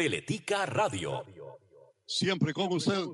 Teletica 0.00 0.64
Radio. 0.64 1.26
Siempre 2.06 2.54
con 2.54 2.72
usted. 2.72 3.04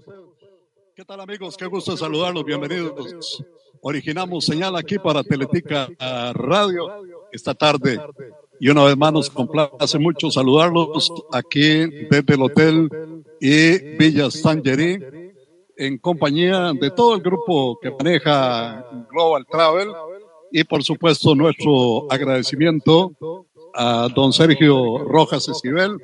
¿Qué 0.94 1.04
tal 1.04 1.18
amigos? 1.18 1.56
Qué 1.56 1.66
gusto 1.66 1.96
saludarlos. 1.96 2.44
Bienvenidos. 2.44 3.44
Originamos 3.80 4.44
señal 4.44 4.76
aquí 4.76 4.96
para 4.96 5.24
Teletica 5.24 5.88
Radio 6.32 7.02
esta 7.32 7.54
tarde. 7.56 7.98
Y 8.60 8.68
una 8.68 8.84
vez 8.84 8.96
más 8.96 9.12
nos 9.12 9.28
complace 9.28 9.98
mucho 9.98 10.30
saludarlos 10.30 11.12
aquí 11.32 11.86
desde 12.08 12.34
el 12.34 12.42
Hotel 12.42 12.88
y 13.40 13.96
Villa 13.96 14.30
Sangerí 14.30 14.96
en 15.76 15.98
compañía 15.98 16.72
de 16.72 16.92
todo 16.92 17.16
el 17.16 17.20
grupo 17.20 17.80
que 17.80 17.90
maneja 17.90 18.86
Global 19.10 19.44
Travel 19.50 19.88
y 20.52 20.62
por 20.62 20.84
supuesto 20.84 21.34
nuestro 21.34 22.06
agradecimiento 22.12 23.10
a 23.74 24.06
don 24.14 24.32
Sergio 24.32 24.98
Rojas 24.98 25.48
Esquivel 25.48 25.98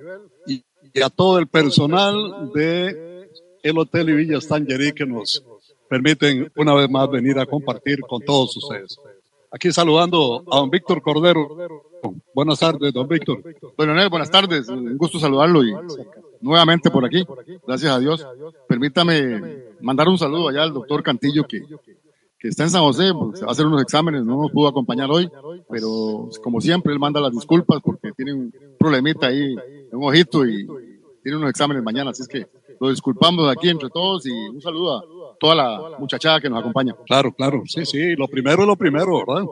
y, 0.92 1.02
a 1.02 1.10
todo 1.10 1.38
el 1.38 1.46
personal 1.46 2.50
de 2.54 3.28
el 3.62 3.78
Hotel 3.78 4.10
y 4.10 4.12
Villa 4.14 4.40
Stangerí 4.40 4.92
que 4.92 5.06
nos 5.06 5.44
permiten 5.88 6.50
una 6.56 6.74
vez 6.74 6.90
más 6.90 7.10
venir 7.10 7.38
a 7.38 7.46
compartir 7.46 8.00
con 8.00 8.20
todos 8.22 8.56
ustedes. 8.56 8.98
Aquí 9.50 9.70
saludando 9.70 10.44
a 10.50 10.56
don 10.56 10.70
Víctor 10.70 11.02
Cordero. 11.02 11.48
Buenas 12.34 12.58
tardes, 12.58 12.92
don 12.92 13.06
Víctor. 13.06 13.42
Bueno, 13.76 14.10
buenas 14.10 14.30
tardes. 14.30 14.68
Un 14.68 14.96
gusto 14.96 15.18
saludarlo 15.18 15.62
y 15.62 15.72
nuevamente 16.40 16.90
por 16.90 17.04
aquí. 17.04 17.24
Gracias 17.66 17.92
a 17.92 17.98
Dios. 17.98 18.26
Permítame 18.66 19.74
mandar 19.80 20.08
un 20.08 20.18
saludo 20.18 20.48
allá 20.48 20.62
al 20.62 20.72
doctor 20.72 21.02
Cantillo 21.02 21.46
que 21.46 21.60
que 22.42 22.48
está 22.48 22.64
en 22.64 22.70
San 22.70 22.82
José, 22.82 23.12
pues, 23.14 23.40
va 23.40 23.46
a 23.46 23.52
hacer 23.52 23.64
unos 23.64 23.80
exámenes, 23.80 24.24
no 24.24 24.42
nos 24.42 24.50
pudo 24.50 24.66
acompañar 24.66 25.08
hoy, 25.08 25.30
pero 25.70 26.28
como 26.42 26.60
siempre 26.60 26.92
él 26.92 26.98
manda 26.98 27.20
las 27.20 27.30
disculpas 27.30 27.80
porque 27.80 28.10
tiene 28.16 28.34
un 28.34 28.52
problemita 28.80 29.28
ahí, 29.28 29.54
un 29.92 30.08
ojito 30.08 30.46
y 30.46 30.66
tiene 31.22 31.38
unos 31.38 31.50
exámenes 31.50 31.82
mañana, 31.82 32.10
así 32.10 32.22
es 32.22 32.28
que 32.28 32.46
lo 32.80 32.90
disculpamos 32.90 33.48
aquí 33.50 33.68
entre 33.68 33.90
todos 33.90 34.26
y 34.26 34.30
un 34.30 34.60
saludo 34.60 34.98
a 34.98 35.36
toda 35.38 35.54
la 35.54 35.98
muchachada 35.98 36.40
que 36.40 36.50
nos 36.50 36.60
acompaña. 36.60 36.96
Claro, 37.06 37.32
claro, 37.32 37.62
sí, 37.66 37.84
sí, 37.84 38.16
lo 38.16 38.26
primero 38.26 38.62
es 38.62 38.68
lo 38.68 38.76
primero, 38.76 39.24
¿verdad? 39.24 39.46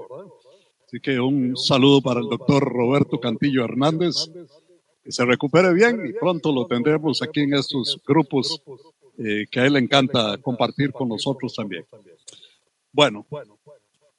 Así 0.87 0.99
que 1.01 1.21
un 1.21 1.57
saludo 1.57 2.01
para 2.03 2.21
el 2.21 2.29
doctor 2.29 2.65
Roberto 2.65 3.21
Cantillo 3.21 3.65
Hernández, 3.65 4.31
que 5.05 5.13
se 5.13 5.25
recupere 5.25 5.73
bien 5.73 6.05
y 6.05 6.13
pronto 6.13 6.53
lo 6.53 6.67
tendremos 6.67 7.23
aquí 7.23 7.41
en 7.41 7.55
estos 7.55 8.01
grupos 8.05 8.61
eh, 9.19 9.47
que 9.51 9.61
a 9.61 9.67
él 9.67 9.75
le 9.75 9.79
encanta 9.79 10.39
compartir 10.39 10.93
con 10.93 11.09
nosotros 11.09 11.55
también. 11.55 11.85
Bueno, 12.93 13.27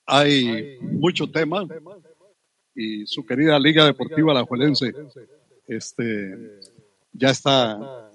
hay 0.06 0.78
mucho 0.80 1.30
tema 1.30 1.66
y 2.74 3.06
su 3.06 3.26
querida 3.26 3.60
Liga 3.60 3.86
Deportiva 3.86 4.34
La 4.34 4.44
Juelense 4.44 4.94
este, 5.76 6.38
ya 7.14 7.30
está 7.30 8.10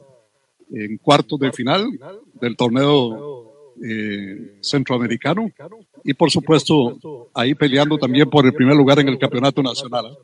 en 0.70 0.98
cuartos 0.98 1.38
de 1.38 1.52
final 1.52 1.88
del 2.40 2.56
torneo 2.56 3.72
eh, 3.82 4.58
centroamericano 4.60 5.50
y 6.02 6.14
por 6.14 6.30
supuesto 6.30 7.28
ahí 7.34 7.54
peleando 7.54 7.98
también 7.98 8.28
por 8.28 8.46
el 8.46 8.54
primer 8.54 8.76
lugar 8.76 8.98
en 8.98 9.08
el 9.08 9.18
campeonato 9.18 9.62
nacional. 9.62 10.16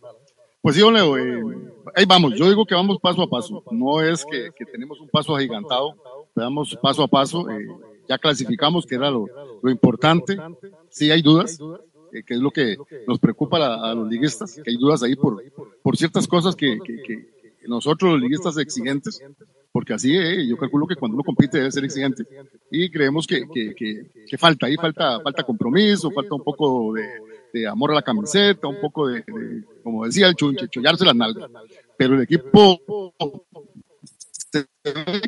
Pues 0.61 0.77
sí, 0.77 0.83
Leo, 0.83 1.19
eh, 1.19 1.43
ahí 1.95 2.05
vamos, 2.07 2.35
yo 2.37 2.49
digo 2.49 2.65
que 2.65 2.75
vamos 2.75 2.99
paso 3.01 3.23
a 3.23 3.29
paso, 3.29 3.65
no 3.71 4.01
es 4.01 4.25
que, 4.25 4.65
tenemos 4.67 5.01
un 5.01 5.09
paso 5.09 5.35
agigantado, 5.35 5.97
vamos 6.35 6.79
paso 6.81 7.03
a 7.03 7.09
paso. 7.09 7.49
Eh, 7.51 7.67
ya 8.09 8.19
clasificamos, 8.19 8.85
que 8.85 8.97
era 8.97 9.11
lo, 9.11 9.27
lo 9.63 9.71
importante. 9.71 10.39
Sí 10.91 11.11
hay 11.11 11.23
dudas, 11.23 11.59
eh, 12.13 12.23
que 12.25 12.35
es 12.35 12.41
lo 12.41 12.51
que 12.51 12.77
nos 13.07 13.19
preocupa 13.19 13.59
a, 13.59 13.95
los 13.95 14.09
liguistas, 14.09 14.61
que 14.63 14.71
hay 14.71 14.77
dudas 14.77 15.03
ahí 15.03 15.17
por, 15.17 15.43
por 15.83 15.97
ciertas 15.97 16.27
cosas 16.27 16.55
que, 16.55 16.79
que, 16.85 17.43
nosotros 17.67 18.13
los 18.13 18.21
liguistas 18.21 18.59
exigentes, 18.59 19.23
porque 19.71 19.95
así 19.95 20.17
eh, 20.17 20.47
yo 20.49 20.57
calculo 20.57 20.87
que 20.87 20.97
cuando 20.97 21.15
uno 21.15 21.23
compite 21.23 21.59
debe 21.59 21.71
ser 21.71 21.85
exigente. 21.85 22.25
Y 22.71 22.91
creemos 22.91 23.25
que, 23.27 23.47
que, 23.55 23.73
que, 24.29 24.37
falta, 24.37 24.67
ahí 24.67 24.77
falta, 24.77 25.21
falta 25.21 25.45
compromiso, 25.45 26.11
falta 26.11 26.35
un 26.35 26.43
poco 26.43 26.93
de, 26.93 27.09
de 27.53 27.69
amor 27.69 27.93
a 27.93 27.95
la 27.95 28.03
camiseta, 28.03 28.67
un 28.67 28.81
poco 28.81 29.07
de, 29.07 29.25
como 29.83 30.05
decía 30.05 30.27
el 30.27 30.35
chunche, 30.35 30.69
chollarse 30.69 31.05
las 31.05 31.15
nalgas. 31.15 31.51
Pero 31.97 32.15
el 32.15 32.23
equipo 32.23 33.15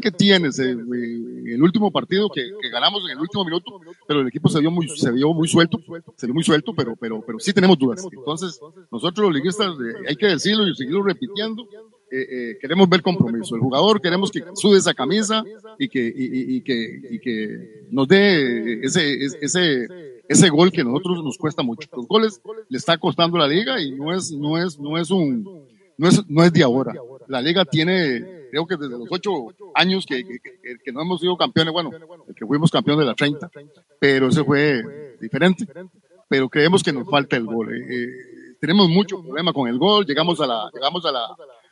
que 0.00 0.10
tienes 0.10 0.58
el 0.58 1.62
último 1.62 1.90
partido 1.90 2.28
que, 2.28 2.42
ganamos 2.70 3.04
en 3.04 3.12
el 3.12 3.18
último 3.18 3.44
minuto, 3.44 3.80
pero 4.06 4.20
el 4.20 4.28
equipo 4.28 4.48
se 4.48 4.60
vio 4.60 4.70
muy, 4.70 4.88
se 4.88 5.10
vio 5.12 5.32
muy 5.32 5.48
suelto, 5.48 5.78
se 6.16 6.26
vio 6.26 6.34
muy 6.34 6.44
suelto, 6.44 6.74
pero, 6.74 6.96
pero, 6.96 7.22
pero 7.24 7.38
sí 7.38 7.52
tenemos 7.52 7.78
dudas. 7.78 8.06
Entonces, 8.10 8.60
nosotros 8.90 9.26
los 9.26 9.34
liguistas, 9.34 9.68
eh, 9.68 10.04
hay 10.08 10.16
que 10.16 10.26
decirlo 10.26 10.66
y 10.68 10.74
seguirlo 10.74 11.02
repitiendo, 11.02 11.66
eh, 12.10 12.26
eh, 12.30 12.58
queremos 12.60 12.88
ver 12.88 13.02
compromiso. 13.02 13.54
El 13.54 13.62
jugador 13.62 14.00
queremos 14.00 14.30
que 14.30 14.42
sube 14.54 14.78
esa 14.78 14.94
camisa 14.94 15.42
y 15.78 15.88
que, 15.88 16.12
y, 16.14 16.60
que, 16.62 17.00
y 17.10 17.18
que 17.18 17.86
nos 17.90 18.06
dé 18.06 18.84
ese, 18.84 19.24
ese, 19.40 19.88
ese 20.28 20.48
gol 20.48 20.70
que 20.70 20.82
a 20.82 20.84
nosotros 20.84 21.24
nos 21.24 21.38
cuesta 21.38 21.62
mucho. 21.62 21.88
Los 21.96 22.06
goles 22.06 22.40
le 22.68 22.78
está 22.78 22.98
costando 22.98 23.38
la 23.38 23.48
liga 23.48 23.80
y 23.80 23.92
no 23.92 24.14
es, 24.14 24.30
no 24.32 24.58
es, 24.58 24.78
no 24.78 24.98
es 24.98 25.10
un, 25.10 25.66
no 25.96 26.08
es, 26.08 26.28
no 26.28 26.44
es 26.44 26.52
de 26.52 26.62
ahora. 26.62 26.94
La 27.28 27.40
liga 27.40 27.64
tiene, 27.64 28.43
creo 28.54 28.66
que 28.66 28.76
desde 28.76 28.96
los 28.96 29.08
ocho 29.10 29.48
años 29.74 30.06
que, 30.06 30.22
que, 30.22 30.92
no 30.92 31.02
hemos 31.02 31.20
sido 31.20 31.36
campeones, 31.36 31.72
bueno, 31.72 31.90
que 32.36 32.46
fuimos 32.46 32.70
campeones 32.70 33.00
de 33.00 33.06
la 33.06 33.14
30, 33.14 33.50
pero 33.98 34.28
eso 34.28 34.44
fue 34.44 35.16
diferente. 35.20 35.66
Pero 36.28 36.48
creemos 36.48 36.82
que 36.82 36.92
nos 36.92 37.08
falta 37.08 37.36
el 37.36 37.46
gol. 37.46 37.74
Eh, 37.74 37.84
eh, 37.90 38.08
tenemos 38.60 38.88
mucho 38.88 39.20
problema 39.20 39.52
con 39.52 39.68
el 39.68 39.76
gol, 39.76 40.06
llegamos 40.06 40.40
a 40.40 40.46
la, 40.46 40.70
llegamos 40.72 41.04
a 41.04 41.10
la, 41.10 41.26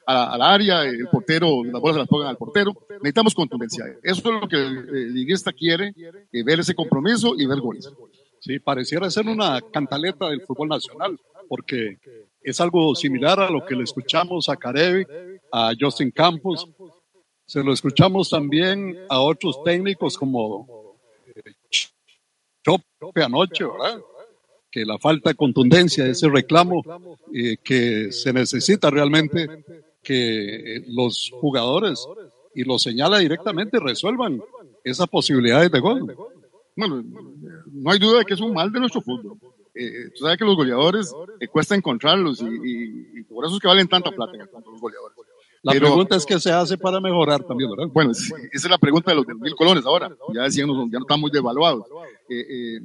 a 0.07 0.37
la, 0.37 0.53
área, 0.53 0.83
el 0.83 1.07
portero, 1.07 1.63
las 1.65 1.81
bolas 1.81 1.95
se 1.95 2.01
las 2.01 2.09
pongan 2.09 2.29
al 2.29 2.37
portero. 2.37 2.73
Necesitamos 2.91 3.35
contundencia. 3.35 3.85
Eso 4.03 4.35
es 4.35 4.41
lo 4.41 4.49
que 4.49 4.57
el, 4.57 5.15
liguista 5.15 5.53
quiere, 5.53 5.95
eh, 6.33 6.43
ver 6.43 6.61
ese 6.61 6.75
compromiso 6.75 7.35
y 7.39 7.47
ver 7.47 7.61
goles. 7.61 7.89
Sí, 8.41 8.59
pareciera 8.59 9.09
ser 9.09 9.29
una 9.29 9.61
cantaleta 9.73 10.29
del 10.29 10.43
fútbol 10.43 10.69
nacional, 10.69 11.17
porque 11.49 11.99
es 12.43 12.61
algo 12.61 12.95
similar 12.95 13.41
a 13.41 13.51
lo 13.51 13.65
que 13.65 13.75
le 13.75 13.85
escuchamos 13.85 14.49
a 14.49 14.57
Carevi, 14.57 15.05
a 15.53 15.73
Justin 15.79 16.11
Campos. 16.11 16.69
Se 17.47 17.63
lo 17.63 17.73
escuchamos 17.73 18.31
también 18.31 18.99
a 19.09 19.21
otros 19.21 19.63
técnicos 19.65 20.17
como 20.17 20.97
eh, 21.35 21.53
Chope 22.63 23.23
anoche, 23.23 23.65
¿verdad? 23.65 24.01
Que 24.71 24.85
la 24.85 24.99
falta 24.99 25.31
de 25.31 25.37
contundencia, 25.37 26.07
ese 26.07 26.29
reclamo 26.29 26.83
eh, 27.35 27.57
que 27.63 28.13
se 28.13 28.33
necesita 28.33 28.91
realmente 28.91 29.65
que 30.03 30.83
los 30.89 31.31
jugadores, 31.41 32.07
y 32.55 32.65
lo 32.65 32.79
señala 32.79 33.19
directamente, 33.19 33.79
resuelvan 33.81 34.43
esas 34.85 35.09
posibilidades 35.09 35.71
de 35.71 35.81
gol. 35.81 36.17
Bueno, 36.77 37.03
no 37.71 37.91
hay 37.91 37.99
duda 37.99 38.21
de 38.21 38.25
que 38.25 38.35
es 38.35 38.41
un 38.41 38.55
mal 38.55 38.73
de 38.73 38.81
nuestro 38.81 39.03
fútbol. 39.03 39.39
Eh, 39.75 40.11
tú 40.15 40.25
sabes 40.25 40.37
que 40.37 40.45
los 40.45 40.57
goleadores 40.57 41.13
eh, 41.41 41.49
cuesta 41.49 41.75
encontrarlos 41.75 42.43
y, 42.43 43.23
por 43.25 43.47
eso 43.47 43.55
es 43.55 43.61
que 43.61 43.69
valen 43.69 43.89
tanta 43.89 44.11
plata 44.11 44.33
los 44.37 44.81
goleadores. 44.81 45.17
La 45.63 45.73
pregunta 45.73 46.17
es 46.17 46.27
qué 46.27 46.41
se 46.41 46.51
hace 46.51 46.77
para 46.77 47.01
mejorar 47.01 47.45
también, 47.45 47.71
¿verdad? 47.71 47.87
Bueno, 47.93 48.11
esa 48.11 48.37
es 48.53 48.69
la 48.69 48.79
pregunta 48.79 49.13
de 49.13 49.17
los 49.17 49.27
mil 49.27 49.55
colones 49.55 49.87
ahora. 49.87 50.11
Ya 50.35 50.43
decían, 50.43 50.69
ya 50.91 50.99
no 50.99 51.05
están 51.05 51.21
muy 51.21 51.31
devaluados. 51.31 51.87
Eh, 52.29 52.81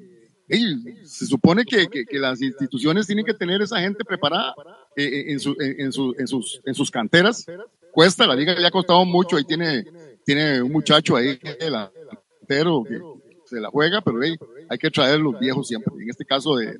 se 1.03 1.25
supone 1.25 1.65
que, 1.65 1.87
que, 1.89 2.19
las 2.19 2.41
instituciones 2.41 3.07
tienen 3.07 3.25
que 3.25 3.33
tener 3.33 3.61
esa 3.61 3.79
gente 3.79 4.05
preparada 4.05 4.53
en, 4.95 5.39
su, 5.39 5.55
en, 5.59 5.91
su, 5.91 6.15
en, 6.17 6.27
sus, 6.27 6.61
en 6.65 6.75
sus 6.75 6.91
canteras. 6.91 7.45
Cuesta, 7.91 8.27
la 8.27 8.35
liga 8.35 8.53
le 8.53 8.67
ha 8.67 8.71
costado 8.71 9.03
mucho. 9.05 9.37
Ahí 9.37 9.43
tiene, 9.43 9.83
tiene 10.23 10.61
un 10.61 10.71
muchacho 10.71 11.15
ahí, 11.15 11.37
delantero, 11.59 12.83
que 12.83 13.01
se 13.45 13.59
la 13.59 13.69
juega, 13.69 14.01
pero 14.01 14.21
hey, 14.21 14.37
hay 14.69 14.77
que 14.77 14.91
traer 14.91 15.19
los 15.19 15.39
viejos 15.39 15.67
siempre. 15.67 15.93
En 15.99 16.09
este 16.09 16.25
caso 16.25 16.55
de, 16.55 16.77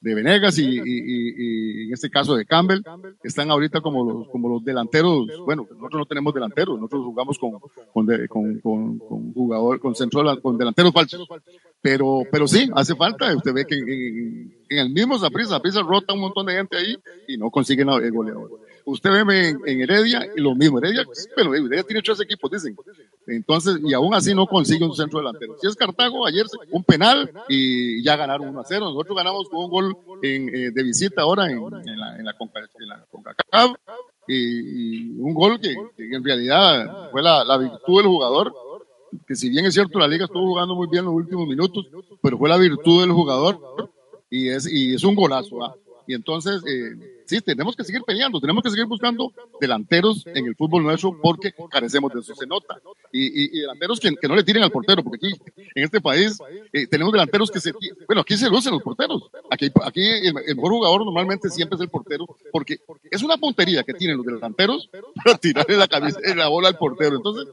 de 0.00 0.14
Venegas 0.14 0.58
y, 0.58 0.80
y, 0.84 1.86
en 1.86 1.92
este 1.92 2.08
caso 2.08 2.36
de 2.36 2.46
Campbell, 2.46 2.82
están 3.22 3.50
ahorita 3.50 3.80
como 3.80 4.04
los, 4.04 4.28
como 4.28 4.48
los 4.48 4.64
delanteros. 4.64 5.26
Bueno, 5.44 5.66
nosotros 5.70 6.00
no 6.00 6.06
tenemos 6.06 6.34
delanteros, 6.34 6.76
nosotros 6.76 7.04
jugamos 7.04 7.38
con, 7.38 7.58
con, 7.92 8.60
con, 8.60 8.98
con, 8.98 9.32
jugador, 9.32 9.80
con 9.80 9.94
centro, 9.94 10.40
con 10.40 10.56
delanteros 10.56 10.92
falsos. 10.92 11.26
Pero, 11.80 12.22
pero 12.30 12.46
sí, 12.46 12.68
hace 12.74 12.94
falta. 12.94 13.34
Usted 13.34 13.52
ve 13.52 13.64
que 13.64 13.76
en, 13.76 14.78
el 14.78 14.90
mismo 14.90 15.18
Zaprisa, 15.18 15.50
Zaprisa 15.50 15.82
rota 15.82 16.14
un 16.14 16.20
montón 16.20 16.46
de 16.46 16.54
gente 16.54 16.76
ahí 16.76 16.96
y 17.26 17.36
no 17.36 17.50
consiguen 17.50 17.88
el 17.88 18.12
goleador. 18.12 18.60
Usted 18.90 19.10
ve 19.26 19.56
en, 19.66 19.80
Heredia 19.80 20.26
y 20.34 20.40
lo 20.40 20.54
mismo. 20.54 20.78
Heredia, 20.78 21.04
pero 21.36 21.54
Heredia 21.54 21.82
tiene 21.82 22.02
tres 22.02 22.20
equipos, 22.20 22.50
dicen. 22.50 22.76
Entonces, 23.26 23.78
y 23.84 23.92
aún 23.92 24.14
así 24.14 24.34
no 24.34 24.46
consigue 24.46 24.84
un 24.84 24.94
centro 24.94 25.18
delantero. 25.18 25.56
Si 25.60 25.66
es 25.66 25.76
Cartago, 25.76 26.26
ayer 26.26 26.46
un 26.70 26.82
penal 26.82 27.30
y 27.48 28.02
ya 28.02 28.16
ganaron 28.16 28.48
1 28.48 28.60
a 28.60 28.64
0. 28.64 28.86
Nosotros 28.86 29.16
ganamos 29.16 29.48
con 29.48 29.64
un 29.64 29.70
gol 29.70 29.96
eh, 30.22 30.70
de 30.72 30.82
visita 30.82 31.22
ahora 31.22 31.50
en, 31.50 31.60
la, 31.70 32.16
en 32.16 32.24
la, 32.24 32.34
CONCACAF 33.10 33.76
y, 34.26 35.20
un 35.20 35.34
gol 35.34 35.60
que, 35.60 35.74
en 35.98 36.24
realidad 36.24 37.10
fue 37.10 37.22
la, 37.22 37.44
la 37.44 37.58
virtud 37.58 37.98
del 37.98 38.06
jugador 38.06 38.54
que 39.26 39.34
si 39.34 39.48
bien 39.48 39.64
es 39.66 39.74
cierto 39.74 39.98
la 39.98 40.08
liga 40.08 40.24
estuvo 40.24 40.46
jugando 40.46 40.74
muy 40.74 40.86
bien 40.86 41.04
los 41.04 41.14
últimos 41.14 41.46
minutos, 41.46 41.86
pero 42.22 42.36
fue 42.36 42.48
la 42.48 42.58
virtud 42.58 43.00
del 43.00 43.12
jugador 43.12 43.58
y 44.30 44.48
es, 44.48 44.70
y 44.70 44.94
es 44.94 45.04
un 45.04 45.14
golazo. 45.14 45.58
Y 46.08 46.14
entonces, 46.14 46.62
eh, 46.66 47.22
sí, 47.26 47.42
tenemos 47.42 47.76
que 47.76 47.84
seguir 47.84 48.00
peleando, 48.02 48.40
tenemos 48.40 48.62
que 48.62 48.70
seguir 48.70 48.86
buscando 48.86 49.30
delanteros 49.60 50.26
en 50.26 50.46
el 50.46 50.56
fútbol 50.56 50.82
nuestro 50.82 51.14
porque 51.20 51.52
carecemos 51.70 52.10
de 52.14 52.20
eso, 52.20 52.34
se 52.34 52.46
nota. 52.46 52.80
Y, 53.12 53.60
delanteros 53.60 54.00
que, 54.00 54.10
no 54.26 54.34
le 54.34 54.42
tiren 54.42 54.62
al 54.62 54.70
portero, 54.70 55.04
porque 55.04 55.26
aquí, 55.26 55.36
en 55.74 55.84
este 55.84 56.00
país, 56.00 56.38
eh, 56.72 56.86
tenemos 56.86 57.12
delanteros 57.12 57.50
que 57.50 57.60
se, 57.60 57.72
bueno, 58.06 58.22
aquí 58.22 58.38
se 58.38 58.48
lucen 58.48 58.72
los 58.72 58.82
porteros. 58.82 59.30
Aquí, 59.50 59.70
aquí 59.84 60.00
el, 60.02 60.32
mejor 60.32 60.70
jugador 60.70 61.04
normalmente 61.04 61.50
siempre 61.50 61.76
es 61.76 61.82
el 61.82 61.90
portero, 61.90 62.24
porque 62.50 62.78
es 63.10 63.22
una 63.22 63.36
puntería 63.36 63.82
que 63.82 63.92
tienen 63.92 64.16
los 64.16 64.24
delanteros 64.24 64.88
para 65.22 65.36
tirarle 65.36 65.76
la, 65.76 65.88
cabeza, 65.88 66.20
la 66.34 66.48
bola 66.48 66.68
al 66.68 66.78
portero. 66.78 67.16
Entonces, 67.16 67.48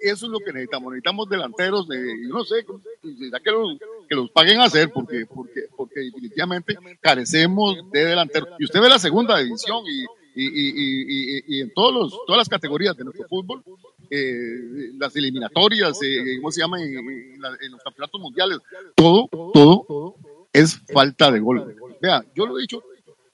eso 0.00 0.26
es 0.26 0.32
lo 0.32 0.38
que 0.40 0.52
necesitamos. 0.52 0.92
Necesitamos 0.92 1.28
delanteros, 1.28 1.88
de, 1.88 1.98
yo 2.22 2.34
no 2.34 2.44
sé, 2.44 2.64
que 2.64 3.50
los, 3.50 3.78
que 4.08 4.14
los 4.14 4.30
paguen 4.30 4.60
a 4.60 4.64
hacer, 4.64 4.90
porque, 4.90 5.26
porque, 5.26 5.62
porque 5.76 6.00
definitivamente 6.00 6.76
carecemos 7.00 7.76
de 7.90 8.04
delanteros. 8.04 8.50
Y 8.58 8.64
usted 8.64 8.80
ve 8.80 8.88
la 8.88 8.98
segunda 8.98 9.38
división 9.38 9.84
y, 9.86 10.04
y, 10.34 10.46
y, 10.46 11.42
y, 11.46 11.60
en 11.60 11.72
todos 11.72 11.94
los, 11.94 12.26
todas 12.26 12.38
las 12.38 12.48
categorías 12.48 12.96
de 12.96 13.04
nuestro 13.04 13.26
fútbol, 13.28 13.62
eh, 14.10 14.92
las 14.98 15.14
eliminatorias, 15.16 15.98
eh, 16.02 16.36
¿cómo 16.36 16.52
se 16.52 16.60
llama? 16.60 16.82
En, 16.82 16.96
en, 16.96 17.72
los 17.72 17.82
campeonatos 17.82 18.20
mundiales, 18.20 18.58
todo, 18.94 19.28
todo 19.52 20.16
es 20.52 20.80
falta 20.92 21.30
de 21.30 21.40
gol. 21.40 21.74
Vea, 22.00 22.24
yo 22.34 22.46
lo 22.46 22.58
he 22.58 22.62
dicho 22.62 22.82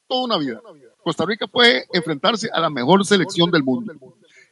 toda 0.07 0.25
una 0.25 0.39
vida. 0.39 0.61
Costa 1.03 1.25
Rica 1.27 1.47
puede 1.47 1.87
enfrentarse 1.93 2.49
a 2.53 2.61
la 2.61 2.71
mejor 2.71 3.05
selección 3.05 3.51
del 3.51 3.65
mundo 3.65 3.93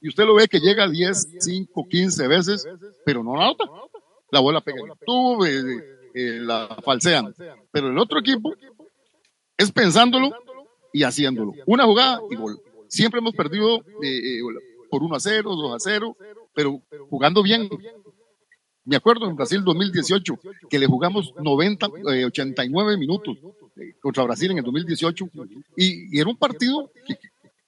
y 0.00 0.08
usted 0.08 0.24
lo 0.24 0.34
ve 0.34 0.48
que 0.48 0.60
llega 0.60 0.88
10, 0.88 1.36
5, 1.38 1.88
15 1.88 2.28
veces, 2.28 2.66
pero 3.04 3.22
no 3.22 3.36
la. 3.36 3.54
La 4.30 4.40
bola 4.40 4.60
pega 4.60 4.80
en 4.80 4.90
el 4.90 5.78
eh, 5.78 5.84
eh, 6.14 6.38
la 6.40 6.78
falsean. 6.84 7.34
Pero 7.70 7.88
el 7.88 7.98
otro 7.98 8.20
equipo 8.20 8.54
es 9.56 9.72
pensándolo 9.72 10.30
y 10.92 11.02
haciéndolo. 11.02 11.52
Una 11.66 11.84
jugada 11.84 12.20
y 12.30 12.36
gol. 12.36 12.60
Siempre 12.88 13.18
hemos 13.18 13.34
perdido 13.34 13.80
eh, 14.02 14.40
por 14.88 15.02
1 15.02 15.16
a 15.16 15.20
0, 15.20 15.50
2 15.54 15.74
a 15.74 15.78
0, 15.78 16.16
pero 16.54 16.80
jugando 17.08 17.42
bien. 17.42 17.68
Me 18.84 18.96
acuerdo 18.96 19.28
en 19.28 19.36
Brasil 19.36 19.62
2018 19.62 20.38
que 20.68 20.78
le 20.78 20.86
jugamos 20.86 21.34
90, 21.36 21.88
89 22.26 22.96
minutos 22.96 23.36
contra 24.00 24.24
Brasil 24.24 24.50
en 24.50 24.58
el 24.58 24.64
2018 24.64 25.28
y, 25.76 26.16
y 26.16 26.20
era 26.20 26.30
un 26.30 26.36
partido 26.36 26.90
que, 27.06 27.16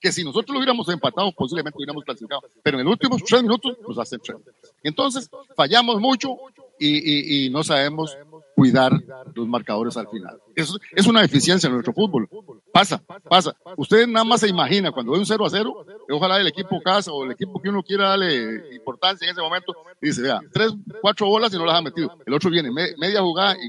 que 0.02 0.10
si 0.10 0.24
nosotros 0.24 0.52
lo 0.52 0.58
hubiéramos 0.58 0.88
empatado, 0.88 1.30
posiblemente 1.32 1.78
hubiéramos 1.78 2.04
clasificado. 2.04 2.42
Pero 2.62 2.78
en 2.78 2.84
los 2.84 2.92
últimos 2.92 3.22
tres 3.22 3.42
minutos 3.42 3.78
nos 3.86 3.96
hacen 3.98 4.20
tres. 4.20 4.36
Entonces, 4.82 5.30
fallamos 5.56 6.00
mucho 6.00 6.36
y, 6.78 7.48
no 7.50 7.62
sabemos 7.62 8.16
cuidar 8.56 8.92
los 9.34 9.46
marcadores 9.46 9.96
al 9.96 10.08
final. 10.08 10.40
Es, 10.56 10.74
es 10.96 11.06
una 11.06 11.22
deficiencia 11.22 11.68
en 11.68 11.74
nuestro 11.74 11.92
fútbol. 11.92 12.28
Pasa, 12.72 13.00
pasa. 13.28 13.54
Usted 13.76 14.08
nada 14.08 14.24
más 14.24 14.40
se 14.40 14.48
imagina 14.48 14.90
cuando 14.90 15.12
ve 15.12 15.18
un 15.18 15.26
0 15.26 15.46
a 15.46 15.50
0, 15.50 15.86
ojalá 16.10 16.40
el 16.40 16.48
equipo 16.48 16.82
casa 16.82 17.12
o 17.12 17.24
el 17.24 17.30
equipo 17.30 17.62
que 17.62 17.68
uno 17.68 17.82
quiera 17.84 18.08
darle 18.08 18.74
importancia 18.74 19.26
en 19.26 19.32
ese 19.32 19.40
momento, 19.40 19.72
dice, 20.00 20.22
vea, 20.22 20.40
tres, 20.52 20.72
cuatro 21.00 21.28
bolas 21.28 21.54
y 21.54 21.58
no 21.58 21.64
las 21.64 21.76
ha 21.76 21.82
metido. 21.82 22.18
El 22.26 22.34
otro 22.34 22.50
viene, 22.50 22.70
media 22.72 23.22
jugada 23.22 23.54
y 23.54 23.68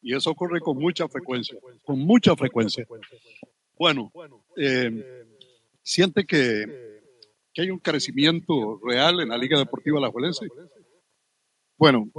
Y 0.00 0.14
eso 0.14 0.30
ocurre 0.30 0.60
con 0.60 0.78
mucha 0.78 1.08
frecuencia, 1.08 1.58
con 1.84 1.98
mucha 1.98 2.36
frecuencia. 2.36 2.86
Bueno, 3.76 4.12
eh, 4.56 5.24
siente 5.82 6.24
que, 6.24 7.00
que, 7.52 7.62
hay 7.62 7.70
un 7.70 7.78
crecimiento 7.78 8.80
real 8.84 9.20
en 9.20 9.28
la 9.28 9.38
Liga 9.38 9.58
Deportiva 9.58 10.00
La 10.00 10.10
Juelense. 10.10 10.46
Bueno, 11.76 12.10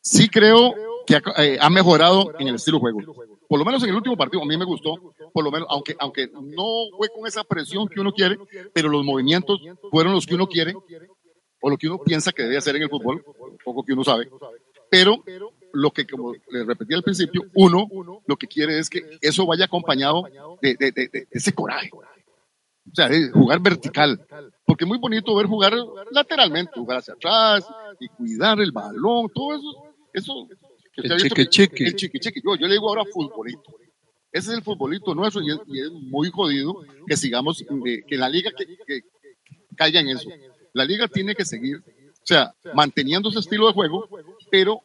sí 0.00 0.28
creo 0.28 0.74
que 1.06 1.20
eh, 1.38 1.58
ha, 1.60 1.70
mejorado 1.70 2.32
en 2.38 2.48
el 2.48 2.54
estilo 2.56 2.78
de 2.78 2.92
juego. 2.92 3.14
Por 3.48 3.58
lo 3.58 3.64
menos 3.64 3.82
en 3.82 3.90
el 3.90 3.96
último 3.96 4.16
partido, 4.16 4.42
a 4.42 4.46
mí 4.46 4.56
me 4.56 4.64
gustó, 4.64 4.94
por 5.32 5.44
lo 5.44 5.50
menos, 5.50 5.68
aunque, 5.70 5.94
aunque 5.98 6.28
no 6.28 6.64
fue 6.96 7.08
con 7.08 7.26
esa 7.26 7.44
presión 7.44 7.88
que 7.88 8.00
uno 8.00 8.12
quiere, 8.12 8.36
pero 8.72 8.88
los 8.88 9.04
movimientos 9.04 9.60
fueron 9.90 10.12
los 10.12 10.26
que 10.26 10.34
uno 10.34 10.46
quiere, 10.46 10.74
o 11.60 11.70
lo 11.70 11.76
que 11.76 11.88
uno 11.88 11.98
piensa 11.98 12.32
que 12.32 12.42
debe 12.42 12.58
hacer 12.58 12.76
en 12.76 12.82
el 12.82 12.90
fútbol, 12.90 13.24
poco 13.64 13.84
que 13.84 13.92
uno 13.92 14.04
sabe. 14.04 14.28
Pero 14.90 15.22
lo 15.74 15.90
que, 15.90 16.06
como 16.06 16.32
le 16.32 16.64
repetí 16.64 16.94
al 16.94 17.02
principio, 17.02 17.42
uno 17.54 17.88
lo 18.26 18.36
que 18.36 18.46
quiere 18.46 18.78
es 18.78 18.88
que 18.88 19.18
eso 19.20 19.46
vaya 19.46 19.66
acompañado 19.66 20.24
de, 20.62 20.74
de, 20.76 20.92
de, 20.92 21.28
ese 21.30 21.52
coraje. 21.52 21.90
O 21.92 22.94
sea, 22.94 23.08
jugar 23.32 23.60
vertical. 23.60 24.24
Porque 24.66 24.84
es 24.84 24.88
muy 24.88 24.98
bonito 24.98 25.34
ver 25.34 25.46
jugar 25.46 25.74
lateralmente, 26.10 26.72
jugar 26.74 26.98
hacia 26.98 27.14
atrás 27.14 27.66
y 28.00 28.08
cuidar 28.08 28.60
el 28.60 28.72
balón, 28.72 29.28
todo 29.34 29.54
eso. 29.54 29.84
eso 30.12 30.48
el 30.96 31.16
chique 31.16 31.46
chique. 31.48 31.84
El 31.84 31.96
chique 31.96 32.20
chique. 32.20 32.40
Yo, 32.44 32.56
yo 32.56 32.66
le 32.66 32.74
digo 32.74 32.88
ahora 32.88 33.04
futbolito. 33.04 33.76
Ese 34.30 34.50
es 34.50 34.58
el 34.58 34.64
futbolito 34.64 35.14
nuestro 35.14 35.42
y 35.42 35.50
es, 35.50 35.92
muy 35.92 36.28
jodido 36.30 36.82
que 37.06 37.16
sigamos, 37.16 37.62
eh, 37.62 38.02
que 38.06 38.16
la 38.16 38.28
liga 38.28 38.50
que, 38.56 38.66
que 38.86 39.02
caiga 39.76 40.00
en 40.00 40.08
eso. 40.08 40.28
La 40.72 40.84
liga 40.84 41.06
tiene 41.06 41.36
que 41.36 41.44
seguir, 41.44 41.76
o 41.76 42.26
sea, 42.26 42.52
manteniendo 42.74 43.28
ese 43.28 43.38
estilo 43.38 43.68
de 43.68 43.74
juego, 43.74 44.08
pero 44.50 44.82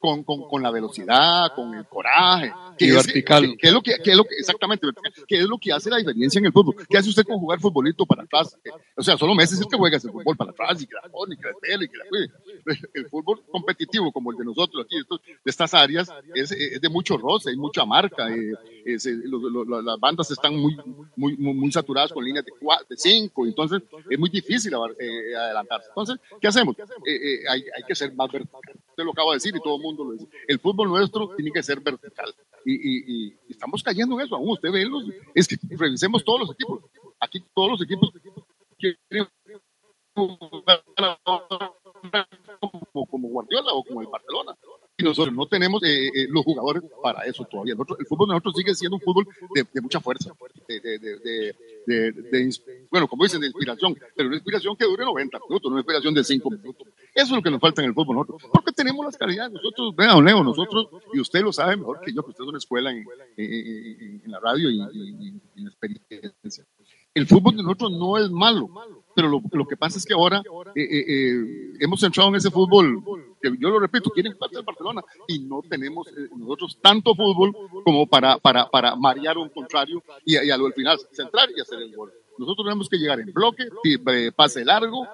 con, 0.00 0.24
con, 0.24 0.48
con, 0.48 0.62
la 0.62 0.70
velocidad, 0.70 1.54
con 1.54 1.74
el 1.74 1.86
coraje. 1.86 2.50
Que 2.78 2.86
y 2.86 2.90
vertical. 2.90 3.56
Que, 3.58 3.68
es 3.68 3.72
lo 3.72 3.82
que, 3.82 3.92
que, 4.02 4.10
es 4.12 4.16
lo 4.16 4.24
que, 4.24 4.34
exactamente, 4.36 4.86
que 5.28 5.38
es 5.38 5.44
lo 5.44 5.58
que 5.58 5.72
hace 5.72 5.90
la 5.90 5.98
diferencia 5.98 6.38
en 6.38 6.46
el 6.46 6.52
fútbol. 6.52 6.74
¿Qué 6.88 6.96
hace 6.96 7.10
usted 7.10 7.24
con 7.24 7.38
jugar 7.38 7.60
futbolito 7.60 8.06
para 8.06 8.22
atrás? 8.22 8.56
O 8.96 9.02
sea, 9.02 9.18
solo 9.18 9.34
meses 9.34 9.60
es 9.60 9.66
que 9.66 9.76
juega 9.76 9.98
ese 9.98 10.08
fútbol 10.08 10.36
para 10.36 10.52
atrás 10.52 10.80
y 10.82 10.86
que 10.86 10.94
la 10.94 11.08
pone, 11.10 11.34
y 11.34 11.36
que 11.36 11.48
la 11.48 11.54
pele, 11.60 11.84
y 11.84 11.88
que 11.88 11.98
la 11.98 12.04
cuide. 12.08 12.30
El 12.94 13.08
fútbol 13.10 13.42
competitivo 13.50 14.10
como 14.10 14.32
el 14.32 14.38
de 14.38 14.44
nosotros 14.46 14.86
aquí, 14.86 14.96
de 14.96 15.50
estas 15.50 15.74
áreas, 15.74 16.10
es, 16.34 16.50
es 16.52 16.80
de 16.80 16.88
mucho 16.88 17.18
roce, 17.18 17.50
hay 17.50 17.56
mucha 17.56 17.84
marca. 17.84 18.30
Eh, 18.30 18.54
es, 18.86 19.04
eh, 19.04 19.18
las 19.84 20.00
bandas 20.00 20.30
están 20.30 20.56
muy, 20.56 20.74
muy, 21.14 21.36
muy, 21.36 21.70
saturadas 21.70 22.10
con 22.10 22.24
líneas 22.24 22.46
de, 22.46 22.52
cuatro, 22.58 22.86
de 22.88 22.96
cinco, 22.96 23.46
entonces 23.46 23.82
es 24.08 24.18
muy 24.18 24.30
difícil 24.30 24.72
eh, 24.98 25.36
adelantarse. 25.36 25.88
Entonces, 25.88 26.16
¿qué 26.40 26.48
hacemos? 26.48 26.74
hay, 27.48 27.64
hay 27.76 27.82
que 27.86 27.94
ser 27.94 28.14
más 28.14 28.32
vertical. 28.32 28.60
Usted 28.88 29.04
lo 29.04 29.12
acaba 29.12 29.32
de 29.32 29.36
decir 29.36 29.54
y 29.54 29.60
todo 29.60 29.76
el 29.76 29.82
mundo 29.82 29.89
el 30.48 30.58
fútbol 30.58 30.88
nuestro 30.88 31.34
tiene 31.36 31.50
que 31.50 31.62
ser 31.62 31.80
vertical. 31.80 32.34
Y, 32.64 33.34
estamos 33.48 33.82
cayendo 33.82 34.18
en 34.18 34.26
eso. 34.26 34.36
Aún 34.36 34.50
usted 34.50 34.70
ve 34.70 34.84
los, 34.84 35.04
es 35.34 35.48
que 35.48 35.56
revisemos 35.76 36.24
todos 36.24 36.40
los 36.40 36.50
equipos. 36.52 36.80
Aquí 37.18 37.42
todos 37.54 37.72
los 37.72 37.82
equipos 37.82 38.10
quieren 38.78 39.28
como, 40.12 40.38
como 43.06 43.28
Guardiola 43.28 43.72
o 43.72 43.84
como 43.84 44.00
el 44.02 44.08
Barcelona 44.08 44.56
y 45.00 45.02
nosotros 45.02 45.34
no 45.34 45.46
tenemos 45.46 45.82
eh, 45.82 46.08
eh, 46.08 46.26
los 46.28 46.44
jugadores 46.44 46.82
para 47.02 47.24
eso 47.24 47.44
todavía. 47.44 47.74
el 47.74 48.06
fútbol 48.06 48.28
de 48.28 48.34
nosotros 48.34 48.54
sigue 48.56 48.74
siendo 48.74 48.96
un 48.96 49.00
fútbol 49.00 49.26
de, 49.54 49.80
mucha 49.80 50.00
fuerza, 50.00 50.32
de, 50.68 51.54
bueno, 52.90 53.08
como 53.08 53.24
dicen, 53.24 53.40
de 53.40 53.46
inspiración, 53.46 53.96
pero 54.14 54.28
una 54.28 54.36
inspiración 54.36 54.76
que 54.76 54.84
dure 54.84 55.04
90 55.04 55.38
minutos, 55.48 55.70
una 55.70 55.80
inspiración 55.80 56.14
de 56.14 56.24
5 56.24 56.50
minutos. 56.50 56.88
Eso 57.14 57.26
es 57.26 57.30
lo 57.30 57.42
que 57.42 57.50
nos 57.50 57.60
falta 57.60 57.82
en 57.82 57.88
el 57.88 57.94
fútbol 57.94 58.16
nosotros, 58.16 58.50
porque 58.52 58.72
tenemos 58.72 59.04
las 59.04 59.16
calidades. 59.16 59.52
Nosotros, 59.52 59.94
vean, 59.96 60.24
Leo, 60.24 60.44
nosotros, 60.44 60.88
y 61.12 61.20
usted 61.20 61.40
lo 61.40 61.52
sabe 61.52 61.76
mejor 61.76 62.00
que 62.00 62.12
yo, 62.12 62.22
que 62.22 62.30
usted 62.30 62.44
es 62.44 62.48
una 62.48 62.58
escuela 62.58 62.90
en, 62.90 63.04
en, 63.36 64.30
la 64.30 64.38
radio 64.40 64.70
y, 64.70 64.80
en 64.80 65.66
experiencia. 65.66 66.64
El 67.14 67.26
fútbol 67.26 67.56
de 67.56 67.62
nosotros 67.62 67.92
no 67.92 68.18
es 68.18 68.30
malo, 68.30 68.68
pero 69.14 69.28
lo, 69.28 69.40
lo 69.52 69.66
que 69.66 69.76
pasa 69.76 69.98
es 69.98 70.04
que 70.04 70.14
ahora 70.14 70.42
eh, 70.74 70.82
eh, 70.84 71.72
hemos 71.80 72.02
entrado 72.02 72.28
en 72.28 72.36
ese 72.36 72.50
fútbol 72.50 73.02
que 73.40 73.50
yo 73.58 73.70
lo 73.70 73.78
repito, 73.78 74.10
quieren 74.10 74.36
parte 74.36 74.56
de 74.56 74.62
Barcelona 74.62 75.02
y 75.26 75.38
no 75.40 75.62
tenemos 75.62 76.06
eh, 76.08 76.28
nosotros 76.36 76.78
tanto 76.80 77.14
fútbol 77.14 77.54
como 77.84 78.06
para, 78.06 78.38
para, 78.38 78.68
para 78.68 78.94
marear 78.96 79.38
un 79.38 79.48
contrario 79.48 80.02
y, 80.24 80.34
y 80.34 80.50
al 80.50 80.72
final 80.74 80.98
centrar 81.12 81.48
y 81.56 81.60
hacer 81.60 81.80
el 81.80 81.94
gol. 81.94 82.12
Nosotros 82.38 82.66
tenemos 82.66 82.88
que 82.88 82.98
llegar 82.98 83.20
en 83.20 83.32
bloque, 83.32 83.64
eh, 83.84 84.32
pase 84.34 84.64
largo. 84.64 85.06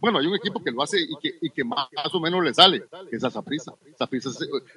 Bueno, 0.00 0.18
hay 0.18 0.26
un 0.26 0.34
equipo 0.34 0.62
que 0.62 0.70
lo 0.70 0.82
hace 0.82 1.00
y 1.00 1.16
que, 1.18 1.38
y 1.40 1.48
que 1.48 1.64
más, 1.64 1.88
o 2.12 2.20
menos 2.20 2.44
le 2.44 2.52
sale, 2.52 2.84
que 3.08 3.16
es 3.16 3.24
a 3.24 3.30
Zaprisa. 3.30 3.72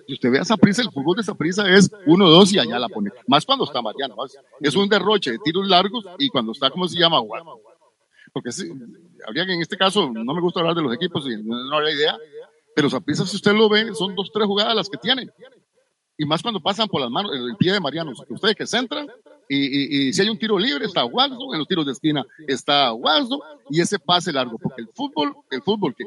Si 0.07 0.13
usted 0.13 0.31
ve 0.31 0.39
a 0.39 0.45
Zaprisa, 0.45 0.81
el 0.81 0.91
fútbol 0.91 1.17
de 1.17 1.23
Zaprisa 1.23 1.69
es 1.69 1.91
uno, 2.05 2.29
dos 2.29 2.53
y 2.53 2.59
allá 2.59 2.79
la 2.79 2.87
pone. 2.87 3.11
Más 3.27 3.45
cuando 3.45 3.65
está 3.65 3.81
Mariano. 3.81 4.15
Es 4.61 4.75
un 4.77 4.87
derroche 4.87 5.31
de 5.31 5.39
tiros 5.39 5.67
largos 5.67 6.05
y 6.17 6.29
cuando 6.29 6.53
está, 6.53 6.69
¿cómo 6.69 6.87
se 6.87 6.97
llama? 6.97 7.19
Porque 8.41 8.51
habría 9.25 9.45
que 9.45 9.53
en 9.53 9.61
este 9.61 9.77
caso, 9.77 10.11
no 10.11 10.33
me 10.33 10.41
gusta 10.41 10.59
hablar 10.59 10.75
de 10.75 10.83
los 10.83 10.93
equipos 10.93 11.25
y 11.27 11.41
no, 11.41 11.81
la 11.81 11.91
idea, 11.91 12.17
pero 12.75 12.89
Zaprisa, 12.89 13.25
si 13.25 13.35
usted 13.35 13.53
lo 13.53 13.67
ve, 13.69 13.93
son 13.95 14.15
dos, 14.15 14.31
tres 14.31 14.45
jugadas 14.45 14.75
las 14.75 14.89
que 14.89 14.97
tiene. 14.97 15.29
Y 16.17 16.25
más 16.25 16.41
cuando 16.41 16.59
pasan 16.59 16.87
por 16.87 17.01
las 17.01 17.09
manos, 17.09 17.31
el 17.33 17.55
pie 17.57 17.73
de 17.73 17.79
Mariano. 17.79 18.11
Ustedes 18.29 18.55
que 18.55 18.67
centran, 18.67 19.07
y, 19.49 20.07
y, 20.07 20.13
si 20.13 20.21
hay 20.21 20.29
un 20.29 20.37
tiro 20.37 20.57
libre, 20.57 20.85
está 20.85 21.05
Waldo, 21.05 21.53
en 21.53 21.59
los 21.59 21.67
tiros 21.67 21.85
de 21.85 21.93
esquina 21.93 22.25
está 22.47 22.93
Waldo, 22.93 23.41
y 23.69 23.81
ese 23.81 23.99
pase 23.99 24.31
largo, 24.31 24.57
porque 24.57 24.81
el 24.81 24.89
fútbol, 24.89 25.35
el 25.49 25.61
fútbol 25.61 25.95
que, 25.95 26.05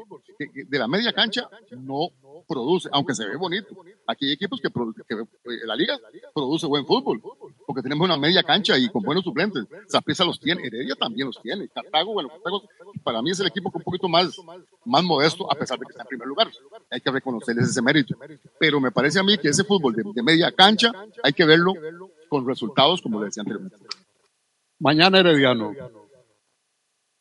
de 0.65 0.79
la 0.79 0.87
media 0.87 1.13
cancha 1.13 1.47
no 1.71 2.09
produce, 2.47 2.89
aunque 2.91 3.13
se 3.13 3.25
ve 3.25 3.35
bonito. 3.35 3.75
Aquí 4.07 4.25
hay 4.25 4.33
equipos 4.33 4.59
que, 4.59 4.69
que, 4.69 5.15
la 5.65 5.75
liga 5.75 5.97
produce 6.33 6.67
buen 6.67 6.85
fútbol, 6.85 7.21
porque 7.65 7.81
tenemos 7.81 8.05
una 8.05 8.17
media 8.17 8.43
cancha 8.43 8.77
y 8.77 8.89
con 8.89 9.03
buenos 9.03 9.23
suplentes. 9.23 9.65
Zaprisa 9.89 10.25
los 10.25 10.39
tiene, 10.39 10.65
Heredia 10.65 10.95
también 10.95 11.27
los 11.27 11.41
tiene. 11.41 11.67
Cartago, 11.69 12.13
bueno, 12.13 12.29
Cartago 12.29 12.63
para 13.03 13.21
mí 13.21 13.31
es 13.31 13.39
el 13.39 13.47
equipo 13.47 13.71
un 13.73 13.83
poquito 13.83 14.07
más, 14.07 14.35
más 14.85 15.03
modesto, 15.03 15.51
a 15.51 15.55
pesar 15.55 15.79
de 15.79 15.85
que 15.85 15.91
está 15.91 16.03
en 16.03 16.07
primer 16.07 16.27
lugar. 16.27 16.51
Hay 16.89 17.01
que 17.01 17.11
reconocerles 17.11 17.69
ese 17.69 17.81
mérito. 17.81 18.15
Pero 18.59 18.79
me 18.79 18.91
parece 18.91 19.19
a 19.19 19.23
mí 19.23 19.37
que 19.37 19.49
ese 19.49 19.63
fútbol 19.63 19.95
de, 19.95 20.23
media 20.23 20.51
cancha 20.51 20.91
hay 21.23 21.33
que 21.33 21.45
verlo 21.45 21.73
con 22.31 22.47
resultados, 22.47 23.01
como 23.01 23.19
le 23.19 23.25
decía 23.25 23.41
anteriormente. 23.41 23.75
Mañana 24.79 25.19
Herediano. 25.19 25.73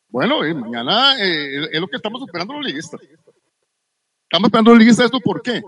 Bueno, 0.09 0.45
eh, 0.45 0.55
mañana 0.55 1.21
es 1.21 1.81
lo 1.81 1.89
que 1.89 1.97
estamos 1.97 2.23
esperando 2.23 2.55
los 2.55 2.65
liguistas. 2.65 3.01
Estamos 3.03 4.47
esperando 4.47 4.71
los 4.71 4.79
liguistas 4.79 5.07
esto, 5.07 5.19
¿por 5.19 5.43
qué? 5.43 5.63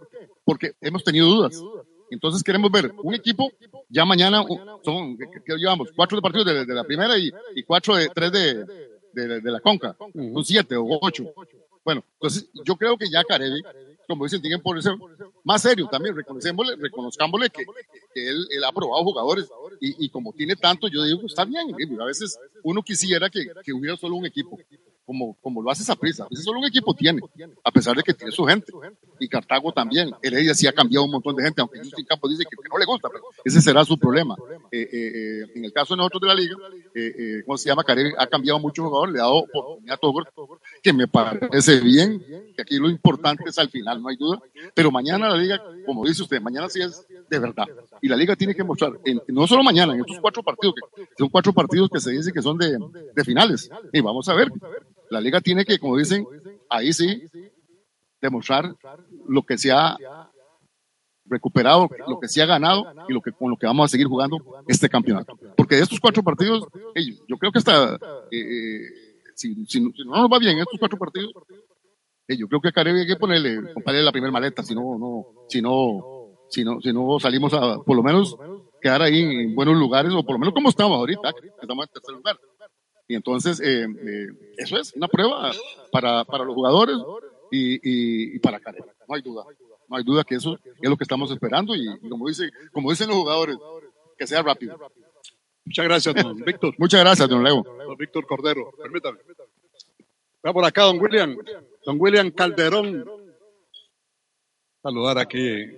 Porque 0.44 0.74
hemos 0.80 1.02
tenido 1.02 1.26
dudas. 1.26 1.60
Entonces 2.08 2.44
queremos 2.44 2.70
ver 2.70 2.94
un 3.02 3.14
equipo, 3.14 3.50
ya 3.88 4.04
mañana 4.04 4.44
son, 4.84 5.18
¿qué, 5.18 5.56
llevamos? 5.56 5.88
Cuatro 5.96 6.16
de 6.16 6.22
partidos 6.22 6.46
de, 6.46 6.74
la 6.74 6.84
primera 6.84 7.18
y, 7.18 7.32
cuatro 7.66 7.96
de 7.96 8.10
tres 8.14 8.30
de, 8.30 8.64
de, 9.40 9.50
la 9.50 9.58
conca, 9.58 9.96
son 9.98 10.44
siete 10.44 10.76
o 10.76 10.86
ocho. 11.00 11.34
Bueno, 11.84 12.04
entonces 12.12 12.48
yo 12.64 12.76
creo 12.76 12.96
que 12.96 13.10
ya 13.10 13.24
Carevi, 13.24 13.60
como 14.08 14.24
dicen, 14.24 14.40
tienen 14.40 14.60
por 14.60 14.82
ser 14.82 14.94
más 15.44 15.62
serio 15.62 15.88
también, 15.90 16.14
reconocémosle, 16.14 16.76
reconozcámosle 16.76 17.50
que, 17.50 17.62
él, 18.14 18.46
él, 18.50 18.64
ha 18.64 18.72
probado 18.72 19.02
jugadores 19.04 19.48
y, 19.80 20.04
y, 20.04 20.08
como 20.10 20.32
tiene 20.32 20.56
tanto, 20.56 20.88
yo 20.88 21.02
digo, 21.04 21.20
está 21.26 21.44
bien, 21.44 21.74
a 22.00 22.04
veces 22.04 22.38
uno 22.62 22.82
quisiera 22.82 23.30
que, 23.30 23.46
que 23.64 23.72
hubiera 23.72 23.96
solo 23.96 24.16
un 24.16 24.26
equipo, 24.26 24.58
como, 25.04 25.36
como 25.40 25.62
lo 25.62 25.70
hace 25.70 25.82
esa 25.82 25.96
prisa. 25.96 26.26
Ese 26.30 26.42
solo 26.42 26.60
un 26.60 26.66
equipo 26.66 26.94
tiene, 26.94 27.20
a 27.64 27.70
pesar 27.70 27.96
de 27.96 28.02
que 28.02 28.14
tiene 28.14 28.32
su 28.32 28.44
gente. 28.44 28.72
Y 29.18 29.28
Cartago 29.28 29.72
también. 29.72 30.10
Heredia 30.22 30.54
sí 30.54 30.66
ha 30.66 30.72
cambiado 30.72 31.04
un 31.04 31.12
montón 31.12 31.36
de 31.36 31.44
gente, 31.44 31.60
aunque 31.60 31.78
Justin 31.78 32.04
Campos 32.04 32.30
dice 32.30 32.44
que, 32.44 32.56
no 32.70 32.78
le 32.78 32.84
gusta, 32.84 33.08
pero 33.08 33.24
ese 33.44 33.60
será 33.60 33.84
su 33.84 33.98
problema. 33.98 34.36
Eh, 34.70 34.80
eh, 34.80 34.88
eh, 34.92 35.52
en 35.54 35.64
el 35.64 35.72
caso 35.72 35.94
de 35.94 35.98
nosotros 35.98 36.22
de 36.22 36.28
la 36.28 36.34
liga, 36.34 36.56
¿cómo 37.44 37.58
se 37.58 37.68
llama? 37.68 37.84
Caribe 37.84 38.14
ha 38.18 38.26
cambiado 38.26 38.58
mucho 38.58 38.84
jugador, 38.84 39.10
le 39.10 39.18
ha 39.18 39.22
dado 39.22 39.38
oportunidad 39.38 39.94
a 39.94 39.98
Togor, 39.98 40.32
que 40.82 40.92
me 40.92 41.08
parece 41.08 41.80
bien, 41.80 42.20
que 42.56 42.62
aquí 42.62 42.76
lo 42.78 42.88
importante 42.88 43.44
es 43.48 43.58
al 43.58 43.68
final, 43.68 44.02
no 44.02 44.08
hay 44.08 44.16
duda. 44.16 44.40
Pero 44.74 44.90
mañana 44.90 45.28
la 45.28 45.36
liga, 45.36 45.62
como 45.86 46.06
dice 46.06 46.22
usted, 46.22 46.40
mañana 46.40 46.68
sí 46.68 46.80
es 46.80 47.06
de 47.28 47.38
verdad. 47.38 47.66
Y 48.00 48.08
la 48.08 48.16
liga 48.16 48.36
tiene 48.36 48.54
que 48.54 48.64
mostrar, 48.64 48.92
no 49.28 49.46
solo 49.46 49.62
mañana, 49.62 49.94
en 49.94 50.00
estos 50.00 50.20
cuatro 50.20 50.42
partidos, 50.42 50.74
que 50.96 51.04
son 51.18 51.28
cuatro 51.28 51.52
partidos 51.52 51.90
que 51.90 52.00
se 52.00 52.10
dice 52.10 52.32
que 52.32 52.42
son 52.42 52.56
de, 52.58 52.78
de 53.14 53.24
finales. 53.24 53.70
Y 53.92 54.00
vamos 54.00 54.28
a 54.28 54.34
ver 54.34 54.50
la 55.12 55.20
liga 55.20 55.40
tiene 55.40 55.64
que, 55.64 55.78
como 55.78 55.96
dicen, 55.96 56.26
ahí 56.70 56.92
sí, 56.92 57.24
demostrar 58.20 58.74
lo 59.28 59.42
que 59.42 59.58
se 59.58 59.70
ha 59.70 59.96
recuperado, 61.26 61.88
lo 62.08 62.18
que 62.18 62.28
se 62.28 62.42
ha 62.42 62.46
ganado 62.46 62.86
y 63.08 63.12
lo 63.12 63.20
que, 63.20 63.32
con 63.32 63.50
lo 63.50 63.56
que 63.56 63.66
vamos 63.66 63.84
a 63.84 63.88
seguir 63.88 64.06
jugando 64.06 64.38
este 64.66 64.88
campeonato. 64.88 65.36
Porque 65.56 65.76
de 65.76 65.82
estos 65.82 66.00
cuatro 66.00 66.22
partidos, 66.22 66.66
yo 67.28 67.36
creo 67.36 67.52
que 67.52 67.58
hasta, 67.58 67.94
eh, 68.30 68.40
eh, 68.40 68.88
si, 69.34 69.54
no 69.80 69.92
nos 70.04 70.30
va 70.30 70.38
bien 70.38 70.58
estos 70.58 70.78
cuatro 70.78 70.98
partidos, 70.98 71.32
yo 72.28 72.48
creo 72.48 72.60
que 72.62 72.68
a 72.68 72.72
Caribe 72.72 73.00
hay 73.00 73.06
que 73.06 73.16
ponerle, 73.16 73.60
la 73.84 74.12
primera 74.12 74.32
maleta, 74.32 74.62
si 74.62 74.74
no, 74.74 74.98
no, 74.98 75.26
si 75.48 75.60
no, 75.60 76.46
si 76.48 76.64
no, 76.64 76.80
si 76.80 76.92
no 76.92 77.20
salimos 77.20 77.52
a, 77.52 77.78
por 77.82 77.96
lo 77.96 78.02
menos, 78.02 78.36
quedar 78.80 79.02
ahí 79.02 79.20
en 79.20 79.54
buenos 79.54 79.76
lugares, 79.76 80.12
o 80.14 80.24
por 80.24 80.34
lo 80.34 80.38
menos 80.38 80.54
como 80.54 80.70
estamos 80.70 80.96
ahorita, 80.96 81.32
estamos 81.60 81.86
en 81.86 81.92
tercer 81.92 82.14
lugar. 82.14 82.38
Y 83.12 83.14
entonces, 83.14 83.60
eh, 83.60 83.84
eh, 83.84 84.26
eso 84.56 84.78
es 84.78 84.94
una 84.94 85.06
prueba 85.06 85.52
para, 85.90 86.24
para 86.24 86.44
los 86.44 86.54
jugadores 86.54 86.96
y, 87.50 88.36
y, 88.36 88.38
para 88.38 88.58
Karen. 88.58 88.86
No 89.06 89.14
hay 89.14 89.20
duda. 89.20 89.44
No 89.86 89.96
hay 89.98 90.02
duda 90.02 90.24
que 90.24 90.36
eso 90.36 90.58
es 90.80 90.88
lo 90.88 90.96
que 90.96 91.04
estamos 91.04 91.30
esperando 91.30 91.76
y, 91.76 91.84
como, 92.08 92.26
dice, 92.26 92.48
como 92.72 92.88
dicen 92.88 93.08
los 93.08 93.18
jugadores, 93.18 93.58
que 94.16 94.26
sea 94.26 94.40
rápido. 94.42 94.78
Muchas 95.66 95.84
gracias, 95.84 96.14
don 96.14 96.36
Víctor. 96.38 96.74
Muchas 96.78 97.00
gracias, 97.00 97.28
don 97.28 97.44
Leo. 97.44 97.62
Don 97.62 97.96
Víctor 97.98 98.26
Cordero, 98.26 98.72
permítame. 98.82 99.18
Va 100.46 100.54
por 100.54 100.64
acá, 100.64 100.84
don 100.84 100.98
William. 100.98 101.36
Don 101.84 102.00
William 102.00 102.30
Calderón. 102.30 103.04
Saludar 104.82 105.18
aquí 105.18 105.70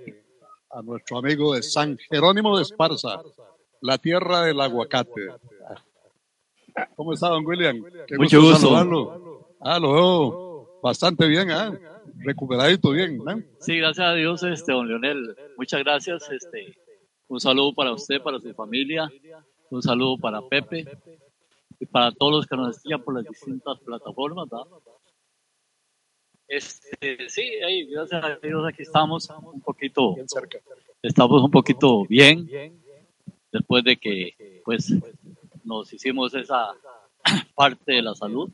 a 0.71 0.83
nuestro 0.83 1.19
amigo 1.19 1.53
de 1.57 1.65
San 1.65 1.99
Jerónimo 1.99 2.57
de 2.57 2.63
Esparza, 2.63 3.21
la 3.81 3.99
tierra 3.99 4.43
del 4.43 4.61
aguacate. 4.61 5.33
¿Cómo 6.97 7.13
está, 7.13 7.29
don 7.29 7.47
William? 7.47 7.85
Mucho 8.17 8.41
gusto. 8.41 9.47
Ah, 9.61 9.79
lo 9.79 9.93
veo 9.93 10.81
bastante 10.83 11.27
bien, 11.27 11.51
¿eh? 11.51 11.79
Recuperadito 12.19 12.91
bien, 12.91 13.21
¿eh? 13.29 13.45
Sí, 13.61 13.79
gracias 13.79 14.07
a 14.07 14.15
Dios, 14.15 14.43
este, 14.43 14.73
don 14.73 14.89
Leonel. 14.89 15.37
Muchas 15.57 15.83
gracias. 15.83 16.31
Este, 16.31 16.77
un 17.29 17.41
saludo 17.41 17.75
para 17.75 17.93
usted, 17.93 18.21
para 18.23 18.39
su 18.39 18.53
familia. 18.55 19.11
Un 19.71 19.83
saludo 19.83 20.19
para 20.19 20.43
Pepe 20.43 20.87
y 21.81 21.87
para 21.87 22.13
todos 22.13 22.33
los 22.33 22.47
que 22.47 22.57
nos 22.57 22.77
siguen 22.77 23.03
por 23.03 23.15
las 23.15 23.25
distintas 23.25 23.79
plataformas, 23.81 24.49
Este, 26.47 27.29
sí, 27.29 27.43
gracias 27.91 28.25
a 28.25 28.37
Dios, 28.37 28.67
aquí 28.69 28.83
estamos 28.83 29.29
un 29.31 29.61
poquito, 29.61 30.15
estamos 31.03 31.43
un 31.43 31.51
poquito 31.51 32.05
bien, 32.07 32.49
después 33.51 33.83
de 33.85 33.97
que, 33.97 34.61
pues, 34.65 34.93
nos 35.65 35.93
hicimos 35.93 36.35
esa 36.35 36.75
parte 37.55 37.93
de 37.93 38.03
la 38.03 38.15
salud, 38.15 38.51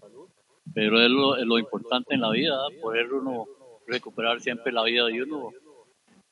pero 0.72 1.00
es 1.00 1.10
lo, 1.10 1.58
importante 1.58 2.14
en 2.14 2.20
la 2.20 2.30
vida, 2.30 2.56
poder 2.80 3.12
uno 3.12 3.46
recuperar 3.86 4.40
siempre 4.40 4.72
la 4.72 4.84
vida 4.84 5.06
de 5.06 5.22
uno, 5.22 5.50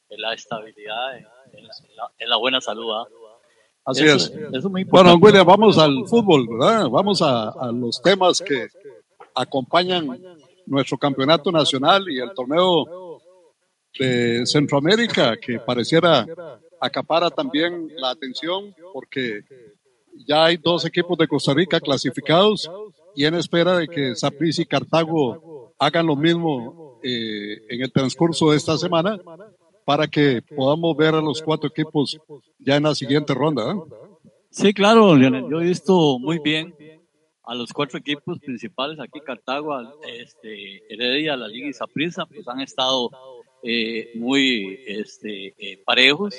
en 0.09 0.21
la 0.21 0.35
estabilidad, 0.35 1.17
en 1.17 2.29
la, 2.29 2.37
buena 2.37 2.61
salud. 2.61 2.93
Así 3.85 4.05
es. 4.05 4.33
bueno, 4.89 5.15
William, 5.17 5.47
vamos 5.47 5.79
al 5.79 6.07
fútbol, 6.07 6.47
¿verdad? 6.49 6.89
Vamos 6.89 7.21
a, 7.23 7.51
a 7.51 7.73
los 7.73 8.01
temas 8.01 8.41
que 8.41 8.69
acompañan 9.35 10.07
nuestro 10.67 10.99
campeonato 10.99 11.51
nacional 11.51 12.09
y 12.09 12.21
el 12.21 12.33
torneo 12.33 13.21
de 13.99 14.47
Centroamérica, 14.47 15.37
que 15.37 15.59
pareciera 15.59 16.27
acapara 16.81 17.31
también 17.31 17.89
la 17.97 18.11
atención 18.11 18.75
porque 18.93 19.43
ya 20.27 20.45
hay 20.45 20.57
dos 20.57 20.85
equipos 20.85 21.17
de 21.19 21.29
Costa 21.29 21.55
Rica 21.55 21.81
clasificados 21.81 22.71
y 23.15 23.25
en 23.25 23.35
espera 23.35 23.79
de 23.79 23.89
que 23.89 24.15
Saprissa 24.15 24.63
y 24.63 24.67
Cartago 24.67 25.75
hagan 25.79 26.07
lo 26.07 26.17
mismo 26.17 26.99
eh, 27.03 27.59
en 27.69 27.83
el 27.83 27.93
transcurso 27.93 28.51
de 28.51 28.57
esta 28.57 28.77
semana 28.77 29.19
para 29.85 30.07
que 30.07 30.43
podamos 30.43 30.97
ver 30.97 31.15
a 31.15 31.21
los 31.21 31.43
cuatro 31.43 31.69
equipos 31.69 32.19
ya 32.59 32.77
en 32.77 32.83
la 32.83 32.95
siguiente 32.95 33.35
ronda. 33.35 33.73
¿eh? 33.73 33.77
Sí, 34.51 34.75
claro, 34.75 35.15
Leonel. 35.17 35.47
Yo 35.51 35.61
he 35.61 35.65
visto 35.65 36.19
muy 36.19 36.39
bien 36.39 36.75
a 37.45 37.55
los 37.55 37.73
cuatro 37.73 37.99
equipos 37.99 38.39
principales 38.41 39.01
aquí, 39.01 39.21
Cartago, 39.21 39.75
este, 40.07 40.83
Heredia, 40.93 41.37
la 41.37 41.49
Liga 41.49 41.69
y 41.69 41.73
Saprissa, 41.73 42.27
pues 42.27 42.47
han 42.47 42.61
estado 42.61 43.11
eh, 43.63 44.13
muy 44.15 44.81
este, 44.87 45.55
parejos. 45.85 46.35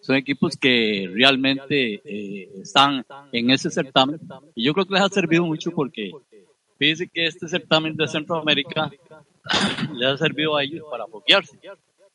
Son 0.00 0.16
equipos 0.16 0.56
que 0.56 1.10
realmente 1.12 2.00
eh, 2.04 2.50
están 2.62 3.04
en 3.32 3.50
ese 3.50 3.70
certamen. 3.70 4.20
Y 4.54 4.64
yo 4.64 4.72
creo 4.74 4.86
que 4.86 4.94
les 4.94 5.02
ha 5.02 5.08
servido 5.08 5.44
mucho 5.44 5.70
porque 5.70 6.12
fíjense 6.78 7.08
que 7.08 7.26
este 7.26 7.48
certamen 7.48 7.96
de 7.96 8.06
Centroamérica 8.08 8.90
les 9.94 10.08
ha 10.08 10.16
servido 10.16 10.56
a 10.56 10.62
ellos 10.62 10.84
para 10.90 11.06
foguearse 11.06 11.58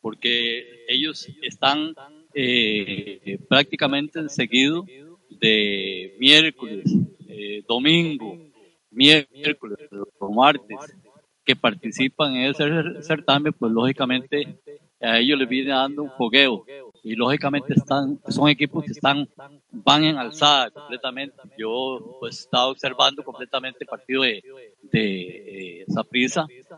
porque 0.03 0.83
ellos 0.89 1.29
están 1.41 1.95
eh, 2.33 3.39
prácticamente 3.47 4.27
seguido 4.27 4.85
de 5.29 6.13
miércoles, 6.19 6.83
eh, 7.29 7.63
domingo, 7.65 8.37
miércoles 8.91 9.79
martes 10.29 10.77
que 11.45 11.55
participan 11.55 12.35
en 12.35 12.51
ese 12.51 13.01
certamen, 13.01 13.53
pues 13.53 13.71
lógicamente 13.71 14.59
a 15.01 15.19
ellos 15.19 15.37
les 15.37 15.49
viene 15.49 15.71
dando 15.71 16.03
un 16.03 16.11
fogueo 16.11 16.65
y 17.03 17.15
lógicamente 17.15 17.73
están, 17.73 18.17
son 18.29 18.47
equipos 18.47 18.85
que 18.85 18.91
están, 18.91 19.27
van 19.71 20.05
en 20.05 20.17
alzada 20.17 20.71
completamente. 20.71 21.35
Yo 21.57 22.17
pues 22.21 22.39
estaba 22.39 22.67
observando 22.67 23.23
completamente 23.23 23.79
el 23.81 23.87
partido 23.87 24.21
de, 24.23 24.41
de 24.83 25.81
eh, 25.81 25.85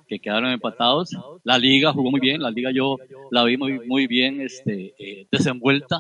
que 0.08 0.20
quedaron 0.20 0.50
empatados. 0.50 1.12
La 1.44 1.60
liga 1.60 1.94
jugó 1.94 2.10
muy 2.10 2.20
bien, 2.20 2.42
la 2.42 2.50
liga 2.50 2.72
yo 2.72 2.98
la 3.30 3.44
vi 3.44 3.56
muy, 3.56 3.88
muy 3.88 4.08
bien 4.08 4.42
este, 4.42 4.96
eh, 4.98 5.28
desenvuelta 5.32 6.00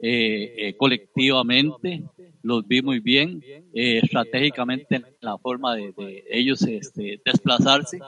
eh, 0.00 0.74
colectivamente, 0.76 2.02
los 2.42 2.66
vi 2.66 2.82
muy 2.82 3.00
bien, 3.00 3.42
estratégicamente 3.72 4.96
en 4.96 5.06
la 5.20 5.38
forma 5.38 5.76
de, 5.76 6.24
ellos 6.30 6.62
este, 6.62 7.20
desplazarse. 7.24 7.98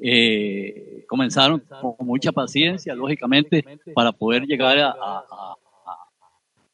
Eh, 0.00 1.04
comenzaron 1.08 1.60
con 1.80 2.06
mucha 2.06 2.30
paciencia, 2.30 2.94
lógicamente, 2.94 3.64
para 3.94 4.12
poder 4.12 4.46
llegar 4.46 4.94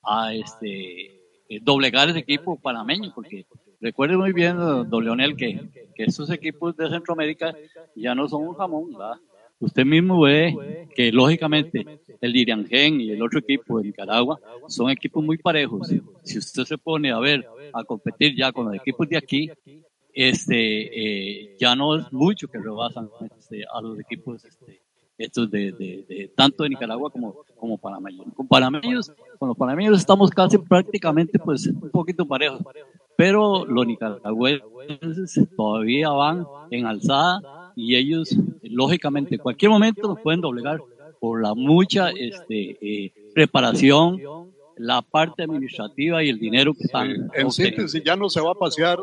a, 0.02 0.34
este, 0.34 1.06
eh, 1.48 1.60
doblegar 1.62 2.10
ese 2.10 2.18
equipo 2.18 2.56
panameño, 2.56 3.12
porque 3.14 3.46
recuerde 3.80 4.16
muy 4.16 4.32
bien, 4.32 4.56
don 4.56 5.04
Leonel, 5.04 5.36
que, 5.36 5.62
que 5.94 6.04
estos 6.04 6.30
equipos 6.30 6.76
de 6.76 6.90
Centroamérica 6.90 7.56
ya 7.94 8.14
no 8.14 8.28
son 8.28 8.48
un 8.48 8.54
jamón, 8.54 8.90
usted 9.64 9.84
mismo 9.84 10.20
ve 10.20 10.86
que 10.94 11.10
lógicamente 11.12 11.84
el 12.20 12.32
Diriangén 12.32 13.00
y 13.00 13.10
el 13.10 13.22
otro 13.22 13.40
equipo 13.40 13.78
de 13.78 13.84
Nicaragua 13.84 14.38
son 14.68 14.90
equipos 14.90 15.24
muy 15.24 15.38
parejos. 15.38 15.88
Si 16.22 16.38
usted 16.38 16.64
se 16.64 16.78
pone 16.78 17.10
a 17.10 17.18
ver, 17.18 17.46
a 17.72 17.84
competir 17.84 18.36
ya 18.36 18.52
con 18.52 18.66
los 18.66 18.74
equipos 18.74 19.08
de 19.08 19.16
aquí, 19.16 19.50
este, 20.12 21.48
eh, 21.48 21.56
ya 21.58 21.74
no 21.74 21.96
es 21.96 22.12
mucho 22.12 22.46
que 22.46 22.58
rebasan 22.58 23.08
este, 23.36 23.64
a 23.72 23.80
los 23.80 23.98
equipos 23.98 24.44
este, 24.44 24.80
estos 25.18 25.50
de, 25.50 26.32
tanto 26.36 26.62
de 26.62 26.70
Nicaragua 26.70 27.10
como, 27.10 27.36
como 27.56 27.78
panameños. 27.78 28.26
Con 28.34 28.46
panameños, 28.46 29.12
con 29.38 29.48
los 29.48 29.56
panameños 29.56 29.98
estamos 29.98 30.30
casi 30.30 30.58
prácticamente 30.58 31.38
pues 31.38 31.66
un 31.66 31.90
poquito 31.90 32.26
parejos, 32.26 32.60
pero 33.16 33.64
los 33.64 33.86
nicaragüenses 33.86 35.48
todavía 35.56 36.10
van 36.10 36.46
en 36.70 36.86
alzada 36.86 37.63
y 37.76 37.96
ellos 37.96 38.36
lógicamente 38.62 39.36
en 39.36 39.40
cualquier 39.40 39.70
momento 39.70 40.08
nos 40.08 40.20
pueden 40.20 40.40
doblegar 40.40 40.80
por 41.20 41.42
la 41.42 41.54
mucha 41.54 42.10
este, 42.10 42.76
eh, 42.80 43.12
preparación, 43.34 44.52
la 44.76 45.02
parte 45.02 45.42
administrativa 45.42 46.22
y 46.22 46.28
el 46.28 46.38
dinero 46.38 46.74
que 46.74 46.84
están. 46.84 47.30
en 47.34 47.50
síntesis, 47.50 48.02
ya 48.04 48.16
no 48.16 48.28
se 48.28 48.40
va 48.40 48.52
a 48.52 48.54
pasear 48.54 48.98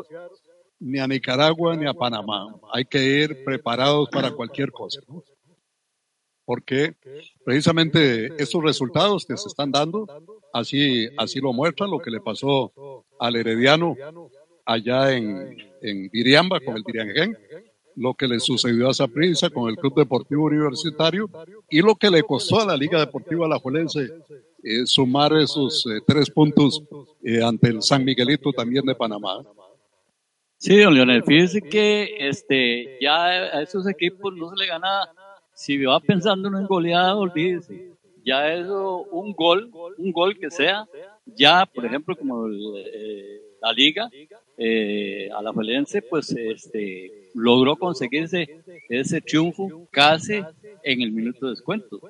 ni 0.78 0.98
a 0.98 1.06
Nicaragua 1.06 1.76
ni 1.76 1.86
a 1.86 1.94
Panamá. 1.94 2.54
Hay 2.72 2.84
que 2.84 3.02
ir 3.02 3.44
preparados 3.44 4.08
para 4.10 4.30
cualquier 4.30 4.70
cosa. 4.70 5.00
Porque 6.44 6.94
precisamente 7.44 8.32
estos 8.40 8.62
resultados 8.62 9.24
que 9.24 9.36
se 9.36 9.48
están 9.48 9.70
dando, 9.70 10.06
así, 10.52 11.08
así 11.16 11.40
lo 11.40 11.52
muestran 11.52 11.90
lo 11.90 11.98
que 11.98 12.10
le 12.10 12.20
pasó 12.20 13.04
al 13.18 13.36
Herediano 13.36 13.96
allá 14.64 15.12
en, 15.12 15.56
en 15.80 16.08
Viriamba 16.10 16.60
con 16.60 16.76
el 16.76 16.82
Diriangén 16.82 17.36
lo 17.96 18.14
que 18.14 18.28
le 18.28 18.40
sucedió 18.40 18.88
a 18.88 18.94
Saprissa 18.94 19.50
con 19.50 19.68
el 19.68 19.76
Club 19.76 19.94
Deportivo 19.94 20.44
Universitario 20.44 21.28
y 21.70 21.80
lo 21.80 21.94
que 21.94 22.10
le 22.10 22.22
costó 22.22 22.60
a 22.60 22.66
la 22.66 22.76
Liga 22.76 22.98
Deportiva 22.98 23.46
Alajuelense 23.46 24.10
eh, 24.62 24.86
sumar 24.86 25.32
esos 25.32 25.84
eh, 25.86 26.00
tres 26.06 26.30
puntos 26.30 26.82
eh, 27.22 27.42
ante 27.42 27.68
el 27.68 27.82
San 27.82 28.04
Miguelito 28.04 28.52
también 28.52 28.84
de 28.84 28.94
Panamá. 28.94 29.42
Sí, 30.56 30.78
don 30.78 30.94
Leonel, 30.94 31.24
fíjese 31.24 31.60
que 31.60 32.14
este, 32.18 32.96
ya 33.00 33.24
a 33.24 33.62
esos 33.62 33.88
equipos 33.88 34.32
no 34.36 34.50
se 34.50 34.56
le 34.56 34.66
gana, 34.68 35.10
si 35.52 35.76
va 35.84 35.98
pensando 35.98 36.48
en 36.56 36.66
goleada, 36.66 37.16
olvídese, 37.16 37.90
ya 38.24 38.54
eso, 38.54 39.02
un 39.10 39.32
gol, 39.32 39.72
un 39.98 40.12
gol 40.12 40.38
que 40.38 40.52
sea, 40.52 40.86
ya, 41.26 41.66
por 41.66 41.84
ejemplo, 41.84 42.14
como 42.16 42.46
la 43.62 43.72
Liga, 43.72 44.10
eh, 44.58 45.30
Alajuelense, 45.34 46.02
pues 46.02 46.30
este, 46.32 47.30
logró 47.34 47.76
conseguirse 47.76 48.60
ese 48.88 49.20
triunfo 49.20 49.86
casi 49.90 50.42
en 50.82 51.02
el 51.02 51.12
minuto 51.12 51.46
de 51.46 51.52
descuento. 51.52 52.00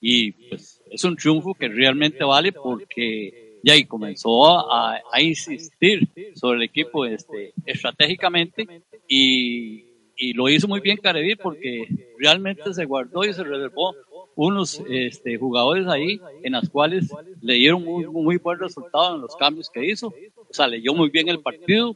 Y 0.00 0.32
pues 0.32 0.80
es 0.90 1.04
un 1.04 1.16
triunfo 1.16 1.54
que 1.54 1.68
realmente 1.68 2.24
vale 2.24 2.52
porque 2.52 3.58
ya 3.62 3.74
ahí 3.74 3.84
comenzó 3.84 4.72
a, 4.72 5.00
insistir 5.20 6.08
sobre 6.34 6.58
el 6.58 6.62
equipo 6.62 7.04
este, 7.04 7.52
estratégicamente 7.66 8.66
y, 9.06 9.84
y 10.16 10.32
lo 10.32 10.48
hizo 10.48 10.68
muy 10.68 10.80
bien 10.80 10.96
Careví 10.96 11.36
porque 11.36 11.86
realmente 12.18 12.72
se 12.72 12.86
guardó 12.86 13.24
y 13.24 13.34
se 13.34 13.44
reservó 13.44 13.94
unos 14.40 14.82
este, 14.88 15.36
jugadores 15.36 15.86
ahí 15.86 16.18
en 16.42 16.52
las 16.52 16.70
cuales 16.70 17.14
le 17.42 17.54
dieron 17.54 17.86
un 17.86 18.24
muy, 18.24 18.38
buen 18.38 18.58
resultado 18.58 19.16
en 19.16 19.20
los 19.20 19.36
cambios 19.36 19.68
que 19.68 19.84
hizo. 19.84 20.06
O 20.08 20.52
sea, 20.52 20.66
leyó 20.66 20.94
muy 20.94 21.10
bien 21.10 21.28
el 21.28 21.40
partido, 21.40 21.94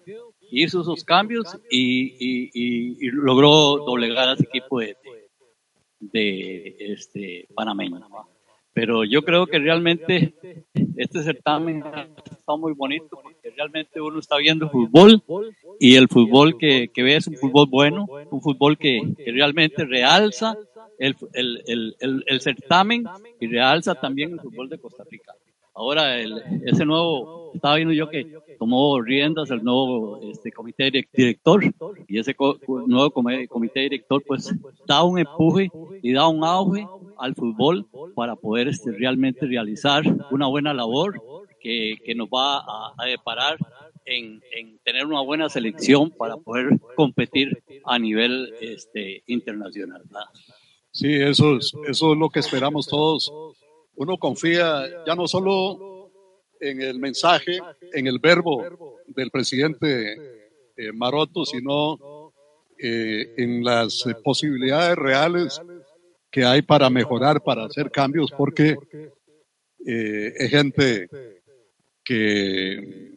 hizo 0.50 0.82
esos 0.82 1.04
cambios 1.04 1.56
y, 1.70 2.14
y, 2.20 3.10
logró 3.12 3.78
doblegar 3.86 4.28
a 4.28 4.32
ese 4.34 4.44
equipo 4.44 4.80
de, 4.80 4.94
de, 6.00 6.76
este 6.80 7.48
panameño. 7.54 7.98
Pero 8.74 9.04
yo 9.04 9.22
creo 9.22 9.46
que 9.46 9.58
realmente 9.58 10.34
este 10.96 11.22
certamen 11.22 11.82
está 12.30 12.56
muy 12.56 12.74
bonito 12.74 13.18
porque 13.22 13.52
realmente 13.56 14.02
uno 14.02 14.18
está 14.18 14.36
viendo 14.36 14.68
fútbol 14.68 15.22
y 15.80 15.94
el 15.94 16.08
fútbol 16.08 16.58
que, 16.58 16.90
que 16.92 17.02
ve 17.02 17.16
es 17.16 17.26
un 17.26 17.36
fútbol 17.36 17.68
bueno, 17.70 18.06
un 18.30 18.42
fútbol 18.42 18.76
que, 18.76 19.00
que 19.16 19.32
realmente 19.32 19.86
realza 19.86 20.58
el, 20.98 21.16
el, 21.32 21.94
el, 22.00 22.24
el, 22.26 22.40
certamen 22.40 23.04
y 23.40 23.46
realza 23.46 23.94
también 23.94 24.32
el 24.32 24.40
fútbol 24.40 24.68
de 24.68 24.78
Costa 24.78 25.04
Rica. 25.10 25.34
Ahora, 25.76 26.20
ese 26.20 26.84
nuevo, 26.84 27.50
estaba 27.52 27.74
viendo 27.74 27.92
yo 27.92 28.08
que 28.08 28.32
tomó 28.60 29.00
riendas 29.00 29.50
el 29.50 29.64
nuevo 29.64 30.20
este, 30.22 30.52
comité 30.52 30.88
director 30.92 31.64
y 32.06 32.20
ese 32.20 32.36
nuevo 32.86 33.10
comité 33.10 33.80
director 33.80 34.22
pues 34.24 34.54
da 34.86 35.02
un 35.02 35.18
empuje 35.18 35.72
y 36.00 36.12
da 36.12 36.28
un 36.28 36.44
auge 36.44 36.86
al 37.18 37.34
fútbol 37.34 37.88
para 38.14 38.36
poder 38.36 38.68
este, 38.68 38.92
realmente 38.92 39.46
realizar 39.46 40.04
una 40.30 40.46
buena 40.46 40.72
labor 40.72 41.20
que, 41.60 41.96
que 42.04 42.14
nos 42.14 42.28
va 42.28 42.58
a, 42.58 42.94
a 42.96 43.06
deparar 43.06 43.56
en, 44.04 44.42
en, 44.52 44.78
tener 44.84 45.06
una 45.06 45.22
buena 45.22 45.48
selección 45.48 46.10
para 46.10 46.36
poder 46.36 46.78
competir 46.94 47.62
a 47.84 47.98
nivel 47.98 48.54
este, 48.60 49.22
internacional. 49.26 50.02
Sí, 50.94 51.12
eso 51.12 51.56
es, 51.56 51.72
eso 51.88 52.12
es 52.12 52.18
lo 52.18 52.30
que 52.30 52.38
esperamos 52.38 52.86
todos. 52.86 53.30
Uno 53.96 54.16
confía 54.16 54.84
ya 55.04 55.16
no 55.16 55.26
solo 55.26 56.10
en 56.60 56.80
el 56.80 57.00
mensaje, 57.00 57.58
en 57.92 58.06
el 58.06 58.20
verbo 58.20 58.64
del 59.08 59.30
presidente 59.32 60.14
eh, 60.76 60.92
Maroto, 60.92 61.44
sino 61.44 62.32
eh, 62.78 63.34
en 63.36 63.64
las 63.64 64.04
posibilidades 64.22 64.96
reales 64.96 65.60
que 66.30 66.44
hay 66.44 66.62
para 66.62 66.88
mejorar, 66.90 67.42
para 67.42 67.64
hacer 67.64 67.90
cambios, 67.90 68.30
porque 68.30 68.76
eh, 69.84 70.32
es 70.36 70.50
gente 70.50 71.08
que 72.04 73.14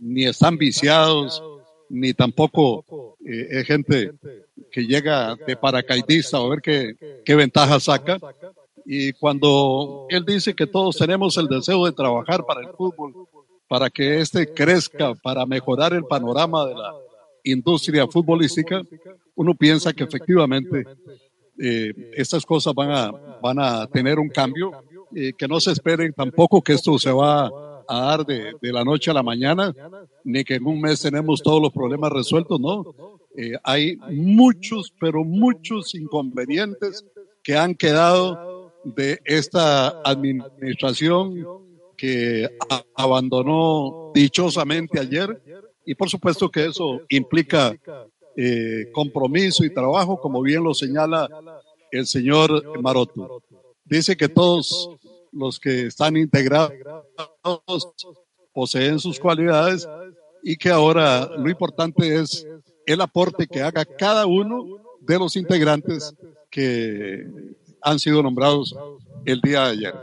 ni 0.00 0.24
están 0.24 0.56
viciados, 0.56 1.42
ni 1.90 2.14
tampoco 2.14 3.16
es 3.22 3.66
gente 3.66 4.12
que 4.72 4.86
llega 4.86 5.36
de 5.46 5.56
paracaidista 5.56 6.38
a 6.38 6.48
ver 6.48 6.60
qué, 6.62 7.20
qué 7.24 7.34
ventaja 7.34 7.78
saca, 7.78 8.18
y 8.86 9.12
cuando 9.12 10.06
él 10.08 10.24
dice 10.24 10.54
que 10.54 10.66
todos 10.66 10.96
tenemos 10.96 11.36
el 11.36 11.46
deseo 11.46 11.84
de 11.84 11.92
trabajar 11.92 12.44
para 12.44 12.60
el 12.62 12.68
fútbol, 12.68 13.14
para 13.68 13.88
que 13.88 14.20
éste 14.20 14.52
crezca, 14.52 15.14
para 15.14 15.46
mejorar 15.46 15.92
el 15.92 16.04
panorama 16.04 16.66
de 16.66 16.74
la 16.74 16.92
industria 17.44 18.06
futbolística, 18.08 18.82
uno 19.36 19.54
piensa 19.54 19.92
que 19.92 20.04
efectivamente 20.04 20.84
eh, 21.56 21.92
estas 22.16 22.44
cosas 22.44 22.74
van 22.74 22.90
a, 22.90 23.12
van 23.40 23.58
a 23.60 23.86
tener 23.86 24.18
un 24.18 24.28
cambio, 24.28 24.72
eh, 25.14 25.32
que 25.38 25.46
no 25.46 25.60
se 25.60 25.72
esperen 25.72 26.12
tampoco 26.12 26.62
que 26.62 26.72
esto 26.72 26.98
se 26.98 27.12
va 27.12 27.48
a 27.90 28.00
dar 28.02 28.24
de, 28.24 28.54
de, 28.62 28.72
la 28.72 28.84
noche 28.84 29.10
a 29.10 29.14
la 29.14 29.22
mañana, 29.22 29.74
ni 30.22 30.44
que 30.44 30.54
en 30.54 30.66
un 30.66 30.80
mes 30.80 31.00
tenemos 31.00 31.42
todos 31.42 31.60
los 31.60 31.72
problemas 31.72 32.12
resueltos, 32.12 32.60
no. 32.60 32.94
Eh, 33.36 33.52
hay 33.64 33.96
muchos, 34.12 34.92
pero 35.00 35.24
muchos 35.24 35.94
inconvenientes 35.94 37.04
que 37.42 37.56
han 37.56 37.74
quedado 37.74 38.72
de 38.84 39.20
esta 39.24 40.00
administración 40.02 41.44
que 41.96 42.48
abandonó 42.94 44.12
dichosamente 44.14 44.98
ayer 44.98 45.42
y 45.84 45.94
por 45.94 46.08
supuesto 46.08 46.48
que 46.48 46.66
eso 46.66 47.00
implica 47.08 47.76
eh, 48.36 48.90
compromiso 48.92 49.64
y 49.64 49.74
trabajo, 49.74 50.20
como 50.20 50.40
bien 50.42 50.62
lo 50.62 50.72
señala 50.74 51.28
el 51.90 52.06
señor 52.06 52.80
Maroto. 52.80 53.42
Dice 53.84 54.16
que 54.16 54.28
todos 54.28 54.90
los 55.32 55.58
que 55.58 55.86
están 55.86 56.16
integrados 56.16 56.72
poseen 58.52 58.98
sus 58.98 59.18
cualidades 59.18 59.88
y 60.42 60.56
que 60.56 60.70
ahora 60.70 61.28
lo 61.36 61.48
importante 61.48 62.16
es 62.16 62.46
el 62.86 63.00
aporte 63.00 63.46
que 63.46 63.62
haga 63.62 63.84
cada 63.84 64.26
uno 64.26 64.64
de 65.00 65.18
los 65.18 65.36
integrantes 65.36 66.14
que 66.50 67.26
han 67.82 67.98
sido 67.98 68.22
nombrados 68.22 68.76
el 69.24 69.40
día 69.40 69.64
de 69.64 69.70
ayer. 69.70 69.94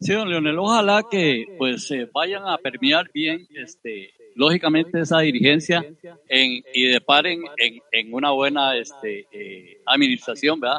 Sí, 0.00 0.12
don 0.12 0.28
Leonel, 0.28 0.58
ojalá 0.58 1.02
que 1.10 1.44
pues 1.58 1.88
se 1.88 2.04
vayan 2.06 2.46
a 2.46 2.56
permear 2.58 3.10
bien, 3.12 3.48
este, 3.50 4.12
lógicamente 4.36 5.00
esa 5.00 5.18
dirigencia 5.18 5.84
en, 6.28 6.62
y 6.72 6.84
deparen 6.86 7.42
en, 7.56 7.80
en 7.90 8.14
una 8.14 8.30
buena 8.30 8.76
este, 8.76 9.26
eh, 9.32 9.80
administración, 9.86 10.60
¿verdad? 10.60 10.78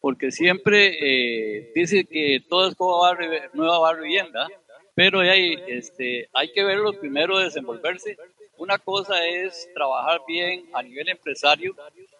Porque 0.00 0.30
siempre 0.30 0.96
eh, 1.00 1.72
dice 1.74 2.04
que 2.04 2.40
todo 2.48 2.68
es 2.68 2.74
barrio, 2.78 3.30
nueva 3.52 3.78
barrio 3.80 4.04
vivienda, 4.04 4.46
pero 4.94 5.20
hay, 5.20 5.56
este, 5.66 6.28
hay 6.32 6.52
que 6.52 6.64
verlo 6.64 6.92
primero 6.92 7.38
desenvolverse. 7.38 8.16
Una 8.56 8.78
cosa 8.78 9.26
es 9.26 9.68
trabajar 9.74 10.20
bien 10.26 10.64
a 10.72 10.82
nivel 10.82 11.08
empresario 11.08 11.74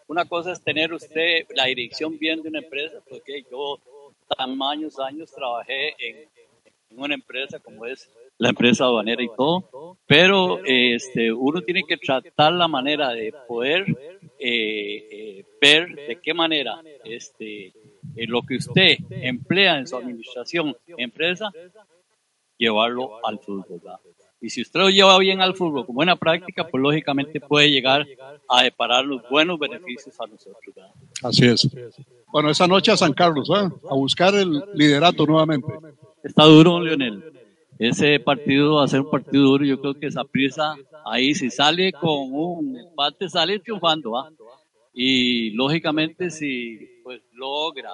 una 0.08 0.24
cosa 0.24 0.52
es 0.52 0.62
tener 0.62 0.92
usted 0.94 1.46
la 1.54 1.66
dirección 1.66 2.18
bien 2.18 2.42
de 2.42 2.48
una 2.48 2.60
empresa, 2.60 2.98
porque 3.08 3.44
yo 3.50 3.78
tan 4.36 4.58
años, 4.60 5.30
trabajé 5.34 5.94
en, 5.98 6.28
una 6.96 7.14
empresa 7.14 7.58
como 7.58 7.84
es 7.84 8.08
la 8.38 8.50
empresa 8.50 8.84
aduanera 8.84 9.22
y 9.22 9.28
todo, 9.36 9.98
pero 10.06 10.60
este, 10.64 11.32
uno 11.32 11.60
tiene 11.62 11.82
que 11.86 11.96
tratar 11.96 12.52
la 12.52 12.68
manera 12.68 13.10
de 13.10 13.34
poder 13.46 13.84
eh, 14.38 15.44
ver 15.60 15.94
de 15.94 16.18
qué 16.22 16.32
manera 16.32 16.80
este, 17.04 17.72
lo 18.14 18.42
que 18.42 18.56
usted 18.56 18.96
emplea 19.10 19.78
en 19.78 19.86
su 19.86 19.96
administración, 19.96 20.76
empresa, 20.96 21.50
llevarlo 22.56 23.24
al 23.26 23.38
fútbol. 23.38 23.80
Y 24.40 24.50
si 24.50 24.62
usted 24.62 24.78
lo 24.78 24.88
lleva 24.88 25.18
bien 25.18 25.40
al 25.40 25.56
fútbol 25.56 25.84
como 25.84 25.96
buena 25.96 26.14
práctica, 26.14 26.68
pues 26.68 26.80
lógicamente 26.80 27.40
puede 27.40 27.70
llegar 27.70 28.06
a 28.48 28.62
deparar 28.62 29.04
los 29.04 29.20
buenos 29.28 29.58
beneficios 29.58 30.14
a 30.20 30.26
nosotros. 30.26 30.76
Así 31.22 31.46
es. 31.46 31.68
Bueno, 32.28 32.50
esa 32.50 32.68
noche 32.68 32.92
a 32.92 32.96
San 32.96 33.14
Carlos, 33.14 33.50
¿eh? 33.50 33.68
a 33.90 33.94
buscar 33.94 34.34
el 34.34 34.62
liderato 34.74 35.26
nuevamente. 35.26 35.72
Está 36.22 36.44
duro, 36.44 36.80
Lionel. 36.80 37.37
Ese 37.78 38.18
partido 38.20 38.76
va 38.76 38.84
a 38.84 38.88
ser 38.88 39.00
un 39.00 39.10
partido 39.10 39.44
duro. 39.44 39.64
Yo 39.64 39.80
creo 39.80 39.94
que 39.94 40.06
esa 40.06 40.24
prisa 40.24 40.74
ahí, 41.04 41.34
si 41.34 41.50
sale 41.50 41.92
con 41.92 42.32
un 42.32 42.76
empate, 42.76 43.28
sale 43.28 43.58
triunfando. 43.60 44.18
¿ah? 44.18 44.30
Y 44.92 45.50
lógicamente, 45.50 46.30
si 46.30 46.78
pues 47.04 47.22
logra 47.32 47.92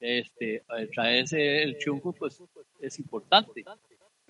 este, 0.00 0.62
traerse 0.92 1.62
el 1.62 1.78
triunfo, 1.78 2.12
pues 2.12 2.42
es 2.80 2.98
importante 2.98 3.64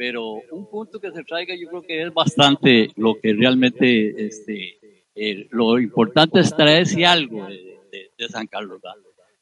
pero 0.01 0.41
un 0.51 0.65
punto 0.71 0.99
que 0.99 1.13
se 1.13 1.23
traiga 1.25 1.55
yo 1.55 1.69
creo 1.69 1.83
que 1.83 2.03
es 2.05 2.15
bastante 2.15 2.89
lo 2.97 3.21
que 3.21 3.35
realmente, 3.35 4.29
este, 4.29 5.05
eh, 5.15 5.47
lo 5.51 5.79
importante 5.79 6.41
es 6.41 6.57
traerse 6.57 7.05
algo 7.05 7.47
de, 7.47 8.29
San 8.31 8.47
Carlos, 8.47 8.81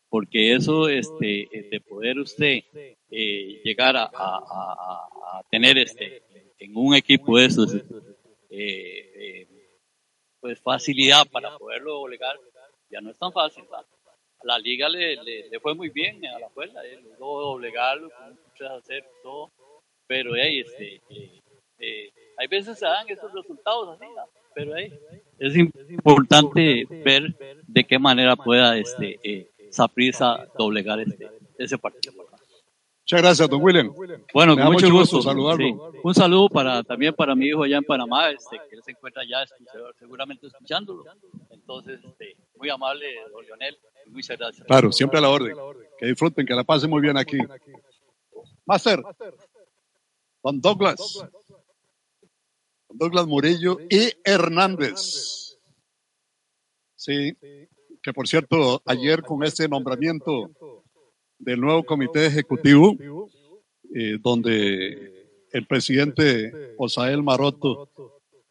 porque 0.08 0.54
eso 0.54 0.88
este, 0.88 1.48
de 1.70 1.80
poder 1.80 2.18
usted 2.18 2.60
eh, 3.10 3.60
llegar 3.64 3.94
a, 3.96 5.44
tener 5.50 5.78
este, 5.78 6.22
en 6.58 6.76
un 6.76 6.94
equipo 6.94 7.38
eso, 7.38 7.66
eh, 8.50 9.46
pues 10.40 10.60
facilidad 10.60 11.26
para 11.30 11.56
poderlo 11.58 12.00
obligar, 12.00 12.36
ya 12.90 13.00
no 13.00 13.10
es 13.10 13.18
tan 13.18 13.32
fácil. 13.32 13.64
La 14.44 14.58
liga 14.58 14.88
le, 14.88 15.16
le, 15.22 15.60
fue 15.60 15.74
muy 15.74 15.90
bien 15.90 16.24
a 16.26 16.38
la 16.38 16.48
fuerza, 16.50 16.80
logró 17.18 17.40
doblegarlo, 17.40 18.08
hacer 18.76 19.04
todo 19.22 19.50
pero 20.08 20.34
ahí 20.34 20.60
este, 20.60 21.02
eh, 21.10 21.40
eh, 21.78 22.12
hay 22.38 22.48
veces 22.48 22.78
se 22.78 22.86
dan 22.86 23.08
esos 23.08 23.32
resultados 23.32 24.00
así, 24.00 24.10
pero 24.54 24.74
es 25.38 25.56
importante 25.56 26.86
ver 27.04 27.36
de 27.68 27.84
qué 27.84 27.98
manera 27.98 28.34
pueda 28.34 28.76
este, 28.76 29.20
eh, 29.22 29.50
Saprisa 29.70 30.46
doblegar 30.56 31.00
este, 31.00 31.30
ese 31.58 31.78
partido. 31.78 32.14
Muchas 33.10 33.22
gracias, 33.22 33.48
don 33.48 33.62
William. 33.62 33.90
Bueno, 34.34 34.54
con 34.54 34.66
mucho, 34.66 34.90
gusto, 34.90 35.22
saludarlo. 35.22 35.92
Un 36.02 36.14
saludo 36.14 36.50
para 36.50 36.82
también 36.82 37.14
para 37.14 37.34
mi 37.34 37.46
hijo 37.46 37.62
allá 37.62 37.78
en 37.78 37.84
Panamá, 37.84 38.28
este, 38.30 38.58
que 38.68 38.76
él 38.76 38.82
se 38.84 38.90
encuentra 38.90 39.22
ya 39.26 39.38
seguramente 39.98 40.46
escuchándolo. 40.46 41.04
Entonces, 41.48 42.00
este, 42.04 42.36
muy 42.56 42.68
amable, 42.68 43.06
don 43.32 43.46
Leonel, 43.46 43.78
muchas 44.08 44.36
gracias. 44.36 44.66
Claro, 44.66 44.92
siempre 44.92 45.18
a 45.18 45.22
la 45.22 45.30
orden. 45.30 45.56
Que 45.98 46.06
disfruten, 46.06 46.44
que 46.44 46.54
la 46.54 46.64
pasen 46.64 46.90
muy 46.90 47.00
bien 47.00 47.16
aquí. 47.16 47.38
Master. 48.66 49.02
Don 50.42 50.60
Douglas. 50.60 51.26
Douglas 52.90 53.26
Murillo 53.26 53.78
y 53.88 54.12
Hernández. 54.22 55.56
Sí, 56.94 57.32
que 58.02 58.12
por 58.12 58.28
cierto, 58.28 58.82
ayer 58.86 59.22
con 59.22 59.44
este 59.44 59.68
nombramiento 59.68 60.50
del 61.38 61.60
nuevo 61.60 61.84
comité 61.84 62.26
ejecutivo, 62.26 62.96
eh, 63.94 64.18
donde 64.20 65.28
el 65.52 65.66
presidente 65.66 66.74
Osael 66.76 67.22
Maroto 67.22 67.88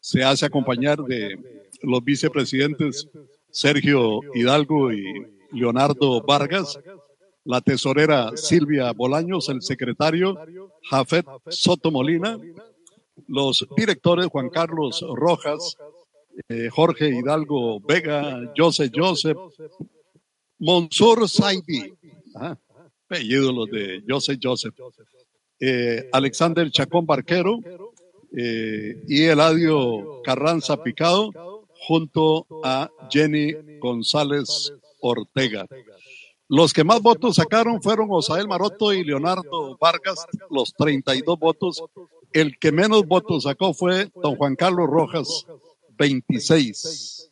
se 0.00 0.24
hace 0.24 0.46
acompañar 0.46 0.98
de 0.98 1.38
los 1.82 2.02
vicepresidentes 2.02 3.08
Sergio 3.50 4.20
Hidalgo 4.34 4.92
y 4.92 5.04
Leonardo 5.52 6.22
Vargas, 6.22 6.78
la 7.44 7.60
tesorera 7.60 8.36
Silvia 8.36 8.92
Bolaños, 8.92 9.48
el 9.48 9.62
secretario 9.62 10.38
Jafet 10.90 11.26
Soto 11.48 11.90
Molina, 11.90 12.38
los 13.26 13.66
directores 13.76 14.26
Juan 14.26 14.50
Carlos 14.50 15.04
Rojas, 15.14 15.76
eh, 16.48 16.68
Jorge 16.70 17.08
Hidalgo 17.08 17.80
Vega, 17.80 18.52
Joseph 18.56 18.92
Joseph, 18.94 19.38
Monsur 20.58 21.28
Saidi, 21.28 21.92
apellido 22.34 23.52
los 23.52 23.70
de 23.70 24.02
Joseph 24.06 24.38
Joseph, 24.42 24.74
eh, 25.60 26.08
Alexander 26.12 26.70
Chacón 26.70 27.06
Barquero 27.06 27.58
eh, 28.36 29.02
y 29.08 29.24
Eladio 29.24 30.22
Carranza 30.22 30.82
Picado, 30.82 31.64
junto 31.86 32.46
a 32.64 32.90
Jenny 33.10 33.78
González 33.80 34.72
Ortega. 35.00 35.66
Los 36.48 36.72
que 36.72 36.84
más 36.84 37.02
votos 37.02 37.36
sacaron 37.36 37.82
fueron 37.82 38.08
Osael 38.10 38.48
Maroto 38.48 38.92
y 38.92 39.04
Leonardo 39.04 39.76
Vargas, 39.78 40.26
los 40.50 40.72
32 40.74 41.38
votos. 41.38 41.82
El 42.32 42.58
que 42.58 42.72
menos 42.72 43.06
votos 43.06 43.44
sacó 43.44 43.74
fue 43.74 44.10
don 44.14 44.36
Juan 44.36 44.56
Carlos 44.56 44.88
Rojas, 44.88 45.46
26. 45.98 47.30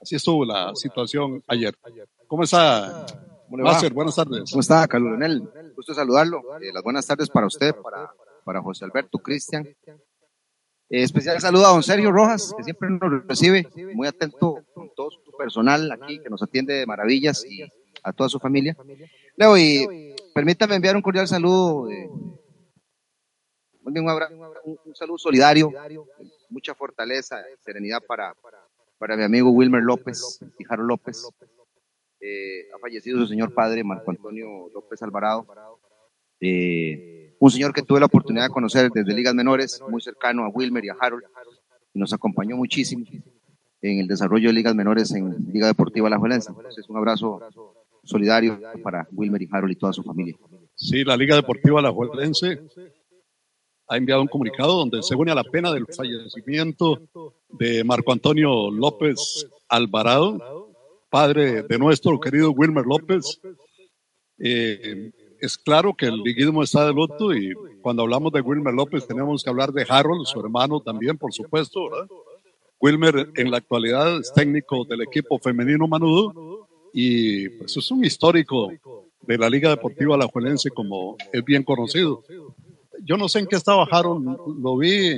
Así 0.00 0.16
estuvo 0.16 0.44
la 0.44 0.74
situación 0.74 1.42
ayer. 1.48 1.74
¿Cómo 2.26 2.44
está? 2.44 3.06
¿Cómo 3.48 3.62
Buenas 3.94 4.16
tardes. 4.16 4.50
¿Cómo 4.50 4.60
está, 4.60 4.86
Carlos 4.86 5.10
Leonel? 5.10 5.72
Gusto 5.74 5.94
saludarlo. 5.94 6.42
Eh, 6.60 6.72
las 6.72 6.82
buenas 6.82 7.06
tardes 7.06 7.30
para 7.30 7.46
usted, 7.46 7.74
para, 7.74 8.12
para 8.44 8.60
José 8.60 8.84
Alberto, 8.84 9.18
Cristian. 9.18 9.66
Eh, 9.66 11.02
especial 11.02 11.40
saludo 11.40 11.66
a 11.66 11.70
don 11.70 11.82
Sergio 11.82 12.12
Rojas, 12.12 12.52
que 12.56 12.64
siempre 12.64 12.90
nos 12.90 13.26
recibe, 13.26 13.66
muy 13.94 14.06
atento 14.06 14.58
con 14.74 14.90
todo 14.94 15.10
su 15.10 15.32
personal 15.38 15.90
aquí, 15.92 16.20
que 16.20 16.28
nos 16.28 16.42
atiende 16.42 16.74
de 16.74 16.86
maravillas 16.86 17.44
y 17.44 17.62
a 18.02 18.12
toda 18.12 18.28
su 18.28 18.38
familia. 18.38 18.76
Leo, 19.36 19.56
y 19.56 20.14
permítame 20.34 20.74
enviar 20.74 20.96
un 20.96 21.02
cordial 21.02 21.26
saludo, 21.26 21.90
eh, 21.90 22.08
un, 23.84 23.98
un, 23.98 24.94
saludo 24.94 25.18
solidario, 25.18 25.72
mucha 26.54 26.74
fortaleza, 26.74 27.42
serenidad 27.64 28.00
para, 28.06 28.32
para 28.96 29.16
mi 29.16 29.24
amigo 29.24 29.50
Wilmer 29.50 29.82
López, 29.82 30.38
Hijaro 30.58 30.84
López. 30.84 31.28
Eh, 32.20 32.68
ha 32.74 32.78
fallecido 32.78 33.18
su 33.18 33.26
señor 33.26 33.52
padre, 33.52 33.82
Marco 33.82 34.10
Antonio 34.12 34.70
López 34.72 35.02
Alvarado. 35.02 35.46
Eh, 36.40 37.34
un 37.40 37.50
señor 37.50 37.74
que 37.74 37.82
tuve 37.82 37.98
la 37.98 38.06
oportunidad 38.06 38.44
de 38.44 38.50
conocer 38.50 38.88
desde 38.90 39.12
ligas 39.12 39.34
menores, 39.34 39.82
muy 39.88 40.00
cercano 40.00 40.44
a 40.44 40.48
Wilmer 40.48 40.84
y 40.84 40.90
a 40.90 40.96
Harold, 40.98 41.24
y 41.92 41.98
nos 41.98 42.12
acompañó 42.12 42.56
muchísimo 42.56 43.04
en 43.82 43.98
el 43.98 44.06
desarrollo 44.06 44.48
de 44.48 44.54
ligas 44.54 44.74
menores 44.74 45.12
en 45.12 45.52
Liga 45.52 45.66
Deportiva 45.66 46.08
La 46.08 46.18
Juelense. 46.18 46.50
Entonces, 46.56 46.88
un 46.88 46.96
abrazo 46.96 47.40
solidario 48.04 48.60
para 48.82 49.08
Wilmer 49.12 49.42
y 49.42 49.48
Harold 49.50 49.72
y 49.72 49.76
toda 49.76 49.92
su 49.92 50.04
familia. 50.04 50.36
Sí, 50.76 51.04
la 51.04 51.16
Liga 51.16 51.34
Deportiva 51.34 51.82
La 51.82 51.92
Juelense 51.92 52.62
ha 53.94 53.96
enviado 53.96 54.22
un 54.22 54.28
comunicado 54.28 54.76
donde 54.76 55.02
se 55.02 55.14
une 55.14 55.30
a 55.30 55.36
la 55.36 55.44
pena 55.44 55.72
del 55.72 55.86
fallecimiento 55.86 57.00
de 57.48 57.84
Marco 57.84 58.12
Antonio 58.12 58.70
López 58.70 59.46
Alvarado, 59.68 60.68
padre 61.08 61.62
de 61.62 61.78
nuestro 61.78 62.18
querido 62.18 62.50
Wilmer 62.50 62.84
López. 62.84 63.40
Eh, 64.38 65.12
es 65.40 65.56
claro 65.56 65.94
que 65.94 66.06
el 66.06 66.16
liguismo 66.16 66.62
está 66.62 66.86
de 66.86 66.92
luto 66.92 67.34
y 67.34 67.52
cuando 67.82 68.02
hablamos 68.02 68.32
de 68.32 68.40
Wilmer 68.40 68.74
López 68.74 69.06
tenemos 69.06 69.44
que 69.44 69.50
hablar 69.50 69.70
de 69.72 69.86
Harold, 69.88 70.26
su 70.26 70.40
hermano 70.40 70.80
también, 70.80 71.16
por 71.16 71.32
supuesto. 71.32 71.88
Wilmer 72.80 73.30
en 73.36 73.50
la 73.50 73.58
actualidad 73.58 74.18
es 74.18 74.32
técnico 74.32 74.84
del 74.84 75.02
equipo 75.02 75.38
femenino 75.38 75.86
Manudo 75.86 76.66
y 76.92 77.48
pues 77.50 77.76
es 77.76 77.90
un 77.92 78.04
histórico 78.04 78.72
de 79.20 79.38
la 79.38 79.48
Liga 79.48 79.70
Deportiva 79.70 80.16
Alajuelense 80.16 80.70
como 80.70 81.16
es 81.32 81.44
bien 81.44 81.62
conocido. 81.62 82.24
Yo 83.02 83.16
no 83.16 83.28
sé 83.28 83.40
en 83.40 83.46
qué 83.46 83.56
estaba 83.56 83.86
Harold, 83.90 84.24
lo 84.60 84.76
vi 84.76 85.08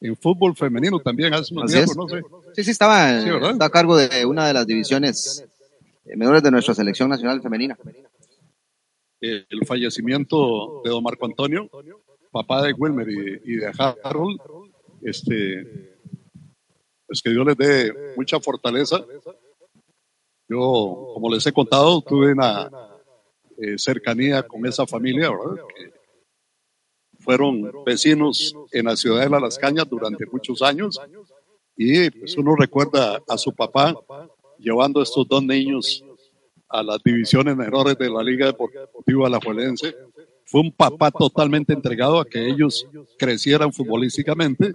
en, 0.00 0.16
fútbol 0.20 0.54
femenino 0.54 1.00
también 1.00 1.34
hace 1.34 1.52
unos 1.52 1.72
días, 1.72 1.96
no 1.96 2.08
sé. 2.08 2.22
Sí, 2.54 2.64
sí, 2.64 2.70
estaba, 2.70 3.18
a 3.18 3.70
cargo 3.70 3.96
de 3.96 4.24
una 4.24 4.46
de 4.46 4.54
las 4.54 4.66
divisiones 4.66 5.44
menores 6.04 6.42
de 6.42 6.50
nuestra 6.50 6.74
selección 6.74 7.08
nacional 7.08 7.42
femenina. 7.42 7.76
El 9.20 9.66
fallecimiento 9.66 10.82
de 10.84 10.90
don 10.90 11.02
Marco 11.02 11.26
Antonio, 11.26 11.68
papá 12.30 12.62
de 12.62 12.72
Wilmer 12.72 13.08
y, 13.44 13.56
de 13.56 13.72
Harold, 14.04 14.40
este, 15.02 15.96
pues 17.06 17.20
que 17.20 17.30
Dios 17.30 17.44
les 17.44 17.56
dé 17.56 17.92
mucha 18.16 18.38
fortaleza 18.38 19.04
yo, 20.48 21.10
como 21.12 21.30
les 21.30 21.46
he 21.46 21.52
contado, 21.52 22.00
tuve 22.00 22.32
una 22.32 22.70
eh, 23.58 23.76
cercanía 23.76 24.42
con 24.42 24.64
esa 24.64 24.86
familia, 24.86 25.30
¿verdad? 25.30 25.62
Que 25.76 25.92
fueron 27.28 27.70
vecinos 27.84 28.56
en 28.72 28.86
la 28.86 28.96
ciudad 28.96 29.28
de 29.28 29.38
Las 29.38 29.58
Cañas 29.58 29.86
durante 29.86 30.24
muchos 30.32 30.62
años 30.62 30.98
y 31.76 32.08
pues 32.08 32.38
uno 32.38 32.56
recuerda 32.56 33.22
a 33.28 33.36
su 33.36 33.54
papá 33.54 33.94
llevando 34.58 35.00
a 35.00 35.02
estos 35.02 35.28
dos 35.28 35.42
niños 35.42 36.02
a 36.70 36.82
las 36.82 37.02
divisiones 37.04 37.54
menores 37.54 37.98
de 37.98 38.08
la 38.08 38.22
Liga 38.22 38.46
Deportiva 38.46 39.26
Alajuelense, 39.26 39.94
fue 40.46 40.62
un 40.62 40.72
papá 40.72 41.10
totalmente 41.10 41.74
entregado 41.74 42.18
a 42.18 42.24
que 42.24 42.48
ellos 42.48 42.86
crecieran 43.18 43.74
futbolísticamente. 43.74 44.72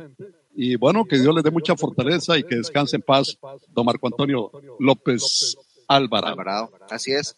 Y 0.55 0.75
bueno, 0.75 1.05
que 1.05 1.17
Dios 1.17 1.33
les 1.33 1.43
dé 1.43 1.49
mucha 1.49 1.75
fortaleza 1.75 2.37
y 2.37 2.43
que 2.43 2.57
descanse 2.57 2.97
en 2.97 3.01
paz, 3.01 3.35
don 3.69 3.83
Marco 3.83 4.05
Antonio 4.05 4.51
López 4.79 5.57
Alvarado. 5.87 6.71
Así 6.91 7.13
es, 7.13 7.35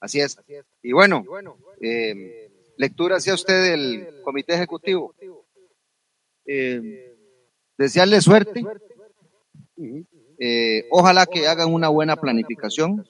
así 0.00 0.20
es. 0.20 0.38
Y 0.82 0.92
bueno, 0.92 1.26
eh, 1.82 2.45
lectura 2.76 3.16
hacia 3.16 3.34
usted 3.34 3.70
del 3.70 4.22
comité 4.22 4.54
ejecutivo. 4.54 5.14
Eh, 6.46 7.16
desearle 7.76 8.20
suerte. 8.20 8.64
Eh, 10.38 10.86
ojalá 10.90 11.26
que 11.26 11.46
hagan 11.46 11.72
una 11.72 11.88
buena 11.88 12.16
planificación. 12.16 13.06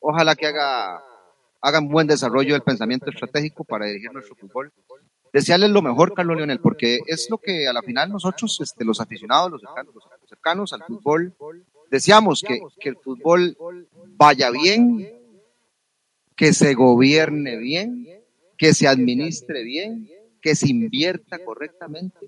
Ojalá 0.00 0.36
que 0.36 0.46
haga, 0.46 1.02
hagan 1.60 1.88
buen 1.88 2.06
desarrollo 2.06 2.54
del 2.54 2.62
pensamiento 2.62 3.10
estratégico 3.10 3.64
para 3.64 3.86
dirigir 3.86 4.12
nuestro 4.12 4.36
fútbol. 4.36 4.72
Desearles 5.32 5.70
lo 5.70 5.82
mejor, 5.82 6.14
Carlos 6.14 6.36
Leonel, 6.36 6.60
porque 6.60 7.00
es 7.06 7.28
lo 7.28 7.38
que 7.38 7.68
a 7.68 7.72
la 7.72 7.82
final 7.82 8.10
nosotros, 8.10 8.58
este, 8.62 8.84
los 8.84 9.00
aficionados, 9.00 9.50
los 9.50 9.60
cercanos, 9.60 9.94
los 9.94 10.04
cercanos 10.26 10.72
al 10.72 10.84
fútbol, 10.84 11.34
deseamos 11.90 12.42
que 12.42 12.88
el 12.88 12.96
fútbol 12.96 13.56
vaya 14.16 14.50
bien, 14.50 15.06
que 16.34 16.54
se 16.54 16.72
gobierne 16.72 17.58
bien, 17.58 18.17
que 18.58 18.74
se 18.74 18.88
administre 18.88 19.62
bien, 19.62 20.08
que 20.42 20.54
se 20.54 20.68
invierta 20.68 21.38
correctamente 21.44 22.18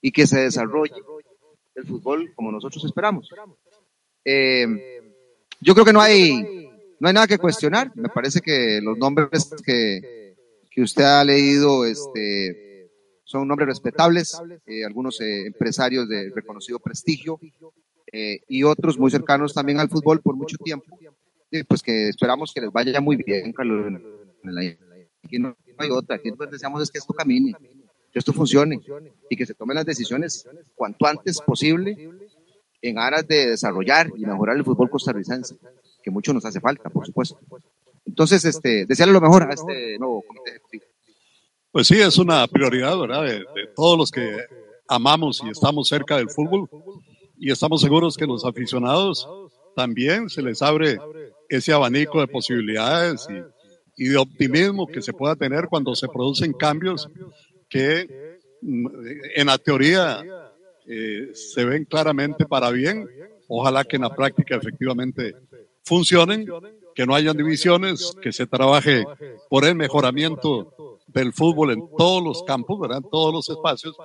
y 0.00 0.12
que 0.12 0.26
se 0.26 0.40
desarrolle 0.40 0.94
el 1.74 1.84
fútbol 1.84 2.32
como 2.34 2.52
nosotros 2.52 2.84
esperamos. 2.84 3.28
Eh, 4.24 5.00
yo 5.60 5.74
creo 5.74 5.84
que 5.84 5.92
no 5.92 6.00
hay, 6.00 6.70
no 7.00 7.08
hay 7.08 7.14
nada 7.14 7.26
que 7.26 7.38
cuestionar. 7.38 7.90
Me 7.96 8.08
parece 8.08 8.40
que 8.40 8.80
los 8.80 8.96
nombres 8.96 9.50
que, 9.64 10.36
que 10.70 10.82
usted 10.82 11.04
ha 11.04 11.24
leído 11.24 11.84
este, 11.84 12.88
son 13.24 13.48
nombres 13.48 13.68
respetables, 13.68 14.40
eh, 14.66 14.84
algunos 14.84 15.20
eh, 15.20 15.46
empresarios 15.46 16.08
de 16.08 16.30
reconocido 16.34 16.78
prestigio 16.78 17.40
y 18.46 18.62
otros 18.62 18.98
muy 18.98 19.10
cercanos 19.10 19.54
también 19.54 19.80
al 19.80 19.88
fútbol 19.88 20.20
por 20.20 20.36
mucho 20.36 20.58
tiempo. 20.58 20.84
pues 21.66 21.82
que 21.82 22.10
esperamos 22.10 22.52
que 22.52 22.60
les 22.60 22.70
vaya 22.70 23.00
muy 23.00 23.16
bien, 23.16 23.54
Carlos. 23.54 23.90
Aquí 25.72 25.76
no 25.78 25.84
hay 25.84 25.90
otra, 25.90 26.16
aquí 26.16 26.30
lo 26.30 26.36
que 26.36 26.46
deseamos 26.46 26.82
es 26.82 26.90
que 26.90 26.98
esto 26.98 27.12
camine 27.12 27.56
que 28.12 28.18
esto 28.18 28.32
funcione 28.32 28.80
y 29.30 29.36
que 29.36 29.46
se 29.46 29.54
tomen 29.54 29.76
las 29.76 29.86
decisiones 29.86 30.46
cuanto 30.74 31.06
antes 31.06 31.40
posible 31.40 32.10
en 32.82 32.98
aras 32.98 33.26
de 33.26 33.50
desarrollar 33.50 34.08
y 34.16 34.26
mejorar 34.26 34.56
el 34.56 34.64
fútbol 34.64 34.90
costarricense, 34.90 35.56
que 36.02 36.10
mucho 36.10 36.32
nos 36.34 36.44
hace 36.44 36.60
falta, 36.60 36.90
por 36.90 37.06
supuesto. 37.06 37.38
Entonces, 38.04 38.44
este, 38.44 38.84
desearle 38.86 39.14
lo 39.14 39.20
mejor 39.20 39.44
a 39.44 39.54
este 39.54 39.98
nuevo 39.98 40.22
comité. 40.22 40.60
Pues 41.70 41.86
sí, 41.86 41.98
es 42.00 42.18
una 42.18 42.46
prioridad, 42.48 42.98
¿verdad? 42.98 43.22
De, 43.22 43.38
de, 43.38 43.68
todos 43.74 43.96
los 43.96 44.10
que 44.10 44.36
amamos 44.88 45.40
y 45.46 45.48
estamos 45.48 45.88
cerca 45.88 46.18
del 46.18 46.28
fútbol 46.28 46.68
y 47.38 47.50
estamos 47.50 47.80
seguros 47.80 48.16
que 48.16 48.26
los 48.26 48.44
aficionados 48.44 49.26
también 49.74 50.28
se 50.28 50.42
les 50.42 50.60
abre 50.60 50.98
ese 51.48 51.72
abanico 51.72 52.20
de 52.20 52.26
posibilidades 52.26 53.26
y, 53.30 53.42
y 53.96 54.08
de 54.08 54.16
optimismo 54.16 54.86
que 54.86 55.02
se 55.02 55.12
pueda 55.12 55.36
tener 55.36 55.68
cuando 55.68 55.94
se 55.94 56.08
producen 56.08 56.52
cambios 56.52 57.08
que 57.68 58.38
mm, 58.60 58.86
en 59.36 59.46
la 59.46 59.58
teoría 59.58 60.24
eh, 60.86 61.30
se 61.34 61.64
ven 61.64 61.84
claramente 61.84 62.46
para 62.46 62.70
bien. 62.70 63.08
Ojalá 63.48 63.84
que 63.84 63.96
en 63.96 64.02
la 64.02 64.14
práctica 64.14 64.56
efectivamente 64.56 65.34
funcionen, 65.82 66.46
que 66.94 67.06
no 67.06 67.14
hayan 67.14 67.36
divisiones, 67.36 68.14
que 68.22 68.32
se 68.32 68.46
trabaje 68.46 69.04
por 69.48 69.64
el 69.64 69.74
mejoramiento 69.74 70.98
del 71.06 71.32
fútbol 71.32 71.72
en 71.72 71.82
todos 71.96 72.22
los 72.22 72.42
campos, 72.44 72.80
¿verdad? 72.80 72.98
en 73.04 73.10
todos 73.10 73.32
los 73.32 73.48
espacios, 73.48 73.96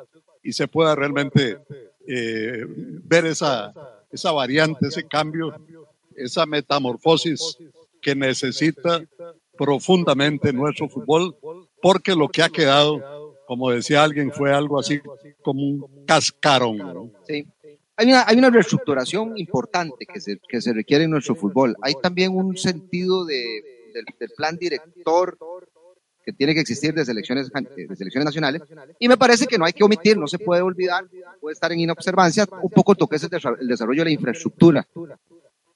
y 0.44 0.54
se 0.54 0.68
pueda 0.68 0.96
realmente 0.96 1.60
eh, 2.08 2.64
ver 2.68 3.26
esa, 3.26 3.74
esa 4.12 4.32
variante, 4.32 4.88
ese 4.88 5.08
cambio, 5.08 5.54
esa 6.16 6.46
metamorfosis 6.46 7.58
que 8.02 8.16
necesita 8.16 9.04
profundamente 9.58 10.54
nuestro 10.54 10.88
fútbol, 10.88 11.36
porque 11.82 12.16
lo 12.16 12.30
que 12.30 12.44
ha 12.44 12.50
quedado 12.50 13.02
como 13.48 13.72
decía 13.72 14.04
alguien, 14.04 14.32
fue 14.32 14.54
algo 14.54 14.78
así 14.78 15.00
como 15.42 15.64
un 15.64 16.06
cascarón. 16.06 17.14
Hay 17.96 18.08
una, 18.08 18.26
hay 18.28 18.38
una 18.38 18.50
reestructuración 18.50 19.38
importante 19.38 20.06
que 20.06 20.20
se, 20.20 20.38
que 20.48 20.62
se 20.62 20.74
requiere 20.74 21.06
en 21.06 21.12
nuestro 21.12 21.34
fútbol. 21.34 21.76
Hay 21.82 21.94
también 21.96 22.36
un 22.36 22.58
sentido 22.58 23.26
de, 23.26 23.64
del, 24.20 24.30
plan 24.36 24.58
director 24.58 25.38
que 26.26 26.34
tiene 26.34 26.54
que 26.54 26.60
existir 26.60 26.94
de 26.94 27.06
selecciones, 27.06 27.50
de 27.50 27.96
selecciones 27.96 28.26
nacionales. 28.26 28.62
Y 29.00 29.08
me 29.08 29.16
parece 29.16 29.48
que 29.48 29.58
no 29.58 29.64
hay 29.64 29.72
que 29.72 29.86
omitir, 29.86 30.18
no 30.18 30.28
se 30.28 30.38
puede 30.38 30.62
olvidar, 30.62 31.06
puede 31.40 31.54
estar 31.54 31.72
en 31.72 31.80
inobservancia, 31.80 32.46
un 32.62 32.70
poco 32.70 32.96
toque 32.96 33.16
el 33.16 33.68
desarrollo 33.68 34.02
de 34.02 34.06
la 34.06 34.12
infraestructura. 34.12 34.86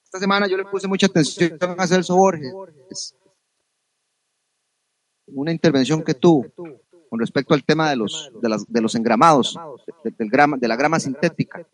Esta 0.04 0.20
semana 0.20 0.46
yo 0.46 0.58
le 0.58 0.65
puse 0.65 0.89
mucha 0.89 1.08
atención 1.08 1.58
a 1.78 1.88
Celso 1.88 2.17
Borges. 2.17 2.54
Una 5.34 5.52
intervención 5.52 6.04
que 6.04 6.13
tuvo 6.13 6.46
con 7.10 7.20
respecto 7.20 7.54
al 7.54 7.63
tema 7.63 7.89
de 7.89 7.98
los, 7.98 8.32
de, 8.41 8.48
las, 8.48 8.65
de 8.72 8.82
los 8.82 8.96
engramados, 8.96 9.60
de, 10.04 10.12
del 10.12 10.30
grama, 10.30 10.58
de 10.58 10.67
la 10.67 10.78
grama 10.78 11.00
sintética. 11.00 11.67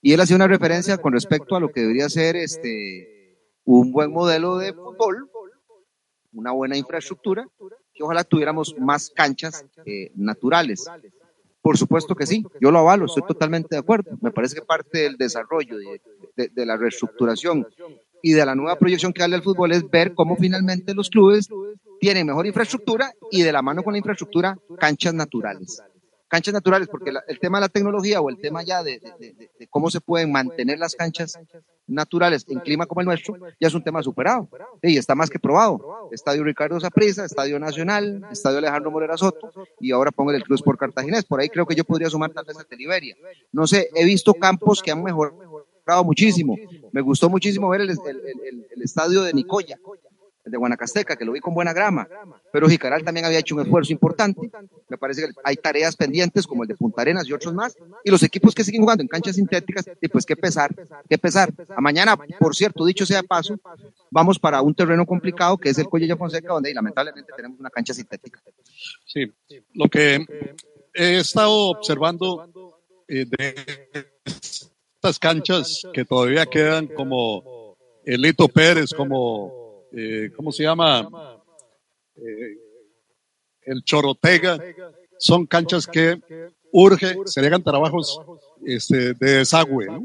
Y 0.00 0.12
él 0.12 0.20
hacía 0.20 0.36
una 0.36 0.46
referencia 0.46 0.96
con 0.96 1.12
respecto 1.12 1.56
a 1.56 1.60
lo 1.60 1.72
que 1.72 1.80
debería 1.80 2.08
ser 2.08 2.36
este, 2.36 3.36
un 3.64 3.90
buen 3.90 4.12
modelo 4.12 4.58
de 4.58 4.72
fútbol, 4.72 5.28
una 6.32 6.52
buena 6.52 6.76
infraestructura, 6.76 7.48
que 7.92 8.02
ojalá 8.04 8.22
tuviéramos 8.22 8.76
más 8.78 9.10
canchas 9.10 9.64
eh, 9.84 10.12
naturales. 10.14 10.86
Por 11.60 11.76
supuesto 11.76 12.14
que 12.14 12.26
sí, 12.26 12.46
yo 12.60 12.70
lo 12.70 12.78
avalo, 12.78 13.06
estoy 13.06 13.24
totalmente 13.26 13.74
de 13.74 13.80
acuerdo. 13.80 14.16
Me 14.20 14.30
parece 14.30 14.54
que 14.54 14.62
parte 14.62 15.00
del 15.00 15.16
desarrollo, 15.16 15.76
de, 15.76 16.00
de, 16.36 16.48
de 16.48 16.66
la 16.66 16.76
reestructuración 16.76 17.66
y 18.22 18.32
de 18.32 18.44
la 18.44 18.54
nueva 18.54 18.76
proyección 18.76 19.12
que 19.12 19.22
darle 19.22 19.36
al 19.36 19.42
fútbol 19.42 19.72
es 19.72 19.88
ver 19.88 20.14
cómo 20.14 20.36
finalmente 20.36 20.94
los 20.94 21.10
clubes 21.10 21.48
tienen 22.00 22.26
mejor 22.26 22.46
infraestructura 22.46 23.12
y 23.30 23.42
de 23.42 23.52
la 23.52 23.62
mano 23.62 23.82
con 23.82 23.92
la 23.92 23.98
infraestructura, 23.98 24.56
canchas 24.78 25.14
naturales. 25.14 25.82
Canchas 26.28 26.54
naturales, 26.54 26.88
porque 26.88 27.10
la, 27.10 27.24
el 27.26 27.40
tema 27.40 27.58
de 27.58 27.62
la 27.62 27.68
tecnología 27.68 28.20
o 28.20 28.30
el 28.30 28.38
tema 28.38 28.62
ya 28.62 28.84
de, 28.84 29.00
de, 29.00 29.12
de, 29.18 29.50
de, 29.58 29.66
cómo 29.68 29.90
se 29.90 30.00
pueden 30.00 30.30
mantener 30.30 30.78
las 30.78 30.94
canchas 30.94 31.36
naturales 31.90 32.46
en 32.48 32.60
clima 32.60 32.86
como 32.86 33.00
el 33.00 33.06
nuestro, 33.06 33.36
ya 33.60 33.68
es 33.68 33.74
un 33.74 33.82
tema 33.82 34.02
superado 34.02 34.48
y 34.80 34.96
está 34.96 35.14
más 35.14 35.28
que 35.28 35.38
probado. 35.38 36.08
Estadio 36.12 36.44
Ricardo 36.44 36.80
Zaprisa, 36.80 37.24
Estadio 37.24 37.58
Nacional, 37.58 38.22
Estadio 38.30 38.58
Alejandro 38.58 38.90
Morera 38.90 39.16
Soto 39.16 39.50
y 39.80 39.90
ahora 39.90 40.12
pongo 40.12 40.30
el 40.30 40.44
Cruz 40.44 40.62
por 40.62 40.78
Cartaginés. 40.78 41.24
Por 41.24 41.40
ahí 41.40 41.48
creo 41.48 41.66
que 41.66 41.74
yo 41.74 41.84
podría 41.84 42.08
sumar 42.08 42.30
tal 42.30 42.44
vez 42.44 42.58
a 42.58 42.64
Teliberia. 42.64 43.16
No 43.52 43.66
sé, 43.66 43.90
he 43.94 44.04
visto 44.04 44.34
campos 44.34 44.82
que 44.82 44.92
han 44.92 45.02
mejorado 45.02 45.49
muchísimo. 46.04 46.56
Me 46.92 47.00
gustó 47.00 47.28
muchísimo 47.28 47.68
ver 47.68 47.82
el, 47.82 47.90
el, 47.90 47.98
el, 48.06 48.66
el 48.70 48.82
estadio 48.82 49.22
de 49.22 49.32
Nicoya, 49.32 49.78
de 50.42 50.56
Guanacasteca, 50.56 51.16
que 51.16 51.24
lo 51.24 51.32
vi 51.32 51.40
con 51.40 51.54
buena 51.54 51.72
grama, 51.72 52.08
pero 52.52 52.68
Jicaral 52.68 53.04
también 53.04 53.26
había 53.26 53.38
hecho 53.38 53.54
un 53.54 53.60
esfuerzo 53.60 53.92
importante. 53.92 54.50
Me 54.88 54.98
parece 54.98 55.22
que 55.22 55.32
hay 55.44 55.56
tareas 55.56 55.94
pendientes 55.94 56.46
como 56.46 56.62
el 56.62 56.68
de 56.68 56.76
Punta 56.76 57.02
Arenas 57.02 57.28
y 57.28 57.32
otros 57.32 57.54
más, 57.54 57.76
y 58.02 58.10
los 58.10 58.22
equipos 58.22 58.54
que 58.54 58.64
siguen 58.64 58.80
jugando 58.80 59.02
en 59.02 59.08
canchas 59.08 59.36
sintéticas, 59.36 59.88
y 60.00 60.08
pues 60.08 60.24
qué 60.24 60.36
pesar, 60.36 60.74
qué 61.08 61.18
pesar. 61.18 61.52
A 61.76 61.80
mañana, 61.80 62.16
por 62.38 62.56
cierto, 62.56 62.84
dicho 62.84 63.06
sea 63.06 63.22
paso, 63.22 63.56
vamos 64.10 64.38
para 64.38 64.62
un 64.62 64.74
terreno 64.74 65.06
complicado 65.06 65.56
que 65.56 65.68
es 65.68 65.78
el 65.78 65.86
Cuello 65.86 66.08
de 66.08 66.16
Fonseca, 66.16 66.52
donde 66.52 66.74
lamentablemente 66.74 67.32
tenemos 67.36 67.60
una 67.60 67.70
cancha 67.70 67.94
sintética. 67.94 68.42
Sí, 69.06 69.30
lo 69.74 69.88
que 69.88 70.24
he 70.94 71.18
estado 71.18 71.70
observando 71.70 72.80
eh, 73.06 73.26
de 73.26 73.54
estas 75.00 75.18
canchas 75.18 75.82
que 75.94 76.04
todavía 76.04 76.44
quedan 76.44 76.86
como 76.86 77.74
Elito 78.04 78.48
Pérez, 78.48 78.90
como 78.92 79.86
eh, 79.92 80.30
¿cómo 80.36 80.52
se 80.52 80.64
llama? 80.64 81.08
Eh, 82.16 82.58
el 83.62 83.82
Chorotega, 83.82 84.58
son 85.18 85.46
canchas 85.46 85.86
que 85.86 86.20
urge, 86.70 87.16
se 87.24 87.40
llegan 87.40 87.62
trabajos 87.62 88.20
este, 88.62 89.14
de 89.14 89.36
desagüe. 89.38 89.86
¿no? 89.86 90.02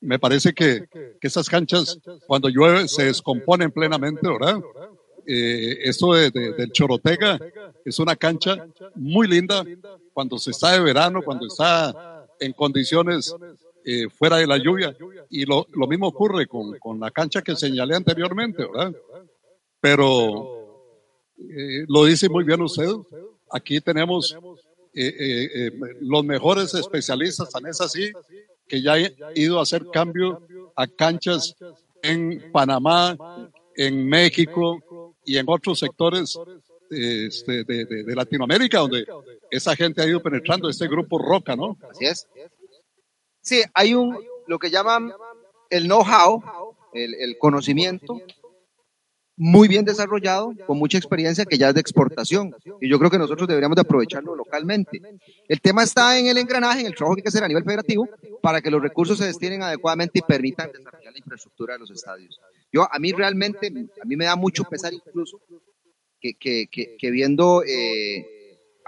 Me 0.00 0.18
parece 0.18 0.52
que, 0.52 0.88
que 1.20 1.26
esas 1.28 1.48
canchas, 1.48 2.00
cuando 2.26 2.48
llueve, 2.48 2.88
se 2.88 3.04
descomponen 3.04 3.70
plenamente, 3.70 4.28
¿verdad? 4.28 4.60
Eh, 5.28 5.78
esto 5.84 6.14
de, 6.14 6.32
de, 6.32 6.54
del 6.54 6.72
Chorotega 6.72 7.38
es 7.84 8.00
una 8.00 8.16
cancha 8.16 8.66
muy 8.96 9.28
linda 9.28 9.62
cuando 10.12 10.38
se 10.38 10.50
está 10.50 10.72
de 10.72 10.80
verano, 10.80 11.22
cuando 11.22 11.46
está 11.46 12.26
en 12.40 12.52
condiciones 12.52 13.32
eh, 13.88 14.10
fuera 14.10 14.36
de 14.36 14.46
la 14.46 14.58
lluvia. 14.58 14.94
Y 15.30 15.46
lo, 15.46 15.66
lo 15.72 15.86
mismo 15.86 16.08
ocurre 16.08 16.46
con, 16.46 16.78
con, 16.78 17.00
la 17.00 17.10
cancha 17.10 17.40
que 17.40 17.56
señalé 17.56 17.96
anteriormente, 17.96 18.66
¿verdad? 18.66 18.94
Pero 19.80 20.58
eh, 21.38 21.84
lo 21.88 22.04
dice 22.04 22.28
muy 22.28 22.44
bien 22.44 22.60
usted. 22.60 22.90
Aquí 23.50 23.80
tenemos 23.80 24.36
eh, 24.92 25.06
eh, 25.06 25.48
eh 25.54 25.72
los 26.02 26.22
mejores 26.22 26.74
especialistas, 26.74 27.50
tan 27.50 27.66
es 27.66 27.80
así, 27.80 28.12
que 28.66 28.82
ya 28.82 28.92
han 28.94 29.10
ido 29.34 29.58
a 29.58 29.62
hacer 29.62 29.86
cambio 29.90 30.46
a 30.76 30.86
canchas 30.86 31.56
en 32.02 32.52
Panamá, 32.52 33.16
en 33.74 34.06
México 34.06 35.14
y 35.24 35.38
en 35.38 35.46
otros 35.48 35.78
sectores 35.78 36.38
este, 36.90 37.64
de, 37.64 37.84
de, 37.86 38.14
Latinoamérica, 38.14 38.80
donde 38.80 39.06
esa 39.50 39.74
gente 39.74 40.02
ha 40.02 40.06
ido 40.06 40.22
penetrando 40.22 40.68
este 40.68 40.88
grupo 40.88 41.18
Roca, 41.18 41.56
¿no? 41.56 41.78
Así 41.90 42.04
es. 42.04 42.28
Sí, 43.48 43.62
hay 43.72 43.94
un, 43.94 44.14
lo 44.46 44.58
que 44.58 44.68
llaman 44.68 45.10
el 45.70 45.84
know-how, 45.84 46.42
el, 46.92 47.38
conocimiento 47.38 48.20
muy 49.38 49.68
bien 49.68 49.86
desarrollado, 49.86 50.52
con 50.66 50.78
mucha 50.78 50.98
experiencia 50.98 51.46
que 51.46 51.56
ya 51.56 51.70
es 51.70 51.74
de 51.74 51.80
exportación. 51.80 52.54
Y 52.78 52.90
yo 52.90 52.98
creo 52.98 53.10
que 53.10 53.16
nosotros 53.16 53.48
deberíamos 53.48 53.76
de 53.76 53.80
aprovecharlo 53.80 54.36
localmente. 54.36 55.00
El 55.48 55.62
tema 55.62 55.82
está 55.82 56.18
en 56.18 56.26
el 56.26 56.36
engranaje, 56.36 56.80
en 56.80 56.88
el 56.88 56.94
trabajo 56.94 57.14
que 57.14 57.20
hay 57.20 57.22
que 57.22 57.28
hacer 57.30 57.42
a 57.42 57.48
nivel 57.48 57.64
federativo, 57.64 58.06
para 58.42 58.60
que 58.60 58.70
los 58.70 58.82
recursos 58.82 59.16
se 59.16 59.24
destinen 59.24 59.62
adecuadamente 59.62 60.18
y 60.18 60.22
permitan 60.28 60.70
desarrollar 60.70 61.10
la 61.10 61.18
infraestructura 61.18 61.72
de 61.72 61.78
los 61.78 61.90
estadios. 61.90 62.38
Yo, 62.70 62.86
a 62.92 62.98
mí 62.98 63.12
realmente, 63.12 63.68
a 63.68 64.04
mí 64.04 64.14
me 64.14 64.26
da 64.26 64.36
mucho 64.36 64.64
pesar 64.64 64.92
incluso 64.92 65.40
que, 66.20 66.34
que, 66.34 66.68
que, 66.68 67.10
viendo 67.10 67.62
eh, 67.64 68.26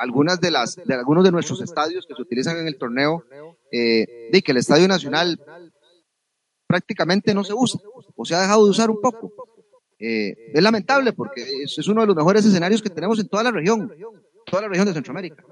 algunas 0.00 0.40
de 0.40 0.50
las, 0.50 0.76
de 0.76 0.94
algunos 0.94 1.24
de 1.24 1.30
nuestros 1.30 1.60
estadios 1.60 2.06
que 2.06 2.14
se 2.14 2.22
utilizan 2.22 2.56
en 2.56 2.66
el 2.66 2.78
torneo, 2.78 3.24
eh, 3.70 4.30
que 4.42 4.52
el 4.52 4.56
Estadio 4.56 4.88
Nacional 4.88 5.38
prácticamente 6.66 7.34
no 7.34 7.44
se 7.44 7.52
usa 7.52 7.80
o 8.16 8.24
se 8.24 8.34
ha 8.34 8.40
dejado 8.40 8.64
de 8.64 8.70
usar 8.70 8.90
un 8.90 9.00
poco. 9.00 9.30
Eh, 9.98 10.52
es 10.54 10.62
lamentable 10.62 11.12
porque 11.12 11.42
es, 11.42 11.76
es, 11.76 11.86
uno 11.88 12.00
de 12.00 12.06
los 12.06 12.16
mejores 12.16 12.46
escenarios 12.46 12.80
que 12.80 12.88
tenemos 12.88 13.18
en 13.20 13.28
toda 13.28 13.42
la 13.42 13.50
región, 13.50 13.92
toda 14.46 14.62
la 14.62 14.68
región 14.68 14.86
de 14.86 14.94
Centroamérica. 14.94 15.44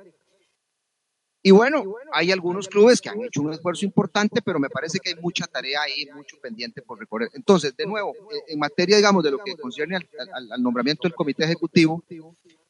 Y 1.49 1.51
bueno, 1.51 1.83
hay 2.13 2.31
algunos 2.31 2.69
clubes 2.69 3.01
que 3.01 3.09
han 3.09 3.23
hecho 3.23 3.41
un 3.41 3.55
esfuerzo 3.55 3.87
importante, 3.87 4.43
pero 4.43 4.59
me 4.59 4.69
parece 4.69 4.99
que 4.99 5.09
hay 5.09 5.17
mucha 5.17 5.47
tarea 5.47 5.81
ahí, 5.81 6.07
mucho 6.15 6.37
pendiente 6.43 6.83
por 6.83 6.99
recorrer. 6.99 7.31
Entonces, 7.33 7.75
de 7.75 7.87
nuevo, 7.87 8.15
en 8.47 8.59
materia, 8.59 8.99
digamos, 8.99 9.25
de 9.25 9.31
lo 9.31 9.39
que 9.39 9.57
concierne 9.57 9.97
al, 9.97 10.63
nombramiento 10.63 11.09
del 11.09 11.15
comité 11.15 11.45
ejecutivo, 11.45 12.05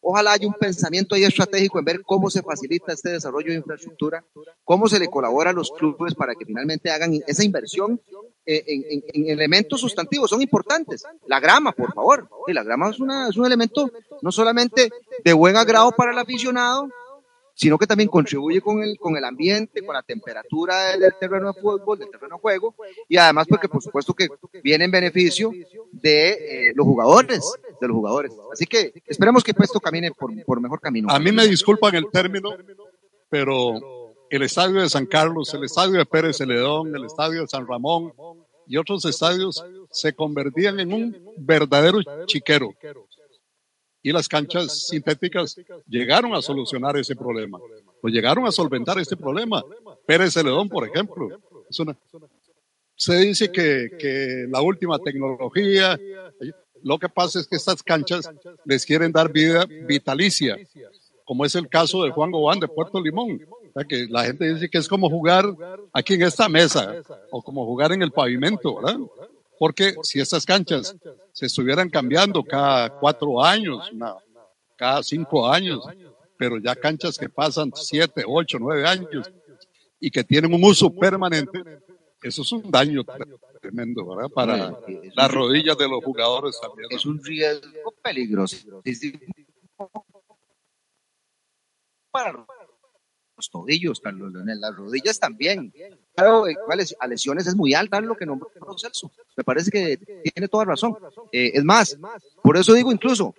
ojalá 0.01 0.31
haya 0.35 0.47
un 0.47 0.55
pensamiento 0.55 1.17
ahí 1.17 1.25
estratégico 1.25 1.81
en 1.81 1.87
ver 1.87 2.03
cómo 2.03 2.31
se 2.31 2.41
facilita 2.41 2.93
este 2.93 3.11
desarrollo 3.11 3.51
de 3.51 3.57
infraestructura, 3.57 4.25
cómo 4.63 4.87
se 4.87 5.01
le 5.01 5.09
colabora 5.09 5.51
a 5.51 5.55
los 5.55 5.73
clubes 5.73 6.15
para 6.15 6.37
que 6.37 6.47
finalmente 6.47 6.89
hagan 6.93 7.19
esa 7.27 7.43
inversión 7.43 8.01
eh, 8.47 8.63
en, 9.13 9.29
elementos 9.29 9.81
sustantivos, 9.81 10.31
son 10.31 10.41
importantes. 10.41 11.03
La 11.27 11.41
grama, 11.41 11.73
por 11.73 11.93
favor. 11.93 12.29
la 12.47 12.63
grama 12.63 12.91
es, 12.91 13.01
una, 13.01 13.29
es 13.29 13.37
un 13.37 13.45
elemento 13.45 13.91
no 14.23 14.31
solamente 14.31 14.89
de 15.25 15.33
buen 15.33 15.57
agrado 15.57 15.91
para 15.91 16.13
el 16.13 16.19
aficionado, 16.19 16.89
sino 17.59 17.77
que 17.77 17.89
también 17.89 18.09
contribuye 18.09 18.61
con 18.61 18.85
el, 18.85 18.97
con 19.01 19.17
el 19.17 19.25
ambiente, 19.25 19.85
con 19.85 19.93
la 19.93 20.03
temperatura 20.03 20.97
del, 20.97 21.13
terreno 21.19 21.53
de 21.53 21.61
fútbol, 21.61 21.99
del 21.99 22.09
terreno 22.09 22.37
de 22.37 22.41
juego, 22.41 22.73
y 23.09 23.17
además 23.17 23.49
porque 23.49 23.69
por 23.69 23.83
supuesto 23.83 24.15
que 24.15 24.29
viene 24.63 24.85
en 24.85 24.93
beneficio 24.93 25.51
de 25.91 26.69
eh, 26.69 26.73
los 26.77 26.87
jugadores, 26.87 27.53
de 27.81 27.89
los 27.89 27.97
jugadores. 27.97 28.33
Así 28.53 28.65
que 28.65 29.03
esperemos 29.09 29.43
que 29.43 29.53
esto 29.59 29.81
camine 29.81 30.13
por, 30.13 30.31
por 30.45 30.61
mejor 30.61 30.81
camino. 30.81 31.11
A 31.11 31.19
mí 31.19 31.33
me 31.33 31.49
disculpan 31.49 31.97
el 31.97 32.09
término, 32.13 32.51
pero 33.29 34.15
el 34.31 34.43
estadio 34.45 34.81
de 34.81 34.89
San 34.89 35.07
Carlos, 35.07 35.53
el 35.53 35.65
estadio 35.65 35.99
de 35.99 36.07
Pérez 36.07 36.37
Celedón, 36.37 36.95
el 36.95 37.07
estadio 37.07 37.41
de 37.41 37.49
San 37.49 37.67
Ramón 37.67 38.13
y 38.69 38.77
otros 38.77 39.05
estadios 39.05 39.65
se 39.91 40.13
convertían 40.13 40.79
en 40.79 40.93
un 40.93 41.35
verdadero 41.37 41.99
chiquero 42.27 42.73
y 44.09 44.13
las 44.13 44.27
canchas 44.27 44.87
sintéticas 44.89 45.55
llegaron 45.87 46.35
a 46.35 46.41
solucionar 46.41 46.97
ese 46.97 47.15
problema, 47.15 47.59
pues 48.01 48.15
llegaron 48.15 48.47
a 48.47 48.51
solventar 48.51 48.99
este 48.99 49.19
problema. 49.19 49.63
Pérez 50.07 50.33
Celedón, 50.33 50.67
por 50.67 50.89
ejemplo, 50.89 51.29
se 52.97 53.17
dice 53.19 53.53
que, 53.53 53.91
que 53.99 54.47
la 54.49 54.63
última 54.63 54.99
tecnología, 54.99 56.01
lo 56.83 56.99
que 56.99 57.11
pasa 57.11 57.39
es 57.39 57.47
que 57.47 57.57
estas 57.57 57.83
canchas 57.83 58.31
les 58.65 58.87
quieren 58.87 59.13
dar 59.13 59.31
vida 59.31 59.67
vitalicia, 59.67 60.57
como 61.27 61.45
es 61.45 61.55
el 61.55 61.69
caso 61.69 62.03
de 62.03 62.11
Juan 62.11 62.31
Gobán 62.31 62.61
de 62.61 62.69
Puerto 62.69 63.03
Limón, 63.03 63.47
que 63.87 64.07
la 64.09 64.25
gente 64.25 64.55
dice 64.55 64.71
que 64.71 64.79
es 64.79 64.89
como 64.89 65.11
jugar 65.11 65.45
aquí 65.93 66.15
en 66.15 66.23
esta 66.23 66.49
mesa 66.49 67.03
o 67.31 67.43
como 67.43 67.67
jugar 67.67 67.93
en 67.93 68.01
el 68.01 68.11
pavimento, 68.11 68.77
¿verdad? 68.77 69.01
Porque 69.59 69.95
si 70.03 70.21
estas 70.21 70.47
canchas 70.47 70.97
se 71.33 71.47
estuvieran 71.47 71.91
cambiando 71.91 72.43
cada 72.43 72.91
cuatro 72.99 73.43
años, 73.43 73.91
cada 74.77 75.03
cinco 75.03 75.49
años, 75.49 75.85
pero 76.37 76.59
ya 76.59 76.77
canchas 76.77 77.19
que 77.19 77.29
pasan 77.29 77.73
siete, 77.75 78.25
ocho, 78.27 78.59
nueve 78.61 78.87
años 78.87 79.31
y 79.99 80.11
que 80.11 80.23
tienen 80.23 80.55
un 80.55 80.63
uso 80.63 80.91
permanente, 80.91 81.63
eso 82.23 82.43
es 82.43 82.53
un 82.53 82.71
daño 82.71 83.03
tremendo, 83.61 84.07
¿verdad? 84.07 84.31
Para 84.31 84.79
las 85.15 85.31
rodillas 85.31 85.77
de 85.77 85.89
los 85.89 86.05
jugadores 86.05 86.59
también. 86.61 86.89
Es 86.91 87.05
un 87.05 87.23
riesgo 87.23 87.93
peligroso. 88.03 88.57
Para 92.11 92.47
los 93.39 93.51
tobillos, 93.51 94.01
Carlos 94.01 94.33
Leonel, 94.33 94.61
las 94.61 94.77
rodillas 94.77 95.19
también. 95.19 95.73
Claro, 96.15 96.45
a 97.01 97.07
lesiones 97.07 97.47
es 97.47 97.55
muy 97.55 97.73
alta, 97.73 98.01
lo 98.01 98.17
que 98.17 98.27
nombró 98.27 98.51
Celso. 98.77 99.11
Me 99.37 99.45
parece 99.45 99.71
que 99.71 99.97
tiene 99.97 100.49
toda 100.49 100.65
razón. 100.67 100.97
Eh, 101.33 101.53
es 101.55 101.65
más, 101.65 101.97
por 102.43 102.57
eso 102.57 102.75
digo 102.75 102.93
incluso 102.93 103.35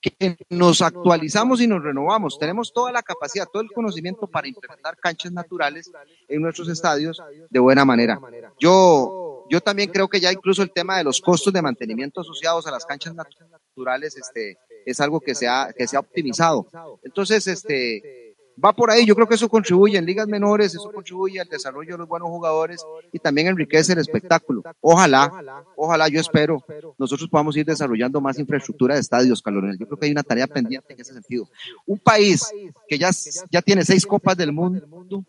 que 0.00 0.36
nos 0.48 0.82
actualizamos 0.82 1.60
y 1.60 1.66
nos 1.66 1.82
renovamos. 1.82 2.38
Tenemos 2.38 2.72
toda 2.72 2.90
la 2.90 3.02
capacidad, 3.02 3.46
todo 3.46 3.62
el 3.62 3.70
conocimiento 3.70 4.26
para 4.26 4.48
implementar 4.48 4.96
canchas 4.96 5.30
naturales 5.30 5.90
en 6.28 6.42
nuestros 6.42 6.68
estadios 6.68 7.22
de 7.48 7.60
buena 7.60 7.84
manera. 7.84 8.18
Yo, 8.58 9.46
yo 9.48 9.60
también 9.60 9.90
creo 9.90 10.08
que 10.08 10.18
ya 10.18 10.32
incluso 10.32 10.62
el 10.62 10.72
tema 10.72 10.98
de 10.98 11.04
los 11.04 11.20
costos 11.20 11.52
de 11.52 11.62
mantenimiento 11.62 12.22
asociados 12.22 12.66
a 12.66 12.70
las 12.70 12.86
canchas 12.86 13.14
naturales 13.14 14.16
este, 14.16 14.58
es 14.86 15.00
algo 15.00 15.20
que 15.20 15.34
se 15.34 15.46
ha, 15.46 15.72
que 15.76 15.86
se 15.86 15.96
ha 15.96 16.00
optimizado. 16.00 16.66
Entonces, 17.02 17.46
este, 17.46 18.29
va 18.62 18.72
por 18.72 18.90
ahí. 18.90 19.06
Yo 19.06 19.14
creo 19.14 19.26
que 19.26 19.34
eso 19.34 19.48
contribuye 19.48 19.96
en 19.98 20.04
ligas 20.04 20.28
menores, 20.28 20.74
eso 20.74 20.90
contribuye 20.92 21.40
al 21.40 21.48
desarrollo 21.48 21.92
de 21.92 21.98
los 21.98 22.08
buenos 22.08 22.28
jugadores 22.28 22.84
y 23.12 23.18
también 23.18 23.48
enriquece 23.48 23.92
el 23.92 23.98
espectáculo. 23.98 24.62
Ojalá, 24.80 25.64
ojalá, 25.76 26.08
yo 26.08 26.20
espero, 26.20 26.64
nosotros 26.98 27.28
podamos 27.28 27.56
ir 27.56 27.64
desarrollando 27.64 28.20
más 28.20 28.38
infraestructura 28.38 28.94
de 28.94 29.00
estadios, 29.00 29.42
Calonel. 29.42 29.78
Yo 29.78 29.86
creo 29.86 29.98
que 29.98 30.06
hay 30.06 30.12
una 30.12 30.22
tarea 30.22 30.46
pendiente 30.46 30.92
en 30.92 31.00
ese 31.00 31.12
sentido. 31.12 31.48
Un 31.86 31.98
país 31.98 32.50
que 32.88 32.98
ya, 32.98 33.10
ya 33.50 33.62
tiene 33.62 33.84
seis 33.84 34.06
copas 34.06 34.36
del 34.36 34.52
mundo, 34.52 35.24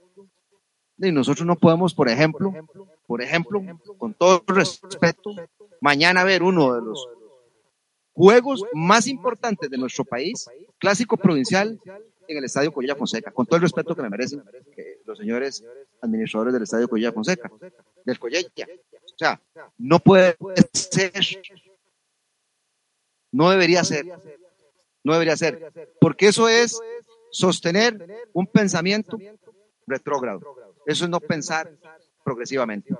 y 0.97 1.11
nosotros 1.11 1.47
no 1.47 1.55
podemos, 1.55 1.95
por 1.95 2.09
ejemplo, 2.09 2.53
por 3.07 3.21
ejemplo, 3.21 3.61
con 3.97 4.13
todo 4.13 4.43
respeto, 4.47 5.35
mañana 5.79 6.23
ver 6.23 6.43
uno 6.43 6.75
de 6.75 6.81
los 6.81 7.07
juegos 8.13 8.63
más 8.73 9.07
importantes 9.07 9.69
de 9.69 9.77
nuestro 9.77 10.05
país, 10.05 10.47
clásico 10.77 11.17
provincial, 11.17 11.79
en 12.31 12.37
el 12.37 12.45
Estadio 12.45 12.71
Collella 12.71 12.95
Fonseca, 12.95 13.31
con 13.31 13.45
todo 13.45 13.57
el 13.57 13.63
respeto 13.63 13.95
que 13.95 14.01
me 14.01 14.09
merecen 14.09 14.43
los 15.05 15.17
señores 15.17 15.63
administradores 16.01 16.53
del 16.53 16.63
Estadio 16.63 16.87
Collella 16.87 17.11
Fonseca, 17.11 17.51
del 18.05 18.19
Collella. 18.19 18.49
O 19.03 19.17
sea, 19.17 19.41
no 19.77 19.99
puede 19.99 20.37
ser, 20.73 21.11
no 23.31 23.49
debería 23.49 23.83
ser, 23.83 24.05
no 25.03 25.13
debería 25.13 25.35
ser, 25.37 25.71
porque 25.99 26.27
eso 26.27 26.47
es 26.47 26.79
sostener 27.31 28.29
un 28.33 28.47
pensamiento 28.47 29.17
retrógrado. 29.85 30.41
Eso 30.85 31.05
es 31.05 31.09
no 31.09 31.19
pensar 31.19 31.71
progresivamente. 32.23 32.95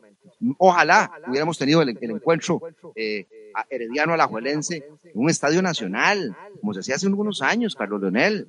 Ojalá 0.58 1.12
hubiéramos 1.28 1.58
tenido 1.58 1.82
el, 1.82 1.90
encuentro 1.90 2.62
eh, 2.96 3.28
herediano 3.70 4.14
alajuelense 4.14 4.84
en 5.04 5.12
un 5.14 5.30
estadio 5.30 5.62
nacional, 5.62 6.36
como 6.60 6.74
se 6.74 6.82
hacía 6.82 6.96
hace 6.96 7.08
algunos 7.08 7.42
años, 7.42 7.76
Carlos 7.76 8.02
Leonel 8.02 8.48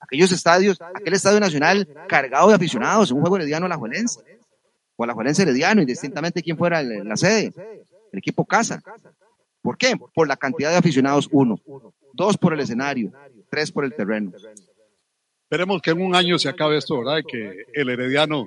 aquellos 0.00 0.32
estadios, 0.32 0.78
aquel 0.80 1.14
estadio 1.14 1.40
nacional 1.40 1.88
cargado 2.08 2.48
de 2.48 2.54
aficionados, 2.54 3.10
un 3.10 3.20
juego 3.20 3.36
herediano 3.36 3.66
alajuelense, 3.66 4.20
o 4.96 5.04
alajuelense 5.04 5.42
herediano, 5.42 5.80
indistintamente 5.80 6.42
quién 6.42 6.56
fuera 6.56 6.82
la 6.82 7.16
sede, 7.16 7.52
el 8.12 8.18
equipo 8.18 8.44
casa. 8.44 8.82
¿Por 9.62 9.76
qué? 9.76 9.94
Por 10.14 10.28
la 10.28 10.36
cantidad 10.36 10.70
de 10.70 10.76
aficionados, 10.76 11.28
uno. 11.32 11.60
Dos 12.12 12.36
por 12.36 12.52
el 12.52 12.60
escenario, 12.60 13.12
tres 13.50 13.70
por 13.70 13.84
el 13.84 13.94
terreno. 13.94 14.32
Esperemos 15.42 15.80
que 15.80 15.90
en 15.90 16.02
un 16.02 16.14
año 16.14 16.38
se 16.38 16.48
acabe 16.48 16.76
esto, 16.76 16.98
¿verdad? 16.98 17.22
Que 17.26 17.64
el 17.72 17.88
herediano 17.88 18.46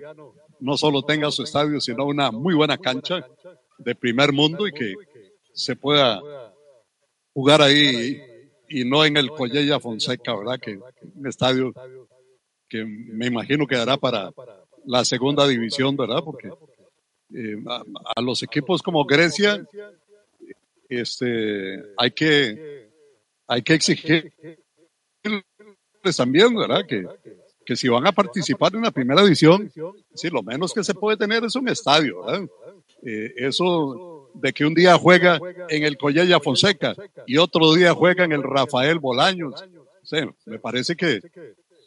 no 0.60 0.78
solo 0.78 1.04
tenga 1.04 1.32
su 1.32 1.44
estadio, 1.44 1.82
sino 1.82 2.06
una 2.06 2.32
muy 2.32 2.54
buena 2.54 2.78
cancha 2.78 3.26
de 3.78 3.96
primer 3.96 4.32
mundo 4.32 4.68
y 4.68 4.72
que 4.72 4.94
se 5.54 5.76
pueda 5.76 6.22
jugar 7.34 7.62
ahí 7.62 8.22
y 8.72 8.86
no 8.86 9.04
en 9.04 9.18
el 9.18 9.30
Collella 9.30 9.80
Fonseca, 9.80 10.36
¿verdad? 10.36 10.60
Que 10.60 10.80
un 11.16 11.28
estadio 11.28 11.74
que 12.70 12.86
me 12.86 13.28
imagino 13.28 13.68
que 13.68 13.76
dará 13.76 13.98
para 13.98 14.32
la 14.86 15.04
segunda 15.04 15.46
división, 15.48 15.98
¿verdad? 15.98 16.24
Porque 16.24 16.50
eh, 17.34 17.58
a, 18.16 18.22
los 18.22 18.42
equipos 18.44 18.82
como 18.82 19.04
Grecia, 19.06 19.66
este, 20.88 21.84
hay 21.98 22.12
que, 22.12 22.90
hay 23.48 23.62
que 23.62 23.74
exigirles 23.74 24.32
también, 26.16 26.56
¿verdad? 26.56 26.86
Que, 26.88 27.06
que 27.66 27.76
si 27.76 27.90
van 27.90 28.08
a 28.08 28.14
participar 28.14 28.74
en 28.74 28.84
la 28.84 28.92
primera 28.92 29.22
división, 29.22 29.70
sí, 30.14 30.30
lo 30.30 30.44
menos 30.44 30.74
que 30.74 30.84
se 30.84 30.94
puede 30.94 31.18
tener 31.18 31.44
es 31.44 31.56
un 31.56 31.68
estadio, 31.68 32.24
¿verdad? 32.24 32.48
Eh, 33.04 33.34
eso 33.36 34.11
de 34.34 34.54
que 34.54 34.66
un 34.66 34.74
día 34.74 34.98
juega 34.98 35.40
en 35.70 35.84
el 35.84 35.98
Collella 35.98 36.40
Fonseca 36.40 36.96
y 37.26 37.38
otro 37.38 37.74
día 37.74 37.94
juega 37.94 38.26
en 38.26 38.32
el 38.32 38.44
Rafael 38.44 39.00
Bolaños. 39.00 39.64
me 40.46 40.60
parece 40.60 40.96
que, 40.96 41.22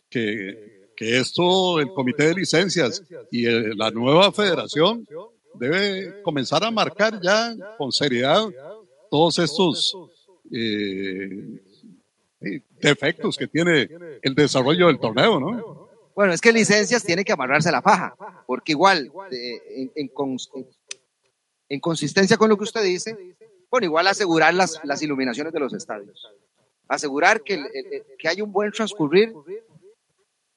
que, 0.08 0.88
esto, 0.96 1.80
el 1.80 1.92
comité 1.92 2.28
de 2.28 2.34
licencias 2.34 3.02
y 3.30 3.46
la 3.74 3.90
nueva 3.90 4.32
federación 4.32 5.06
debe 5.54 6.22
comenzar 6.22 6.64
a 6.64 6.70
marcar 6.70 7.20
ya 7.22 7.54
con 7.78 7.92
seriedad 7.92 8.48
todos 9.10 9.38
estos 9.38 9.96
eh, 10.52 11.60
defectos 12.80 13.36
que 13.36 13.46
tiene 13.46 13.88
el 14.22 14.34
desarrollo 14.34 14.88
del 14.88 14.98
torneo, 14.98 15.40
¿no? 15.40 15.84
Bueno, 16.14 16.32
es 16.32 16.40
que 16.40 16.52
licencias 16.52 17.02
tiene 17.02 17.24
que 17.24 17.32
amarrarse 17.32 17.72
la 17.72 17.82
faja, 17.82 18.14
porque 18.46 18.72
igual, 18.72 19.10
en, 19.32 19.90
en, 19.96 20.08
consistencia 21.80 22.36
con 22.36 22.48
lo 22.48 22.56
que 22.56 22.64
usted 22.64 22.82
dice, 22.82 23.16
bueno, 23.70 23.86
igual 23.86 24.06
asegurar 24.06 24.54
las, 24.54 24.80
las 24.84 25.02
iluminaciones 25.02 25.52
de 25.52 25.60
los 25.60 25.72
estadios, 25.72 26.30
asegurar 26.88 27.42
que, 27.42 28.04
que 28.18 28.28
hay 28.28 28.40
un 28.40 28.52
buen 28.52 28.70
transcurrir 28.72 29.32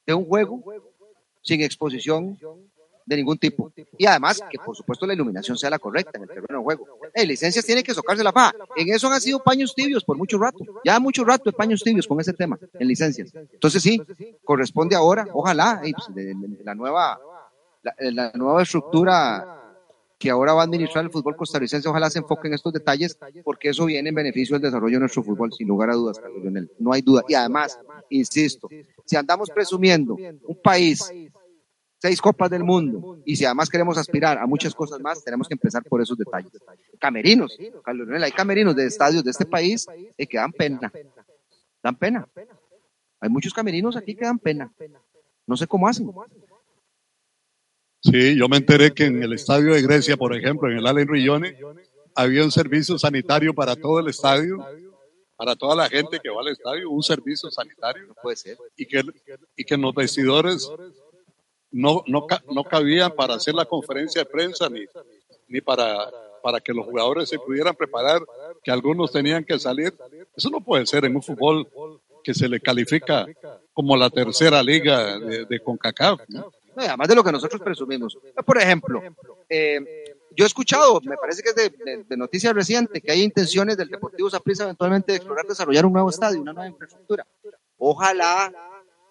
de 0.06 0.14
un 0.14 0.26
juego 0.26 0.64
sin 1.42 1.62
exposición 1.62 2.38
de 3.08 3.16
ningún 3.16 3.38
tipo. 3.38 3.72
Y 3.98 4.06
además, 4.06 4.42
que 4.52 4.58
por 4.60 4.76
supuesto 4.76 5.08
la 5.08 5.14
iluminación 5.14 5.58
sea 5.58 5.70
la 5.70 5.80
correcta 5.80 6.12
en 6.16 6.24
el 6.24 6.28
terreno 6.28 6.60
de 6.60 6.64
juego. 6.64 6.86
Hey, 7.14 7.26
licencias 7.26 7.66
tienen 7.66 7.84
que 7.84 7.94
socarse 7.94 8.24
la 8.24 8.34
faja. 8.34 8.54
En 8.76 8.94
eso 8.94 9.08
han 9.08 9.22
sido 9.22 9.42
paños 9.42 9.74
tibios 9.74 10.04
por 10.04 10.18
mucho 10.18 10.38
rato. 10.38 10.60
Ya 10.84 11.00
mucho 11.00 11.24
rato 11.24 11.46
de 11.46 11.54
paños 11.54 11.82
tibios 11.82 12.06
con 12.06 12.20
ese 12.20 12.34
tema, 12.34 12.60
en 12.74 12.88
licencias. 12.88 13.34
Entonces 13.34 13.82
sí, 13.82 14.02
corresponde 14.44 14.96
ahora, 14.96 15.26
ojalá, 15.34 15.82
pues, 15.82 16.28
la 16.66 16.76
nueva, 16.76 17.18
la, 17.82 18.32
nueva 18.34 18.62
estructura 18.62 19.57
que 20.18 20.30
ahora 20.30 20.54
va 20.54 20.62
a 20.62 20.66
administrar 20.66 21.06
el 21.06 21.12
fútbol 21.12 21.36
costarricense, 21.36 21.88
ojalá 21.88 22.10
se 22.10 22.20
enfoque 22.20 22.48
en 22.48 22.56
estos 22.56 22.74
detalles, 22.74 23.18
porque 23.44 23.70
eso 23.70 23.86
viene 23.86 24.10
en 24.10 24.16
beneficio 24.16 24.56
del 24.56 24.64
desarrollo 24.64 24.96
de 24.96 25.02
nuestro 25.02 25.24
fútbol, 25.24 25.54
sin 25.54 25.68
lugar 25.68 25.92
a 25.92 25.94
dudas, 25.94 26.20
Carlos 26.20 26.42
Lionel. 26.42 26.72
No 26.80 26.92
hay 26.92 27.02
duda. 27.02 27.24
Y 27.28 27.36
además, 27.36 27.80
insisto, 28.10 28.68
si 29.06 29.16
andamos 29.16 29.50
presumiendo 29.52 30.16
un 30.16 30.62
país 30.64 31.12
seis 32.00 32.22
copas 32.22 32.50
del 32.50 32.64
mundo 32.64 33.20
y 33.26 33.36
si 33.36 33.46
además 33.46 33.70
queremos 33.70 33.98
aspirar 33.98 34.38
a 34.38 34.46
muchas 34.46 34.74
cosas 34.74 35.00
más, 35.00 35.24
tenemos 35.24 35.48
que 35.48 35.54
empezar 35.54 35.84
por 35.84 36.02
esos 36.02 36.18
detalles. 36.18 36.52
Camerinos, 37.00 37.58
Carlos 37.84 38.08
hay 38.22 38.32
camerinos 38.32 38.76
de 38.76 38.86
estadios 38.86 39.24
de 39.24 39.32
este 39.32 39.46
país 39.46 39.86
que 40.18 40.38
dan 40.38 40.52
pena. 40.52 40.92
Dan 41.84 41.96
pena. 41.96 42.28
Hay 43.20 43.30
muchos 43.30 43.54
camerinos 43.54 43.96
aquí 43.96 44.16
que 44.16 44.26
dan 44.26 44.40
pena. 44.40 44.72
No 45.46 45.56
sé 45.56 45.68
cómo 45.68 45.88
hacen. 45.88 46.12
Sí, 48.02 48.38
yo 48.38 48.48
me 48.48 48.58
enteré 48.58 48.94
que 48.94 49.06
en 49.06 49.24
el 49.24 49.34
estadio 49.34 49.74
de 49.74 49.82
Grecia, 49.82 50.18
por 50.18 50.36
ejemplo, 50.36 50.70
en 50.70 50.78
el 50.78 50.88
Allen 50.88 51.08
Rillone, 51.08 51.58
había 52.16 52.44
un 52.44 52.52
servicio 52.52 52.98
sanitario 52.98 53.54
para 53.54 53.76
todo 53.76 54.00
el 54.00 54.08
estadio, 54.08 54.66
para 55.36 55.56
toda 55.56 55.76
la 55.76 55.90
gente 55.90 56.20
que 56.22 56.30
va 56.30 56.42
al 56.42 56.50
estadio, 56.50 56.90
un 56.90 57.04
servicio 57.04 57.50
sanitario. 57.52 58.14
puede 58.22 58.38
ser. 58.38 58.58
Y 58.76 58.86
que, 58.86 59.04
y 59.56 59.64
que 59.64 59.78
los 59.78 59.94
vestidores 59.94 60.70
no, 61.72 62.04
no, 62.08 62.26
no 62.50 62.64
cabían 62.64 63.12
para 63.12 63.36
hacer 63.36 63.54
la 63.54 63.66
conferencia 63.66 64.24
de 64.24 64.30
prensa 64.30 64.70
ni, 64.70 64.86
ni 65.48 65.62
para, 65.62 66.10
para 66.42 66.60
que 66.60 66.74
los 66.74 66.86
jugadores 66.86 67.30
se 67.30 67.40
pudieran 67.40 67.76
preparar, 67.76 68.22
que 68.64 68.72
algunos 68.72 69.12
tenían 69.12 69.44
que 69.44 69.60
salir. 69.60 69.94
Eso 70.36 70.50
no 70.50 70.62
puede 70.62 70.86
ser 70.86 71.06
en 71.06 71.16
un 71.16 71.22
fútbol 71.22 71.68
que 72.24 72.34
se 72.34 72.48
le 72.48 72.60
califica 72.60 73.26
como 73.74 73.96
la 73.96 74.10
tercera 74.10 74.64
liga 74.64 75.20
de, 75.20 75.60
CONCACAF. 75.60 76.22
Además 76.86 77.08
de 77.08 77.16
lo 77.16 77.24
que 77.24 77.32
nosotros 77.32 77.62
presumimos. 77.62 78.18
Por 78.46 78.58
ejemplo, 78.58 79.02
eh, 79.50 80.16
yo 80.36 80.46
he 80.46 80.48
escuchado, 80.48 81.00
me 81.02 81.18
parece 81.18 81.42
que 81.42 81.50
es 81.50 81.56
de, 81.56 82.04
de, 82.08 82.18
noticia 82.18 82.54
reciente, 82.54 83.02
que 83.02 83.12
hay 83.12 83.24
intenciones 83.24 83.78
del 83.78 83.90
Deportivo 83.90 84.30
Saprissa 84.30 84.64
eventualmente 84.64 85.12
de 85.12 85.18
explorar 85.18 85.46
desarrollar 85.46 85.86
un 85.86 85.94
nuevo 85.94 86.10
estadio, 86.10 86.42
una 86.42 86.54
nueva 86.54 86.70
infraestructura. 86.70 87.26
Ojalá 87.78 88.54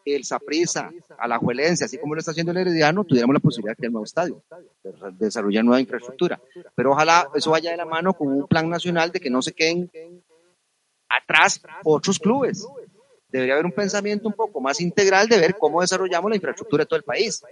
el 0.04 0.24
Saprissa, 0.24 0.90
Alajuelense, 1.18 1.84
así 1.84 1.98
como 1.98 2.14
lo 2.14 2.20
está 2.20 2.30
haciendo 2.30 2.52
el 2.52 2.58
Herediano, 2.58 3.04
tuviéramos 3.04 3.34
la 3.34 3.40
posibilidad 3.40 3.72
de 3.72 3.76
crear 3.76 3.90
un 3.90 3.94
nuevo 3.94 4.04
estadio, 4.04 4.42
de 4.84 4.92
desarrollar 5.18 5.64
nueva 5.64 5.80
infraestructura. 5.80 6.40
Pero 6.74 6.92
ojalá 6.92 7.28
eso 7.34 7.50
vaya 7.50 7.72
de 7.72 7.76
la 7.76 7.86
mano 7.86 8.14
con 8.14 8.28
un 8.28 8.46
plan 8.46 8.68
nacional 8.68 9.10
de 9.10 9.20
que 9.20 9.30
no 9.30 9.42
se 9.42 9.52
queden 9.52 9.90
atrás 11.08 11.60
otros 11.84 12.18
clubes. 12.18 12.66
Debería 13.28 13.54
haber 13.54 13.66
un 13.66 13.72
pensamiento 13.72 14.28
un 14.28 14.34
poco 14.34 14.60
más 14.60 14.80
integral 14.80 15.28
de 15.28 15.38
ver 15.38 15.56
cómo 15.58 15.80
desarrollamos 15.80 16.30
la 16.30 16.36
infraestructura 16.36 16.82
de 16.82 16.86
todo 16.86 16.98
el 16.98 17.04
país. 17.04 17.42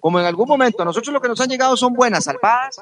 como 0.00 0.20
en 0.20 0.26
algún 0.26 0.48
momento 0.48 0.82
a 0.82 0.84
nosotros 0.84 1.12
lo 1.12 1.20
que 1.20 1.28
nos 1.28 1.40
han 1.40 1.48
llegado 1.48 1.76
son 1.76 1.92
buenas 1.92 2.24
salvadas, 2.24 2.80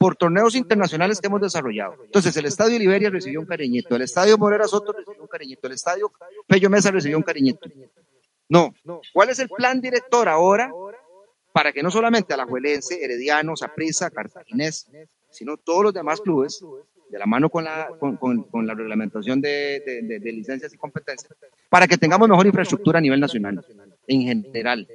por 0.00 0.16
torneos 0.16 0.54
internacionales 0.54 1.20
que 1.20 1.26
hemos 1.26 1.42
desarrollado. 1.42 1.94
Entonces, 2.02 2.34
el 2.38 2.46
Estadio 2.46 2.78
Liberia 2.78 3.10
recibió 3.10 3.38
un 3.38 3.44
cariñito, 3.44 3.96
el 3.96 4.00
Estadio 4.00 4.38
Morera 4.38 4.66
Soto 4.66 4.92
recibió 4.92 5.20
un 5.20 5.28
cariñito, 5.28 5.66
el 5.66 5.74
Estadio 5.74 6.10
Pello 6.46 6.70
Mesa 6.70 6.90
recibió 6.90 7.18
un 7.18 7.22
cariñito. 7.22 7.68
No. 8.48 8.72
¿Cuál 9.12 9.28
es 9.28 9.38
el 9.40 9.50
plan 9.50 9.78
director 9.78 10.26
ahora 10.26 10.72
para 11.52 11.70
que 11.74 11.82
no 11.82 11.90
solamente 11.90 12.32
Alajuelense, 12.32 13.04
Herediano, 13.04 13.56
Saprissa, 13.56 14.08
Cartaginés, 14.08 14.88
sino 15.28 15.58
todos 15.58 15.84
los 15.84 15.92
demás 15.92 16.22
clubes, 16.22 16.64
de 17.10 17.18
la 17.18 17.26
mano 17.26 17.50
con 17.50 17.64
la, 17.64 17.88
con, 17.98 18.66
la 18.66 18.74
reglamentación 18.74 19.40
de, 19.40 20.20
de 20.20 20.32
licencias 20.32 20.72
y 20.72 20.76
competencias, 20.76 21.32
para 21.68 21.86
que 21.86 21.98
tengamos 21.98 22.28
mejor 22.28 22.46
infraestructura 22.46 22.98
a 22.98 23.02
nivel 23.02 23.20
nacional, 23.20 23.64
en 24.06 24.22
general? 24.22 24.86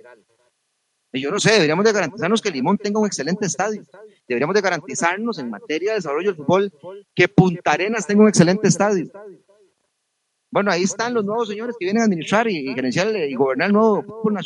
Y 1.16 1.22
yo 1.22 1.32
no 1.32 1.40
sé, 1.40 1.54
deberíamos 1.54 1.86
de 1.86 1.94
garantizarnos 1.94 2.42
que 2.42 2.52
Limón 2.52 2.78
tenga 2.78 3.00
un 3.00 3.08
excelente 3.08 3.46
estadio. 3.46 3.84
Deberíamos 4.28 4.54
de 4.54 4.62
garantizarnos 4.62 5.40
en 5.40 5.50
materia 5.50 5.92
de 5.92 5.96
desarrollo 5.96 6.34
del 6.34 6.36
fútbol 6.36 6.74
que 7.16 7.30
Punta 7.30 7.72
Arenas 7.72 8.06
tenga 8.06 8.24
un 8.24 8.28
excelente 8.28 8.68
estadio. 8.68 9.10
Bueno, 10.52 10.72
ahí 10.72 10.84
están 10.84 11.14
los 11.14 11.24
nuevos 11.24 11.48
señores 11.48 11.76
que 11.80 11.86
vienen 11.86 12.02
a 12.02 12.06
administrar 12.06 12.50
y, 12.50 12.74
gerenciar 12.74 13.16
y 13.16 13.34
gobernar 13.34 13.68
el 13.68 13.74
nuevo 13.74 14.04
fútbol, 14.04 14.40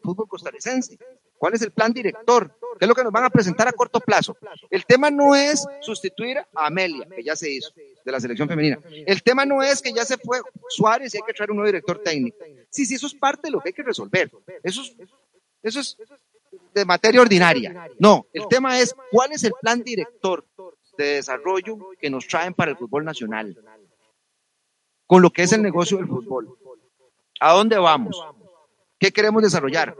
fútbol 0.00 0.28
costarricense. 0.28 0.96
¿Cuál 1.42 1.54
es 1.54 1.62
el 1.62 1.72
plan 1.72 1.92
director? 1.92 2.56
¿Qué 2.78 2.84
es 2.84 2.88
lo 2.88 2.94
que 2.94 3.02
nos 3.02 3.10
van 3.10 3.24
a 3.24 3.30
presentar 3.30 3.66
a 3.66 3.72
corto 3.72 3.98
plazo? 3.98 4.36
El 4.70 4.86
tema 4.86 5.10
no 5.10 5.34
es 5.34 5.66
sustituir 5.80 6.38
a 6.38 6.66
Amelia, 6.66 7.04
que 7.12 7.24
ya 7.24 7.34
se 7.34 7.50
hizo, 7.50 7.72
de 7.74 8.12
la 8.12 8.20
selección 8.20 8.46
femenina. 8.48 8.78
El 8.88 9.24
tema 9.24 9.44
no 9.44 9.60
es 9.60 9.82
que 9.82 9.92
ya 9.92 10.04
se 10.04 10.18
fue 10.18 10.40
Suárez 10.68 11.12
y 11.12 11.16
hay 11.16 11.24
que 11.26 11.32
traer 11.32 11.50
un 11.50 11.56
nuevo 11.56 11.66
director 11.66 11.98
técnico. 11.98 12.36
Sí, 12.70 12.86
sí, 12.86 12.94
eso 12.94 13.08
es 13.08 13.14
parte 13.14 13.48
de 13.48 13.50
lo 13.50 13.60
que 13.60 13.70
hay 13.70 13.72
que 13.72 13.82
resolver. 13.82 14.30
Eso 14.62 14.82
es, 15.64 15.96
de 16.72 16.84
materia 16.84 17.20
ordinaria. 17.20 17.88
No, 17.98 18.24
el 18.32 18.46
tema 18.46 18.78
es 18.78 18.94
cuál 19.10 19.32
es 19.32 19.42
el 19.42 19.52
plan 19.60 19.82
director 19.82 20.46
de 20.96 21.14
desarrollo 21.14 21.76
que 21.98 22.08
nos 22.08 22.28
traen 22.28 22.54
para 22.54 22.70
el 22.70 22.76
fútbol 22.76 23.04
nacional, 23.04 23.60
con 25.08 25.20
lo 25.20 25.30
que 25.30 25.42
es 25.42 25.52
el 25.52 25.62
negocio 25.62 25.96
del 25.96 26.06
fútbol. 26.06 26.56
¿A 27.40 27.52
dónde 27.52 27.78
vamos? 27.78 28.16
¿Qué 28.96 29.10
queremos 29.10 29.42
desarrollar? 29.42 29.96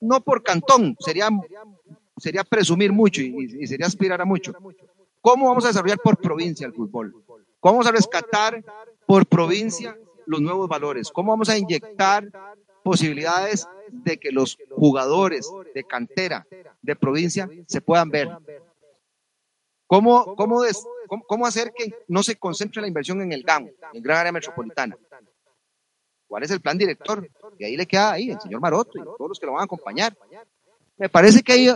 No 0.00 0.20
por 0.22 0.42
cantón, 0.42 0.96
sería, 0.98 1.28
sería 2.16 2.44
presumir 2.44 2.92
mucho 2.92 3.20
y, 3.20 3.66
sería 3.66 3.86
aspirar 3.86 4.20
a 4.20 4.24
mucho. 4.24 4.52
¿Cómo 5.20 5.48
vamos 5.48 5.64
a 5.64 5.68
desarrollar 5.68 5.98
por 5.98 6.16
provincia 6.16 6.66
el 6.66 6.72
fútbol? 6.72 7.14
¿Cómo 7.60 7.74
vamos 7.74 7.86
a 7.86 7.92
rescatar 7.92 8.64
por 9.06 9.26
provincia 9.26 9.96
los 10.26 10.40
nuevos 10.40 10.68
valores? 10.68 11.10
¿Cómo 11.10 11.32
vamos 11.32 11.48
a 11.50 11.58
inyectar 11.58 12.30
posibilidades 12.82 13.68
de 13.90 14.18
que 14.18 14.30
los 14.30 14.58
jugadores 14.70 15.50
de 15.74 15.84
cantera 15.84 16.46
de 16.82 16.96
provincia 16.96 17.48
se 17.66 17.80
puedan 17.80 18.10
ver. 18.10 18.28
¿Cómo, 19.86 20.36
cómo, 20.36 20.62
cómo, 21.26 21.46
hacer 21.46 21.72
que 21.76 21.92
no 22.06 22.22
se 22.22 22.36
concentre 22.36 22.80
la 22.80 22.86
inversión 22.86 23.20
en 23.22 23.32
el 23.32 23.42
GAM, 23.42 23.68
en 23.92 24.02
gran 24.02 24.18
área 24.18 24.32
metropolitana? 24.32 24.96
¿Cuál 26.30 26.44
es 26.44 26.50
el 26.52 26.60
plan 26.60 26.78
director? 26.78 27.28
Y 27.58 27.64
ahí 27.64 27.76
le 27.76 27.86
queda 27.86 28.12
ahí 28.12 28.30
el 28.30 28.40
señor 28.40 28.60
Maroto 28.60 28.92
y 28.96 29.02
todos 29.02 29.28
los 29.30 29.40
que 29.40 29.46
lo 29.46 29.52
van 29.52 29.62
a 29.62 29.64
acompañar. 29.64 30.16
Me 30.96 31.08
parece 31.08 31.42
que 31.42 31.52
hay 31.52 31.68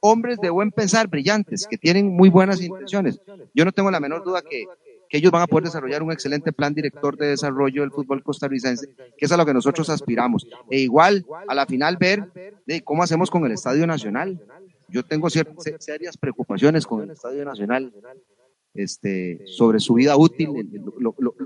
hombres 0.00 0.38
de 0.42 0.50
buen 0.50 0.70
pensar, 0.70 1.08
brillantes, 1.08 1.66
que 1.66 1.78
tienen 1.78 2.14
muy 2.14 2.28
buenas 2.28 2.60
intenciones. 2.60 3.18
Yo 3.54 3.64
no 3.64 3.72
tengo 3.72 3.90
la 3.90 3.98
menor 3.98 4.24
duda 4.24 4.42
que 4.42 4.66
que 5.12 5.18
ellos 5.18 5.30
van 5.30 5.42
a 5.42 5.46
poder 5.46 5.64
desarrollar 5.64 6.02
un 6.02 6.10
excelente 6.10 6.52
plan 6.52 6.72
director 6.72 7.18
de 7.18 7.26
desarrollo 7.26 7.82
del 7.82 7.90
fútbol 7.90 8.22
costarricense, 8.22 8.88
que 9.18 9.26
es 9.26 9.30
a 9.30 9.36
lo 9.36 9.44
que 9.44 9.52
nosotros 9.52 9.90
aspiramos. 9.90 10.46
E 10.70 10.78
igual, 10.78 11.26
a 11.46 11.54
la 11.54 11.66
final, 11.66 11.98
ver 11.98 12.32
de 12.64 12.82
cómo 12.82 13.02
hacemos 13.02 13.30
con 13.30 13.44
el 13.44 13.52
Estadio 13.52 13.86
Nacional. 13.86 14.40
Yo 14.88 15.02
tengo 15.02 15.28
ciertas 15.28 15.66
serias 15.80 16.16
preocupaciones 16.16 16.86
con 16.86 17.02
el 17.02 17.10
Estadio 17.10 17.44
Nacional 17.44 17.92
este, 18.74 19.44
sobre 19.46 19.80
su 19.80 19.94
vida 19.94 20.16
útil, 20.16 20.48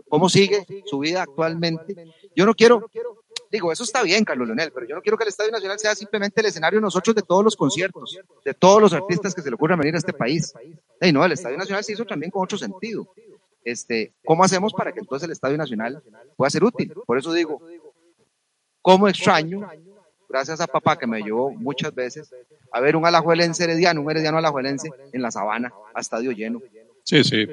cómo 0.09 0.29
sigue 0.29 0.67
su 0.85 0.99
vida 0.99 1.23
actualmente. 1.23 2.13
Yo 2.35 2.47
no 2.47 2.55
quiero, 2.55 2.91
digo, 3.51 3.73
eso 3.73 3.85
está 3.85 4.03
bien, 4.03 4.25
Carlos 4.25 4.47
Leonel, 4.47 4.73
pero 4.73 4.87
yo 4.87 4.95
no 4.95 5.03
quiero 5.03 5.17
que 5.17 5.25
el 5.25 5.29
Estadio 5.29 5.53
Nacional 5.53 5.79
sea 5.79 5.95
simplemente 5.95 6.41
el 6.41 6.47
escenario 6.47 6.79
de 6.79 6.83
nosotros 6.83 7.15
de 7.15 7.23
todos 7.23 7.45
los 7.45 7.57
conciertos, 7.57 8.19
de 8.45 8.55
todos 8.55 8.81
los 8.81 8.93
artistas 8.93 9.35
que 9.35 9.43
se 9.43 9.51
le 9.51 9.55
ocurran 9.55 9.79
venir 9.79 9.95
a 9.95 9.99
este 9.99 10.13
país. 10.13 10.53
Y 11.01 11.13
no, 11.13 11.25
el 11.25 11.33
Estadio 11.33 11.57
Nacional 11.57 11.85
se 11.85 11.93
hizo 11.93 12.05
también 12.05 12.31
con 12.31 12.45
otro 12.45 12.59
sentido 12.59 13.07
este, 13.67 14.15
¿cómo 14.25 14.45
hacemos 14.45 14.73
para 14.73 14.93
que 14.93 15.01
entonces 15.01 15.27
el 15.27 15.33
Estadio 15.33 15.59
Nacional 15.59 16.01
pueda 16.37 16.49
ser 16.51 16.63
útil? 16.63 16.95
Por 17.05 17.19
eso 17.19 17.33
digo, 17.33 17.61
¿cómo 18.81 19.09
extraño 19.09 19.69
gracias 20.29 20.61
a 20.61 20.69
papá 20.69 20.97
que 20.97 21.07
me 21.07 21.21
llevó 21.21 21.51
muchas 21.51 21.93
veces 21.93 22.33
a 22.73 22.81
ver 22.81 22.95
un 22.95 23.05
alajuelense 23.05 23.65
herediano, 23.65 24.01
un 24.01 24.11
herediano 24.11 24.39
alajuelense 24.39 24.91
en 25.13 25.21
la 25.21 25.33
sabana, 25.33 25.73
a 25.95 26.01
estadio 26.01 26.31
lleno. 26.31 26.63
Sí, 27.07 27.23
sí. 27.23 27.47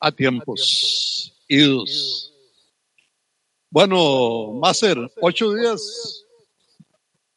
A 0.00 0.10
tiempos 0.10 1.32
idos. 1.46 2.34
Bueno, 3.70 4.54
Máster, 4.54 4.98
ocho 5.20 5.54
días 5.54 6.26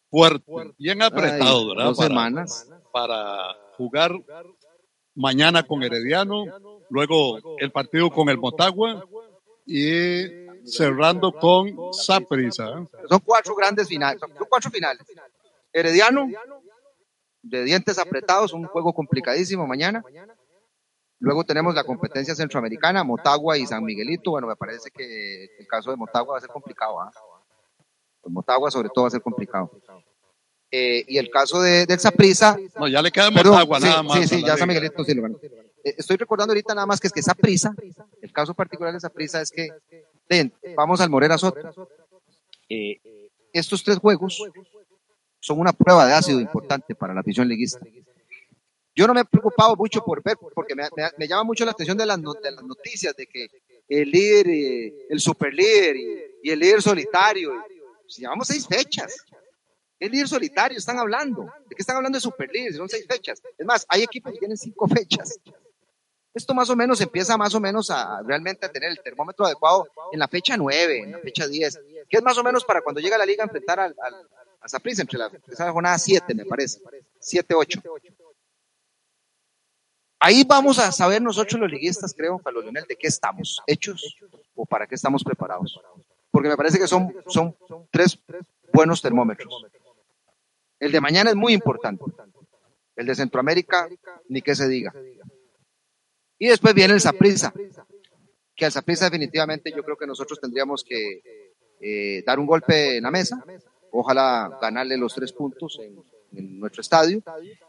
fuerte, 0.10 0.52
bien 0.80 1.04
apretado, 1.04 1.70
¿verdad? 1.70 1.86
Dos 1.86 1.98
semanas. 1.98 2.68
Para 2.92 3.54
jugar 3.78 4.12
mañana 5.14 5.62
con 5.62 5.84
Herediano, 5.84 6.46
luego 6.90 7.60
el 7.60 7.72
partido 7.72 8.10
con 8.10 8.30
el 8.30 8.40
Motagua 8.40 9.06
y 9.68 10.24
cerrando 10.66 11.32
con 11.32 11.94
Saprissa. 11.94 12.88
Son 13.08 13.20
cuatro 13.24 13.56
grandes 13.56 13.88
finales, 13.88 14.20
son 14.20 14.48
cuatro 14.50 14.72
finales. 14.72 15.04
Herediano, 15.72 16.28
de 17.44 17.64
dientes 17.64 18.00
apretados, 18.00 18.52
un 18.52 18.66
juego 18.66 18.94
complicadísimo 18.94 19.68
mañana. 19.68 20.04
Luego 21.20 21.43
tenemos 21.43 21.76
la 21.76 21.84
competencia 21.84 22.34
centroamericana, 22.34 23.03
Motagua 23.03 23.57
y 23.57 23.65
San 23.65 23.84
Miguelito. 23.84 24.32
Bueno, 24.32 24.47
me 24.47 24.55
parece 24.55 24.89
que 24.89 25.49
el 25.59 25.67
caso 25.67 25.91
de 25.91 25.97
Motagua 25.97 26.34
va 26.34 26.38
a 26.38 26.41
ser 26.41 26.49
complicado. 26.49 27.01
¿ah? 27.01 27.11
Pues 28.22 28.34
Motagua 28.34 28.72
sobre 28.72 28.89
todo 28.89 29.03
va 29.03 29.07
a 29.09 29.11
ser 29.11 29.22
complicado. 29.22 29.70
Eh, 30.72 31.03
y 31.07 31.17
el 31.17 31.30
caso 31.30 31.61
de, 31.61 31.86
del 31.86 31.99
Saprissa. 31.99 32.57
No, 32.80 32.88
ya 32.88 33.01
le 33.01 33.11
queda 33.11 33.32
Perdón, 33.32 33.53
Motagua 33.53 33.80
sí, 33.80 33.86
nada 33.86 34.03
más. 34.03 34.20
Sí, 34.20 34.28
sí, 34.28 34.43
ya 34.45 34.55
San. 34.55 34.67
Miguelito 34.67 35.03
sí 35.03 35.13
lo 35.13 35.24
ganó. 35.24 35.39
Eh, 35.84 35.95
Estoy 35.97 36.15
recordando 36.15 36.51
ahorita 36.51 36.74
nada 36.74 36.86
más 36.86 36.99
que 37.01 37.07
es 37.07 37.13
que 37.13 37.20
esa 37.20 37.34
prisa, 37.34 37.74
el 38.22 38.32
caso 38.32 38.53
particular 38.53 38.93
de 38.93 38.99
esa 38.99 39.09
prisa 39.09 39.41
es 39.41 39.51
que 39.51 39.70
ven, 40.30 40.53
vamos 40.76 41.01
al 41.01 41.09
Morera 41.09 41.38
Soto. 41.38 41.59
Eh, 42.70 43.01
estos 43.51 43.84
tres 43.84 43.97
juegos 43.97 44.41
son 45.39 45.59
una 45.59 45.74
prueba 45.74 46.05
de 46.05 46.13
ácido 46.13 46.39
importante 46.39 46.95
para 46.95 47.13
la 47.13 47.22
afición 47.22 47.47
liguista. 47.47 47.80
Yo 49.00 49.08
no 49.08 49.14
me 49.14 49.22
he 49.22 49.26
preocupado 49.26 49.78
mucho 49.78 50.04
por 50.04 50.22
ver, 50.22 50.36
porque 50.54 50.76
me, 50.76 51.26
llama 51.26 51.45
mucho 51.45 51.64
la 51.64 51.72
atención 51.72 51.97
de 51.97 52.06
las, 52.06 52.20
noticias 52.20 53.16
de 53.16 53.28
que 53.28 53.47
el 53.88 54.12
líder, 54.12 54.50
eh, 54.50 54.93
el 55.10 55.22
super 55.22 55.54
líder 55.54 55.95
y, 55.95 56.18
y 56.43 56.52
el 56.52 56.60
líder 56.60 56.82
solitario. 56.82 57.64
Si 58.06 58.20
llevamos 58.20 58.47
seis 58.47 58.68
fechas. 58.68 59.16
El 59.97 60.12
líder 60.12 60.28
solitario, 60.28 60.78
están 60.78 61.00
hablando. 61.00 61.43
¿De 61.70 61.78
qué 61.78 61.82
están 61.82 61.95
hablando 61.95 62.18
de 62.18 62.20
super 62.20 62.52
líder? 62.52 62.74
Son 62.74 62.89
seis 62.89 63.06
fechas. 63.10 63.41
Es 63.58 63.66
más, 63.66 63.86
hay 63.88 64.04
equipos 64.04 64.34
que 64.34 64.39
tienen 64.39 64.58
cinco 64.58 64.86
fechas. 64.86 65.39
Esto 66.34 66.54
más 66.54 66.70
o 66.70 66.76
menos 66.76 67.00
empieza 67.00 67.38
más 67.38 67.56
o 67.56 67.62
menos 67.62 67.89
a 67.91 68.22
realmente 68.24 68.66
a 68.66 68.70
tener 68.70 68.89
el 68.89 69.00
termómetro 69.02 69.45
adecuado 69.45 69.88
en 70.12 70.20
la 70.20 70.28
fecha 70.28 70.58
9, 70.58 71.00
en 71.04 71.12
la 71.14 71.20
fecha 71.20 71.47
10, 71.47 71.80
que 72.10 72.18
es 72.18 72.22
más 72.22 72.38
o 72.38 72.43
menos 72.43 72.66
para 72.66 72.82
cuando 72.82 73.00
llega 73.00 73.18
la 73.18 73.26
liga 73.26 73.45
a 73.45 73.47
enfrentar 73.47 73.80
al, 73.80 73.95
al, 74.02 74.28
a 74.60 74.68
Saprissa, 74.68 75.04
entre 75.04 75.20
la 75.20 75.32
esa 75.47 75.72
jornada 75.72 75.97
7, 75.97 76.36
me 76.36 76.43
parece, 76.43 76.82
7, 77.20 77.54
8. 77.56 77.82
Ahí 80.20 80.43
vamos 80.43 80.80
a 80.80 80.91
saber 80.91 81.22
nosotros 81.22 81.59
los 81.61 81.72
liguistas, 81.72 82.13
creo, 82.13 82.39
Carlos 82.39 82.63
Leonel, 82.63 82.86
de 82.88 82.97
qué 82.97 83.07
estamos 83.07 83.61
hechos 83.65 84.17
o 84.53 84.65
para 84.65 84.86
qué 84.86 84.95
estamos 84.95 85.24
preparados. 85.24 85.80
Porque 86.30 86.49
me 86.49 86.57
parece 86.57 86.78
que 86.78 86.88
son, 86.88 87.13
son 87.28 87.55
tres 87.89 88.20
buenos 88.74 89.01
termómetros. 89.01 89.65
El 90.80 90.91
de 90.91 91.01
mañana 91.01 91.30
es 91.30 91.36
muy 91.36 91.53
importante. 91.53 92.03
El 92.97 93.05
de 93.05 93.15
Centroamérica, 93.15 93.88
ni 94.28 94.41
qué 94.41 94.55
se 94.55 94.67
diga. 94.67 94.93
Y 96.38 96.47
después 96.47 96.74
viene 96.74 96.93
el 96.93 97.01
Saprissa, 97.01 97.53
que 98.55 98.65
al 98.65 98.72
Saprissa 98.72 99.05
definitivamente 99.05 99.72
yo 99.76 99.84
creo 99.84 99.97
que 99.97 100.07
nosotros 100.07 100.39
tendríamos 100.39 100.84
que 100.84 101.22
eh, 101.80 102.24
dar 102.26 102.39
un 102.39 102.45
golpe 102.45 102.97
en 102.97 103.03
la 103.03 103.11
mesa, 103.11 103.43
ojalá 103.91 104.57
ganarle 104.61 104.97
los 104.97 105.15
tres 105.15 105.32
puntos 105.32 105.80
en 106.34 106.60
nuestro 106.60 106.82
estadio 106.82 107.22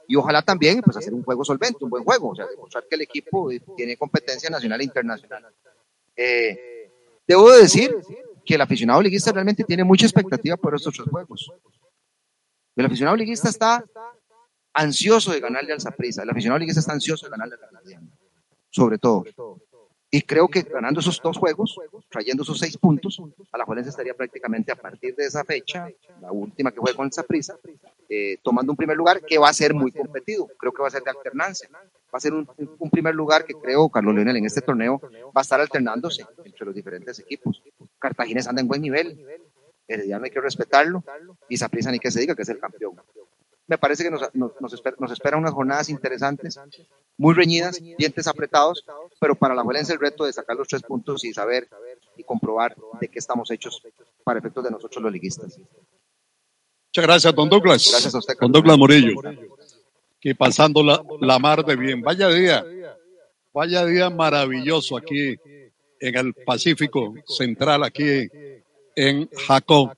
y 0.07 0.17
ojalá 0.17 0.43
también 0.43 0.81
pues 0.83 0.97
hacer 0.97 1.15
un 1.15 1.23
juego 1.23 1.45
solvente, 1.45 1.85
un 1.85 1.91
buen 1.91 2.05
juego, 2.05 2.31
o 2.31 2.35
sea, 2.35 2.47
demostrar 2.47 2.85
que 2.89 2.97
el 2.97 3.03
equipo 3.03 3.51
tiene 3.77 3.97
competencia 3.97 4.51
nacional 4.51 4.81
e 4.81 4.85
internacional. 4.85 5.47
Eh, 6.17 6.91
debo 7.27 7.51
de 7.51 7.63
decir 7.63 7.95
que 8.45 8.55
el 8.55 8.61
aficionado 8.61 9.01
liguista 9.03 9.33
realmente 9.33 9.65
tiene 9.65 9.85
mucha 9.85 10.07
expectativa 10.07 10.57
por 10.57 10.75
estos 10.75 10.95
tres 10.95 11.09
juegos. 11.09 11.51
El 12.77 12.87
aficionado 12.87 13.17
liguista 13.17 13.49
está 13.49 13.85
ansioso 14.73 15.33
de 15.33 15.41
ganarle 15.41 15.73
al 15.73 15.81
Saprissa, 15.81 16.23
el 16.23 16.31
aficionado 16.31 16.59
liguista 16.59 16.81
está 16.81 16.93
ansioso 16.93 17.27
de 17.27 17.31
ganarle 17.31 17.55
al 17.55 17.77
Herediano, 17.77 18.09
sobre 18.71 18.99
todo. 18.99 19.25
Y 20.13 20.23
creo 20.23 20.49
que 20.49 20.63
ganando 20.63 20.99
esos 20.99 21.21
dos 21.23 21.39
juegos, 21.39 21.79
trayendo 22.09 22.43
esos 22.43 22.59
seis 22.59 22.77
puntos, 22.77 23.23
Alajuelense 23.53 23.91
estaría 23.91 24.13
prácticamente 24.15 24.73
a 24.73 24.75
partir 24.75 25.15
de 25.15 25.25
esa 25.25 25.45
fecha, 25.45 25.89
la 26.21 26.33
última 26.33 26.73
que 26.73 26.81
juega 26.81 26.97
con 26.97 27.13
Saprissa, 27.13 27.57
eh, 28.09 28.39
tomando 28.43 28.73
un 28.73 28.77
primer 28.77 28.97
lugar 28.97 29.21
que 29.21 29.39
va 29.39 29.49
a 29.49 29.53
ser 29.53 29.73
muy 29.73 29.93
competido. 29.93 30.49
Creo 30.59 30.73
que 30.73 30.83
va 30.83 30.89
a 30.89 30.91
ser 30.91 31.05
de 31.05 31.11
alternancia. 31.11 31.69
Va 31.73 32.17
a 32.17 32.21
ser 32.21 32.33
un, 32.35 32.45
primer 32.91 33.15
lugar 33.15 33.45
que 33.45 33.55
creo, 33.55 33.89
Carlos 33.89 34.13
Leonel, 34.13 34.37
en 34.37 34.47
este 34.47 34.63
torneo 34.63 35.01
va 35.27 35.33
a 35.37 35.43
estar 35.43 35.61
alternándose 35.61 36.27
entre 36.45 36.67
los 36.67 36.75
diferentes 36.75 37.21
equipos. 37.21 37.63
Cartagines 38.01 38.49
anda 38.49 38.61
en 38.61 38.67
buen 38.67 38.83
nivel. 38.83 39.25
Herediano 39.87 40.25
hay 40.25 40.33
que 40.33 40.41
respetarlo. 40.41 41.05
Y 41.49 41.57
Saprissa 41.57 41.93
ni 41.93 42.01
que 42.01 42.11
se 42.11 42.19
diga 42.19 42.35
que 42.35 42.43
es 42.43 42.49
el 42.49 42.59
campeón. 42.59 42.97
Me 43.71 43.79
parece 43.79 44.03
que 44.03 44.11
nos, 44.11 44.23
nos, 44.35 44.51
nos, 44.61 44.73
espera, 44.73 44.97
nos 44.99 45.13
esperan 45.13 45.39
unas 45.39 45.53
jornadas 45.53 45.89
interesantes, 45.91 46.59
muy 47.17 47.35
reñidas, 47.35 47.81
dientes 47.81 48.27
apretados, 48.27 48.85
pero 49.21 49.37
para 49.37 49.55
la 49.55 49.63
Juelense 49.63 49.93
el 49.93 50.01
reto 50.01 50.25
de 50.25 50.33
sacar 50.33 50.57
los 50.57 50.67
tres 50.67 50.83
puntos 50.83 51.25
y 51.25 51.33
saber 51.33 51.69
y 52.17 52.25
comprobar 52.25 52.75
de 53.01 53.07
qué 53.07 53.21
estamos 53.21 53.49
hechos 53.53 53.81
para 54.25 54.41
efectos 54.41 54.65
de 54.65 54.73
nosotros 54.73 55.01
los 55.05 55.13
liguistas. 55.13 55.57
Muchas 55.57 57.07
gracias, 57.07 57.33
don 57.33 57.49
Douglas. 57.49 57.87
Gracias 57.89 58.13
a 58.13 58.19
usted, 58.19 58.35
Don 58.41 58.51
Douglas 58.51 58.77
Morillo. 58.77 59.21
Que 60.19 60.35
pasando 60.35 60.83
la, 60.83 61.01
la 61.21 61.39
mar 61.39 61.65
de 61.65 61.77
bien. 61.77 62.03
Vaya 62.03 62.29
día. 62.29 62.67
Vaya 63.55 63.87
día 63.87 64.11
maravilloso 64.11 64.97
aquí 64.97 65.37
en 66.01 66.17
el 66.17 66.35
Pacífico 66.35 67.15
Central, 67.25 67.85
aquí 67.85 68.29
en 68.97 69.31
Jacob, 69.47 69.93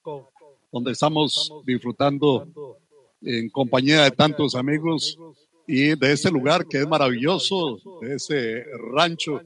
donde 0.71 0.93
estamos 0.93 1.51
disfrutando 1.65 2.77
en 3.25 3.49
compañía 3.49 4.05
de 4.05 4.11
tantos 4.11 4.55
amigos 4.55 5.19
y 5.67 5.95
de 5.95 6.13
este 6.13 6.31
lugar 6.31 6.67
que 6.67 6.79
es 6.79 6.89
maravilloso, 6.89 7.79
de 8.01 8.17
ese 8.17 8.65
rancho 8.93 9.41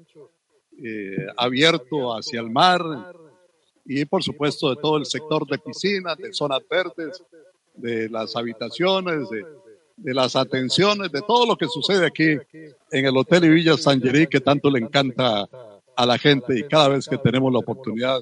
eh, 0.82 1.26
abierto 1.36 2.14
hacia 2.14 2.40
el 2.40 2.50
mar 2.50 2.82
y 3.84 4.04
por 4.04 4.22
supuesto 4.22 4.70
de 4.70 4.76
todo 4.76 4.96
el 4.96 5.06
sector 5.06 5.46
de 5.46 5.58
piscinas, 5.58 6.16
de 6.18 6.32
zonas 6.32 6.60
verdes, 6.68 7.22
de 7.74 8.08
las 8.08 8.34
habitaciones, 8.34 9.28
de, 9.30 9.44
de 9.96 10.14
las 10.14 10.36
atenciones, 10.36 11.10
de 11.12 11.22
todo 11.22 11.46
lo 11.46 11.56
que 11.56 11.68
sucede 11.68 12.06
aquí 12.06 12.36
en 12.90 13.06
el 13.06 13.16
Hotel 13.16 13.48
Villa 13.50 13.76
San 13.76 14.00
que 14.00 14.40
tanto 14.40 14.70
le 14.70 14.80
encanta 14.80 15.48
a 15.96 16.06
la 16.06 16.18
gente. 16.18 16.58
Y 16.58 16.64
cada 16.64 16.88
vez 16.88 17.06
que 17.08 17.18
tenemos 17.18 17.52
la 17.52 17.60
oportunidad 17.60 18.20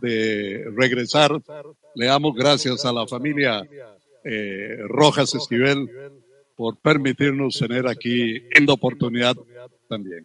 de 0.00 0.64
regresar, 0.74 1.32
le 1.94 2.06
damos 2.06 2.34
gracias 2.34 2.84
a 2.84 2.92
la 2.92 3.06
familia 3.06 3.66
eh, 4.24 4.78
Rojas 4.88 5.34
Esquivel 5.34 5.88
por 6.56 6.78
permitirnos 6.80 7.58
tener 7.58 7.86
aquí 7.88 8.46
esta 8.50 8.72
oportunidad 8.72 9.34
también. 9.88 10.24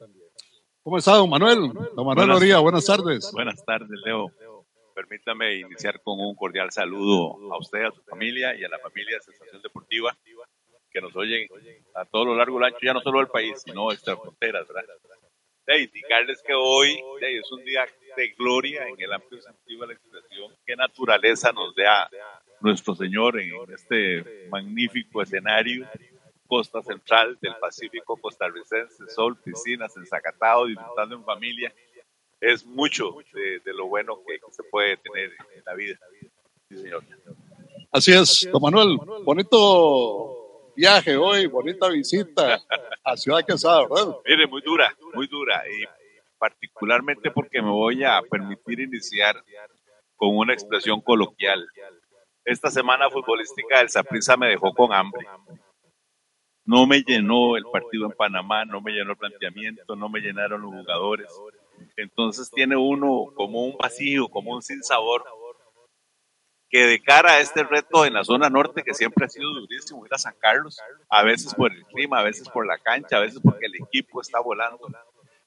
¿Cómo 0.84 0.97
está, 0.97 1.16
don 1.16 1.30
Manuel? 1.30 1.72
Don 1.95 2.06
Manuel 2.06 2.32
Oría, 2.32 2.60
buenas 2.60 2.86
tardes. 2.86 3.32
Buenas 3.34 3.64
tardes, 3.66 4.00
Leo. 4.06 4.32
Permítame 4.95 5.56
iniciar 5.56 6.02
con 6.02 6.20
un 6.20 6.36
cordial 6.36 6.72
saludo 6.72 7.54
a 7.54 7.58
usted, 7.58 7.84
a 7.84 7.91
su 7.91 8.02
familia 8.04 8.56
y 8.56 8.64
a 8.64 8.70
la 8.70 8.80
familia 8.80 9.18
de 9.18 9.24
Sensación 9.24 9.62
Deportiva 9.62 10.18
que 10.91 11.02
nos 11.02 11.16
oyen 11.16 11.47
a 11.95 12.06
todo 12.06 12.26
lo 12.26 12.36
largo 12.36 12.58
del 12.58 12.68
ancho, 12.68 12.80
ya 12.82 12.93
no 12.93 13.02
solo 13.02 13.20
del 13.20 13.28
país, 13.28 13.62
sino 13.64 13.91
extra 13.91 14.18
fronteras, 14.18 14.68
¿verdad? 14.68 14.84
De 15.68 15.82
indicarles 15.84 16.41
que 16.41 16.54
hoy 16.54 17.00
de, 17.22 17.38
es 17.38 17.52
un 17.52 17.64
día 17.64 17.86
de 18.18 18.30
gloria 18.30 18.88
en 18.88 18.95
el 19.00 19.14
amplio 19.14 19.39
sentido 19.41 19.82
de 19.82 19.88
la 19.88 19.93
expresión. 19.93 20.56
Qué 20.66 20.76
naturaleza 20.76 21.52
nos 21.52 21.76
da 21.76 22.10
nuestro 22.62 22.95
Señor 22.95 23.39
en 23.39 23.51
este 23.74 24.47
magnífico 24.49 25.22
escenario, 25.22 25.88
costa 26.47 26.82
central 26.82 27.38
del 27.41 27.55
Pacífico 27.60 28.18
costarricense, 28.18 29.07
sol, 29.07 29.38
piscinas, 29.38 29.95
ensacatado, 29.97 30.66
disfrutando 30.66 31.16
en 31.16 31.24
familia 31.24 31.74
es 32.41 32.66
mucho 32.66 33.16
de, 33.34 33.60
de 33.60 33.74
lo 33.74 33.88
bueno 33.88 34.18
que, 34.26 34.39
que 34.39 34.51
se 34.51 34.64
puede 34.64 34.97
tener 34.97 35.32
en 35.55 35.64
la 35.66 35.74
vida. 35.74 35.97
Sí, 36.70 36.78
señor. 36.78 37.03
Así 37.91 38.14
es, 38.14 38.47
don 38.51 38.62
Manuel, 38.62 38.97
bonito 39.24 40.72
viaje 40.76 41.18
hoy, 41.18 41.47
bonita 41.47 41.89
visita 41.89 42.62
a 43.03 43.18
Ciudad 43.18 43.43
Quesada, 43.45 43.82
¿verdad? 43.82 44.16
Mire, 44.26 44.47
muy 44.47 44.62
dura, 44.62 44.95
muy 45.14 45.28
dura. 45.28 45.64
Y 45.68 45.84
particularmente 46.38 47.32
porque 47.32 47.62
me 47.62 47.72
voy 47.72 48.03
a 48.03 48.22
permitir 48.30 48.80
iniciar 48.80 49.43
con 50.16 50.38
una 50.38 50.53
expresión 50.53 51.01
coloquial. 51.01 51.68
Esta 52.50 52.72
semana 52.72 53.12
futbolística 53.12 53.78
del 53.78 53.91
Saprissa 53.91 54.36
me 54.36 54.47
dejó 54.47 54.74
con 54.74 54.91
hambre. 54.91 55.24
No 56.66 56.88
me 56.88 57.02
llenó 57.02 57.56
el 57.56 57.64
partido 57.72 58.08
en 58.08 58.12
Panamá, 58.12 58.66
no 58.66 58.82
me 58.82 58.91
llenó 58.91 59.12
el 59.12 59.18
planteamiento, 59.18 59.95
no 59.95 60.10
me 60.10 60.20
llenaron 60.20 60.64
los 60.64 60.72
jugadores. 60.72 61.32
Entonces 61.95 62.50
tiene 62.50 62.76
uno 62.76 63.28
como 63.36 63.64
un 63.66 63.78
vacío, 63.78 64.28
como 64.30 64.54
un 64.54 64.64
sinsabor. 64.64 65.24
que 66.72 66.86
de 66.86 67.00
cara 67.00 67.34
a 67.34 67.39
este 67.39 67.64
reto 67.64 68.04
en 68.06 68.14
la 68.14 68.24
zona 68.24 68.50
norte, 68.50 68.82
que 68.84 68.95
siempre 68.95 69.26
ha 69.26 69.30
sido 69.30 69.54
durísimo 69.54 70.04
ir 70.08 70.14
a 70.16 70.18
San 70.18 70.34
Carlos, 70.39 70.80
a 71.08 71.24
veces 71.24 71.54
por 71.54 71.72
el 71.72 71.84
clima, 71.86 72.18
a 72.18 72.24
veces 72.24 72.50
por 72.50 72.66
la 72.66 72.80
cancha, 72.80 73.18
a 73.18 73.22
veces 73.22 73.39
porque 73.43 73.68
el 73.68 73.76
equipo 73.76 74.22
está 74.22 74.39
volando, 74.39 74.88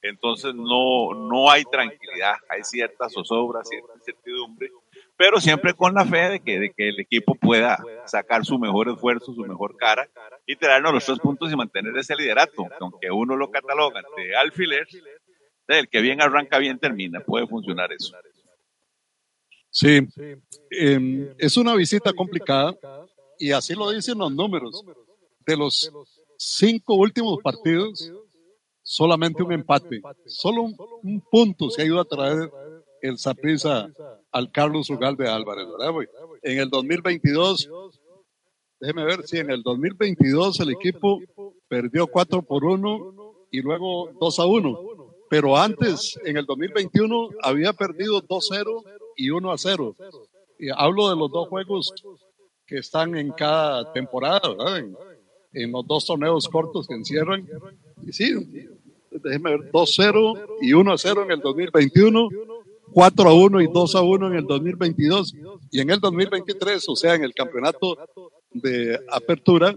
entonces 0.03 0.53
no, 0.55 1.15
no 1.15 1.51
hay 1.51 1.65
tranquilidad, 1.65 2.35
hay 2.49 2.65
cierta 2.65 3.09
zozobra, 3.09 3.65
cierta 3.65 3.93
incertidumbre, 3.95 4.71
pero 5.23 5.41
siempre 5.41 5.73
con 5.73 5.95
la 5.95 6.05
fe 6.05 6.31
de 6.31 6.41
que, 6.41 6.59
de 6.59 6.73
que 6.73 6.89
el 6.89 6.99
equipo 6.99 7.37
pueda 7.37 7.79
sacar 8.07 8.45
su 8.45 8.59
mejor 8.59 8.89
esfuerzo, 8.89 9.33
su 9.33 9.43
mejor 9.43 9.77
cara 9.77 10.11
y 10.45 10.57
traernos 10.57 10.93
los 10.93 11.05
tres 11.05 11.21
puntos 11.21 11.53
y 11.53 11.55
mantener 11.55 11.97
ese 11.97 12.17
liderato, 12.17 12.67
aunque 12.81 13.09
uno 13.09 13.37
lo 13.37 13.49
cataloga 13.49 14.03
de 14.17 14.35
alfiler, 14.35 14.85
el 15.69 15.89
que 15.89 16.01
bien 16.01 16.21
arranca, 16.21 16.59
bien 16.59 16.77
termina, 16.77 17.21
puede 17.21 17.47
funcionar 17.47 17.93
eso. 17.93 18.17
Sí, 19.71 20.01
eh, 20.73 21.35
es 21.39 21.57
una 21.57 21.77
visita 21.77 22.13
complicada 22.13 22.75
y 23.39 23.53
así 23.53 23.77
lo 23.77 23.93
dicen 23.93 24.19
los 24.19 24.33
números. 24.33 24.85
De 25.47 25.57
los 25.57 25.89
cinco 26.37 26.97
últimos 26.97 27.39
partidos, 27.45 28.13
solamente 28.83 29.41
un 29.41 29.53
empate, 29.53 30.03
solo 30.27 30.65
un, 30.65 31.21
punto 31.31 31.71
se 31.71 31.83
ha 31.83 31.85
ido 31.85 32.01
a 32.01 32.05
traer 32.05 32.51
el 33.03 33.19
Saprissa 33.19 33.93
al 34.31 34.51
Carlos 34.51 34.89
de 34.89 35.29
Álvarez, 35.29 35.67
¿verdad? 35.77 35.95
En 36.43 36.59
el 36.59 36.71
2022, 36.71 37.69
déjeme 38.81 39.05
ver 39.05 39.27
si 39.27 39.39
en 39.39 39.51
el 39.51 39.63
2022 39.63 40.61
el 40.61 40.71
equipo 40.71 41.21
perdió 41.69 42.07
4 42.07 42.43
por 42.43 42.65
1 42.65 43.47
y 43.51 43.61
luego 43.61 44.11
2 44.19 44.39
a 44.39 44.47
1. 44.47 44.81
Pero 45.29 45.57
antes, 45.57 46.19
en 46.25 46.37
el 46.37 46.47
2021, 46.47 47.31
había 47.43 47.73
perdido 47.73 48.23
2-0 48.23 48.85
y 49.17 49.31
1 49.31 49.51
a 49.51 49.59
0. 49.59 49.97
Y 50.59 50.69
hablo 50.71 51.09
de 51.09 51.17
los 51.17 51.31
dos 51.31 51.49
juegos 51.49 51.93
que 52.67 52.79
están 52.79 53.17
en 53.17 53.33
cada 53.33 53.93
temporada, 53.93 54.49
¿verdad? 54.49 54.79
En, 54.79 54.97
en 55.55 55.73
los 55.73 55.87
dos 55.87 56.07
torneos 56.07 56.49
cortos 56.49 56.87
que 56.87 56.95
encierran. 56.95 57.49
Y 58.07 58.13
sí, 58.13 58.35
déjeme 59.11 59.57
ver, 59.57 59.73
2-0 59.73 60.59
y 60.61 60.73
1-0 60.73 61.25
en 61.25 61.31
el 61.31 61.41
2021, 61.41 62.29
4-1 62.93 63.65
y 63.65 63.67
2-1 63.69 64.27
en 64.29 64.35
el 64.35 64.47
2022 64.47 65.35
y 65.71 65.81
en 65.81 65.91
el 65.91 66.01
2023, 66.01 66.89
o 66.89 66.97
sea, 66.97 67.15
en 67.15 67.25
el 67.25 67.35
campeonato 67.35 67.97
de 68.51 69.01
apertura, 69.11 69.75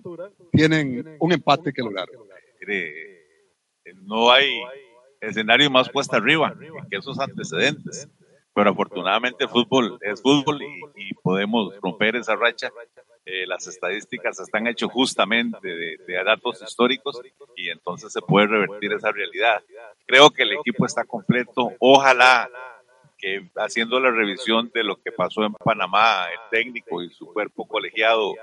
tienen 0.51 1.17
un 1.19 1.31
empate 1.31 1.71
que 1.71 1.81
lograr. 1.81 2.07
No 4.03 4.31
hay 4.31 4.61
escenario 5.21 5.69
más 5.69 5.89
puesta 5.89 6.17
arriba 6.17 6.55
que 6.89 6.97
esos 6.97 7.19
antecedentes, 7.19 8.07
pero 8.53 8.71
afortunadamente 8.71 9.45
el 9.45 9.49
fútbol 9.49 9.97
es 10.01 10.21
fútbol 10.21 10.61
y 10.95 11.13
podemos 11.15 11.73
romper 11.81 12.15
esa 12.15 12.35
racha 12.35 12.71
eh, 13.27 13.47
las 13.47 13.65
estadísticas 13.65 14.39
están 14.39 14.67
hechas 14.67 14.91
justamente 14.91 15.67
de, 15.67 16.23
datos 16.23 16.61
históricos 16.61 17.19
y 17.55 17.69
entonces 17.69 18.13
se 18.13 18.21
puede 18.21 18.45
revertir 18.45 18.93
esa 18.93 19.11
realidad. 19.11 19.63
Creo 20.05 20.29
que 20.29 20.43
el 20.43 20.53
equipo 20.53 20.85
está 20.85 21.03
completo. 21.05 21.73
Ojalá 21.79 22.47
que 23.25 23.49
haciendo 23.55 23.99
la 23.99 24.11
revisión 24.11 24.69
de 24.71 24.83
lo 24.83 24.97
que 24.97 25.11
pasó 25.11 25.43
en 25.43 25.53
Panamá, 25.53 26.27
el 26.31 26.39
técnico 26.51 27.01
y 27.01 27.09
su 27.09 27.25
cuerpo 27.25 27.67
colegiado 27.67 28.35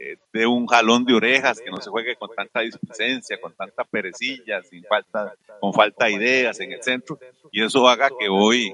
eh, 0.00 0.16
de 0.32 0.46
un 0.46 0.66
jalón 0.66 1.04
de 1.04 1.12
orejas, 1.12 1.60
que 1.60 1.70
no 1.70 1.82
se 1.82 1.90
juegue 1.90 2.16
con 2.16 2.30
tanta 2.34 2.60
displicencia, 2.60 3.38
con 3.38 3.54
tanta 3.54 3.84
perecilla, 3.84 4.62
sin 4.62 4.84
falta, 4.84 5.34
con 5.60 5.74
falta 5.74 6.06
de 6.06 6.12
ideas 6.12 6.58
en 6.60 6.72
el 6.72 6.82
centro, 6.82 7.18
y 7.50 7.62
eso 7.62 7.86
haga 7.86 8.08
que 8.18 8.30
hoy 8.30 8.72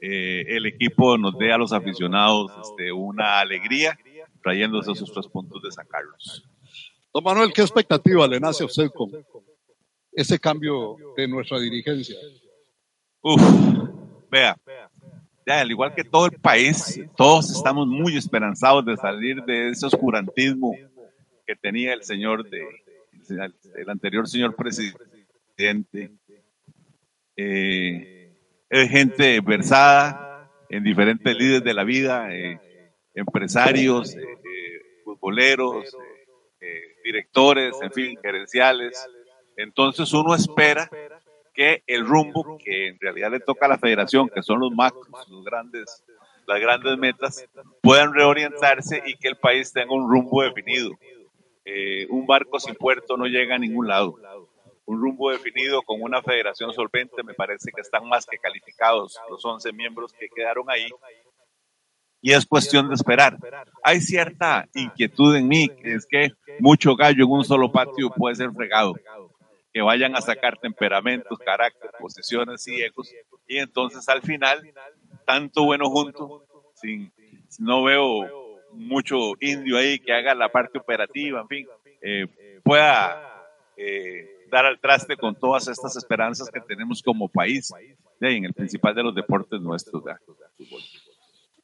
eh, 0.00 0.44
el 0.46 0.66
equipo 0.66 1.18
nos 1.18 1.36
dé 1.36 1.52
a 1.52 1.58
los 1.58 1.72
aficionados 1.72 2.52
este, 2.62 2.92
una 2.92 3.40
alegría 3.40 3.98
trayéndose 4.40 4.92
esos 4.92 5.12
tres 5.12 5.26
puntos 5.26 5.60
de 5.62 5.72
San 5.72 5.86
Carlos. 5.88 6.44
Don 7.12 7.24
Manuel, 7.24 7.52
¿qué 7.52 7.62
expectativa 7.62 8.28
le 8.28 8.38
nace 8.38 8.62
a 8.62 8.66
usted 8.66 8.88
con 8.94 9.10
ese 10.12 10.38
cambio 10.38 10.96
de 11.16 11.26
nuestra 11.26 11.58
dirigencia? 11.58 12.16
Uf, 13.20 13.42
vea, 14.30 14.56
ya, 15.46 15.60
al 15.60 15.70
igual 15.70 15.94
que 15.94 16.04
todo 16.04 16.26
el 16.26 16.38
país, 16.40 17.00
todos 17.16 17.50
estamos 17.50 17.86
muy 17.86 18.16
esperanzados 18.16 18.84
de 18.84 18.96
salir 18.96 19.42
de 19.44 19.70
ese 19.70 19.86
oscurantismo 19.86 20.76
que 21.46 21.56
tenía 21.56 21.94
el 21.94 22.02
señor 22.02 22.48
de 22.48 22.62
el 23.76 23.90
anterior 23.90 24.28
señor 24.28 24.54
presidente. 24.56 26.10
Eh, 27.36 28.34
es 28.68 28.90
gente 28.90 29.40
versada 29.40 30.50
en 30.68 30.82
diferentes 30.82 31.36
líderes 31.36 31.64
de 31.64 31.74
la 31.74 31.84
vida, 31.84 32.34
eh, 32.34 32.58
empresarios, 33.14 34.14
eh, 34.16 34.22
futboleros, 35.04 35.96
eh, 36.60 36.80
directores, 37.04 37.74
en 37.82 37.92
fin, 37.92 38.18
gerenciales. 38.22 39.06
Entonces 39.56 40.12
uno 40.12 40.34
espera 40.34 40.88
que 41.52 41.82
el 41.86 42.06
rumbo 42.06 42.58
que 42.58 42.88
en 42.88 42.98
realidad 43.00 43.30
le 43.30 43.40
toca 43.40 43.66
a 43.66 43.68
la 43.68 43.78
federación, 43.78 44.28
que 44.28 44.42
son 44.42 44.60
los 44.60 44.72
macros, 44.72 45.06
los 45.28 45.44
grandes, 45.44 46.04
las 46.46 46.60
grandes 46.60 46.98
metas, 46.98 47.46
puedan 47.82 48.12
reorientarse 48.14 49.02
y 49.06 49.16
que 49.16 49.28
el 49.28 49.36
país 49.36 49.72
tenga 49.72 49.94
un 49.94 50.10
rumbo 50.10 50.42
definido. 50.42 50.90
Eh, 51.64 52.06
un 52.10 52.26
barco 52.26 52.58
sin 52.58 52.74
puerto 52.74 53.16
no 53.16 53.26
llega 53.26 53.54
a 53.54 53.58
ningún 53.58 53.88
lado. 53.88 54.16
Un 54.84 55.00
rumbo 55.00 55.30
definido 55.30 55.82
con 55.82 56.02
una 56.02 56.22
federación 56.22 56.72
solvente, 56.72 57.22
me 57.22 57.34
parece 57.34 57.70
que 57.72 57.80
están 57.80 58.08
más 58.08 58.26
que 58.26 58.38
calificados 58.38 59.18
los 59.30 59.44
11 59.44 59.72
miembros 59.72 60.12
que 60.12 60.28
quedaron 60.28 60.68
ahí 60.68 60.88
y 62.22 62.32
es 62.32 62.46
cuestión 62.46 62.88
de 62.88 62.94
esperar. 62.94 63.36
Hay 63.82 64.00
cierta 64.00 64.68
inquietud 64.74 65.34
en 65.34 65.48
mí, 65.48 65.68
que 65.68 65.94
es 65.94 66.06
que 66.06 66.30
mucho 66.60 66.94
gallo 66.94 67.24
en 67.24 67.30
un 67.30 67.44
solo 67.44 67.70
patio 67.72 68.10
puede 68.10 68.36
ser 68.36 68.52
fregado, 68.52 68.94
que 69.72 69.80
vayan 69.80 70.14
a 70.16 70.20
sacar 70.20 70.58
temperamentos, 70.58 71.38
carácter, 71.38 71.90
posiciones 71.98 72.66
y 72.68 72.82
egos, 72.82 73.10
y 73.48 73.58
entonces 73.58 74.08
al 74.08 74.22
final, 74.22 74.62
tanto 75.26 75.64
bueno 75.64 75.88
junto, 75.88 76.44
sin, 76.74 77.12
no 77.58 77.82
veo 77.82 78.60
mucho 78.72 79.32
indio 79.40 79.78
ahí 79.78 79.98
que 79.98 80.12
haga 80.12 80.34
la 80.34 80.50
parte 80.50 80.78
operativa, 80.78 81.40
en 81.40 81.48
fin, 81.48 81.66
eh, 82.02 82.60
pueda 82.62 83.46
eh, 83.76 84.46
dar 84.50 84.66
al 84.66 84.78
traste 84.78 85.16
con 85.16 85.34
todas 85.34 85.68
estas 85.68 85.96
esperanzas 85.96 86.50
que 86.50 86.60
tenemos 86.60 87.02
como 87.02 87.28
país, 87.28 87.72
en 88.20 88.44
el 88.44 88.52
principal 88.52 88.94
de 88.94 89.02
los 89.02 89.14
deportes 89.14 89.60
nuestros. 89.60 90.02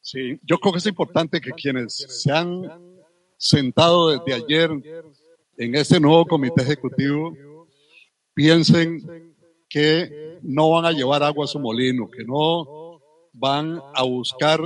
Sí, 0.00 0.40
yo 0.42 0.58
creo 0.58 0.72
que 0.72 0.78
es 0.78 0.86
importante 0.86 1.40
que 1.40 1.52
quienes 1.52 1.94
se 1.94 2.32
han 2.32 2.62
sentado 3.36 4.10
desde 4.10 4.42
ayer 4.42 4.70
en 5.58 5.74
este 5.74 6.00
nuevo 6.00 6.26
comité 6.26 6.62
ejecutivo 6.62 7.32
piensen 8.38 9.34
que 9.68 10.38
no 10.42 10.70
van 10.70 10.84
a 10.84 10.92
llevar 10.92 11.24
agua 11.24 11.44
a 11.44 11.48
su 11.48 11.58
molino, 11.58 12.08
que 12.08 12.22
no 12.22 13.00
van 13.32 13.82
a 13.92 14.04
buscar 14.04 14.60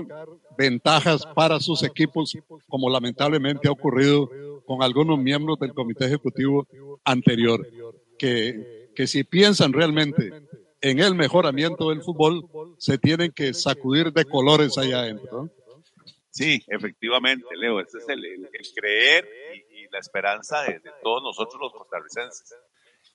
ventajas 0.59 1.25
para 1.35 1.59
sus 1.59 1.83
equipos, 1.83 2.37
como 2.69 2.91
lamentablemente 2.91 3.69
ha 3.69 3.73
ocurrido 3.73 4.29
con 4.67 4.83
algunos 4.83 5.19
miembros 5.19 5.59
del 5.59 5.73
comité 5.73 6.05
ejecutivo 6.05 6.69
anterior, 7.03 7.67
que, 8.19 8.91
que 8.95 9.07
si 9.07 9.25
piensan 9.25 9.73
realmente 9.73 10.31
en 10.83 10.99
el 10.99 11.15
mejoramiento 11.15 11.89
del 11.89 12.03
fútbol 12.03 12.45
se 12.77 12.99
tienen 12.99 13.33
que 13.33 13.55
sacudir 13.55 14.13
de 14.13 14.27
colores 14.27 14.77
allá 14.77 14.99
adentro. 14.99 15.49
Sí, 16.29 16.63
efectivamente, 16.67 17.47
Leo, 17.57 17.81
ese 17.81 17.97
es 17.97 18.09
el, 18.11 18.23
creer 18.77 19.27
y, 19.71 19.91
la 19.91 19.99
esperanza 19.99 20.63
de, 20.63 20.79
todos 21.03 21.23
nosotros 21.23 21.59
los 21.59 21.73
costarricenses. 21.73 22.55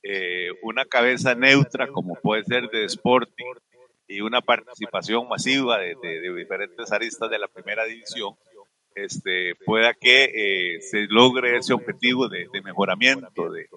Eh, 0.03 0.49
una 0.61 0.85
cabeza 0.85 1.35
neutra 1.35 1.87
como 1.87 2.15
puede 2.15 2.43
ser 2.43 2.69
de 2.69 2.85
Sporting 2.85 3.53
y 4.07 4.21
una 4.21 4.41
participación 4.41 5.27
masiva 5.27 5.79
de, 5.79 5.95
diferentes 6.35 6.91
aristas 6.91 7.29
de 7.29 7.39
la 7.39 7.47
primera 7.47 7.85
división, 7.85 8.35
este, 8.95 9.55
pueda 9.65 9.93
que 9.93 10.23
eh, 10.75 10.81
se 10.81 11.07
logre 11.09 11.57
ese 11.57 11.73
objetivo 11.73 12.29
de, 12.29 12.47
mejoramiento, 12.63 13.51
de, 13.51 13.67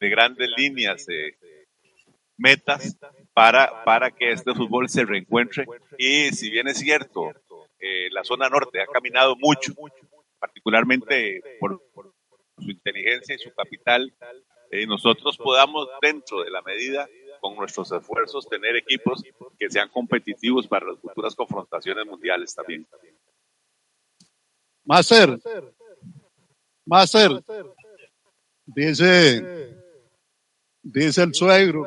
grandes 0.00 0.50
líneas, 0.56 1.06
metas 2.36 2.96
para, 3.32 3.84
para 3.84 4.10
que 4.10 4.32
este 4.32 4.54
fútbol 4.54 4.88
se 4.88 5.04
reencuentre. 5.04 5.66
Y 5.96 6.30
si 6.30 6.50
bien 6.50 6.68
es 6.68 6.78
cierto, 6.78 7.32
eh, 7.80 8.08
la 8.10 8.24
zona 8.24 8.48
norte 8.48 8.80
ha 8.80 8.86
caminado 8.86 9.36
mucho, 9.36 9.72
particularmente 10.38 11.40
por, 11.60 11.80
su 12.58 12.70
inteligencia 12.70 13.36
y 13.36 13.38
su 13.38 13.52
capital, 13.54 14.12
eh, 14.70 14.86
nosotros 14.86 15.36
podamos, 15.36 15.88
dentro 16.00 16.42
de 16.42 16.50
la 16.50 16.62
medida, 16.62 17.08
con 17.40 17.56
nuestros 17.56 17.90
esfuerzos, 17.92 18.48
tener 18.48 18.76
equipos 18.76 19.22
que 19.58 19.70
sean 19.70 19.88
competitivos 19.88 20.66
para 20.66 20.86
las 20.86 20.98
futuras 20.98 21.34
confrontaciones 21.34 22.04
mundiales 22.06 22.54
también. 22.54 22.86
Master, 24.84 25.38
Master, 26.84 27.44
dice, 28.66 29.76
dice 30.82 31.22
el 31.22 31.34
suegro 31.34 31.86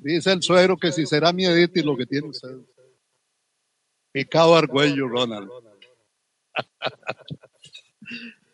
Dice 0.00 0.32
el 0.32 0.42
suegro 0.42 0.78
que 0.78 0.92
si 0.92 1.04
será 1.04 1.30
mi 1.30 1.44
y 1.44 1.82
lo 1.82 1.94
que 1.94 2.06
tiene 2.06 2.28
usted. 2.28 2.56
Picado 4.12 4.56
Argüello, 4.56 5.06
Ronald. 5.08 5.50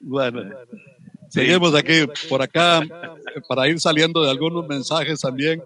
bueno, 0.01 0.59
seguimos 1.29 1.75
aquí. 1.75 2.07
Por 2.29 2.43
acá, 2.43 2.83
para 3.49 3.69
ir 3.69 3.81
saliendo 3.81 4.23
de 4.23 4.31
algunos 4.31 4.67
mensajes 4.67 5.21
también, 5.21 5.63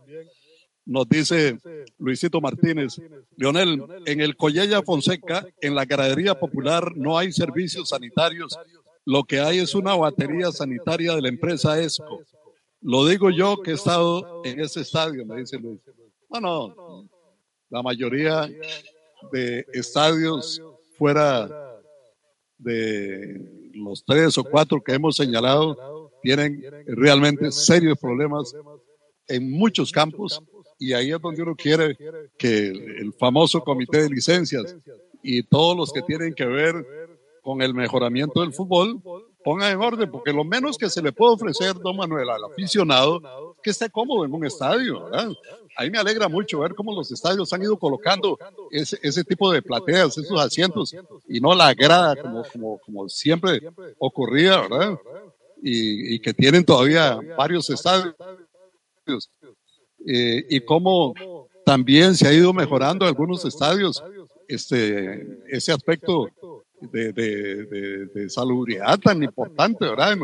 nos 0.84 1.08
dice 1.08 1.58
Luisito 1.98 2.40
Martínez, 2.40 3.00
Leonel, 3.36 3.84
en 4.06 4.20
el 4.20 4.36
Collella 4.36 4.82
Fonseca, 4.82 5.46
en 5.60 5.74
la 5.74 5.84
ganadería 5.84 6.34
popular, 6.34 6.96
no 6.96 7.16
hay 7.16 7.32
servicios 7.32 7.90
sanitarios. 7.90 8.58
Lo 9.04 9.24
que 9.24 9.40
hay 9.40 9.58
es 9.58 9.74
una 9.74 9.94
batería 9.94 10.50
sanitaria 10.50 11.14
de 11.14 11.22
la 11.22 11.28
empresa 11.28 11.80
ESCO. 11.80 12.22
Lo 12.82 13.06
digo 13.06 13.30
yo 13.30 13.60
que 13.62 13.72
he 13.72 13.74
estado 13.74 14.42
en 14.44 14.60
ese 14.60 14.80
estadio, 14.80 15.24
me 15.26 15.40
dice 15.40 15.58
Luis. 15.58 15.80
Bueno, 16.28 17.08
la 17.68 17.82
mayoría 17.82 18.48
de 19.32 19.66
estadios 19.72 20.62
fuera 20.96 21.48
de 22.58 23.59
los 23.74 24.04
tres 24.04 24.36
o 24.38 24.44
cuatro 24.44 24.82
que 24.82 24.94
hemos 24.94 25.16
señalado 25.16 26.10
tienen 26.22 26.62
realmente 26.86 27.50
serios 27.50 27.98
problemas 27.98 28.54
en 29.28 29.50
muchos 29.50 29.92
campos 29.92 30.42
y 30.78 30.92
ahí 30.92 31.12
es 31.12 31.20
donde 31.20 31.42
uno 31.42 31.54
quiere 31.54 31.96
que 32.38 32.68
el 32.68 33.12
famoso 33.12 33.62
comité 33.62 34.02
de 34.02 34.10
licencias 34.10 34.76
y 35.22 35.42
todos 35.42 35.76
los 35.76 35.92
que 35.92 36.02
tienen 36.02 36.34
que 36.34 36.46
ver 36.46 36.84
con 37.42 37.62
el 37.62 37.74
mejoramiento 37.74 38.40
del 38.40 38.52
fútbol 38.52 39.00
pongan 39.44 39.72
en 39.72 39.80
orden, 39.80 40.10
porque 40.10 40.32
lo 40.32 40.44
menos 40.44 40.76
que 40.76 40.90
se 40.90 41.02
le 41.02 41.12
puede 41.12 41.34
ofrecer, 41.34 41.74
don 41.74 41.96
Manuel, 41.96 42.28
al 42.30 42.44
aficionado, 42.44 43.54
que 43.62 43.70
esté 43.70 43.90
cómodo 43.90 44.24
en 44.24 44.32
un 44.32 44.44
estadio, 44.44 45.04
¿verdad? 45.04 45.32
Ahí 45.76 45.90
me 45.90 45.98
alegra 45.98 46.28
mucho 46.28 46.60
ver 46.60 46.74
cómo 46.74 46.94
los 46.94 47.10
estadios 47.10 47.52
han 47.52 47.62
ido 47.62 47.78
colocando 47.78 48.38
ese, 48.70 48.98
ese 49.02 49.24
tipo 49.24 49.52
de 49.52 49.62
plateas, 49.62 50.16
esos 50.18 50.40
asientos, 50.40 50.94
y 51.28 51.40
no 51.40 51.54
la 51.54 51.72
grada 51.74 52.16
como, 52.16 52.44
como, 52.44 52.78
como 52.78 53.08
siempre 53.08 53.60
ocurría, 53.98 54.60
¿verdad? 54.60 54.98
Y, 55.62 56.14
y 56.14 56.20
que 56.20 56.34
tienen 56.34 56.64
todavía 56.64 57.18
varios 57.36 57.68
estadios. 57.70 58.14
Eh, 60.06 60.46
y 60.48 60.60
cómo 60.60 61.14
también 61.64 62.14
se 62.14 62.26
ha 62.26 62.32
ido 62.32 62.52
mejorando 62.52 63.04
algunos 63.06 63.44
estadios 63.44 64.02
este, 64.48 65.38
ese 65.48 65.72
aspecto 65.72 66.28
de, 66.80 67.12
de, 67.12 68.06
de, 68.06 68.30
salubridad 68.30 68.98
tan 68.98 69.22
importante, 69.22 69.84
¿verdad? 69.84 70.16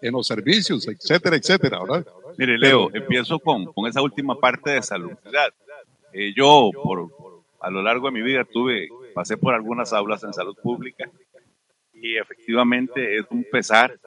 En 0.00 0.12
los, 0.12 0.26
servicios, 0.26 0.86
etcétera, 0.86 1.36
etcétera, 1.36 1.80
¿verdad? 1.80 2.06
Mire, 2.36 2.58
Leo, 2.58 2.94
empiezo 2.94 3.38
con, 3.38 3.66
con 3.72 3.86
esa 3.86 4.02
última 4.02 4.38
parte 4.38 4.70
de 4.70 4.82
salubridad. 4.82 5.52
Eh, 6.12 6.32
yo, 6.36 6.70
por, 6.72 7.10
a 7.60 7.70
lo 7.70 7.82
largo 7.82 8.06
de 8.06 8.12
mi 8.12 8.22
vida, 8.22 8.44
tuve, 8.44 8.88
pasé 9.14 9.36
por 9.36 9.54
algunas 9.54 9.92
aulas 9.92 10.22
en 10.24 10.32
salud 10.32 10.56
pública 10.62 11.10
y 11.92 12.16
efectivamente 12.16 13.16
es 13.16 13.24
un 13.30 13.44
pesar 13.50 13.98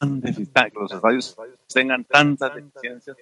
que 0.00 0.78
los 0.78 0.92
estadios 0.92 1.36
tengan 1.72 2.04
tantas 2.04 2.54
deficiencias 2.54 3.16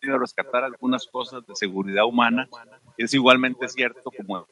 rescatar 0.00 0.64
algunas 0.64 1.06
cosas 1.06 1.46
de 1.46 1.54
seguridad 1.54 2.04
humana, 2.04 2.48
es 2.96 3.14
igualmente 3.14 3.68
cierto 3.68 4.10
como 4.10 4.46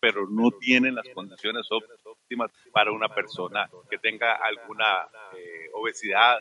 pero 0.00 0.28
no 0.28 0.50
tienen 0.52 0.94
las 0.94 1.08
condiciones 1.14 1.66
óptimas 2.04 2.50
para 2.72 2.92
una 2.92 3.08
persona 3.08 3.68
que 3.90 3.98
tenga 3.98 4.36
alguna 4.36 5.08
eh, 5.36 5.68
obesidad 5.72 6.38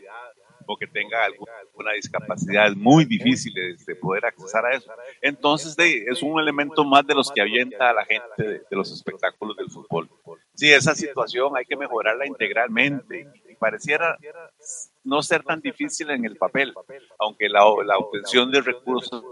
o 0.65 0.77
que 0.77 0.87
tenga 0.87 1.25
alguna 1.25 1.93
discapacidad. 1.93 2.67
Es 2.67 2.75
muy 2.75 3.05
difícil 3.05 3.53
de, 3.53 3.95
poder 3.95 4.25
accesar 4.25 4.65
a 4.65 4.75
eso. 4.75 4.91
Entonces, 5.21 5.75
es 5.77 6.21
un 6.21 6.39
elemento 6.39 6.83
más 6.85 7.05
de 7.05 7.15
los 7.15 7.31
que 7.31 7.41
avienta 7.41 7.89
a 7.89 7.93
la 7.93 8.05
gente 8.05 8.43
de, 8.43 8.61
los 8.71 8.91
espectáculos 8.91 9.57
del 9.57 9.69
fútbol. 9.69 10.09
Sí, 10.53 10.71
esa 10.71 10.95
situación 10.95 11.55
hay 11.57 11.65
que 11.65 11.75
mejorarla 11.75 12.25
integralmente 12.25 13.27
pareciera 13.63 14.17
no 15.05 15.21
ser 15.21 15.41
tan 15.43 15.61
difícil 15.61 16.09
en 16.09 16.25
el 16.25 16.35
papel, 16.35 16.73
aunque 17.17 17.47
la, 17.47 17.61
la 17.85 17.97
obtención 17.97 18.51
de 18.51 18.59
recursos, 18.59 19.23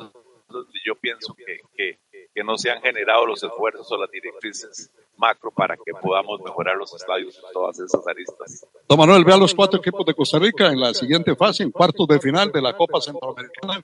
yo 0.86 0.96
pienso 0.96 1.34
que, 1.34 1.60
que, 1.76 2.00
que 2.34 2.44
no 2.46 2.58
se 2.58 2.72
han 2.72 2.82
generado 2.82 3.26
los 3.26 3.44
esfuerzos 3.44 3.92
o 3.92 3.98
las 3.98 4.10
directrices 4.10 4.90
macro 5.18 5.52
para 5.52 5.76
que 5.76 5.92
podamos 6.02 6.40
mejorar 6.42 6.78
los 6.78 6.94
estadios 6.94 7.36
en 7.36 7.52
todas 7.52 7.78
esas 7.80 8.08
aristas. 8.08 8.66
Don 8.88 8.98
Manuel, 8.98 9.26
vea 9.26 9.36
los 9.36 9.54
cuatro 9.54 9.80
equipos 9.80 10.06
de 10.06 10.14
Costa 10.14 10.40
Rica 10.40 10.68
en 10.68 10.80
la 10.80 10.94
siguiente 10.94 11.36
fase, 11.36 11.64
en 11.64 11.72
cuartos 11.72 12.08
de 12.08 12.20
final 12.20 12.54
de 12.54 12.62
la 12.62 12.76
Copa 12.78 13.02
Centroamericana. 13.02 13.82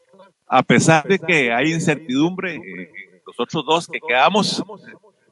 A 0.47 0.63
pesar 0.63 1.03
de 1.03 1.19
que 1.19 1.51
hay 1.51 1.73
incertidumbre, 1.73 2.55
eh, 2.55 3.21
los 3.25 3.37
otros 3.37 3.65
dos 3.65 3.87
que 3.87 3.99
quedamos, 3.99 4.63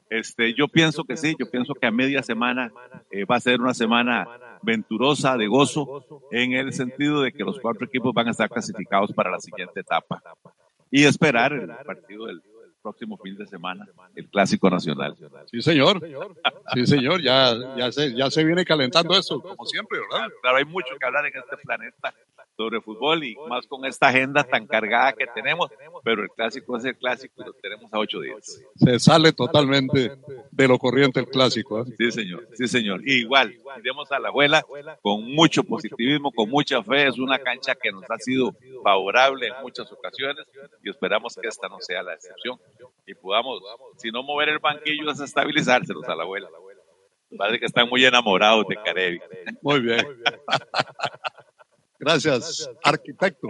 este, 0.10 0.54
yo 0.54 0.68
pienso 0.68 1.04
que 1.04 1.18
sí, 1.18 1.36
yo 1.40 1.50
pienso 1.50 1.74
que 1.74 1.88
a 1.88 1.92
media 1.92 2.22
semana 2.22 2.72
eh, 3.12 3.26
va 3.26 3.38
a 3.38 3.40
ser 3.40 3.60
una 3.60 3.74
semana 3.74 4.28
venturosa, 4.62 5.38
de 5.38 5.48
gozo, 5.48 6.04
en 6.32 6.54
el 6.54 6.74
sentido 6.74 7.22
de 7.22 7.32
que 7.32 7.44
los 7.44 7.60
cuatro 7.60 7.86
equipos 7.86 8.14
van 8.14 8.28
a 8.28 8.32
estar 8.32 8.50
clasificados 8.50 9.12
para 9.14 9.32
la 9.32 9.40
siguiente 9.40 9.80
etapa 9.80 10.22
y 10.92 11.06
esperar 11.06 11.54
el 11.54 11.68
partido 11.86 12.26
del 12.26 12.42
próximo 12.82 13.18
fin 13.18 13.36
de 13.36 13.48
semana, 13.48 13.88
el 14.16 14.30
Clásico 14.30 14.70
Nacional. 14.70 15.16
Sí, 15.48 15.62
señor. 15.62 16.00
Sí, 16.74 16.86
señor. 16.86 17.22
Ya, 17.22 17.56
ya, 17.76 17.92
se, 17.92 18.14
ya 18.14 18.30
se 18.30 18.44
viene 18.44 18.64
calentando 18.64 19.18
eso, 19.18 19.42
como 19.42 19.66
siempre, 19.66 20.00
¿verdad? 20.00 20.30
Claro, 20.42 20.58
hay 20.58 20.66
mucho 20.66 20.96
que 21.00 21.06
hablar 21.06 21.26
en 21.26 21.34
este 21.36 21.58
planeta 21.58 22.14
sobre 22.56 22.82
fútbol 22.82 23.24
y 23.24 23.36
más 23.50 23.68
con 23.68 23.86
esta 23.86 24.08
agenda 24.08 24.44
tan 24.44 24.66
cargada 24.66 25.14
que 25.14 25.26
tenemos, 25.28 25.70
pero 26.04 26.24
el 26.24 26.30
clásico 26.30 26.78
es 26.78 26.86
el 26.86 26.98
clásico 26.98 27.42
y 27.42 27.46
lo 27.46 27.54
tenemos 27.54 27.94
a 27.94 28.00
ocho 28.00 28.20
días. 28.20 28.62
Se 28.76 29.00
sale 29.00 29.34
totalmente 29.34 30.12
de 30.52 30.68
lo 30.68 30.78
corriente 30.78 31.20
el 31.20 31.28
clásico. 31.28 31.82
¿eh? 31.82 31.86
Sí, 31.98 32.12
señor, 32.12 32.48
sí, 32.54 32.68
señor. 32.68 33.08
igual, 33.08 33.56
iremos 33.80 34.12
a 34.12 34.20
la 34.20 34.30
abuela 34.30 34.66
con 35.02 35.24
mucho 35.34 35.64
positivismo, 35.64 36.32
con 36.32 36.50
mucha 36.50 36.82
fe. 36.84 37.08
Es 37.08 37.18
una 37.18 37.40
cancha 37.40 37.76
que 37.76 37.92
nos 37.92 38.04
ha 38.10 38.18
sido 38.18 38.56
favorable 38.84 39.48
en 39.48 39.54
muchas 39.62 39.92
ocasiones 39.92 40.46
y 40.84 40.90
esperamos 40.90 41.36
que 41.36 41.48
esta 41.48 41.68
no 41.68 41.80
sea 41.80 42.04
la 42.04 42.14
excepción 42.14 42.60
y 43.06 43.14
podamos, 43.14 43.62
si 43.98 44.12
no 44.12 44.24
mover 44.24 44.50
el 44.50 44.60
banquillo, 44.60 45.08
desestabilizárselos 45.08 46.08
a 46.08 46.16
la 46.16 46.24
abuela. 46.24 46.50
Parece 47.38 47.60
que 47.60 47.66
están 47.66 47.90
muy 47.90 48.06
enamorados 48.06 48.66
de 48.68 48.76
Carevi. 48.78 49.20
Muy 49.62 49.80
bien. 49.82 50.06
Gracias, 52.00 52.70
arquitecto. 52.84 53.48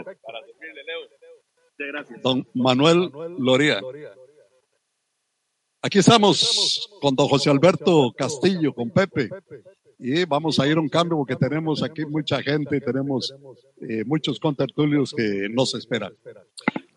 Don 2.21 2.47
Manuel 2.53 3.11
Loría. 3.37 3.81
Aquí 5.81 5.99
estamos 5.99 6.89
con 7.01 7.15
don 7.15 7.27
José 7.27 7.49
Alberto 7.49 8.13
Castillo, 8.17 8.73
con 8.73 8.89
Pepe. 8.89 9.29
Y 9.99 10.25
vamos 10.25 10.59
a 10.59 10.67
ir 10.67 10.77
a 10.77 10.81
un 10.81 10.89
cambio 10.89 11.17
porque 11.17 11.35
tenemos 11.35 11.81
aquí 11.83 12.05
mucha 12.05 12.41
gente, 12.41 12.81
tenemos 12.81 13.33
eh, 13.81 14.03
muchos 14.05 14.39
contertulios 14.39 15.13
que 15.15 15.47
nos 15.49 15.73
esperan. 15.75 16.13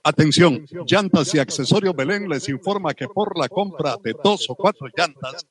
Atención, 0.03 0.65
llantas 0.87 1.35
y 1.35 1.39
accesorios 1.39 1.95
Belén 1.95 2.29
les 2.29 2.49
informa 2.49 2.95
que 2.95 3.07
por 3.09 3.39
la 3.39 3.49
compra 3.49 3.97
de 4.03 4.15
dos 4.25 4.49
o 4.49 4.55
cuatro 4.55 4.89
llantas, 4.97 5.47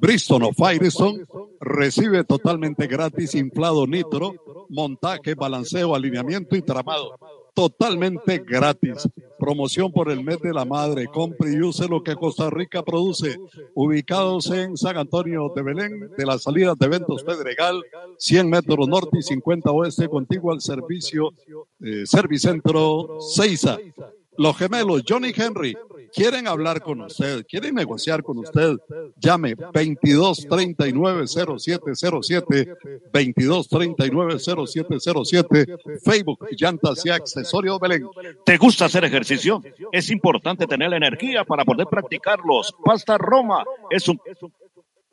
Bristol 0.00 0.44
o 0.44 0.52
Firestone 0.52 1.24
recibe 1.60 2.24
totalmente 2.24 2.86
gratis 2.86 3.34
inflado 3.34 3.86
nitro, 3.86 4.34
montaje, 4.68 5.34
balanceo, 5.34 5.94
alineamiento 5.94 6.56
y 6.56 6.62
tramado. 6.62 7.16
Totalmente 7.54 8.38
gratis. 8.38 9.08
Promoción 9.38 9.92
por 9.92 10.10
el 10.10 10.24
mes 10.24 10.40
de 10.40 10.52
la 10.54 10.64
madre. 10.64 11.06
Compre 11.06 11.52
y 11.52 11.60
use 11.60 11.86
lo 11.86 12.02
que 12.02 12.14
Costa 12.14 12.48
Rica 12.48 12.82
produce. 12.82 13.38
Ubicados 13.74 14.50
en 14.50 14.76
San 14.76 14.96
Antonio 14.96 15.52
de 15.54 15.62
Belén, 15.62 16.10
de 16.16 16.26
las 16.26 16.42
salidas 16.42 16.78
de 16.78 16.86
eventos 16.86 17.22
Pedregal, 17.22 17.82
100 18.16 18.48
metros 18.48 18.88
norte 18.88 19.18
y 19.18 19.22
50 19.22 19.70
oeste, 19.70 20.08
contigo 20.08 20.50
al 20.50 20.62
servicio 20.62 21.34
eh, 21.80 22.06
Servicentro 22.06 23.20
Seiza. 23.20 23.76
Los 24.38 24.56
gemelos 24.56 25.02
Johnny 25.06 25.32
Henry 25.36 25.76
quieren 26.12 26.46
hablar 26.46 26.82
con 26.82 27.00
usted, 27.00 27.44
quieren 27.46 27.74
negociar 27.74 28.22
con 28.22 28.38
usted. 28.38 28.76
Llame 29.16 29.54
22 29.72 30.46
39 30.48 31.26
0707, 31.26 32.76
22 33.12 33.68
39 33.68 34.38
0707, 34.38 35.76
Facebook 36.04 36.46
Llantas 36.56 37.04
y 37.04 37.10
Accesorios 37.10 37.80
Belén. 37.80 38.06
¿Te 38.44 38.56
gusta 38.56 38.86
hacer 38.86 39.04
ejercicio? 39.04 39.62
Es 39.92 40.10
importante 40.10 40.66
tener 40.66 40.90
la 40.90 40.96
energía 40.96 41.44
para 41.44 41.64
poder 41.64 41.86
practicarlos. 41.86 42.74
Pasta 42.84 43.18
Roma 43.18 43.64
es 43.90 44.08
un 44.08 44.20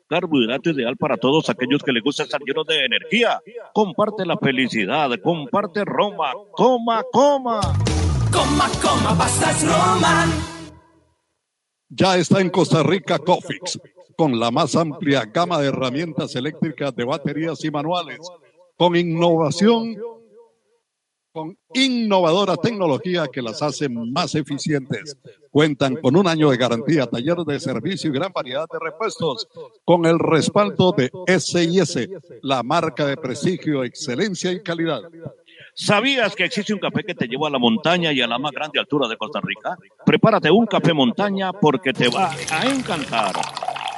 carbohidrato 0.08 0.70
ideal 0.70 0.96
para 0.96 1.16
todos 1.16 1.48
aquellos 1.48 1.82
que 1.82 1.92
les 1.92 2.02
gusta 2.02 2.24
estar 2.24 2.40
llenos 2.40 2.66
de 2.66 2.84
energía. 2.84 3.40
Comparte 3.72 4.26
la 4.26 4.36
felicidad, 4.36 5.10
comparte 5.22 5.84
Roma, 5.84 6.32
coma, 6.52 7.02
coma. 7.12 7.60
Coma, 8.32 8.68
coma, 8.80 9.18
pastas 9.18 9.64
Roman. 9.66 10.59
Ya 11.90 12.16
está 12.16 12.40
en 12.40 12.50
Costa 12.50 12.84
Rica 12.84 13.18
Cofix, 13.18 13.80
con 14.16 14.38
la 14.38 14.52
más 14.52 14.76
amplia 14.76 15.24
gama 15.24 15.60
de 15.60 15.68
herramientas 15.68 16.36
eléctricas 16.36 16.94
de 16.94 17.04
baterías 17.04 17.64
y 17.64 17.70
manuales, 17.70 18.20
con 18.76 18.94
innovación 18.94 19.96
con 21.32 21.56
innovadora 21.74 22.56
tecnología 22.56 23.28
que 23.28 23.42
las 23.42 23.62
hace 23.62 23.88
más 23.88 24.34
eficientes. 24.34 25.16
Cuentan 25.50 25.96
con 25.96 26.16
un 26.16 26.26
año 26.26 26.50
de 26.50 26.56
garantía, 26.56 27.06
taller 27.06 27.38
de 27.38 27.60
servicio 27.60 28.10
y 28.10 28.14
gran 28.14 28.32
variedad 28.32 28.66
de 28.70 28.78
repuestos, 28.80 29.48
con 29.84 30.06
el 30.06 30.18
respaldo 30.18 30.92
de 30.92 31.10
SIS, 31.38 32.08
la 32.42 32.62
marca 32.62 33.06
de 33.06 33.16
prestigio, 33.16 33.84
excelencia 33.84 34.52
y 34.52 34.62
calidad. 34.62 35.02
¿Sabías 35.74 36.34
que 36.34 36.44
existe 36.44 36.72
un 36.72 36.80
café 36.80 37.04
que 37.04 37.14
te 37.14 37.26
lleva 37.26 37.48
a 37.48 37.50
la 37.50 37.58
montaña 37.58 38.12
y 38.12 38.20
a 38.20 38.26
la 38.26 38.38
más 38.38 38.52
grande 38.52 38.78
altura 38.78 39.08
de 39.08 39.16
Costa 39.16 39.40
Rica? 39.42 39.76
Prepárate 40.04 40.50
un 40.50 40.66
café 40.66 40.92
montaña 40.92 41.52
porque 41.52 41.92
te 41.92 42.08
va 42.08 42.30
a 42.50 42.66
encantar. 42.66 43.32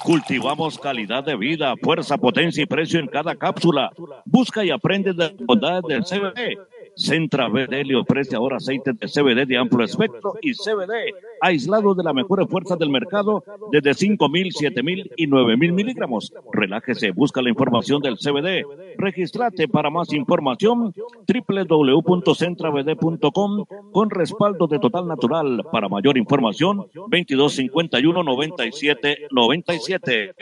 Cultivamos 0.02 0.78
calidad 0.78 1.22
de 1.22 1.36
vida, 1.36 1.74
fuerza, 1.80 2.16
potencia 2.18 2.62
y 2.62 2.66
precio 2.66 2.98
en 2.98 3.06
cada 3.06 3.36
cápsula. 3.36 3.90
Busca 4.24 4.64
y 4.64 4.70
aprende 4.70 5.12
de 5.12 5.18
las 5.18 5.36
bondades 5.36 5.82
del 5.88 6.02
CBD. 6.02 6.58
Centra 6.96 7.48
BD 7.48 7.84
le 7.84 7.96
ofrece 7.96 8.36
ahora 8.36 8.58
aceite 8.58 8.92
de 8.92 9.06
CBD 9.06 9.46
de 9.46 9.56
amplio 9.56 9.84
espectro 9.84 10.34
y 10.40 10.52
CBD 10.52 11.12
aislado 11.40 11.94
de 11.94 12.04
las 12.04 12.14
mejores 12.14 12.48
fuerzas 12.48 12.78
del 12.78 12.90
mercado 12.90 13.42
desde 13.70 13.90
5.000, 13.90 14.52
7.000 14.52 15.12
y 15.16 15.26
9.000 15.26 15.72
miligramos. 15.72 16.32
Relájese, 16.52 17.10
busca 17.10 17.42
la 17.42 17.50
información 17.50 18.00
del 18.00 18.16
CBD. 18.16 18.64
Regístrate 18.96 19.66
para 19.68 19.90
más 19.90 20.12
información 20.12 20.94
www.centrabd.com 21.26 23.64
con 23.92 24.10
respaldo 24.10 24.66
de 24.66 24.78
Total 24.78 25.08
Natural. 25.08 25.64
Para 25.70 25.88
mayor 25.88 26.18
información 26.18 26.86
2251 26.94 28.22
97 28.22 29.28
97. 29.30 30.34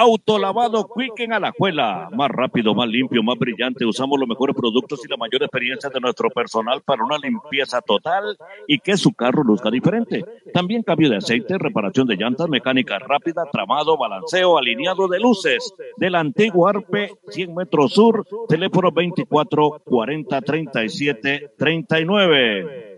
Autolavado 0.00 0.88
Quicken 0.94 1.32
a 1.32 1.40
la 1.40 1.50
Juela. 1.50 2.08
Más 2.12 2.30
rápido, 2.30 2.72
más 2.72 2.88
limpio, 2.88 3.20
más 3.20 3.36
brillante. 3.36 3.84
Usamos 3.84 4.16
los 4.16 4.28
mejores 4.28 4.54
productos 4.54 5.04
y 5.04 5.08
la 5.08 5.16
mayor 5.16 5.42
experiencia 5.42 5.90
de 5.90 5.98
nuestro 5.98 6.30
personal 6.30 6.82
para 6.82 7.02
una 7.02 7.18
limpieza 7.18 7.80
total 7.80 8.38
y 8.68 8.78
que 8.78 8.96
su 8.96 9.12
carro 9.12 9.42
luzca 9.42 9.72
diferente. 9.72 10.24
También 10.54 10.84
cambio 10.84 11.10
de 11.10 11.16
aceite, 11.16 11.58
reparación 11.58 12.06
de 12.06 12.14
llantas, 12.14 12.48
mecánica 12.48 13.00
rápida, 13.00 13.42
tramado, 13.50 13.98
balanceo, 13.98 14.56
alineado 14.56 15.08
de 15.08 15.18
luces. 15.18 15.74
Del 15.96 16.14
antiguo 16.14 16.68
Arpe, 16.68 17.10
100 17.30 17.56
metros 17.56 17.92
sur, 17.92 18.24
teléfono 18.48 18.92
24 18.92 19.82
40 19.84 20.40
37 20.42 21.54
39. 21.58 22.97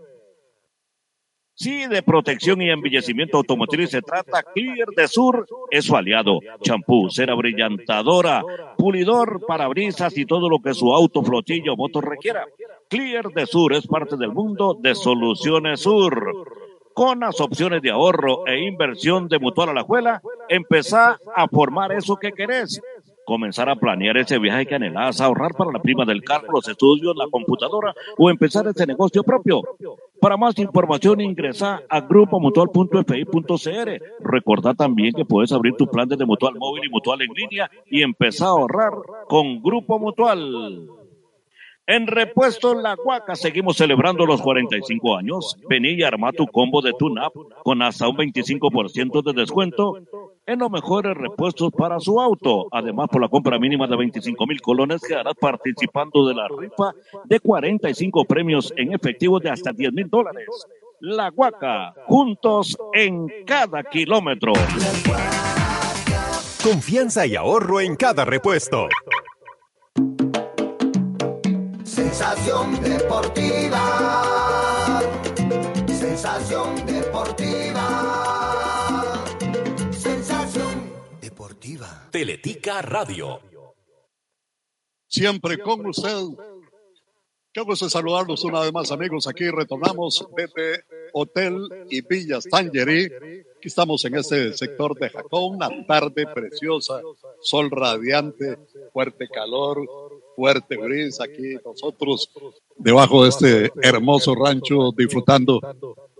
Si 1.61 1.85
de 1.85 2.01
protección 2.01 2.59
y 2.63 2.71
embellecimiento 2.71 3.37
automotriz 3.37 3.91
se 3.91 4.01
trata, 4.01 4.41
Clear 4.41 4.87
de 4.97 5.07
Sur 5.07 5.45
es 5.69 5.85
su 5.85 5.95
aliado. 5.95 6.39
Champú, 6.63 7.11
cera 7.11 7.35
brillantadora, 7.35 8.41
pulidor, 8.75 9.45
parabrisas 9.45 10.17
y 10.17 10.25
todo 10.25 10.49
lo 10.49 10.57
que 10.57 10.73
su 10.73 10.91
auto, 10.91 11.21
flotilla 11.21 11.73
o 11.73 11.77
moto 11.77 12.01
requiera. 12.01 12.47
Clear 12.89 13.27
de 13.27 13.45
Sur 13.45 13.73
es 13.73 13.85
parte 13.85 14.17
del 14.17 14.31
mundo 14.31 14.75
de 14.81 14.95
Soluciones 14.95 15.81
Sur. 15.81 16.33
Con 16.95 17.19
las 17.19 17.39
opciones 17.39 17.83
de 17.83 17.91
ahorro 17.91 18.47
e 18.47 18.65
inversión 18.65 19.27
de 19.27 19.37
Mutual 19.37 19.69
a 19.69 19.73
la 19.73 19.83
Juela, 19.83 20.19
empezá 20.49 21.19
a 21.35 21.47
formar 21.47 21.91
eso 21.91 22.15
que 22.15 22.31
querés 22.31 22.81
comenzar 23.31 23.69
a 23.69 23.77
planear 23.77 24.17
ese 24.17 24.37
viaje 24.39 24.65
que 24.65 24.75
anhelás, 24.75 25.21
ahorrar 25.21 25.53
para 25.53 25.71
la 25.71 25.81
prima 25.81 26.03
del 26.03 26.21
carro, 26.21 26.51
los 26.51 26.67
estudios, 26.67 27.15
la 27.15 27.29
computadora 27.31 27.93
o 28.17 28.29
empezar 28.29 28.67
ese 28.67 28.85
negocio 28.85 29.23
propio. 29.23 29.61
Para 30.19 30.35
más 30.35 30.59
información 30.59 31.21
ingresa 31.21 31.81
a 31.87 32.01
grupomutual.fi.cr. 32.01 34.01
Recordá 34.19 34.73
también 34.73 35.13
que 35.13 35.23
puedes 35.23 35.53
abrir 35.53 35.75
tu 35.77 35.87
plan 35.87 36.09
de 36.09 36.25
mutual 36.25 36.55
móvil 36.57 36.83
y 36.83 36.89
mutual 36.89 37.21
en 37.21 37.29
línea 37.33 37.71
y 37.89 38.01
empezar 38.01 38.47
a 38.47 38.51
ahorrar 38.51 38.91
con 39.29 39.61
Grupo 39.61 39.97
Mutual. 39.97 40.89
En 41.87 42.07
repuesto 42.07 42.75
La 42.75 42.95
Guaca 42.95 43.35
seguimos 43.35 43.77
celebrando 43.77 44.25
los 44.25 44.41
45 44.41 45.15
años. 45.15 45.55
Vení 45.69 45.91
y 45.91 46.03
arma 46.03 46.33
tu 46.33 46.47
combo 46.47 46.81
de 46.81 46.91
tune-up 46.93 47.31
con 47.63 47.81
hasta 47.81 48.09
un 48.09 48.17
25% 48.17 49.23
de 49.23 49.33
descuento 49.39 49.99
en 50.51 50.59
los 50.59 50.69
mejores 50.69 51.15
repuestos 51.15 51.71
para 51.71 51.99
su 51.99 52.19
auto. 52.19 52.67
Además, 52.71 53.07
por 53.11 53.21
la 53.21 53.29
compra 53.29 53.57
mínima 53.57 53.87
de 53.87 53.95
25 53.95 54.45
mil 54.45 54.61
colones 54.61 55.01
quedarás 55.01 55.35
participando 55.39 56.27
de 56.27 56.35
la 56.35 56.47
rifa 56.47 56.93
de 57.25 57.39
45 57.39 58.25
premios 58.25 58.73
en 58.75 58.93
efectivo 58.93 59.39
de 59.39 59.49
hasta 59.49 59.71
10 59.71 59.93
mil 59.93 60.09
dólares. 60.09 60.47
La 60.99 61.29
Guaca, 61.29 61.93
juntos 62.05 62.77
en 62.93 63.27
cada 63.45 63.83
kilómetro. 63.83 64.53
Confianza 66.63 67.25
y 67.25 67.35
ahorro 67.35 67.81
en 67.81 67.95
cada 67.95 68.23
repuesto. 68.23 68.87
Sensación 71.83 72.79
deportiva. 72.83 73.81
Sensación 75.87 76.75
deportiva. 76.85 77.00
Teletica 82.11 82.81
Radio. 82.81 83.39
Siempre 85.07 85.57
con 85.59 85.85
usted. 85.87 86.27
Qué 87.53 87.63
saludarlos 87.75 88.43
una 88.43 88.61
vez 88.61 88.73
más, 88.73 88.91
amigos. 88.91 89.27
Aquí 89.27 89.49
retornamos 89.49 90.25
desde 90.35 90.83
Hotel 91.13 91.67
y 91.89 92.01
Villas 92.01 92.45
Tangerí. 92.49 93.05
Aquí 93.57 93.67
estamos 93.67 94.03
en 94.05 94.15
este 94.15 94.53
sector 94.53 94.97
de 94.97 95.09
Jacón, 95.09 95.55
una 95.55 95.69
tarde 95.85 96.27
preciosa, 96.33 97.01
sol 97.41 97.69
radiante, 97.71 98.57
fuerte 98.93 99.27
calor, 99.27 99.85
fuerte 100.35 100.77
brisa 100.77 101.25
aquí 101.25 101.55
nosotros 101.63 102.29
debajo 102.77 103.23
de 103.23 103.29
este 103.29 103.71
hermoso 103.81 104.33
rancho 104.35 104.91
disfrutando 104.95 105.59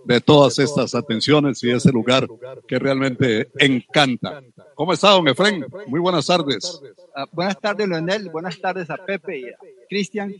de 0.04 0.20
todas 0.20 0.58
estas 0.58 0.94
atenciones 0.94 1.62
y 1.62 1.70
ese 1.70 1.90
lugar 1.90 2.26
que 2.66 2.78
realmente 2.78 3.50
encanta. 3.58 4.42
¿Cómo 4.74 4.92
está, 4.92 5.10
don 5.10 5.28
Efren? 5.28 5.66
Muy 5.86 6.00
buenas 6.00 6.26
tardes. 6.26 6.80
Ah, 7.14 7.26
buenas 7.30 7.60
tardes, 7.60 7.88
Leonel. 7.88 8.28
Buenas 8.28 8.60
tardes 8.60 8.90
a 8.90 8.96
Pepe 8.96 9.38
y 9.38 9.48
a 9.48 9.56
Cristian. 9.88 10.34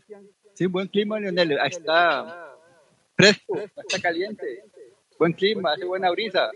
Sí, 0.55 0.67
buen 0.67 0.89
clima, 0.89 1.19
Leonel. 1.21 1.59
Ahí 1.59 1.71
Está 1.71 2.57
fresco, 3.17 3.59
está 3.59 4.01
caliente. 4.01 4.65
Buen 5.19 5.33
clima, 5.33 5.73
hace 5.73 5.85
buena 5.85 6.11
brisa 6.11 6.51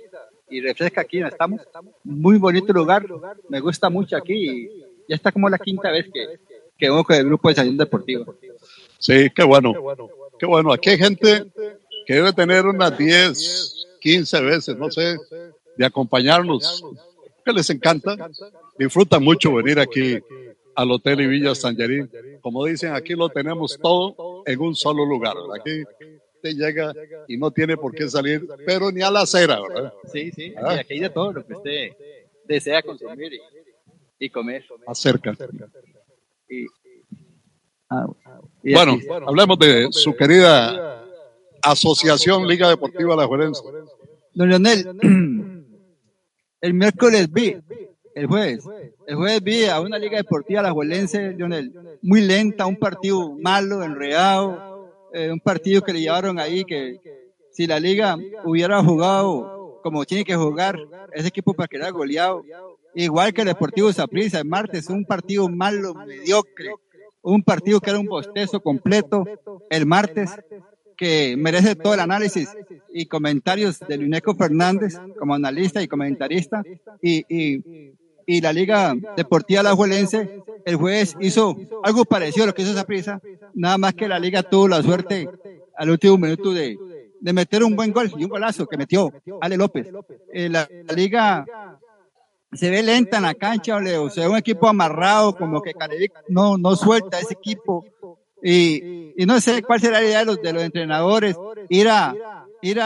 y 0.49 0.61
refresca 0.61 1.03
aquí 1.03 1.21
estamos. 1.21 1.61
Muy 2.03 2.39
bonito 2.39 2.73
lugar. 2.73 3.07
Me 3.49 3.61
gusta 3.61 3.89
mucho 3.89 4.17
aquí. 4.17 4.69
Ya 5.09 5.15
está 5.15 5.31
como 5.31 5.49
la 5.49 5.59
quinta 5.59 5.91
vez 5.91 6.07
que, 6.13 6.41
que 6.77 6.89
vengo 6.89 7.05
con 7.05 7.17
el 7.17 7.27
grupo 7.27 7.49
de 7.49 7.55
Salud 7.55 7.79
Deportivo. 7.79 8.35
Sí, 8.99 9.31
qué 9.35 9.45
bueno. 9.45 9.73
Qué 10.39 10.47
bueno. 10.47 10.73
Aquí 10.73 10.91
hay 10.91 10.99
gente 10.99 11.47
que 12.07 12.15
debe 12.15 12.33
tener 12.33 12.65
unas 12.65 12.97
10, 12.97 13.87
15 14.01 14.41
veces, 14.43 14.77
no 14.77 14.91
sé, 14.91 15.17
de 15.77 15.85
acompañarnos. 15.85 16.83
Que 17.45 17.53
les 17.53 17.69
encanta. 17.71 18.17
Disfrutan 18.79 19.23
mucho 19.23 19.53
venir 19.55 19.79
aquí 19.79 20.19
al 20.75 20.91
Hotel 20.91 21.23
y 21.23 21.27
Villa 21.27 21.55
Sanjerín. 21.55 22.11
Como 22.41 22.65
dicen, 22.65 22.93
aquí 22.93 23.15
lo 23.15 23.29
tenemos 23.29 23.79
todo 23.81 24.43
en 24.47 24.61
un 24.61 24.75
solo 24.75 25.05
lugar. 25.05 25.35
Aquí 25.59 25.83
te 26.43 26.55
llega 26.55 26.93
y 27.27 27.37
no 27.37 27.51
tiene 27.51 27.77
por 27.77 27.93
qué 27.93 28.09
salir, 28.09 28.47
pero 28.65 28.93
ni 28.93 29.03
a 29.03 29.11
la 29.11 29.23
acera, 29.23 29.61
¿verdad? 29.61 29.93
Sí, 30.13 30.31
sí. 30.31 30.55
Ah. 30.57 30.77
Aquí 30.81 30.95
hay 30.95 31.01
de 31.01 31.11
todo 31.11 31.33
lo 31.33 31.47
que 31.47 31.55
usted 31.55 31.89
desea 32.45 32.83
consumir 32.83 33.33
y, 33.35 33.41
y 34.27 34.31
comer. 34.31 34.65
Más 34.87 34.99
cerca. 34.99 35.37
Y, 36.49 36.67
ah, 37.91 38.07
y 38.63 38.73
Bueno, 38.75 38.99
hablemos 39.27 39.59
de 39.59 39.89
su 39.91 40.15
querida 40.15 41.06
Asociación 41.67 42.47
Liga 42.47 42.69
Deportiva 42.69 43.17
La 43.17 43.27
Juelense. 43.27 43.62
Don 44.35 44.49
Leonel, 44.49 44.87
el 46.61 46.75
miércoles 46.75 47.33
vi, 47.33 47.57
el 48.14 48.27
jueves, 48.27 48.64
el 49.07 49.17
jueves 49.17 49.43
vi 49.43 49.64
a 49.64 49.81
una 49.81 49.99
liga 49.99 50.17
deportiva 50.17 50.61
alajuelense, 50.61 51.33
Leonel, 51.33 51.73
muy 52.03 52.21
lenta, 52.21 52.67
un 52.67 52.77
partido 52.77 53.33
malo, 53.33 53.83
enredado, 53.83 54.91
eh, 55.12 55.31
un 55.33 55.41
partido 55.41 55.83
que 55.83 55.93
le 55.93 56.01
llevaron 56.01 56.39
ahí 56.39 56.64
que 56.64 57.01
si 57.51 57.67
la 57.67 57.81
liga 57.81 58.17
hubiera 58.45 58.83
jugado 58.83 59.81
como 59.83 60.05
tiene 60.05 60.25
que 60.25 60.35
jugar, 60.35 60.79
ese 61.12 61.29
equipo 61.29 61.55
para 61.55 61.69
que 61.69 61.77
era 61.77 61.91
goleado, 61.91 62.45
igual 62.95 63.33
que 63.33 63.43
el 63.43 63.49
Deportivo 63.49 63.93
Saprissa 63.93 64.41
el 64.41 64.45
martes, 64.45 64.89
un 64.89 65.05
partido 65.05 65.49
malo, 65.49 65.95
mediocre, 65.95 66.73
un 67.23 67.43
partido 67.43 67.81
que 67.81 67.91
era 67.91 67.99
un 67.99 68.07
bostezo 68.07 68.61
completo 68.61 69.25
el 69.71 69.87
martes, 69.87 70.31
que 70.97 71.37
merece 71.37 71.77
todo 71.77 71.95
el 71.95 72.01
análisis 72.01 72.49
y 72.93 73.07
comentarios 73.07 73.79
de 73.81 73.97
Luneco 73.97 74.35
Fernández 74.35 74.99
como 75.19 75.35
analista 75.35 75.83
y 75.83 75.89
comentarista 75.89 76.63
y, 77.03 77.25
y, 77.29 77.93
y 78.27 78.41
la 78.41 78.53
Liga 78.53 78.95
Deportiva 79.17 79.61
Alajuelense 79.61 80.43
el 80.65 80.77
jueves 80.77 81.17
hizo 81.21 81.57
algo 81.83 82.05
parecido 82.05 82.45
a 82.45 82.47
lo 82.49 82.55
que 82.55 82.63
hizo 82.63 82.75
Saprissa, 82.75 83.21
nada 83.55 83.79
más 83.79 83.95
que 83.95 84.09
la 84.09 84.19
Liga 84.19 84.43
tuvo 84.43 84.69
la 84.69 84.83
suerte 84.83 85.29
al 85.77 85.91
último 85.91 86.19
minuto 86.19 86.53
de, 86.53 86.77
de 87.21 87.33
meter 87.33 87.63
un 87.63 87.77
buen 87.77 87.93
gol 87.93 88.11
y 88.17 88.25
un 88.25 88.31
golazo 88.31 88.67
que 88.67 88.77
metió 88.77 89.13
Ale 89.41 89.57
López. 89.57 89.89
Eh, 90.33 90.49
la, 90.49 90.69
la 90.87 90.95
Liga 90.95 91.47
se 92.53 92.71
ve 92.71 92.83
lenta 92.83 93.19
en 93.19 93.25
la 93.25 93.35
cancha, 93.35 93.77
o 93.77 94.11
sea, 94.11 94.29
un 94.29 94.37
equipo 94.37 94.69
amarrado, 94.69 95.37
como 95.37 95.61
que 95.61 95.73
no, 96.29 96.57
no 96.57 96.77
suelta 96.77 97.19
ese 97.19 97.35
equipo. 97.35 97.85
Y, 98.49 99.25
no 99.27 99.41
sé 99.41 99.63
cuál 99.63 99.81
será 99.81 100.01
la 100.01 100.07
idea 100.07 100.19
de 100.21 100.25
los, 100.27 100.41
de 100.43 100.53
los 100.53 100.63
entrenadores, 100.63 101.37
ir 101.69 101.89
a, 101.89 102.15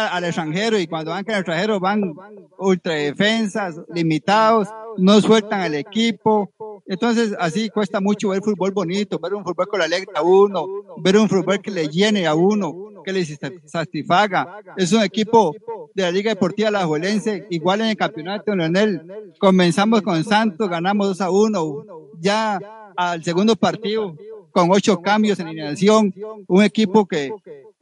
al 0.09 0.25
extranjero 0.25 0.79
y 0.79 0.87
cuando 0.87 1.11
van 1.11 1.25
al 1.29 1.37
extranjero 1.37 1.79
van 1.81 2.15
ultradefensas, 2.59 3.77
limitados, 3.93 4.69
no 4.97 5.21
sueltan 5.21 5.61
al 5.61 5.75
equipo. 5.75 6.51
Entonces 6.87 7.35
así 7.39 7.69
cuesta 7.71 8.01
mucho 8.01 8.31
ver 8.31 8.43
fútbol 8.43 8.73
bonito, 8.73 9.19
ver 9.19 9.35
un 9.35 9.45
fútbol 9.45 9.69
que 9.71 9.79
le 9.79 9.85
alegre 9.85 10.13
a 10.15 10.23
uno, 10.23 10.67
ver 10.99 11.17
un 11.19 11.29
fútbol 11.29 11.61
que 11.61 11.71
le 11.71 11.89
llene 11.89 12.27
a 12.27 12.35
uno, 12.35 13.03
que 13.05 13.13
le 13.13 13.25
sat- 13.25 13.53
satisfaga. 13.67 14.61
Es 14.77 14.93
un 14.93 15.03
equipo 15.03 15.55
de 15.95 16.03
la 16.03 16.11
Liga 16.11 16.31
Deportiva 16.31 16.71
La 16.71 16.87
Juelense, 16.87 17.47
igual 17.51 17.83
en 17.83 17.89
el 17.89 17.97
campeonato, 17.97 18.55
Leonel. 18.55 19.03
Comenzamos 19.39 20.03
con 20.03 20.25
Santos, 20.25 20.69
ganamos 20.69 21.09
2 21.09 21.21
a 21.21 21.31
1. 21.31 21.85
Ya 22.21 22.59
al 22.97 23.23
segundo 23.23 23.57
partido, 23.57 24.15
con 24.53 24.71
ocho 24.71 25.01
cambios 25.01 25.39
en 25.41 25.49
alineación, 25.49 26.15
un 26.47 26.63
equipo 26.63 27.07
que, 27.07 27.33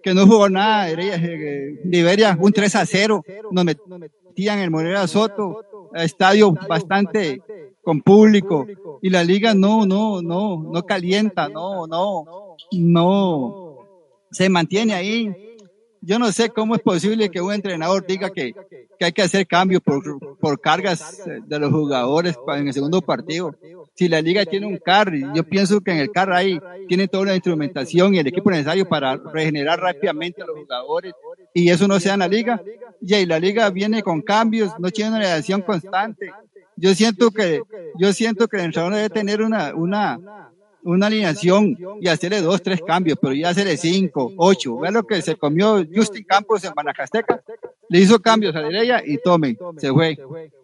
que 0.02 0.14
no 0.14 0.26
jugó 0.26 0.48
nada, 0.48 0.88
Heredia- 0.88 1.16
eh, 1.20 1.80
Liberia, 1.84 2.36
un 2.40 2.52
3 2.52 2.74
a 2.76 2.86
0, 2.86 3.24
nos 3.50 3.64
metían 3.64 4.58
el 4.60 4.70
Morera 4.70 5.06
Soto, 5.06 5.64
estadio 5.94 6.52
bastante 6.68 7.40
con 7.82 8.00
público, 8.02 8.66
y 9.02 9.08
la 9.10 9.24
liga 9.24 9.54
no, 9.54 9.86
no, 9.86 10.20
no, 10.22 10.62
no 10.62 10.82
calienta, 10.84 11.48
no, 11.48 11.86
no, 11.86 12.56
no, 12.72 13.78
se 14.30 14.48
mantiene 14.48 14.94
ahí. 14.94 15.34
Yo 16.08 16.18
no 16.18 16.32
sé 16.32 16.48
cómo 16.48 16.74
es 16.74 16.80
posible 16.80 17.28
que 17.28 17.42
un 17.42 17.52
entrenador 17.52 18.06
diga 18.06 18.30
que, 18.30 18.54
que 18.98 19.04
hay 19.04 19.12
que 19.12 19.20
hacer 19.20 19.46
cambios 19.46 19.82
por, 19.82 20.02
por 20.38 20.58
cargas 20.58 21.20
eh, 21.26 21.40
de 21.46 21.58
los 21.58 21.70
jugadores 21.70 22.34
en 22.56 22.66
el 22.66 22.72
segundo 22.72 23.02
partido. 23.02 23.54
Si 23.94 24.08
la 24.08 24.22
liga 24.22 24.46
tiene 24.46 24.64
un 24.64 24.78
CAR, 24.78 25.12
yo 25.34 25.44
pienso 25.44 25.82
que 25.82 25.90
en 25.90 25.98
el 25.98 26.10
CAR 26.10 26.32
ahí 26.32 26.58
tiene 26.88 27.08
toda 27.08 27.26
la 27.26 27.34
instrumentación 27.34 28.14
y 28.14 28.20
el 28.20 28.26
equipo 28.26 28.50
necesario 28.50 28.88
para 28.88 29.16
regenerar 29.18 29.80
rápidamente 29.80 30.40
a 30.40 30.46
los 30.46 30.56
jugadores, 30.56 31.12
y 31.52 31.68
eso 31.68 31.86
no 31.86 32.00
se 32.00 32.08
da 32.08 32.14
en 32.14 32.20
la 32.20 32.28
liga. 32.28 32.62
Y 33.02 33.26
la 33.26 33.38
liga 33.38 33.68
viene 33.68 34.02
con 34.02 34.22
cambios, 34.22 34.72
no 34.78 34.88
tiene 34.90 35.10
una 35.10 35.18
relación 35.18 35.60
constante. 35.60 36.32
Yo 36.74 36.94
siento 36.94 37.30
que, 37.32 37.60
yo 37.98 38.14
siento 38.14 38.48
que 38.48 38.56
el 38.56 38.64
entrenador 38.64 38.94
debe 38.94 39.10
tener 39.10 39.42
una, 39.42 39.74
una, 39.74 40.18
una 40.88 41.06
alineación 41.06 41.76
y 42.00 42.08
hacerle 42.08 42.40
dos, 42.40 42.62
tres 42.62 42.80
cambios, 42.86 43.18
pero 43.20 43.34
ya 43.34 43.50
hacerle 43.50 43.76
cinco, 43.76 44.32
ocho. 44.36 44.78
Vea 44.78 44.90
lo 44.90 45.06
que 45.06 45.20
se 45.20 45.36
comió 45.36 45.84
Justin 45.94 46.24
Campos 46.24 46.64
en 46.64 46.72
Banacasteca. 46.74 47.42
Le 47.88 48.00
hizo 48.00 48.18
cambios 48.20 48.54
a 48.56 48.60
Derecha 48.62 49.02
y 49.04 49.18
tome, 49.18 49.56
se 49.76 49.92
fue. 49.92 50.18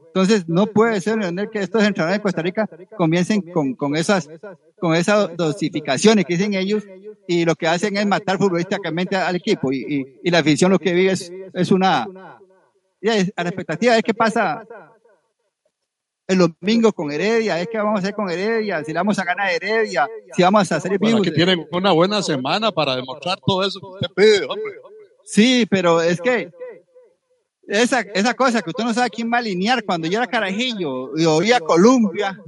Entonces, 0.06 0.48
no 0.48 0.66
puede 0.66 1.00
ser, 1.00 1.18
Leonel, 1.18 1.50
que 1.50 1.58
estos 1.58 1.82
entrenadores 1.82 2.18
de 2.18 2.22
Costa 2.22 2.40
Rica 2.40 2.68
comiencen 2.96 3.42
con, 3.42 3.74
con 3.74 3.96
esas, 3.96 4.30
con 4.78 4.94
esas 4.94 5.36
dosificaciones 5.36 6.24
que 6.24 6.36
dicen 6.36 6.54
ellos 6.54 6.84
y 7.26 7.44
lo 7.44 7.54
que 7.56 7.66
hacen 7.66 7.96
es 7.96 8.06
matar 8.06 8.38
futbolísticamente 8.38 9.16
al 9.16 9.36
equipo 9.36 9.72
y, 9.72 9.78
y, 9.78 10.20
y 10.22 10.30
la 10.30 10.38
afición 10.38 10.70
lo 10.70 10.78
que 10.78 10.92
vive 10.92 11.12
es, 11.12 11.32
es 11.52 11.72
una, 11.72 12.02
a 12.02 13.42
la 13.42 13.48
expectativa 13.48 13.96
es 13.96 14.02
que 14.02 14.14
pasa 14.14 14.64
el 16.26 16.38
domingo 16.38 16.92
con 16.92 17.10
Heredia, 17.10 17.60
es 17.60 17.68
que 17.68 17.76
vamos 17.76 17.96
a 17.96 17.98
hacer 18.02 18.14
con 18.14 18.30
Heredia, 18.30 18.82
si 18.82 18.92
le 18.92 18.98
vamos 18.98 19.18
a 19.18 19.24
ganar 19.24 19.46
a 19.46 19.52
Heredia, 19.52 20.08
si 20.34 20.42
vamos 20.42 20.70
a 20.72 20.76
hacer 20.76 20.98
Bueno, 20.98 21.18
vivos. 21.18 21.22
que 21.22 21.30
tienen 21.32 21.66
una 21.70 21.92
buena 21.92 22.22
semana 22.22 22.72
para 22.72 22.96
demostrar 22.96 23.38
todo 23.44 23.62
eso 23.66 23.80
que 23.80 23.86
usted 23.86 24.08
pide, 24.14 24.44
hombre. 24.46 24.74
Sí, 25.24 25.66
pero 25.68 26.00
es 26.00 26.20
que 26.20 26.50
esa, 27.66 28.00
esa 28.00 28.34
cosa 28.34 28.62
que 28.62 28.70
usted 28.70 28.84
no 28.84 28.94
sabe 28.94 29.10
quién 29.10 29.30
va 29.32 29.36
a 29.36 29.40
alinear 29.40 29.84
cuando 29.84 30.06
yo 30.06 30.18
era 30.18 30.26
carajillo 30.26 31.16
y 31.16 31.24
oía 31.24 31.60
Colombia 31.60 32.38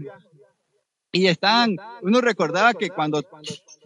y 1.12 1.27
están, 1.27 1.77
uno 2.03 2.20
recordaba 2.20 2.74
que 2.74 2.91
cuando 2.91 3.22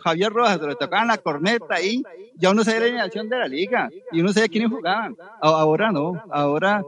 Javier 0.01 0.33
Rojas 0.33 0.61
le 0.61 0.75
tocaban 0.77 1.09
la 1.09 1.19
corneta 1.19 1.75
ahí, 1.77 2.03
ya 2.37 2.51
uno 2.51 2.65
sabía 2.65 2.81
la 2.81 2.87
alineación 2.87 3.29
de 3.29 3.39
la 3.39 3.47
liga 3.49 3.89
y 4.13 4.21
uno 4.21 4.33
sabía 4.33 4.49
quiénes 4.49 4.71
jugaban. 4.71 5.17
Ahora 5.41 5.93
no, 5.93 6.23
ahora 6.31 6.83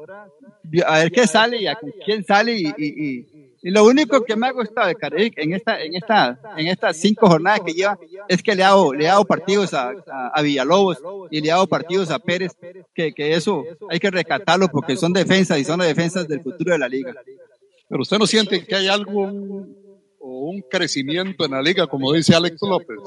a 0.87 0.99
ver 0.99 1.13
qué 1.13 1.27
sale 1.27 1.63
y 1.63 1.67
a 1.67 1.79
quién 2.05 2.25
sale 2.25 2.55
y, 2.55 2.67
y, 2.77 2.87
y- 2.87 3.43
y 3.65 3.71
lo 3.71 3.85
único 3.85 4.25
que 4.25 4.35
me 4.35 4.49
ha 4.49 4.51
gustado 4.51 4.89
de 4.89 5.33
en 5.37 5.53
esta, 5.53 5.81
en 5.81 5.95
esta, 5.95 6.37
en 6.57 6.67
estas 6.67 6.97
cinco 6.97 7.29
jornadas 7.29 7.61
que 7.61 7.73
lleva 7.73 7.97
es 8.27 8.43
que 8.43 8.57
le 8.57 8.65
ha 8.65 8.71
dado, 8.71 8.93
le 8.93 9.07
ha 9.07 9.13
dado 9.13 9.25
partidos 9.25 9.73
a, 9.73 9.91
a, 10.11 10.29
a 10.35 10.43
Villalobos 10.43 10.99
y 11.31 11.41
le 11.41 11.49
ha 11.53 11.55
dado 11.55 11.69
partidos 11.69 12.11
a 12.11 12.19
Pérez, 12.19 12.57
que, 12.93 13.13
que 13.13 13.35
eso 13.35 13.65
hay 13.89 14.01
que 14.01 14.11
rescatarlo 14.11 14.67
porque 14.69 14.97
son 14.97 15.13
defensas 15.13 15.61
y 15.61 15.65
son 15.65 15.79
las 15.79 15.87
defensas 15.87 16.27
del 16.27 16.41
futuro 16.41 16.73
de 16.73 16.79
la 16.79 16.89
liga. 16.89 17.15
Pero 17.89 18.03
usted 18.03 18.19
no 18.19 18.27
siente 18.27 18.65
que 18.67 18.75
hay 18.75 18.89
algo 18.89 19.31
un 20.45 20.63
crecimiento 20.63 21.45
en 21.45 21.53
la 21.53 21.63
liga, 21.63 21.87
como 21.87 22.13
dice 22.13 22.35
Alex 22.35 22.61
López. 22.63 22.99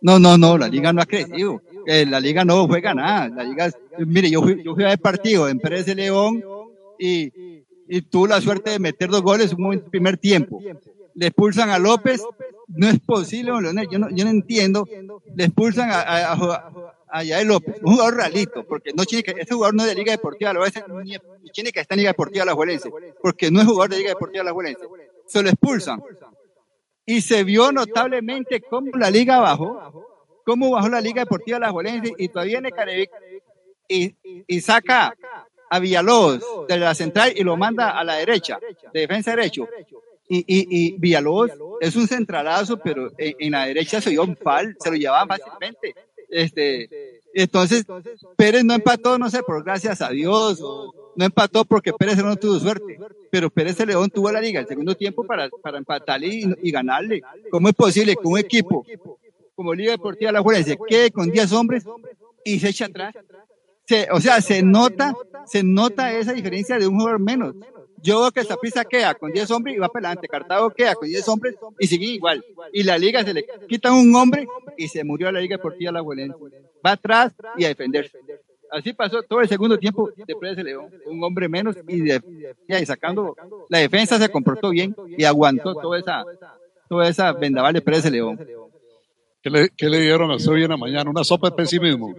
No, 0.00 0.18
no, 0.18 0.36
no, 0.36 0.58
la 0.58 0.68
liga 0.68 0.92
no 0.92 1.02
ha 1.02 1.06
crecido. 1.06 1.62
Eh, 1.86 2.04
la 2.06 2.20
liga 2.20 2.44
no 2.44 2.66
juega 2.66 2.94
nada. 2.94 3.28
La 3.28 3.44
liga, 3.44 3.70
mire, 3.98 4.30
yo 4.30 4.42
fui, 4.42 4.62
yo 4.62 4.74
fui 4.74 4.84
a 4.84 4.88
ver 4.88 4.98
partido 4.98 5.48
en 5.48 5.58
Pérez 5.58 5.86
de 5.86 5.94
León 5.94 6.42
y, 6.98 7.32
y 7.88 8.02
tuve 8.02 8.28
la 8.28 8.40
suerte 8.40 8.70
de 8.70 8.78
meter 8.78 9.08
dos 9.08 9.22
goles 9.22 9.52
en 9.52 9.64
un 9.64 9.80
primer 9.90 10.16
tiempo. 10.16 10.60
Le 11.14 11.26
expulsan 11.26 11.70
a 11.70 11.78
López. 11.78 12.22
No 12.68 12.88
es 12.88 12.98
posible, 13.00 13.52
Leonel, 13.60 13.88
yo 13.90 13.98
no, 13.98 14.10
yo 14.10 14.24
no 14.24 14.30
entiendo. 14.30 14.86
Le 15.34 15.44
expulsan 15.44 15.90
a, 15.90 16.00
a, 16.00 16.32
a, 16.32 16.72
a 17.08 17.24
Yael 17.24 17.48
López, 17.48 17.76
un 17.82 17.92
jugador 17.92 18.16
realito, 18.16 18.64
porque 18.66 18.92
no 18.92 19.04
tiene 19.04 19.22
que, 19.22 19.30
este 19.30 19.54
jugador 19.54 19.74
no 19.74 19.82
es 19.84 19.88
de 19.88 19.94
Liga 19.94 20.12
Deportiva 20.12 20.52
La 20.52 20.58
Juelense, 20.58 20.84
ni 21.04 21.50
tiene 21.50 21.70
que 21.70 21.80
estar 21.80 21.96
en 21.96 22.00
Liga 22.00 22.10
Deportiva 22.10 22.44
La 22.44 22.54
Juelense, 22.54 22.90
porque 23.22 23.50
no 23.50 23.60
es 23.60 23.66
jugador 23.66 23.90
de 23.90 23.98
Liga 23.98 24.10
Deportiva 24.10 24.44
La 24.44 24.52
Juelense. 24.52 24.82
Se 25.26 25.42
lo 25.42 25.48
expulsan 25.48 26.02
y 27.06 27.20
se 27.20 27.44
vio 27.44 27.72
notablemente 27.72 28.60
cómo 28.60 28.90
la 28.96 29.10
liga 29.10 29.38
bajó, 29.38 30.42
cómo 30.44 30.70
bajó 30.72 30.88
la 30.88 31.00
Liga 31.00 31.22
Deportiva 31.22 31.58
La 31.58 31.70
Juelense 31.70 32.12
y 32.18 32.28
todavía 32.28 32.60
viene 32.60 32.72
Carevic 32.72 33.10
y, 33.88 34.14
y 34.46 34.60
saca 34.60 35.14
a 35.70 35.78
Villalobos 35.78 36.66
de 36.68 36.76
la 36.76 36.94
central 36.94 37.32
y 37.34 37.42
lo 37.42 37.56
manda 37.56 37.90
a 37.90 38.04
la 38.04 38.16
derecha, 38.16 38.58
de 38.92 39.00
defensa 39.00 39.30
derecho. 39.30 39.68
Y, 40.28 40.38
y, 40.38 40.66
y 40.68 40.98
Villalobos 40.98 41.52
es 41.80 41.94
un 41.94 42.08
centralazo, 42.08 42.78
pero 42.78 43.12
en, 43.16 43.34
en 43.38 43.52
la 43.52 43.66
derecha 43.66 44.00
se 44.00 44.10
dio 44.10 44.24
un 44.24 44.36
fal, 44.36 44.76
se 44.80 44.90
lo 44.90 44.96
llevaban 44.96 45.28
fácilmente. 45.28 45.94
Este, 46.28 47.20
entonces, 47.34 47.84
Pérez 48.36 48.64
no 48.64 48.74
empató, 48.74 49.18
no 49.18 49.30
sé, 49.30 49.42
por 49.42 49.62
gracias 49.62 50.02
a 50.02 50.10
Dios, 50.10 50.58
o 50.60 50.92
no 51.16 51.24
empató 51.24 51.64
porque 51.64 51.92
Pérez 51.92 52.18
no 52.18 52.36
tuvo 52.36 52.58
suerte, 52.58 52.98
pero 53.30 53.50
Pérez 53.50 53.78
León 53.84 54.10
tuvo 54.10 54.30
la 54.30 54.40
liga 54.40 54.60
el 54.60 54.66
segundo 54.66 54.94
tiempo 54.94 55.24
para, 55.24 55.48
para 55.48 55.78
empatarle 55.78 56.26
y, 56.28 56.54
y 56.62 56.70
ganarle. 56.70 57.22
¿Cómo 57.50 57.68
es 57.68 57.74
posible 57.74 58.14
que 58.14 58.28
un 58.28 58.38
equipo 58.38 58.86
como 59.54 59.74
Liga 59.74 59.92
Deportiva 59.92 60.30
La 60.30 60.42
Juelense 60.42 60.78
quede 60.86 61.10
con 61.10 61.30
10 61.30 61.52
hombres 61.52 61.84
y 62.44 62.60
se 62.60 62.68
echa 62.68 62.86
atrás? 62.86 63.14
Se, 63.86 64.08
o 64.10 64.20
sea, 64.20 64.40
se 64.40 64.62
nota, 64.62 65.14
se 65.46 65.62
nota 65.62 66.12
esa 66.12 66.32
diferencia 66.32 66.78
de 66.78 66.86
un 66.86 66.98
jugador 66.98 67.20
menos. 67.20 67.54
Yo 68.02 68.20
veo 68.20 68.30
que 68.30 68.44
Zaprisa 68.44 68.84
queda 68.84 69.14
con 69.14 69.32
10 69.32 69.50
hombres 69.50 69.76
y 69.76 69.78
va 69.78 69.88
para 69.88 70.08
adelante. 70.08 70.28
Cartago 70.28 70.70
queda 70.70 70.94
con 70.94 71.08
10 71.08 71.28
hombres 71.28 71.56
y 71.78 71.86
sigue 71.86 72.06
igual. 72.06 72.44
Y 72.72 72.82
la 72.82 72.98
liga 72.98 73.24
se 73.24 73.32
le 73.32 73.46
quitan 73.68 73.94
un 73.94 74.14
hombre 74.14 74.46
y 74.76 74.88
se 74.88 75.02
murió 75.02 75.32
la 75.32 75.40
Liga 75.40 75.56
Deportiva 75.56 75.92
La 75.92 76.02
Juelense. 76.02 76.36
Va 76.84 76.92
atrás 76.92 77.32
y 77.56 77.64
a 77.64 77.68
defenderse. 77.68 78.18
Así 78.70 78.92
pasó 78.92 79.22
todo 79.22 79.40
el 79.40 79.48
segundo 79.48 79.78
tiempo 79.78 80.10
de 80.16 80.34
Pérez 80.34 80.56
de 80.56 80.64
León. 80.64 80.90
Un 81.06 81.22
hombre 81.22 81.48
menos 81.48 81.76
y, 81.88 82.00
de, 82.00 82.20
y 82.68 82.86
sacando 82.86 83.36
la 83.68 83.78
defensa 83.78 84.18
se 84.18 84.28
comportó 84.28 84.70
bien 84.70 84.94
y 85.16 85.24
aguantó 85.24 85.74
toda 85.74 85.98
esa, 85.98 86.24
toda 86.88 87.08
esa 87.08 87.32
vendaval 87.32 87.74
de 87.74 87.82
Pérez 87.82 88.04
de 88.04 88.10
León. 88.10 88.38
¿Qué 89.42 89.50
le, 89.50 89.68
qué 89.70 89.88
le 89.88 90.00
dieron 90.00 90.30
a 90.30 90.36
usted 90.36 90.52
hoy 90.52 90.64
en 90.64 90.70
la 90.70 90.76
mañana? 90.76 91.08
Una 91.08 91.22
sopa 91.22 91.50
de 91.50 91.56
pesimismo. 91.56 92.14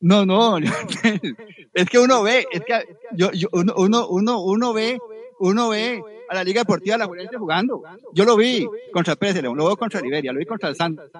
No, 0.00 0.26
no, 0.26 0.58
es 1.72 1.88
que 1.88 1.98
uno 1.98 2.22
ve, 2.22 2.46
es 2.52 2.62
que 2.62 2.84
yo, 3.12 3.30
yo, 3.32 3.48
uno, 3.52 3.72
uno, 3.76 4.08
uno, 4.08 4.42
uno 4.42 4.72
ve, 4.74 4.98
uno 5.38 5.70
ve 5.70 6.02
a 6.28 6.34
la 6.34 6.44
Liga 6.44 6.60
Deportiva 6.60 6.98
La 6.98 7.06
Juelense 7.06 7.38
jugando. 7.38 7.82
Yo 8.12 8.24
lo 8.24 8.36
vi 8.36 8.68
contra 8.92 9.16
Pérez 9.16 9.36
de 9.36 9.42
León, 9.42 9.56
lo 9.56 9.66
veo 9.66 9.76
contra 9.76 10.00
Liberia, 10.00 10.32
lo 10.32 10.40
vi 10.40 10.44
contra 10.44 10.68
el 10.68 10.76
Santos. 10.76 11.10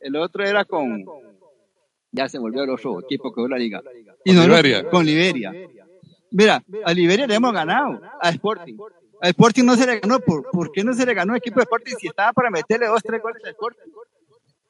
El 0.00 0.16
otro 0.16 0.44
era 0.44 0.64
con, 0.64 1.04
ya 2.14 2.28
se 2.28 2.38
volvió 2.38 2.62
el 2.62 2.70
otro 2.70 3.00
equipo 3.00 3.32
que 3.34 3.42
la 3.48 3.58
liga. 3.58 3.82
Y 4.24 4.30
Con 4.34 4.36
no, 4.36 4.42
Liberia. 4.46 4.88
con 4.88 5.04
Liberia. 5.04 5.52
Mira, 6.30 6.64
a 6.84 6.92
Liberia 6.92 7.26
le 7.26 7.34
hemos 7.34 7.52
ganado, 7.52 8.00
a 8.20 8.30
Sporting. 8.30 8.76
A 9.20 9.28
Sporting 9.28 9.64
no 9.64 9.76
se 9.76 9.86
le 9.86 10.00
ganó, 10.00 10.20
¿por, 10.20 10.50
¿por 10.50 10.70
qué 10.72 10.84
no 10.84 10.92
se 10.94 11.06
le 11.06 11.14
ganó 11.14 11.32
al 11.32 11.38
equipo 11.38 11.56
de 11.56 11.62
Sporting 11.64 11.94
si 11.98 12.06
estaba 12.08 12.32
para 12.32 12.50
meterle 12.50 12.86
dos, 12.86 13.02
tres 13.02 13.20
goles 13.22 13.42
a 13.44 13.50
Sporting? 13.50 13.90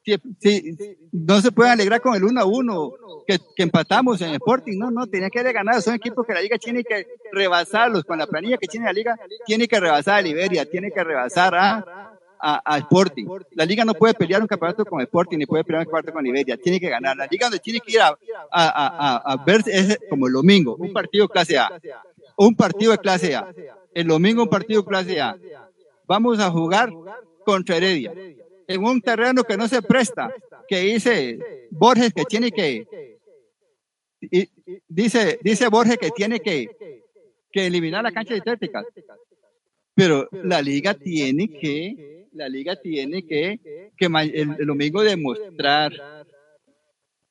Si, 0.03 0.15
si- 0.39 0.77
no 1.11 1.41
se 1.41 1.51
puede 1.51 1.71
alegrar 1.71 1.99
con 1.99 2.13
el 2.15 2.23
1 2.23 2.39
a 2.39 2.45
1 2.45 2.91
que, 3.27 3.39
que 3.55 3.63
empatamos 3.63 4.21
en 4.21 4.35
Sporting, 4.35 4.77
no, 4.77 4.91
no, 4.91 5.07
tenía 5.07 5.29
que 5.31 5.39
haber 5.39 5.53
ganado, 5.53 5.81
son 5.81 5.95
equipos 5.95 6.25
que 6.27 6.33
la 6.33 6.41
liga 6.41 6.57
tiene 6.59 6.83
que 6.83 7.07
rebasarlos, 7.31 8.03
con 8.03 8.19
la 8.19 8.27
planilla 8.27 8.57
que 8.57 8.67
tiene 8.67 8.85
la 8.85 8.93
liga, 8.93 9.17
tiene 9.47 9.67
que 9.67 9.79
rebasar 9.79 10.15
a 10.19 10.21
Liberia, 10.21 10.69
tiene 10.69 10.91
que 10.91 11.03
rebasar 11.03 11.55
a, 11.55 12.14
a, 12.47 12.61
a 12.63 12.77
Sporting. 12.77 13.25
La 13.51 13.65
liga 13.65 13.83
no 13.83 13.95
puede 13.95 14.13
pelear 14.13 14.39
un 14.39 14.47
campeonato 14.47 14.85
con 14.85 15.01
Sporting, 15.01 15.39
ni 15.39 15.47
puede 15.47 15.63
pelear 15.63 15.81
un 15.81 15.85
campeonato 15.91 16.13
con 16.13 16.23
Liberia, 16.23 16.55
tiene 16.57 16.79
que 16.79 16.89
ganar. 16.89 17.17
La 17.17 17.25
liga 17.25 17.47
donde 17.47 17.59
tiene 17.59 17.79
que 17.79 17.93
ir 17.93 18.01
a, 18.01 18.15
a, 18.51 19.31
a, 19.33 19.43
ver 19.43 19.63
es 19.65 19.97
como 20.09 20.27
el 20.27 20.33
domingo, 20.33 20.75
un 20.75 20.93
partido 20.93 21.27
clase 21.27 21.57
A, 21.57 21.71
un 22.37 22.55
partido 22.55 22.91
de 22.91 22.99
clase 22.99 23.35
A. 23.35 23.51
El 23.93 24.07
domingo 24.07 24.43
un 24.43 24.49
partido 24.49 24.85
clase 24.85 25.19
A. 25.19 25.35
Vamos 26.07 26.39
a 26.39 26.51
jugar 26.51 26.91
contra 27.43 27.77
Heredia. 27.77 28.13
en 28.67 28.83
un 28.83 29.01
terreno 29.01 29.43
que 29.43 29.57
no 29.57 29.67
se 29.67 29.81
presta, 29.81 30.31
que 30.67 30.81
dice 30.81 31.39
Borges 31.71 32.13
que 32.13 32.25
tiene 32.25 32.51
que, 32.51 33.17
y- 34.21 34.49
dice, 34.87 35.39
dice 35.41 35.67
Borges 35.69 35.97
que 35.97 36.11
tiene 36.11 36.39
que, 36.39 36.67
que 37.51 37.65
eliminar 37.65 38.03
la 38.03 38.11
cancha 38.11 38.35
sintética. 38.35 38.83
Pero 39.95 40.27
la 40.31 40.61
liga 40.61 40.93
tiene 40.93 41.47
que, 41.47 42.24
la 42.35 42.49
liga 42.49 42.75
tiene 42.75 43.25
que, 43.25 43.91
que 43.97 44.05
el, 44.05 44.55
el 44.59 44.67
domingo 44.67 45.01
demostrar, 45.01 45.93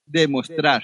demostrar, 0.06 0.82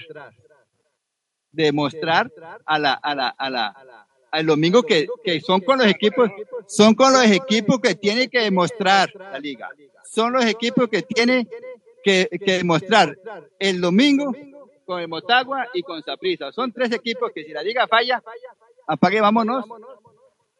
demostrar 1.51 2.31
a 2.65 2.79
la, 2.79 2.93
a 2.93 3.15
la, 3.15 3.27
a 3.29 3.49
la, 3.49 4.07
al 4.31 4.45
domingo 4.45 4.83
que, 4.83 5.07
que 5.23 5.41
son 5.41 5.61
con 5.61 5.79
los 5.79 5.87
equipos, 5.87 6.29
son 6.67 6.93
con 6.93 7.11
los 7.11 7.25
equipos 7.25 7.79
que 7.79 7.95
tiene 7.95 8.29
que 8.29 8.41
demostrar 8.41 9.11
la 9.15 9.39
liga. 9.39 9.69
Son 10.05 10.33
los 10.33 10.45
equipos 10.45 10.87
que 10.87 11.01
tiene 11.01 11.47
que, 12.03 12.27
que 12.29 12.53
demostrar 12.53 13.17
el 13.59 13.81
domingo 13.81 14.33
con 14.85 15.01
el 15.01 15.07
Motagua 15.07 15.67
y 15.73 15.81
con 15.81 16.01
Saprissa. 16.03 16.51
Son 16.51 16.71
tres 16.71 16.91
equipos 16.91 17.31
que 17.33 17.43
si 17.43 17.51
la 17.51 17.63
liga 17.63 17.87
falla, 17.87 18.21
apague, 18.87 19.19
vámonos. 19.19 19.65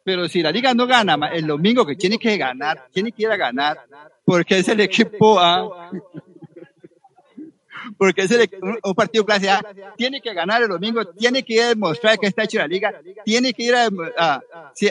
Pero 0.04 0.28
si 0.28 0.42
la 0.42 0.50
liga 0.50 0.74
no 0.74 0.86
gana 0.86 1.14
el 1.32 1.46
domingo, 1.46 1.86
que 1.86 1.96
tiene 1.96 2.18
que 2.18 2.36
ganar, 2.36 2.88
tiene 2.92 3.12
que 3.12 3.22
ir 3.22 3.30
a 3.30 3.36
ganar, 3.36 3.78
porque 4.24 4.58
es 4.58 4.68
el 4.68 4.80
equipo 4.80 5.38
A, 5.38 5.90
porque 7.98 8.22
es 8.22 8.30
el, 8.30 8.48
un, 8.60 8.78
un 8.82 8.94
partido 8.94 9.24
clase 9.24 9.50
A, 9.50 9.62
tiene 9.96 10.20
que 10.20 10.34
ganar 10.34 10.62
el 10.62 10.68
domingo, 10.68 11.04
tiene 11.06 11.42
que 11.42 11.54
ir 11.54 11.62
a 11.62 11.68
demostrar 11.68 12.18
que 12.18 12.26
está 12.26 12.44
hecho 12.44 12.58
la 12.58 12.66
liga, 12.66 12.92
tiene 13.24 13.52
que 13.52 13.62
ir 13.62 13.74
a, 13.74 13.88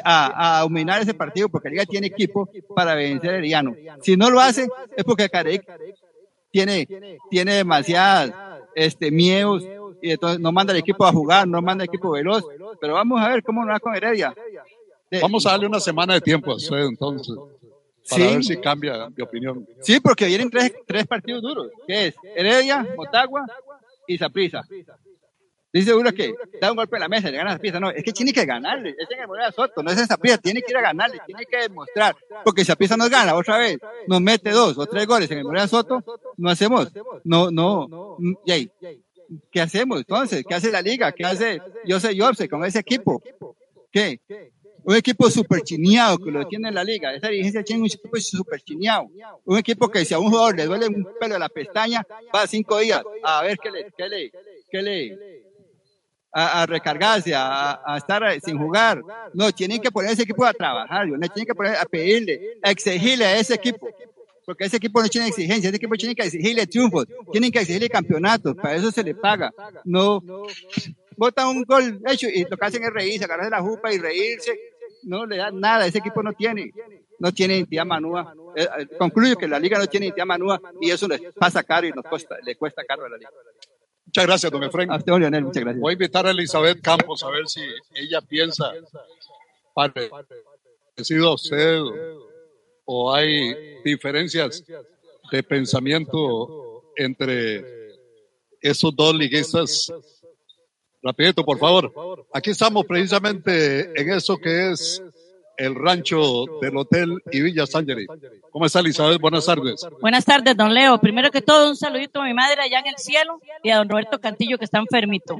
a, 0.04 0.58
a 0.58 0.62
dominar 0.62 1.02
ese 1.02 1.14
partido, 1.14 1.50
porque 1.50 1.70
la 1.70 1.74
liga 1.74 1.86
tiene 1.86 2.08
equipo 2.08 2.50
para 2.76 2.96
vencer 2.96 3.36
el 3.36 3.50
llano. 3.50 3.76
Si 4.02 4.16
no 4.16 4.30
lo 4.30 4.40
hace, 4.40 4.68
es 4.96 5.04
porque 5.04 5.30
Carec 5.30 5.66
tiene, 6.52 6.88
tiene 7.30 7.56
demasiadas 7.56 8.32
este, 8.76 9.12
miedos 9.12 9.64
y 10.02 10.12
entonces 10.12 10.40
no 10.40 10.52
manda 10.52 10.74
el 10.74 10.80
equipo 10.80 11.06
a 11.06 11.12
jugar, 11.12 11.48
no 11.48 11.62
manda 11.62 11.84
el 11.84 11.90
equipo 11.90 12.12
veloz. 12.12 12.44
Pero 12.80 12.94
vamos 12.94 13.22
a 13.22 13.30
ver 13.30 13.44
cómo 13.44 13.64
nos 13.64 13.76
va 13.76 13.80
con 13.80 13.96
Heredia. 13.96 14.34
Vamos 15.20 15.46
a 15.46 15.52
darle 15.52 15.68
una 15.68 15.80
semana 15.80 16.14
de 16.14 16.22
tiempo 16.22 16.52
a 16.52 16.56
usted 16.56 16.78
entonces, 16.78 17.36
para 18.10 18.24
Sí. 18.24 18.34
ver 18.34 18.44
si 18.44 18.58
cambia 18.58 19.10
de 19.10 19.24
opinión. 19.24 19.68
Sí, 19.82 20.00
porque 20.00 20.26
vienen 20.26 20.50
tres, 20.50 20.74
tres 20.88 21.06
partidos 21.08 21.42
duros, 21.42 21.68
que 21.88 22.08
es 22.08 22.16
Heredia, 22.36 22.88
Motagua 22.96 23.46
y 24.08 24.18
Saprissa. 24.18 24.62
Dice 25.74 25.94
uno 25.94 26.12
que 26.12 26.34
da 26.60 26.72
un 26.72 26.76
golpe 26.76 26.98
en 26.98 27.02
la 27.02 27.08
mesa 27.08 27.30
y 27.30 27.32
le 27.32 27.38
gana 27.38 27.52
a 27.52 27.54
Saprissa. 27.54 27.80
No, 27.80 27.90
es 27.92 28.04
que 28.04 28.12
tiene 28.12 28.34
que 28.34 28.46
ganarle. 28.46 28.94
Es 29.00 29.10
en 29.10 29.22
el 29.22 29.28
Morera 29.28 29.54
Soto, 29.54 29.82
no 29.82 29.90
es 29.90 29.98
en 29.98 30.06
Saprissa. 30.06 30.38
Tiene 30.38 30.62
que 30.62 30.72
ir 30.72 30.78
a 30.78 30.82
ganarle, 30.82 31.20
tiene 31.26 31.46
que 31.46 31.58
demostrar. 31.60 32.14
Porque 32.44 32.62
si 32.62 32.68
Saprissa 32.68 32.98
nos 32.98 33.10
gana 33.10 33.36
otra 33.36 33.58
vez, 33.58 33.78
nos 34.08 34.20
mete 34.20 34.50
dos 34.52 34.78
o 34.78 34.86
tres 34.86 35.08
goles 35.08 35.32
en 35.32 35.38
el 35.38 35.44
Morera 35.46 35.68
Soto, 35.70 36.04
no 36.36 36.50
hacemos. 36.50 36.92
No, 37.24 37.50
no. 37.52 38.18
y 38.46 38.52
ahí, 38.52 38.72
¿Qué 39.50 39.62
hacemos 39.62 40.00
entonces? 40.00 40.44
¿Qué 40.46 40.54
hace 40.56 40.72
la 40.72 40.82
liga? 40.82 41.14
¿Qué 41.14 41.24
hace 41.24 41.62
Jose 41.88 42.20
Jobse 42.20 42.50
con 42.50 42.66
ese 42.66 42.80
equipo? 42.80 43.22
¿Qué? 43.90 44.20
Un 44.84 44.96
equipo 44.96 45.30
super 45.30 45.62
chineado 45.62 46.18
que 46.18 46.32
lo 46.32 46.48
tiene 46.48 46.70
en 46.70 46.76
la 46.76 46.84
liga. 46.84 47.14
Esa 47.14 47.28
dirigencia 47.28 47.64
tiene 47.64 47.82
un 47.82 47.88
equipo 47.88 48.18
super 48.20 48.62
chineado. 48.62 49.10
Un 49.46 49.58
equipo 49.58 49.90
que 49.90 50.04
si 50.06 50.14
a 50.14 50.20
un 50.20 50.30
jugador 50.30 50.58
le 50.58 50.66
duele 50.66 50.88
un 50.88 51.08
pelo 51.20 51.36
de 51.36 51.40
la 51.40 51.50
pestaña, 51.50 52.06
va 52.36 52.48
cinco 52.48 52.80
días 52.80 53.02
a 53.24 53.44
ver 53.44 53.58
qué 53.58 53.72
le, 53.72 54.32
qué 54.72 54.82
le, 54.82 55.42
a, 56.34 56.62
a 56.62 56.66
recargarse, 56.66 57.34
a, 57.36 57.82
a 57.86 57.98
estar 57.98 58.24
sin 58.42 58.58
jugar. 58.58 59.02
No, 59.34 59.52
tienen 59.52 59.80
que 59.82 59.92
poner 59.92 60.12
ese 60.12 60.24
equipo 60.24 60.46
a 60.46 60.54
trabajar, 60.54 61.08
¿no? 61.08 61.20
tienen 61.30 61.46
que 61.46 61.56
poner 61.56 61.76
a 61.76 61.86
pedirle, 61.86 62.58
a 62.64 62.72
exigirle 62.72 63.26
a 63.26 63.38
ese 63.38 63.56
equipo. 63.56 63.88
Porque 64.46 64.66
ese 64.66 64.78
equipo 64.78 65.02
no 65.02 65.08
tiene 65.08 65.28
exigencia, 65.28 65.70
ese 65.70 65.78
equipo 65.78 65.96
tiene 65.96 66.16
que 66.16 66.24
exigirle 66.24 66.66
triunfos, 66.66 67.06
tienen 67.32 67.52
que 67.52 67.60
exigirle 67.60 67.90
campeonatos, 67.90 68.56
para 68.56 68.76
eso 68.76 68.92
se 68.92 69.04
le 69.04 69.14
paga. 69.14 69.54
No, 69.86 70.22
bota 71.16 71.48
un 71.48 71.64
gol 71.64 72.02
hecho 72.08 72.28
y 72.28 72.44
lo 72.50 72.58
que 72.58 72.66
hacen 72.66 72.84
es 72.84 72.90
reírse, 72.90 73.26
agarrarse 73.26 73.52
la 73.52 73.62
jupa 73.62 73.94
y 73.94 74.00
reírse. 74.00 74.60
No 75.04 75.26
le 75.26 75.38
dan 75.38 75.60
nada, 75.60 75.86
ese 75.86 76.00
equipo 76.00 76.22
no 76.22 76.34
tiene, 76.34 76.72
no 77.20 77.32
tiene 77.32 77.56
identidad 77.56 77.86
manúa. 77.86 78.34
Eh, 78.56 78.68
eh, 78.80 78.88
concluyo 78.98 79.36
que 79.36 79.48
la 79.48 79.60
liga 79.60 79.80
no 79.80 79.88
tiene 79.88 80.08
identidad 80.08 80.26
manúa 80.26 80.62
y 80.80 80.92
eso 80.92 81.08
les 81.08 81.22
pasa 81.34 81.64
caro 81.64 81.88
y 81.88 81.92
nos 81.92 82.06
cuesta, 82.06 82.38
le 82.44 82.56
cuesta 82.56 82.84
caro 82.86 83.06
a 83.06 83.10
la 83.10 83.18
liga. 83.18 83.30
Muchas 84.06 84.26
gracias, 84.26 84.52
don 84.52 84.64
Efraín. 84.64 84.92
A 84.92 84.98
usted, 84.98 85.14
Leonel, 85.14 85.44
muchas 85.44 85.64
gracias. 85.64 85.82
Voy 85.82 85.92
a 85.92 85.94
invitar 85.94 86.26
a 86.28 86.32
Elizabeth 86.32 86.82
Campos 86.82 87.24
a 87.24 87.30
ver 87.30 87.48
si 87.48 87.62
ella 87.96 88.22
piensa 88.22 88.74
parecido 89.74 91.30
a 91.30 91.34
usted 91.36 91.80
o 92.86 93.14
hay 93.14 93.82
diferencias 93.84 94.64
de 95.32 95.44
pensamiento 95.44 96.92
entre 96.98 97.92
esos 98.60 98.96
dos 98.96 99.16
liguistas. 99.16 99.94
Rapidito, 101.04 101.44
por 101.44 101.58
favor. 101.58 101.92
Aquí 102.34 102.52
estamos 102.52 102.86
precisamente 102.86 103.92
en 104.00 104.12
eso 104.12 104.38
que 104.38 104.72
es 104.72 105.02
el 105.58 105.76
rancho 105.76 106.46
del 106.62 106.78
Hotel 106.78 107.22
y 107.32 107.42
Villa 107.42 107.66
Sangeri. 107.66 108.06
¿Cómo 108.52 108.66
está 108.66 108.80
Elizabeth? 108.80 109.20
Buenas 109.20 109.46
tardes. 109.46 109.88
Buenas 110.00 110.26
tardes, 110.26 110.56
don 110.56 110.74
Leo. 110.74 111.00
Primero 111.00 111.32
que 111.32 111.42
todo, 111.42 111.70
un 111.70 111.76
saludito 111.76 112.22
a 112.22 112.26
mi 112.26 112.34
madre 112.34 112.62
allá 112.62 112.80
en 112.80 112.88
el 112.88 112.98
cielo 112.98 113.40
y 113.64 113.70
a 113.70 113.78
don 113.78 113.90
Roberto 113.90 114.20
Cantillo 114.20 114.58
que 114.58 114.66
está 114.66 114.80
enfermito. 114.80 115.38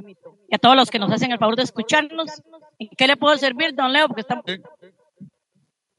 Y 0.48 0.54
a 0.54 0.58
todos 0.58 0.76
los 0.76 0.90
que 0.90 0.98
nos 0.98 1.10
hacen 1.10 1.32
el 1.32 1.38
favor 1.38 1.56
de 1.56 1.62
escucharnos. 1.62 2.30
¿En 2.78 2.88
qué 2.96 3.06
le 3.06 3.16
puedo 3.16 3.36
servir, 3.36 3.74
don 3.74 3.92
Leo? 3.92 4.06
Porque 4.06 4.22
estamos... 4.22 4.44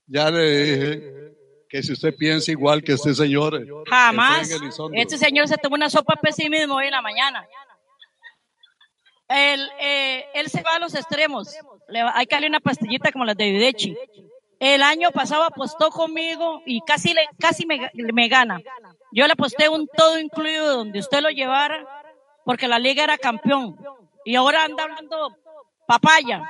Ya 0.08 0.30
le 0.30 0.64
dije 0.64 1.14
que 1.70 1.82
si 1.82 1.94
usted 1.94 2.16
piensa 2.16 2.52
igual 2.52 2.84
que 2.84 2.94
este 2.94 3.16
señor. 3.16 3.66
Jamás. 3.90 4.50
Este 4.94 5.18
señor 5.18 5.48
se 5.48 5.58
tomó 5.58 5.76
una 5.76 5.90
sopa 5.90 6.16
pesimismo 6.22 6.76
hoy 6.76 6.86
en 6.86 6.92
la 6.92 7.02
mañana. 7.02 7.48
Él, 9.34 9.68
eh, 9.80 10.26
él 10.36 10.50
se 10.50 10.62
va 10.62 10.76
a 10.76 10.80
los 10.80 10.94
extremos. 10.96 11.56
Hay 12.14 12.26
que 12.28 12.36
darle 12.36 12.48
una 12.48 12.60
pastillita 12.60 13.12
como 13.12 13.26
las 13.26 13.36
de 13.36 13.52
Videchi. 13.52 13.98
El 14.60 14.82
año 14.84 15.12
pasado 15.12 15.44
apostó 15.44 15.90
conmigo 15.90 16.62
y 16.66 16.82
casi, 16.82 17.14
le, 17.14 17.28
casi 17.40 17.66
me, 17.66 18.28
gana. 18.30 18.62
Yo 19.12 19.26
le 19.26 19.34
aposté 19.34 19.68
un 19.68 19.88
todo 19.88 20.20
incluido 20.20 20.78
donde 20.78 21.00
usted 21.00 21.22
lo 21.22 21.30
llevara 21.30 21.86
porque 22.46 22.68
la 22.68 22.80
liga 22.80 23.04
era 23.04 23.18
campeón. 23.18 23.76
Y 24.24 24.36
ahora 24.36 24.64
anda 24.64 24.84
hablando 24.84 25.36
papaya. 25.86 26.50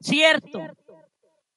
Cierto. 0.00 0.60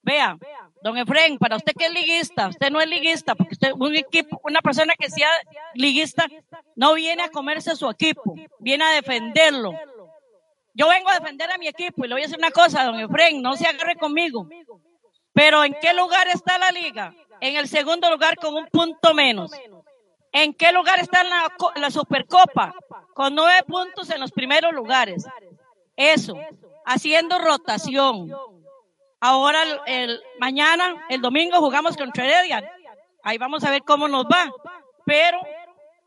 Vea, 0.03 0.37
don 0.81 0.97
Efren, 0.97 1.37
para 1.37 1.55
usted 1.55 1.71
que 1.77 1.85
es 1.85 1.93
liguista, 1.93 2.49
usted 2.49 2.69
no 2.69 2.81
es 2.81 2.89
liguista, 2.89 3.35
porque 3.35 3.53
usted, 3.53 3.71
un 3.73 3.95
equipo, 3.95 4.41
una 4.43 4.61
persona 4.61 4.93
que 4.99 5.09
sea 5.09 5.29
liguista, 5.73 6.27
no 6.75 6.93
viene 6.93 7.23
a 7.23 7.29
comerse 7.29 7.73
su 7.77 7.89
equipo, 7.89 8.35
viene 8.59 8.83
a 8.83 8.91
defenderlo. 8.91 9.71
Yo 10.73 10.87
vengo 10.89 11.09
a 11.09 11.19
defender 11.19 11.51
a 11.51 11.57
mi 11.57 11.67
equipo 11.67 12.03
y 12.03 12.07
le 12.07 12.15
voy 12.15 12.21
a 12.23 12.25
decir 12.25 12.37
una 12.39 12.51
cosa, 12.51 12.83
don 12.85 12.99
Efren, 12.99 13.41
no 13.41 13.55
se 13.55 13.67
agarre 13.67 13.95
conmigo. 13.95 14.47
Pero 15.33 15.63
¿en 15.63 15.75
qué 15.81 15.93
lugar 15.93 16.27
está 16.27 16.57
la 16.57 16.71
liga? 16.71 17.13
En 17.41 17.55
el 17.57 17.67
segundo 17.67 18.09
lugar 18.09 18.35
con 18.37 18.53
un 18.55 18.67
punto 18.67 19.13
menos. 19.13 19.51
¿En 20.31 20.53
qué 20.53 20.71
lugar 20.71 20.99
está 20.99 21.23
la, 21.23 21.49
co- 21.57 21.73
la 21.75 21.91
Supercopa? 21.91 22.73
Con 23.13 23.35
nueve 23.35 23.61
puntos 23.67 24.09
en 24.09 24.19
los 24.19 24.31
primeros 24.31 24.73
lugares. 24.73 25.25
Eso, 25.95 26.35
haciendo 26.85 27.37
rotación. 27.37 28.31
Ahora, 29.19 29.61
el, 29.63 29.79
el- 29.85 30.21
mañana, 30.39 31.05
el 31.09 31.21
domingo, 31.21 31.59
jugamos 31.59 31.95
contra 31.95 32.25
Heredia. 32.25 32.67
Ahí 33.23 33.37
vamos 33.37 33.63
a 33.63 33.69
ver 33.69 33.83
cómo 33.83 34.07
nos 34.07 34.25
va. 34.25 34.51
Pero 35.05 35.39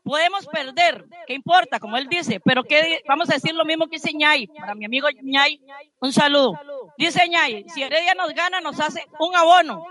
podemos 0.07 0.47
perder, 0.47 1.05
¿qué 1.27 1.33
importa? 1.33 1.79
Como 1.79 1.97
él 1.97 2.07
dice, 2.07 2.39
pero 2.39 2.63
que 2.63 3.03
vamos 3.07 3.29
a 3.29 3.33
decir 3.33 3.53
lo 3.53 3.65
mismo 3.65 3.87
que 3.87 3.97
dice 3.97 4.13
Ñay. 4.13 4.47
Para 4.47 4.73
mi 4.73 4.85
amigo 4.85 5.09
Ñay, 5.21 5.59
un 5.99 6.13
saludo. 6.13 6.53
Dice 6.97 7.27
Ñay, 7.27 7.65
si 7.67 7.83
Heredia 7.83 8.13
nos 8.13 8.33
gana, 8.33 8.61
nos 8.61 8.79
hace 8.79 9.05
un 9.19 9.35
abono. 9.35 9.85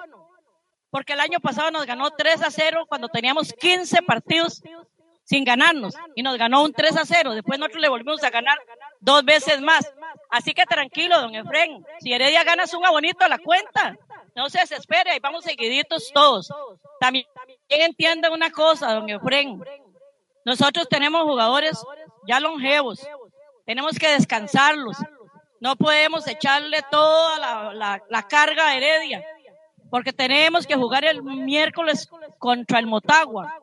Porque 0.91 1.13
el 1.13 1.21
año 1.21 1.39
pasado 1.41 1.71
nos 1.71 1.85
ganó 1.85 2.11
3 2.11 2.43
a 2.43 2.51
0 2.51 2.87
cuando 2.89 3.09
teníamos 3.09 3.53
15 3.53 4.03
partidos 4.03 4.63
sin 5.25 5.45
ganarnos 5.45 5.95
y 6.15 6.23
nos 6.23 6.39
ganó 6.39 6.63
un 6.63 6.73
3 6.73 6.97
a 6.97 7.05
0. 7.05 7.35
Después 7.35 7.59
nosotros 7.59 7.83
le 7.83 7.91
volvimos 7.91 8.25
a 8.25 8.31
ganar 8.31 8.59
dos 9.01 9.23
veces 9.23 9.61
más. 9.61 9.93
Así 10.31 10.55
que 10.55 10.65
tranquilo, 10.65 11.21
don 11.21 11.35
Efren. 11.35 11.85
Si 12.01 12.15
Heredia 12.15 12.43
gana 12.45 12.63
es 12.63 12.73
un 12.73 12.87
abonito 12.87 13.23
a 13.23 13.29
la 13.29 13.39
cuenta. 13.39 13.99
No 14.35 14.49
se 14.49 14.61
desespere, 14.61 15.11
ahí 15.11 15.19
vamos 15.21 15.45
seguiditos 15.45 16.11
todos. 16.15 16.51
También 17.01 17.27
entiende 17.69 18.31
una 18.31 18.51
cosa, 18.51 18.95
don 18.95 19.11
Efren. 19.11 19.63
Nosotros 20.47 20.89
tenemos 20.89 21.25
jugadores 21.25 21.77
ya 22.29 22.39
longevos. 22.39 23.05
Tenemos 23.65 23.99
que 23.99 24.13
descansarlos. 24.13 24.97
No 25.61 25.75
podemos 25.75 26.25
echarle 26.29 26.83
toda 26.89 27.75
la, 27.75 27.99
la- 28.09 28.23
carga 28.23 28.77
Heredia. 28.77 29.25
Porque 29.91 30.13
tenemos 30.13 30.65
que 30.65 30.77
jugar 30.77 31.05
el 31.05 31.21
miércoles 31.25 32.09
contra 32.39 32.79
el 32.79 32.87
Motagua. 32.87 33.59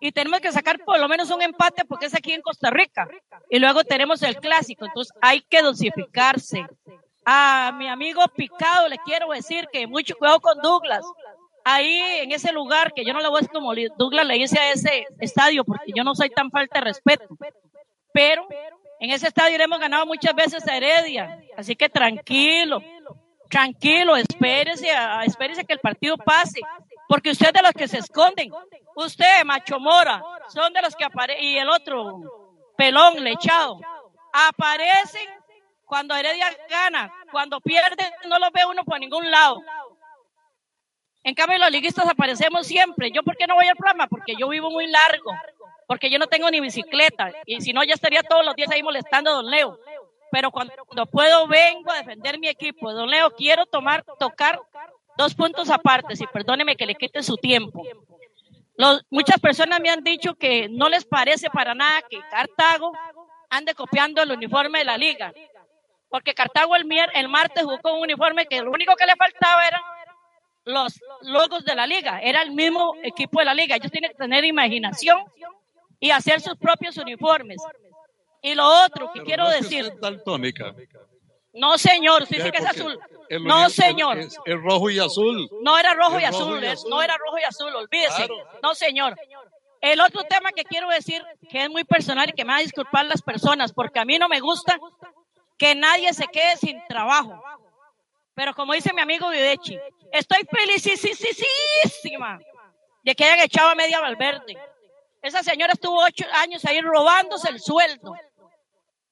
Y 0.00 0.10
tenemos 0.10 0.40
que 0.40 0.50
sacar 0.50 0.80
por 0.84 0.98
lo 0.98 1.06
menos 1.08 1.30
un 1.30 1.42
empate 1.42 1.84
porque 1.84 2.06
es 2.06 2.14
aquí 2.16 2.32
en 2.32 2.42
Costa 2.42 2.70
Rica. 2.70 3.06
Y 3.48 3.60
luego 3.60 3.84
tenemos 3.84 4.20
el 4.24 4.36
clásico. 4.38 4.84
Entonces 4.84 5.14
hay 5.22 5.42
que 5.42 5.62
dosificarse. 5.62 6.66
A 7.24 7.72
mi 7.78 7.86
amigo 7.86 8.22
Picado 8.34 8.88
le 8.88 8.98
quiero 8.98 9.28
decir 9.30 9.68
que 9.72 9.86
mucho 9.86 10.16
cuidado 10.16 10.40
con 10.40 10.60
Douglas. 10.60 11.04
Ahí 11.68 12.00
en 12.20 12.30
ese 12.30 12.52
lugar, 12.52 12.92
que 12.94 13.04
yo 13.04 13.12
no 13.12 13.18
le 13.18 13.28
voy 13.28 13.38
a 13.38 13.40
decir 13.40 13.52
como 13.52 13.74
Douglas 13.98 14.24
le 14.24 14.34
dice 14.34 14.56
a 14.56 14.70
ese 14.70 15.04
estadio, 15.18 15.64
porque 15.64 15.92
yo 15.96 16.04
no 16.04 16.14
soy 16.14 16.30
tan 16.30 16.48
falta 16.48 16.78
de 16.78 16.84
respeto, 16.84 17.26
pero 18.12 18.46
en 19.00 19.10
ese 19.10 19.26
estadio 19.26 19.60
hemos 19.60 19.80
ganado 19.80 20.06
muchas 20.06 20.32
veces 20.32 20.66
a 20.68 20.76
Heredia, 20.76 21.40
así 21.56 21.74
que 21.74 21.88
tranquilo, 21.88 22.80
tranquilo, 23.50 24.16
espérese, 24.16 24.90
espérese 25.24 25.64
que 25.64 25.72
el 25.72 25.80
partido 25.80 26.16
pase, 26.16 26.60
porque 27.08 27.30
usted 27.30 27.48
es 27.48 27.52
de 27.54 27.62
los 27.62 27.72
que 27.72 27.88
se 27.88 27.98
esconden, 27.98 28.48
usted, 28.94 29.44
Macho 29.44 29.80
Mora, 29.80 30.22
son 30.46 30.72
de 30.72 30.82
los 30.82 30.94
que 30.94 31.04
aparecen, 31.04 31.44
y 31.44 31.58
el 31.58 31.68
otro, 31.68 32.54
pelón, 32.76 33.24
lechado, 33.24 33.80
aparecen 34.32 35.28
cuando 35.84 36.14
Heredia 36.14 36.46
gana, 36.70 37.12
cuando 37.32 37.60
pierde 37.60 38.08
no 38.28 38.38
los 38.38 38.52
ve 38.52 38.60
uno 38.70 38.84
por 38.84 39.00
ningún 39.00 39.28
lado. 39.28 39.60
En 41.26 41.34
cambio, 41.34 41.58
los 41.58 41.70
liguistas 41.72 42.06
aparecemos 42.08 42.66
siempre. 42.68 43.10
¿Yo 43.10 43.22
por 43.24 43.36
qué 43.36 43.46
no 43.48 43.56
voy 43.56 43.66
al 43.66 43.76
programa? 43.76 44.06
Porque 44.06 44.34
yo 44.38 44.48
vivo 44.48 44.70
muy 44.70 44.86
largo, 44.86 45.32
porque 45.88 46.08
yo 46.08 46.20
no 46.20 46.28
tengo 46.28 46.48
ni 46.50 46.60
bicicleta, 46.60 47.32
y 47.44 47.60
si 47.60 47.72
no, 47.72 47.82
ya 47.82 47.94
estaría 47.94 48.22
todos 48.22 48.44
los 48.44 48.54
días 48.54 48.70
ahí 48.70 48.82
molestando 48.82 49.30
a 49.30 49.34
don 49.34 49.50
Leo. 49.50 49.78
Pero 50.30 50.52
cuando, 50.52 50.72
puedo, 51.10 51.46
vengo 51.48 51.90
a 51.90 51.96
defender 51.98 52.38
mi 52.38 52.46
equipo. 52.48 52.92
Don 52.92 53.08
Leo, 53.10 53.30
quiero 53.32 53.66
tomar, 53.66 54.04
tocar 54.20 54.60
dos 55.16 55.34
puntos 55.34 55.68
aparte, 55.68 56.14
y 56.16 56.26
perdóneme 56.28 56.76
que 56.76 56.86
le 56.86 56.94
quite 56.94 57.22
su 57.24 57.36
tiempo. 57.36 57.82
Los- 58.76 59.02
muchas 59.10 59.40
personas 59.40 59.80
me 59.80 59.90
han 59.90 60.04
dicho 60.04 60.34
que 60.36 60.68
no 60.68 60.88
les 60.88 61.04
parece 61.04 61.50
para 61.50 61.74
nada 61.74 62.02
que 62.08 62.20
Cartago 62.30 62.92
ande 63.50 63.74
copiando 63.74 64.22
el 64.22 64.30
uniforme 64.30 64.78
de 64.80 64.84
la 64.84 64.96
liga. 64.96 65.32
Porque 66.08 66.34
Cartago 66.34 66.76
el, 66.76 66.84
mier- 66.86 67.10
el 67.14 67.28
martes 67.28 67.64
jugó 67.64 67.94
un 67.96 68.02
uniforme 68.02 68.46
que 68.46 68.60
lo 68.62 68.70
único 68.70 68.94
que 68.94 69.06
le 69.06 69.16
faltaba 69.16 69.66
era 69.66 69.82
los 70.66 71.00
logos 71.22 71.64
de 71.64 71.74
la 71.74 71.86
liga. 71.86 72.20
Era 72.20 72.42
el 72.42 72.50
mismo 72.52 72.94
equipo 73.02 73.38
de 73.38 73.46
la 73.46 73.54
liga. 73.54 73.76
Ellos 73.76 73.90
tienen 73.90 74.10
que 74.10 74.16
tener 74.16 74.44
imaginación 74.44 75.18
y 75.98 76.10
hacer 76.10 76.40
sus 76.42 76.56
propios 76.56 76.96
uniformes. 76.98 77.56
Y 78.42 78.54
lo 78.54 78.66
otro 78.84 79.06
que 79.12 79.20
Pero 79.20 79.24
quiero 79.24 79.44
no 79.44 79.50
decir, 79.50 79.92
no 81.54 81.78
señor, 81.78 82.22
usted 82.24 82.36
dice 82.36 82.52
que 82.52 82.58
es 82.58 82.66
azul. 82.66 82.98
el 83.30 83.44
No 83.44 83.70
señor. 83.70 84.18
Es, 84.18 84.36
es 84.44 84.56
rojo 84.62 84.90
y 84.90 84.98
azul. 84.98 85.48
No 85.62 85.78
era 85.78 85.94
rojo 85.94 86.18
y 86.20 86.24
rojo 86.24 86.36
azul, 86.42 86.62
y 86.62 86.66
es- 86.66 86.72
azul. 86.74 86.90
no 86.90 87.02
era 87.02 87.16
rojo 87.16 87.38
y 87.38 87.42
azul, 87.44 87.74
olvídese. 87.74 88.26
Claro. 88.26 88.34
No, 88.62 88.74
señor. 88.74 89.16
El 89.80 90.00
otro 90.00 90.22
tema 90.24 90.50
que 90.50 90.64
quiero 90.64 90.88
decir, 90.88 91.22
que 91.48 91.64
es 91.64 91.70
muy 91.70 91.84
personal 91.84 92.28
y 92.28 92.32
que 92.32 92.44
me 92.44 92.48
van 92.52 92.58
a 92.58 92.62
disculpar 92.62 93.06
las 93.06 93.22
personas, 93.22 93.72
porque 93.72 93.98
a 94.00 94.04
mí 94.04 94.18
no 94.18 94.28
me 94.28 94.40
gusta 94.40 94.78
que 95.58 95.74
nadie 95.74 96.12
se 96.12 96.26
quede 96.26 96.56
sin 96.56 96.78
trabajo. 96.88 97.42
Pero 98.34 98.54
como 98.54 98.74
dice 98.74 98.92
mi 98.92 99.00
amigo 99.00 99.28
Videchi, 99.30 99.78
estoy 100.12 100.46
felicísima 100.50 102.38
de 103.02 103.14
que 103.14 103.24
hayan 103.24 103.40
echado 103.40 103.68
a 103.70 103.74
media 103.74 104.00
Valverde. 104.00 104.56
Esa 105.22 105.42
señora 105.42 105.72
estuvo 105.72 106.02
ocho 106.02 106.24
años 106.34 106.64
ahí 106.64 106.80
robándose 106.80 107.48
el 107.50 107.60
sueldo. 107.60 108.14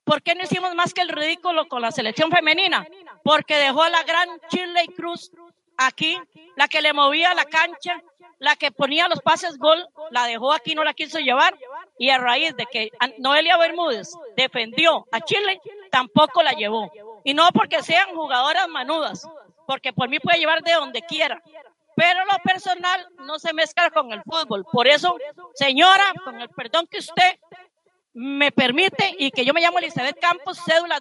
¿Por 0.05 0.23
qué 0.23 0.35
no 0.35 0.43
hicimos 0.45 0.75
más 0.75 0.93
que 0.93 1.01
el 1.01 1.09
ridículo 1.09 1.67
con 1.67 1.81
la 1.81 1.91
selección 1.91 2.31
femenina? 2.31 2.87
Porque 3.23 3.57
dejó 3.57 3.83
a 3.83 3.91
la 3.91 4.03
gran 4.03 4.29
Shirley 4.51 4.89
Cruz 4.89 5.31
aquí, 5.77 6.21
la 6.57 6.69
que 6.69 6.83
le 6.83 6.93
movía 6.93 7.35
la 7.35 7.47
cancha, 7.47 8.03
la 8.39 8.57
que 8.57 8.71
ponía 8.71 9.09
los 9.09 9.21
pases 9.21 9.57
gol, 9.59 9.89
la 10.11 10.27
dejó 10.27 10.53
aquí, 10.53 10.75
no 10.75 10.85
la 10.85 10.93
quiso 10.93 11.19
llevar. 11.19 11.57
Y 11.99 12.11
a 12.11 12.19
raíz 12.19 12.55
de 12.57 12.67
que 12.67 12.91
Noelia 13.19 13.57
Bermúdez 13.57 14.13
defendió 14.37 15.07
a 15.11 15.21
Chile, 15.21 15.61
tampoco 15.91 16.43
la 16.43 16.53
llevó. 16.53 16.93
Y 17.25 17.33
no 17.33 17.49
porque 17.55 17.83
sean 17.83 18.15
jugadoras 18.15 18.69
manudas, 18.69 19.27
porque 19.67 19.93
por 19.93 20.09
mí 20.09 20.19
puede 20.21 20.39
llevar 20.39 20.63
de 20.63 20.73
donde 20.73 21.03
quiera. 21.03 21.43
Pero 21.97 22.25
lo 22.25 22.39
personal 22.43 23.07
no 23.19 23.39
se 23.39 23.53
mezcla 23.53 23.91
con 23.91 24.13
el 24.13 24.23
fútbol. 24.23 24.65
Por 24.71 24.89
eso, 24.89 25.17
señora, 25.55 26.13
con 26.25 26.41
el 26.41 26.49
perdón 26.51 26.87
que 26.89 26.99
usted 26.99 27.39
me 28.15 28.51
permite 28.53 29.15
y 29.19 29.31
que 29.31 29.45
yo 29.45 29.53
me 29.55 29.61
llamo 29.61 29.79
Elizabeth 29.79 30.19
Campos, 30.21 30.59
cédula 30.65 30.99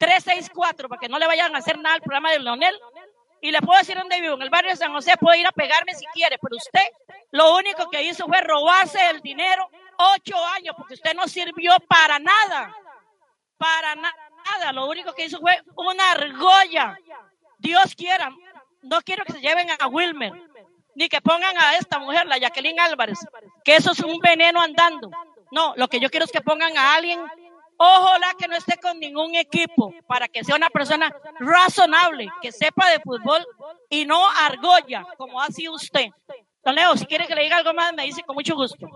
2339364, 0.00 0.88
para 0.88 1.00
que 1.00 1.08
no 1.08 1.18
le 1.18 1.26
vayan 1.26 1.54
a 1.54 1.58
hacer 1.58 1.78
nada 1.78 1.94
al 1.96 2.00
programa 2.02 2.30
de 2.32 2.40
Leonel. 2.40 2.78
Y 3.40 3.50
le 3.50 3.60
puedo 3.60 3.78
decir 3.78 3.96
dónde 3.96 4.20
vivo, 4.20 4.34
en 4.36 4.42
el 4.42 4.50
barrio 4.50 4.70
de 4.70 4.76
San 4.76 4.92
José, 4.92 5.12
puede 5.20 5.38
ir 5.38 5.46
a 5.46 5.52
pegarme 5.52 5.94
si 5.94 6.06
quiere, 6.06 6.38
pero 6.38 6.56
usted 6.56 6.80
lo 7.30 7.54
único 7.56 7.90
que 7.90 8.02
hizo 8.02 8.26
fue 8.26 8.40
robarse 8.40 8.98
el 9.10 9.20
dinero 9.20 9.68
ocho 9.98 10.34
años, 10.56 10.74
porque 10.78 10.94
usted 10.94 11.14
no 11.14 11.28
sirvió 11.28 11.76
para 11.86 12.18
nada, 12.18 12.74
para 13.58 13.94
na- 13.96 14.14
nada, 14.44 14.72
lo 14.72 14.86
único 14.86 15.12
que 15.14 15.26
hizo 15.26 15.40
fue 15.40 15.56
una 15.76 16.12
argolla. 16.12 16.96
Dios 17.58 17.94
quiera, 17.96 18.30
no 18.82 19.00
quiero 19.02 19.24
que 19.24 19.32
se 19.32 19.40
lleven 19.40 19.68
a 19.78 19.86
Wilmer, 19.86 20.32
ni 20.94 21.08
que 21.08 21.20
pongan 21.20 21.56
a 21.58 21.76
esta 21.76 21.98
mujer, 21.98 22.26
la 22.26 22.38
Jacqueline 22.38 22.78
Álvarez, 22.80 23.18
que 23.64 23.76
eso 23.76 23.92
es 23.92 24.00
un 24.00 24.18
veneno 24.18 24.60
andando. 24.60 25.10
No, 25.50 25.74
lo 25.76 25.88
que 25.88 26.00
yo 26.00 26.10
quiero 26.10 26.24
es 26.24 26.32
que 26.32 26.40
pongan 26.40 26.76
a 26.76 26.94
alguien, 26.94 27.20
ojalá 27.76 28.34
que 28.38 28.48
no 28.48 28.56
esté 28.56 28.76
con 28.78 28.98
ningún 28.98 29.34
equipo, 29.34 29.92
para 30.06 30.28
que 30.28 30.44
sea 30.44 30.56
una 30.56 30.70
persona 30.70 31.14
razonable, 31.40 32.28
que 32.42 32.52
sepa 32.52 32.90
de 32.90 33.00
fútbol 33.00 33.46
y 33.88 34.04
no 34.04 34.28
argolla, 34.28 35.06
como 35.16 35.40
ha 35.40 35.48
sido 35.48 35.74
usted. 35.74 36.08
Don 36.64 36.74
Leo, 36.74 36.96
si 36.96 37.04
quiere 37.04 37.26
que 37.26 37.34
le 37.34 37.42
diga 37.42 37.58
algo 37.58 37.74
más, 37.74 37.92
me 37.92 38.04
dice 38.04 38.22
con 38.22 38.34
mucho 38.34 38.54
gusto. 38.54 38.86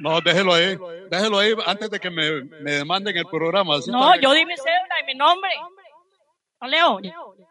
No, 0.00 0.20
déjelo 0.20 0.54
ahí. 0.54 0.78
Déjelo 1.10 1.38
ahí 1.38 1.54
antes 1.66 1.90
de 1.90 2.00
que 2.00 2.10
me, 2.10 2.42
me 2.44 2.72
demanden 2.72 3.16
el 3.16 3.26
programa. 3.26 3.76
No, 3.86 4.18
yo 4.20 4.32
di 4.32 4.46
mi 4.46 4.56
cédula 4.56 5.00
y 5.02 5.06
mi 5.06 5.14
nombre. 5.14 5.50
Don 6.60 6.70
Leo, 6.70 7.00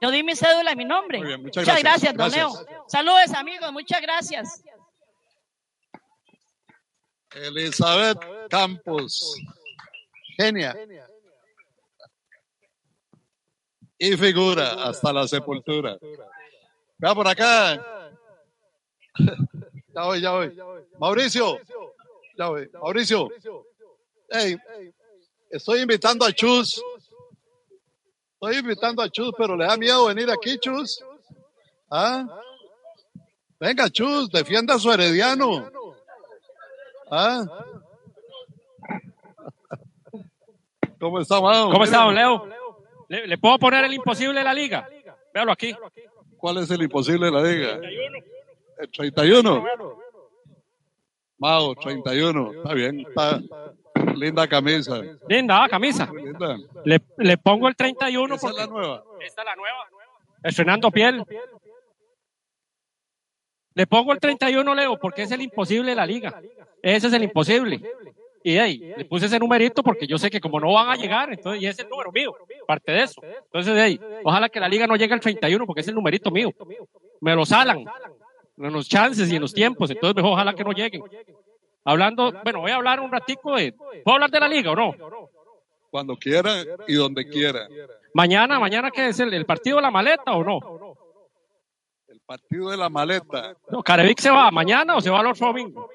yo 0.01 0.11
di 0.11 0.23
mi 0.23 0.35
cédula 0.35 0.71
y 0.71 0.75
mi 0.75 0.85
nombre. 0.85 1.19
Muy 1.19 1.27
bien, 1.27 1.41
muchas 1.41 1.65
muchas 1.65 1.81
gracias. 1.81 2.13
gracias, 2.13 2.33
don. 2.33 2.65
Leo. 2.67 2.87
Saludos, 2.87 3.33
amigos, 3.35 3.71
muchas 3.71 4.01
gracias. 4.01 4.63
Elizabeth 7.33 8.19
Campos. 8.49 9.35
Genia. 10.37 10.75
Y 13.97 14.17
figura 14.17 14.83
hasta 14.83 15.13
la 15.13 15.27
sepultura. 15.27 15.97
Vea 16.97 17.15
por 17.15 17.27
acá. 17.27 18.09
Ya 19.93 20.03
voy, 20.03 20.21
ya 20.21 20.31
voy. 20.31 20.57
Mauricio. 20.97 21.59
Mauricio. 22.49 23.29
Hey, 24.29 24.57
estoy 25.49 25.81
invitando 25.81 26.25
a 26.25 26.31
Chus. 26.31 26.81
Estoy 28.33 28.57
invitando 28.57 29.01
a 29.01 29.09
Chus, 29.09 29.31
pero 29.37 29.55
le 29.55 29.65
da 29.65 29.77
miedo 29.77 30.05
venir 30.05 30.29
aquí, 30.31 30.57
Chus. 30.57 31.03
¿Ah? 31.89 32.25
Venga, 33.59 33.89
Chus, 33.89 34.29
defienda 34.29 34.75
a 34.75 34.79
su 34.79 34.91
herediano. 34.91 35.69
¿Ah? 37.11 37.43
¿Cómo 40.99 41.19
está, 41.19 41.41
Mao? 41.41 41.71
¿Cómo 41.71 41.83
está, 41.83 42.03
don 42.05 42.15
Leo? 42.15 42.47
¿Le, 43.09 43.27
le 43.27 43.37
puedo 43.37 43.57
poner 43.59 43.83
el 43.85 43.93
imposible 43.93 44.39
de 44.39 44.43
la 44.43 44.53
liga? 44.53 44.87
Véalo 45.33 45.51
aquí. 45.51 45.75
¿Cuál 46.37 46.57
es 46.59 46.71
el 46.71 46.81
imposible 46.81 47.27
de 47.27 47.31
la 47.31 47.43
liga? 47.43 47.79
El 48.79 48.91
31. 48.91 49.63
Mao, 51.41 51.73
31. 51.73 52.53
Está 52.53 52.73
bien, 52.75 52.99
está 52.99 53.41
linda 54.15 54.47
camisa. 54.47 55.01
Linda 55.27 55.63
ah, 55.63 55.67
camisa. 55.67 56.07
Linda. 56.13 56.55
Le, 56.85 57.01
le 57.17 57.37
pongo 57.37 57.67
el 57.67 57.75
31 57.75 58.35
Esa 58.35 58.35
es 58.35 58.41
porque 58.41 58.67
la 58.67 58.67
nueva. 58.67 59.03
esta 59.25 59.41
es 59.41 59.45
la 59.47 59.55
nueva. 59.55 59.89
Estrenando 60.43 60.91
piel. 60.91 61.25
Le 63.73 63.87
pongo 63.87 64.13
el 64.13 64.19
31, 64.19 64.75
Leo, 64.75 64.99
porque 64.99 65.23
es 65.23 65.31
el 65.31 65.41
imposible 65.41 65.89
de 65.89 65.95
la 65.95 66.05
liga. 66.05 66.39
Ese 66.83 67.07
es 67.07 67.13
el 67.13 67.23
imposible. 67.23 67.81
Y 68.43 68.57
ahí, 68.59 68.93
le 68.95 69.05
puse 69.05 69.25
ese 69.25 69.39
numerito 69.39 69.81
porque 69.81 70.05
yo 70.05 70.19
sé 70.19 70.29
que 70.29 70.41
como 70.41 70.59
no 70.59 70.73
van 70.73 70.89
a 70.89 70.95
llegar, 70.95 71.33
entonces, 71.33 71.61
y 71.61 71.65
es 71.65 71.79
el 71.79 71.89
número 71.89 72.11
mío, 72.11 72.35
parte 72.67 72.91
de 72.91 73.03
eso. 73.03 73.21
Entonces, 73.23 73.73
de 73.73 73.81
ahí, 73.81 73.99
ojalá 74.23 74.47
que 74.49 74.59
la 74.59 74.69
liga 74.69 74.85
no 74.85 74.95
llegue 74.95 75.13
al 75.13 75.19
31 75.19 75.65
porque 75.65 75.81
es 75.81 75.87
el 75.87 75.95
numerito 75.95 76.29
mío. 76.29 76.51
Me 77.19 77.35
lo 77.35 77.45
salan 77.45 77.85
en 78.67 78.73
los 78.73 78.87
chances 78.87 79.31
y 79.31 79.35
en 79.35 79.41
los 79.41 79.53
tiempos, 79.53 79.89
entonces 79.89 80.15
mejor 80.15 80.33
ojalá 80.33 80.53
que 80.53 80.63
no 80.63 80.71
lleguen. 80.71 81.03
Hablando, 81.83 82.31
bueno, 82.43 82.61
voy 82.61 82.71
a 82.71 82.75
hablar 82.75 82.99
un 82.99 83.11
ratico 83.11 83.55
de, 83.55 83.73
¿puedo 83.73 84.15
hablar 84.15 84.29
de 84.29 84.39
la 84.39 84.47
liga 84.47 84.71
o 84.71 84.75
no? 84.75 84.93
Cuando 85.89 86.15
quiera 86.15 86.63
y 86.87 86.93
donde 86.93 87.27
quiera. 87.27 87.67
Mañana, 88.13 88.59
mañana, 88.59 88.91
¿qué 88.91 89.09
es 89.09 89.19
el, 89.19 89.33
el 89.33 89.45
partido 89.45 89.77
de 89.77 89.81
la 89.83 89.91
maleta 89.91 90.31
o 90.33 90.43
no? 90.43 90.95
El 92.07 92.19
partido 92.21 92.69
de 92.69 92.77
la 92.77 92.89
maleta. 92.89 93.55
No, 93.69 93.81
Carevic 93.81 94.19
se 94.19 94.29
va 94.29 94.51
mañana 94.51 94.95
o 94.95 95.01
se 95.01 95.09
va 95.09 95.21
el 95.21 95.27
otro 95.27 95.47
domingo. 95.47 95.89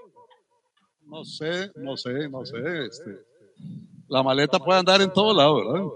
No 1.03 1.25
sé, 1.25 1.71
no 1.77 1.97
sé, 1.97 2.29
no 2.29 2.45
sé. 2.45 2.57
Este, 2.87 3.25
la 4.09 4.23
maleta 4.23 4.59
puede 4.59 4.81
andar 4.81 5.01
en 5.01 5.13
todos 5.13 5.37
lados, 5.37 5.65
¿verdad? 5.65 5.87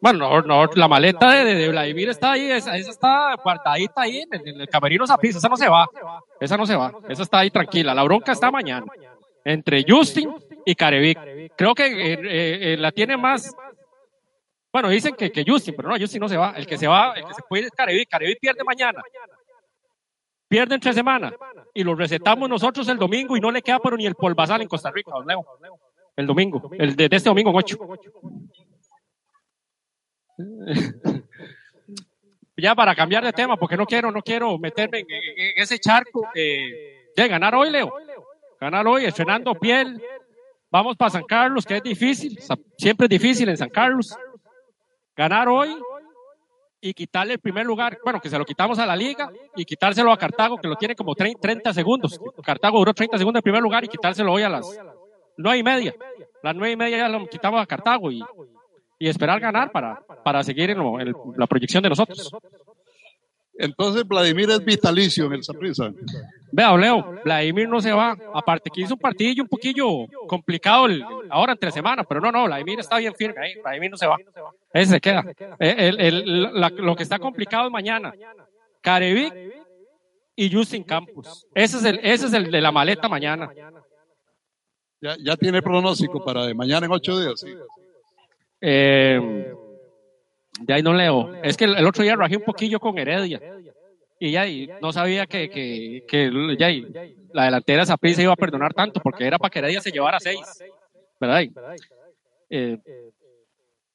Bueno, 0.00 0.18
no, 0.18 0.42
no, 0.42 0.70
la 0.74 0.88
maleta 0.88 1.30
de, 1.30 1.54
de 1.54 1.68
Vladimir 1.68 2.08
está 2.08 2.32
ahí, 2.32 2.50
esa, 2.50 2.76
esa 2.76 2.90
está 2.90 3.34
guardadita 3.42 4.00
ahí 4.00 4.20
en 4.20 4.28
el, 4.32 4.48
en 4.54 4.60
el 4.62 4.68
camerino 4.68 5.06
Zapisa, 5.06 5.38
esa 5.38 5.48
no 5.48 5.56
se 5.56 5.68
va, 5.68 5.86
esa 6.40 6.56
no 6.56 6.64
se 6.66 6.74
va, 6.74 6.92
esa 7.08 7.22
está 7.22 7.40
ahí 7.40 7.50
tranquila, 7.50 7.94
la 7.94 8.02
bronca 8.02 8.32
está 8.32 8.50
mañana, 8.50 8.86
entre 9.44 9.84
Justin 9.86 10.34
y 10.64 10.74
Carevic. 10.74 11.52
Creo 11.54 11.74
que 11.74 11.86
eh, 11.86 12.12
eh, 12.14 12.72
eh, 12.72 12.76
la 12.78 12.92
tiene 12.92 13.18
más, 13.18 13.54
bueno, 14.72 14.88
dicen 14.88 15.14
que, 15.14 15.30
que 15.30 15.44
Justin, 15.46 15.74
pero 15.76 15.90
no, 15.90 15.98
Justin 15.98 16.20
no 16.20 16.28
se 16.30 16.36
va, 16.38 16.54
el 16.56 16.66
que 16.66 16.78
se 16.78 16.88
va, 16.88 17.12
el 17.12 17.26
que 17.26 17.34
se 17.34 17.42
puede 17.46 17.62
ir 17.62 17.66
es 17.66 17.72
Carevic, 17.72 18.08
Carevic 18.08 18.40
pierde 18.40 18.64
mañana. 18.64 19.02
pierde 20.48 20.76
entre 20.76 20.94
semana. 20.94 21.30
Y 21.74 21.84
lo 21.84 21.94
recetamos 21.94 22.48
nosotros 22.48 22.88
el 22.88 22.96
domingo 22.96 23.36
y 23.36 23.40
no 23.40 23.50
le 23.50 23.60
queda 23.60 23.78
pero 23.80 23.96
ni 23.98 24.06
el 24.06 24.14
polvazal 24.14 24.62
en 24.62 24.68
Costa 24.68 24.90
Rica, 24.90 25.10
don 25.14 25.26
Leo. 25.26 25.44
El 26.16 26.26
domingo, 26.26 26.70
el 26.78 26.96
de, 26.96 27.08
de 27.08 27.16
este 27.16 27.28
domingo 27.28 27.50
en 27.50 27.56
8. 27.56 27.78
ya 32.56 32.74
para 32.74 32.94
cambiar 32.94 33.24
de 33.24 33.32
tema, 33.32 33.56
porque 33.56 33.76
no 33.76 33.86
quiero, 33.86 34.10
no 34.10 34.22
quiero 34.22 34.58
meterme 34.58 35.00
en, 35.00 35.06
ese 35.56 35.78
charco. 35.78 36.28
De 36.34 37.28
ganar 37.28 37.54
hoy, 37.54 37.70
Leo. 37.70 37.92
Ganar 38.60 38.86
hoy, 38.86 39.04
estrenando 39.04 39.54
piel. 39.54 40.00
Vamos 40.70 40.96
para 40.96 41.10
San 41.10 41.24
Carlos, 41.24 41.64
que 41.64 41.76
es 41.76 41.82
difícil. 41.82 42.38
siempre 42.76 43.06
es 43.06 43.10
difícil 43.10 43.48
en 43.48 43.56
San 43.56 43.70
Carlos. 43.70 44.14
Ganar 45.16 45.48
hoy 45.48 45.76
y 46.80 46.94
quitarle 46.94 47.34
el 47.34 47.40
primer 47.40 47.66
lugar. 47.66 47.98
Bueno, 48.04 48.20
que 48.20 48.28
se 48.28 48.38
lo 48.38 48.44
quitamos 48.44 48.78
a 48.78 48.86
la 48.86 48.96
liga 48.96 49.30
y 49.56 49.64
quitárselo 49.64 50.12
a 50.12 50.18
Cartago, 50.18 50.58
que 50.58 50.68
lo 50.68 50.76
tiene 50.76 50.94
como 50.94 51.14
30, 51.14 51.40
30 51.40 51.74
segundos. 51.74 52.20
Cartago 52.42 52.78
duró 52.78 52.94
30 52.94 53.18
segundos 53.18 53.40
en 53.40 53.42
primer 53.42 53.62
lugar 53.62 53.84
y 53.84 53.88
quitárselo 53.88 54.32
hoy 54.32 54.42
a 54.42 54.48
las 54.48 54.66
nueve 55.36 55.58
y 55.58 55.62
media. 55.62 55.94
Las 56.42 56.54
nueve 56.54 56.72
y 56.72 56.76
media 56.76 56.98
ya 56.98 57.08
lo 57.08 57.26
quitamos 57.26 57.60
a 57.60 57.66
Cartago 57.66 58.10
y, 58.10 58.22
y 59.00 59.08
esperar 59.08 59.40
ganar 59.40 59.72
para, 59.72 60.00
para 60.22 60.44
seguir 60.44 60.70
en, 60.70 60.78
lo- 60.78 61.00
en 61.00 61.12
la 61.36 61.46
proyección 61.46 61.82
de 61.82 61.88
nosotros. 61.88 62.30
Entonces 63.54 64.06
Vladimir 64.06 64.48
es 64.50 64.64
vitalicio 64.64 65.24
en 65.26 65.32
el 65.34 65.42
Saprissa. 65.44 65.90
Vea, 66.52 66.76
Leo, 66.76 67.14
Vladimir 67.24 67.68
no 67.68 67.80
se 67.80 67.92
va. 67.92 68.16
Aparte 68.34 68.70
que 68.70 68.82
hizo 68.82 68.94
un 68.94 69.00
partidillo 69.00 69.42
un 69.42 69.48
poquillo 69.48 70.06
complicado 70.26 70.86
el- 70.86 71.04
ahora 71.30 71.52
entre 71.52 71.70
semanas, 71.70 72.06
pero 72.08 72.20
no, 72.20 72.30
no, 72.30 72.44
Vladimir 72.44 72.80
está 72.80 72.98
bien 72.98 73.14
firme 73.14 73.40
ahí. 73.42 73.54
Vladimir 73.62 73.90
no 73.90 73.96
se 73.96 74.06
va. 74.06 74.16
Ese 74.72 74.92
se 74.92 75.00
queda. 75.00 75.24
Eh, 75.58 75.74
el- 75.78 76.00
el- 76.00 76.60
la- 76.60 76.70
lo 76.70 76.94
que 76.94 77.02
está 77.02 77.18
complicado 77.18 77.66
es 77.66 77.72
mañana. 77.72 78.12
Carevic 78.82 79.34
y 80.36 80.52
Justin 80.52 80.84
Campos. 80.84 81.46
Ese 81.54 81.78
es 81.78 81.84
el, 81.84 82.00
ese 82.02 82.26
es 82.26 82.32
el 82.34 82.50
de 82.50 82.60
la 82.60 82.70
maleta 82.72 83.08
mañana. 83.08 83.50
Ya, 85.02 85.16
ya 85.22 85.36
tiene 85.36 85.60
pronóstico 85.62 86.22
para 86.24 86.44
de 86.46 86.54
mañana 86.54 86.84
en 86.86 86.92
ocho 86.92 87.18
días. 87.18 87.40
sí. 87.40 87.54
Eh, 88.60 89.52
de 90.60 90.74
ahí 90.74 90.82
no 90.82 90.92
leo. 90.92 91.34
Es 91.42 91.56
que 91.56 91.64
el, 91.64 91.86
otro 91.86 92.02
día 92.02 92.16
rajé 92.16 92.36
un 92.36 92.44
poquillo 92.44 92.78
con 92.78 92.98
Heredia. 92.98 93.40
Y 94.18 94.32
ya 94.32 94.46
y 94.46 94.68
no 94.82 94.92
sabía 94.92 95.26
que, 95.26 95.48
que, 95.48 96.04
que 96.06 96.30
ya 96.58 96.70
y 96.70 96.86
la 97.32 97.44
delantera 97.44 97.86
Saprissa 97.86 98.16
se 98.16 98.22
iba 98.24 98.32
a 98.32 98.36
perdonar 98.36 98.74
tanto, 98.74 99.00
porque 99.00 99.26
era 99.26 99.38
para 99.38 99.50
que 99.50 99.60
Heredia 99.60 99.80
se 99.80 99.90
llevara 99.90 100.20
seis. 100.20 100.40
¿Verdad? 101.18 101.44
Eh, 102.50 102.78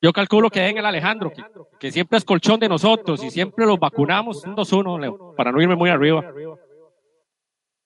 yo 0.02 0.14
calculo 0.14 0.50
que 0.50 0.68
en 0.68 0.78
el 0.78 0.86
Alejandro, 0.86 1.32
que, 1.32 1.44
que 1.80 1.92
siempre 1.92 2.18
es 2.18 2.26
colchón 2.26 2.60
de 2.60 2.70
nosotros 2.70 3.24
y 3.24 3.30
siempre 3.30 3.66
los 3.66 3.80
vacunamos, 3.80 4.44
un 4.46 4.56
2-1, 4.56 5.00
Leo, 5.00 5.36
para 5.36 5.52
no 5.52 5.62
irme 5.62 5.76
muy 5.76 5.90
arriba. 5.90 6.24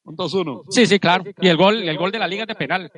Un 0.04 0.16
2-1. 0.16 0.64
Sí, 0.70 0.86
sí, 0.86 1.00
claro. 1.00 1.24
Y 1.40 1.48
el 1.48 1.58
gol, 1.58 1.88
el 1.88 1.98
gol 1.98 2.12
de 2.12 2.20
la 2.20 2.28
liga 2.28 2.44
es 2.44 2.48
de 2.48 2.56
penal. 2.56 2.92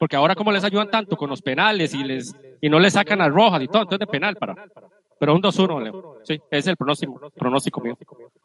Porque 0.00 0.16
ahora 0.16 0.34
como 0.34 0.50
les 0.50 0.64
ayudan 0.64 0.90
tanto 0.90 1.14
con 1.14 1.28
los 1.28 1.42
penales 1.42 1.92
y 1.92 2.02
les 2.02 2.34
y 2.62 2.70
no 2.70 2.78
les 2.80 2.94
sacan 2.94 3.18
las 3.18 3.30
rojas 3.30 3.60
y 3.62 3.68
todo, 3.68 3.82
entonces 3.82 3.98
de 3.98 4.06
penal 4.06 4.34
para. 4.34 4.54
Pero 5.18 5.34
un 5.34 5.42
2-1, 5.42 5.82
Leo. 5.82 6.16
Sí, 6.24 6.40
es 6.50 6.66
el 6.66 6.78
pronóstico, 6.78 7.30
pronóstico 7.36 7.82
mío. 7.82 7.98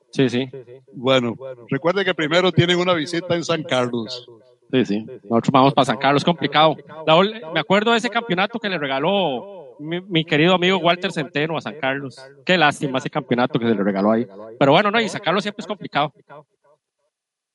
Sí, 0.09 0.27
sí. 0.27 0.49
Bueno, 0.91 1.33
recuerde 1.69 2.03
que 2.03 2.13
primero 2.13 2.51
tienen 2.51 2.77
una 2.77 2.93
visita 2.93 3.35
en 3.35 3.45
San 3.45 3.63
Carlos. 3.63 4.29
Sí, 4.69 4.83
sí. 4.83 5.05
Nosotros 5.23 5.51
vamos 5.53 5.73
para 5.73 5.85
San 5.85 5.97
Carlos, 5.97 6.25
complicado. 6.25 6.75
La 7.07 7.17
me 7.53 7.61
acuerdo 7.61 7.91
de 7.91 7.99
ese 7.99 8.09
campeonato 8.09 8.59
que 8.59 8.67
le 8.67 8.77
regaló 8.77 9.77
mi, 9.79 10.01
mi 10.01 10.25
querido 10.25 10.55
amigo 10.55 10.79
Walter 10.79 11.13
Centeno 11.13 11.55
a 11.57 11.61
San 11.61 11.79
Carlos. 11.79 12.21
Qué 12.45 12.57
lástima 12.57 12.97
ese 12.97 13.09
campeonato 13.09 13.57
que 13.57 13.65
se 13.65 13.75
le 13.75 13.81
regaló 13.81 14.11
ahí. 14.11 14.27
Pero 14.59 14.73
bueno, 14.73 14.91
no, 14.91 14.99
y 14.99 15.07
San 15.07 15.21
Carlos 15.21 15.41
siempre 15.41 15.61
es 15.61 15.67
complicado. 15.67 16.13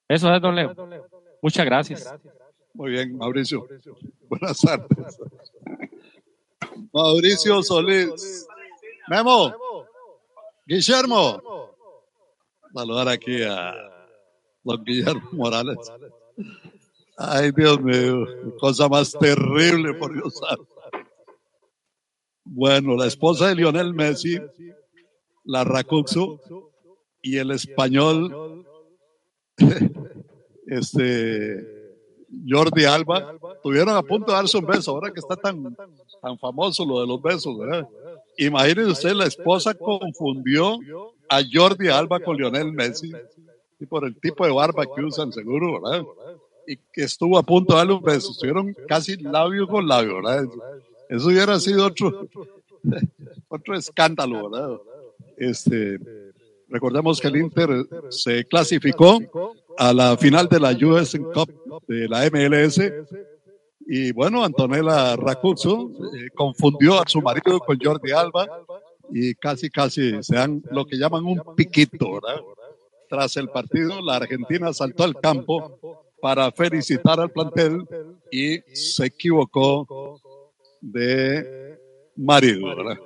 Eso 0.08 0.34
es, 0.34 0.40
don 0.40 0.54
Leo. 0.56 0.74
Muchas 1.42 1.66
gracias. 1.66 2.14
Muy 2.80 2.92
bien, 2.92 3.14
Mauricio. 3.14 3.68
Buenas 4.30 4.58
tardes. 4.58 4.88
Mauricio 6.94 7.62
Solís. 7.62 8.48
Memo. 9.06 9.54
Guillermo. 10.64 11.42
Saludar 12.72 13.08
aquí 13.08 13.42
a 13.42 13.74
don 14.64 14.82
Guillermo 14.82 15.28
Morales. 15.32 15.76
Ay, 17.18 17.52
Dios 17.54 17.82
mío, 17.82 18.24
cosa 18.58 18.88
más 18.88 19.12
terrible, 19.12 19.92
por 19.92 20.14
Dios. 20.14 20.40
Bueno, 22.44 22.96
la 22.96 23.08
esposa 23.08 23.48
de 23.48 23.56
Lionel 23.56 23.92
Messi, 23.92 24.38
la 25.44 25.64
Racuxo, 25.64 26.40
y 27.20 27.36
el 27.36 27.50
español, 27.50 28.64
este, 30.66 31.79
Jordi 32.48 32.84
Alba, 32.84 33.34
estuvieron 33.54 33.96
a 33.96 34.02
punto 34.02 34.30
de 34.30 34.36
darse 34.36 34.58
un 34.58 34.66
beso, 34.66 34.92
ahora 34.92 35.12
que 35.12 35.20
está 35.20 35.36
tan, 35.36 35.76
tan 36.22 36.38
famoso 36.38 36.84
lo 36.84 37.00
de 37.00 37.06
los 37.06 37.20
besos, 37.20 37.58
¿verdad? 37.58 37.88
Imagínense 38.38 38.90
usted, 38.90 39.12
la 39.12 39.26
esposa 39.26 39.74
confundió 39.74 40.78
a 41.28 41.40
Jordi 41.52 41.88
Alba 41.88 42.20
con 42.20 42.36
Lionel 42.36 42.72
Messi, 42.72 43.12
y 43.80 43.86
por 43.86 44.04
el 44.04 44.18
tipo 44.20 44.44
de 44.44 44.52
barba 44.52 44.84
que 44.94 45.02
usan, 45.02 45.32
seguro, 45.32 45.80
¿verdad? 45.80 46.04
Y 46.66 46.76
que 46.92 47.02
estuvo 47.02 47.38
a 47.38 47.42
punto 47.42 47.72
de 47.72 47.78
darle 47.78 47.94
un 47.94 48.02
beso, 48.02 48.30
estuvieron 48.30 48.74
casi 48.86 49.16
labio 49.16 49.66
con 49.66 49.88
labio, 49.88 50.16
¿verdad? 50.16 50.48
Eso 51.08 51.28
hubiera 51.28 51.58
sido 51.58 51.86
otro, 51.86 52.28
otro 53.48 53.76
escándalo, 53.76 54.50
¿verdad? 54.50 54.78
Este, 55.36 55.98
recordemos 56.70 57.20
que 57.20 57.28
el 57.28 57.36
Inter 57.36 57.68
se 58.08 58.44
clasificó 58.46 59.18
a 59.76 59.92
la 59.92 60.16
final 60.16 60.48
de 60.48 60.60
la 60.60 60.70
US 60.70 61.18
Cup 61.32 61.50
de 61.86 62.08
la 62.08 62.28
MLS 62.30 62.80
y 63.92 64.12
bueno, 64.12 64.44
Antonella 64.44 65.16
Racuzzo 65.16 65.90
eh, 66.14 66.30
confundió 66.34 67.00
a 67.00 67.04
su 67.08 67.20
marido 67.20 67.58
con 67.58 67.76
Jordi 67.82 68.12
Alba 68.12 68.46
y 69.12 69.34
casi 69.34 69.68
casi 69.68 70.22
se 70.22 70.36
dan 70.36 70.62
lo 70.70 70.86
que 70.86 70.96
llaman 70.96 71.24
un 71.24 71.42
piquito, 71.56 72.14
¿verdad? 72.14 72.40
Tras 73.08 73.36
el 73.36 73.48
partido, 73.48 74.00
la 74.00 74.16
Argentina 74.16 74.72
saltó 74.72 75.02
al 75.02 75.18
campo 75.18 76.06
para 76.22 76.52
felicitar 76.52 77.18
al 77.18 77.30
plantel 77.30 77.84
y 78.30 78.60
se 78.72 79.06
equivocó 79.06 80.20
de 80.80 81.76
marido, 82.14 82.68
¿verdad? 82.76 82.98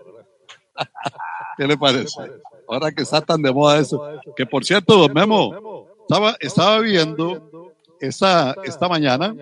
¿Qué 1.57 1.67
le 1.67 1.79
parece? 1.79 2.21
Ahora 2.69 2.93
que 2.93 3.03
está 3.03 3.21
tan 3.21 3.43
de 3.43 3.53
moda 3.53 3.79
eso. 3.79 4.03
Que 4.37 4.47
por 4.47 4.65
cierto, 4.65 4.97
don 4.97 5.13
Memo, 5.13 5.89
estaba, 6.03 6.37
estaba 6.41 6.79
viendo 6.81 7.73
esta, 8.01 8.55
esta 8.65 8.89
mañana, 8.89 9.35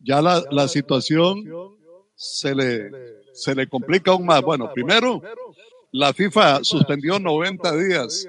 ya 0.00 0.20
la, 0.20 0.42
la 0.50 0.68
situación 0.68 1.44
se 2.14 2.54
le, 2.54 2.90
se 3.32 3.54
le 3.54 3.66
complica 3.66 4.12
aún 4.12 4.26
más. 4.26 4.42
Bueno, 4.42 4.70
primero, 4.72 5.22
la 5.90 6.12
FIFA 6.12 6.62
suspendió 6.62 7.18
90 7.18 7.76
días 7.76 8.28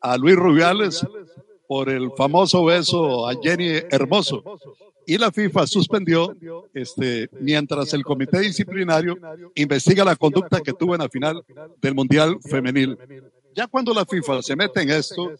a 0.00 0.16
Luis 0.16 0.36
Rubiales 0.36 1.06
por 1.66 1.88
el 1.90 2.10
famoso 2.16 2.64
beso 2.64 3.28
a 3.28 3.34
Jenny 3.40 3.82
Hermoso. 3.90 4.42
Y 5.06 5.16
la 5.16 5.32
FIFA 5.32 5.66
suspendió, 5.66 6.36
este, 6.74 7.30
mientras 7.40 7.94
el 7.94 8.04
comité 8.04 8.40
disciplinario 8.40 9.16
investiga 9.54 10.04
la 10.04 10.16
conducta 10.16 10.60
que 10.60 10.74
tuvo 10.74 10.94
en 10.94 11.00
la 11.00 11.08
final 11.08 11.42
del 11.80 11.94
Mundial 11.94 12.38
Femenil. 12.42 12.98
Ya 13.54 13.66
cuando 13.66 13.92
la 13.92 14.04
FIFA 14.04 14.42
se 14.42 14.56
mete 14.56 14.82
en 14.82 14.90
esto, 14.90 15.32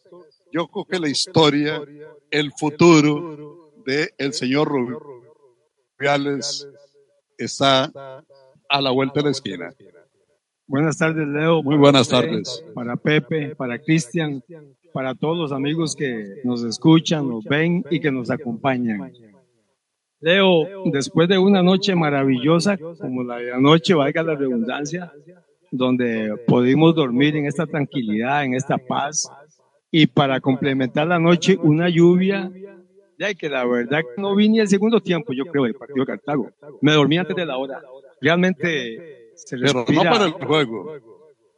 yo 0.52 0.66
creo 0.68 0.85
que 0.85 0.98
la 0.98 1.09
historia, 1.09 1.80
el 2.30 2.52
futuro 2.52 3.72
de 3.85 4.10
el 4.18 4.32
señor 4.32 4.68
Rubiales 4.68 6.68
está 7.36 7.93
a 8.68 8.80
la 8.80 8.90
vuelta 8.90 9.20
de 9.20 9.24
la 9.24 9.30
esquina. 9.30 9.74
Buenas 10.66 10.98
tardes, 10.98 11.26
Leo. 11.26 11.62
Muy 11.62 11.76
buenas 11.76 12.09
tardes. 12.09 12.64
Para 12.74 12.97
Pepe, 12.97 13.56
para 13.56 13.78
Cristian, 13.78 14.43
para 14.93 15.14
todos 15.14 15.36
los 15.36 15.52
amigos 15.52 15.97
que 15.97 16.40
nos 16.44 16.62
escuchan, 16.62 17.28
nos 17.28 17.44
ven 17.44 17.85
y 17.90 18.01
que 18.01 18.10
nos 18.10 18.30
acompañan. 18.30 19.12
Leo, 20.20 20.85
después 20.86 21.28
de 21.28 21.39
una 21.39 21.62
noche 21.62 21.94
maravillosa, 21.94 22.76
como 22.76 23.22
la 23.22 23.36
de 23.36 23.52
anoche, 23.52 23.94
valga 23.94 24.22
la 24.22 24.35
redundancia, 24.35 25.12
donde 25.70 26.35
pudimos 26.47 26.95
dormir 26.95 27.36
en 27.36 27.47
esta 27.47 27.66
tranquilidad, 27.66 28.45
en 28.45 28.55
esta 28.55 28.78
paz, 28.78 29.31
y 29.90 30.07
para 30.07 30.40
complementar 30.40 31.07
la 31.07 31.19
noche, 31.19 31.57
una 31.62 31.89
lluvia, 31.89 32.51
ya 33.19 33.35
que 33.35 33.49
la 33.49 33.65
verdad 33.66 34.01
no 34.16 34.35
vi 34.36 34.49
ni 34.49 34.61
el 34.61 34.69
segundo 34.69 35.01
tiempo, 35.01 35.32
yo 35.32 35.45
creo, 35.47 35.65
del 35.65 35.74
partido 35.74 36.01
de 36.01 36.07
Cartago. 36.07 36.51
Me 36.81 36.93
dormí 36.93 37.16
antes 37.19 37.35
de 37.36 37.47
la 37.47 37.57
hora. 37.57 37.81
Realmente 38.20 39.31
se 39.35 39.57
Pero 39.57 39.73
no 39.73 39.85
respira- 39.85 40.11
para 40.11 40.24
el 40.27 40.32
juego. 40.32 40.97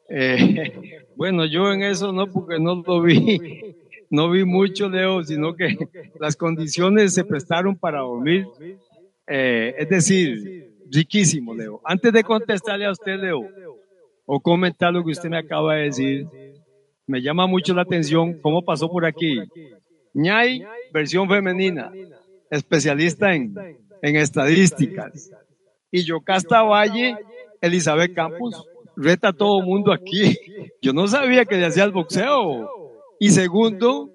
eh, 0.08 1.06
bueno, 1.16 1.44
yo 1.46 1.72
en 1.72 1.82
eso 1.82 2.12
no, 2.12 2.26
porque 2.26 2.58
no 2.58 2.82
lo 2.86 3.02
vi, 3.02 3.74
no 4.10 4.30
vi 4.30 4.44
mucho, 4.44 4.88
Leo, 4.88 5.22
sino 5.22 5.54
que 5.54 5.76
las 6.18 6.36
condiciones 6.36 7.14
se 7.14 7.24
prestaron 7.24 7.76
para 7.76 8.00
dormir. 8.00 8.46
Eh, 9.26 9.74
es 9.78 9.88
decir, 9.88 10.72
riquísimo, 10.90 11.54
Leo. 11.54 11.80
Antes 11.84 12.12
de 12.12 12.24
contestarle 12.24 12.86
a 12.86 12.90
usted, 12.92 13.20
Leo, 13.20 13.48
o 14.32 14.38
comentar 14.38 14.92
lo 14.92 15.02
que 15.02 15.10
usted 15.10 15.28
me 15.28 15.38
acaba 15.38 15.74
de 15.74 15.82
decir, 15.86 16.28
me 17.04 17.20
llama 17.20 17.48
mucho 17.48 17.74
la 17.74 17.82
atención 17.82 18.40
cómo 18.40 18.62
pasó 18.64 18.88
por 18.88 19.04
aquí. 19.04 19.40
ñay, 20.14 20.64
versión 20.92 21.28
femenina, 21.28 21.90
especialista 22.48 23.34
en, 23.34 23.52
en 24.00 24.14
estadísticas. 24.14 25.32
Y 25.90 26.04
Yocasta 26.04 26.62
Valle, 26.62 27.16
Elizabeth 27.60 28.14
Campos, 28.14 28.64
reta 28.94 29.30
a 29.30 29.32
todo 29.32 29.62
mundo 29.62 29.92
aquí. 29.92 30.36
Yo 30.80 30.92
no 30.92 31.08
sabía 31.08 31.44
que 31.44 31.56
le 31.56 31.66
hacía 31.66 31.82
el 31.82 31.90
boxeo. 31.90 32.70
Y 33.18 33.30
segundo, 33.30 34.12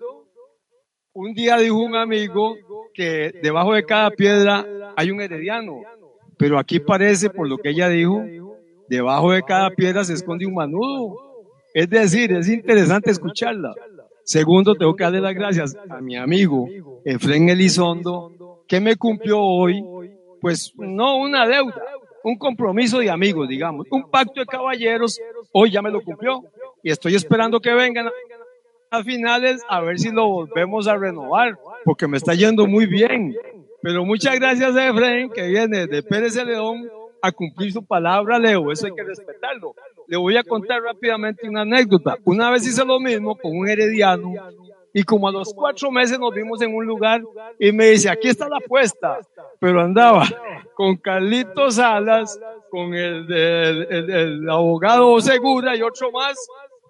un 1.12 1.34
día 1.34 1.58
dijo 1.58 1.76
un 1.76 1.98
amigo 1.98 2.56
que 2.94 3.34
debajo 3.44 3.74
de 3.74 3.84
cada 3.84 4.12
piedra 4.12 4.66
hay 4.96 5.12
un 5.12 5.20
herediano. 5.20 5.82
Pero 6.38 6.58
aquí 6.58 6.80
parece, 6.80 7.30
por 7.30 7.50
lo 7.50 7.58
que 7.58 7.72
ella 7.72 7.90
dijo, 7.90 8.24
debajo 8.90 9.32
de 9.32 9.44
cada 9.44 9.70
piedra 9.72 10.03
se 10.03 10.14
esconde 10.14 10.45
un 10.45 10.53
manudo. 10.53 11.18
Es 11.74 11.90
decir, 11.90 12.32
es 12.32 12.49
interesante 12.49 13.12
escucharla. 13.12 13.74
Segundo, 14.24 14.76
tengo 14.76 14.95
que 14.95 15.03
darle 15.03 15.22
las 15.22 15.36
gracias 15.36 15.78
a 15.90 16.02
mi 16.02 16.16
amigo 16.16 16.68
Efren 17.03 17.49
Elizondo, 17.49 18.64
que 18.68 18.80
me 18.80 18.95
cumplió 18.95 19.40
hoy, 19.40 19.84
pues 20.41 20.74
no 20.78 21.18
una 21.18 21.48
deuda, 21.48 21.82
un 22.24 22.38
compromiso 22.38 22.98
de 22.99 23.12
amigos, 23.12 23.48
digamos, 23.48 23.86
un 23.91 24.10
pacto 24.10 24.40
de 24.40 24.48
caballeros, 24.48 25.20
hoy 25.52 25.70
ya 25.70 25.84
me 25.84 25.91
lo 25.91 26.02
cumplió 26.02 26.41
y 26.82 26.90
estoy 26.90 27.14
esperando 27.14 27.60
que 27.60 27.72
vengan 27.74 28.10
a 28.90 29.03
finales 29.03 29.62
a 29.70 29.82
ver 29.82 29.99
si 29.99 30.10
lo 30.12 30.28
volvemos 30.28 30.88
a 30.88 30.98
renovar, 30.98 31.57
porque 31.84 32.07
me 32.07 32.18
está 32.18 32.34
yendo 32.34 32.66
muy 32.66 32.88
bien. 32.88 33.36
Pero 33.82 34.03
muchas 34.06 34.40
gracias 34.40 34.76
a 34.76 34.90
Efraín, 34.90 35.30
que 35.30 35.48
viene 35.48 35.86
de 35.86 36.02
Pérez 36.02 36.34
de 36.34 36.45
León 36.45 36.90
a 37.26 37.32
cumplir 37.32 37.72
su 37.72 37.86
palabra, 37.86 38.40
Leo, 38.40 38.72
eso 38.72 38.88
hay 38.88 38.94
que 38.94 39.04
respetarlo. 39.04 39.76
Le 40.08 40.18
voy 40.18 40.38
a 40.38 40.44
contar 40.44 40.82
rápidamente 40.82 41.50
una 41.50 41.62
anécdota. 41.62 42.18
Una 42.24 42.52
vez 42.52 42.68
hice 42.68 42.86
lo 42.86 43.00
mismo 43.00 43.36
con 43.36 43.58
un 43.58 43.68
herediano 43.68 44.34
y 44.94 45.04
como 45.04 45.28
a 45.28 45.32
los 45.32 45.54
cuatro 45.54 45.92
meses 45.92 46.18
nos 46.18 46.34
vimos 46.34 46.62
en 46.62 46.74
un 46.74 46.86
lugar 46.86 47.22
y 47.60 47.72
me 47.72 47.88
dice, 47.88 48.10
aquí 48.10 48.30
está 48.30 48.48
la 48.48 48.58
apuesta. 48.58 49.20
Pero 49.60 49.82
andaba 49.82 50.26
con 50.74 50.96
Carlitos 50.96 51.76
Salas, 51.76 52.40
con 52.70 52.94
el, 52.94 53.32
el, 53.32 54.10
el, 54.10 54.50
abogado 54.50 55.20
Segura 55.20 55.76
y 55.76 55.82
otro 55.82 56.12
más. 56.12 56.38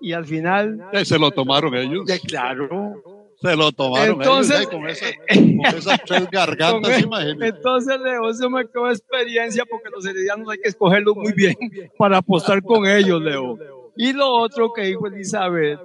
Y 0.01 0.13
al 0.13 0.25
final... 0.25 0.87
Se 1.03 1.17
lo 1.17 1.31
tomaron 1.31 1.73
ellos. 1.73 2.03
Ya, 2.05 2.19
claro. 2.19 3.14
Se 3.45 3.55
lo 3.55 3.71
tomaron 3.71 4.21
entonces, 4.21 4.59
ellos, 4.61 4.69
con, 4.69 4.87
esa, 4.87 5.05
con, 5.27 5.77
esas 5.77 6.03
tres 6.03 6.27
gargantas, 6.31 6.99
imagínate. 6.99 7.47
Entonces, 7.47 7.99
Leo, 8.01 8.29
eso 8.29 8.49
me 8.49 8.67
quedó 8.67 8.89
experiencia 8.89 9.63
porque 9.69 9.89
los 9.89 10.05
heredianos 10.05 10.49
hay 10.49 10.57
que 10.57 10.69
escogerlos 10.69 11.15
muy 11.15 11.31
bien 11.33 11.55
para 11.97 12.17
apostar 12.17 12.63
con 12.63 12.87
ellos, 12.87 13.21
Leo. 13.21 13.57
Y 13.95 14.13
lo 14.13 14.29
otro 14.29 14.73
que 14.73 14.83
dijo 14.83 15.07
Elizabeth, 15.07 15.79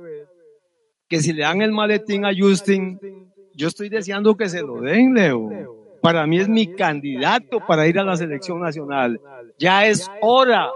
que 1.06 1.20
si 1.20 1.32
le 1.32 1.42
dan 1.42 1.60
el 1.60 1.72
maletín 1.72 2.24
a 2.24 2.30
Justin, 2.36 2.98
yo 3.54 3.68
estoy 3.68 3.88
deseando 3.88 4.36
que 4.36 4.48
se 4.48 4.62
lo 4.62 4.80
den, 4.80 5.14
Leo. 5.14 5.50
Para 6.00 6.26
mí 6.26 6.38
es 6.38 6.48
mi 6.48 6.74
candidato 6.74 7.60
para 7.66 7.86
ir 7.86 7.98
a 7.98 8.04
la 8.04 8.16
selección 8.16 8.60
nacional. 8.60 9.20
Ya 9.58 9.86
es 9.86 10.10
hora 10.22 10.70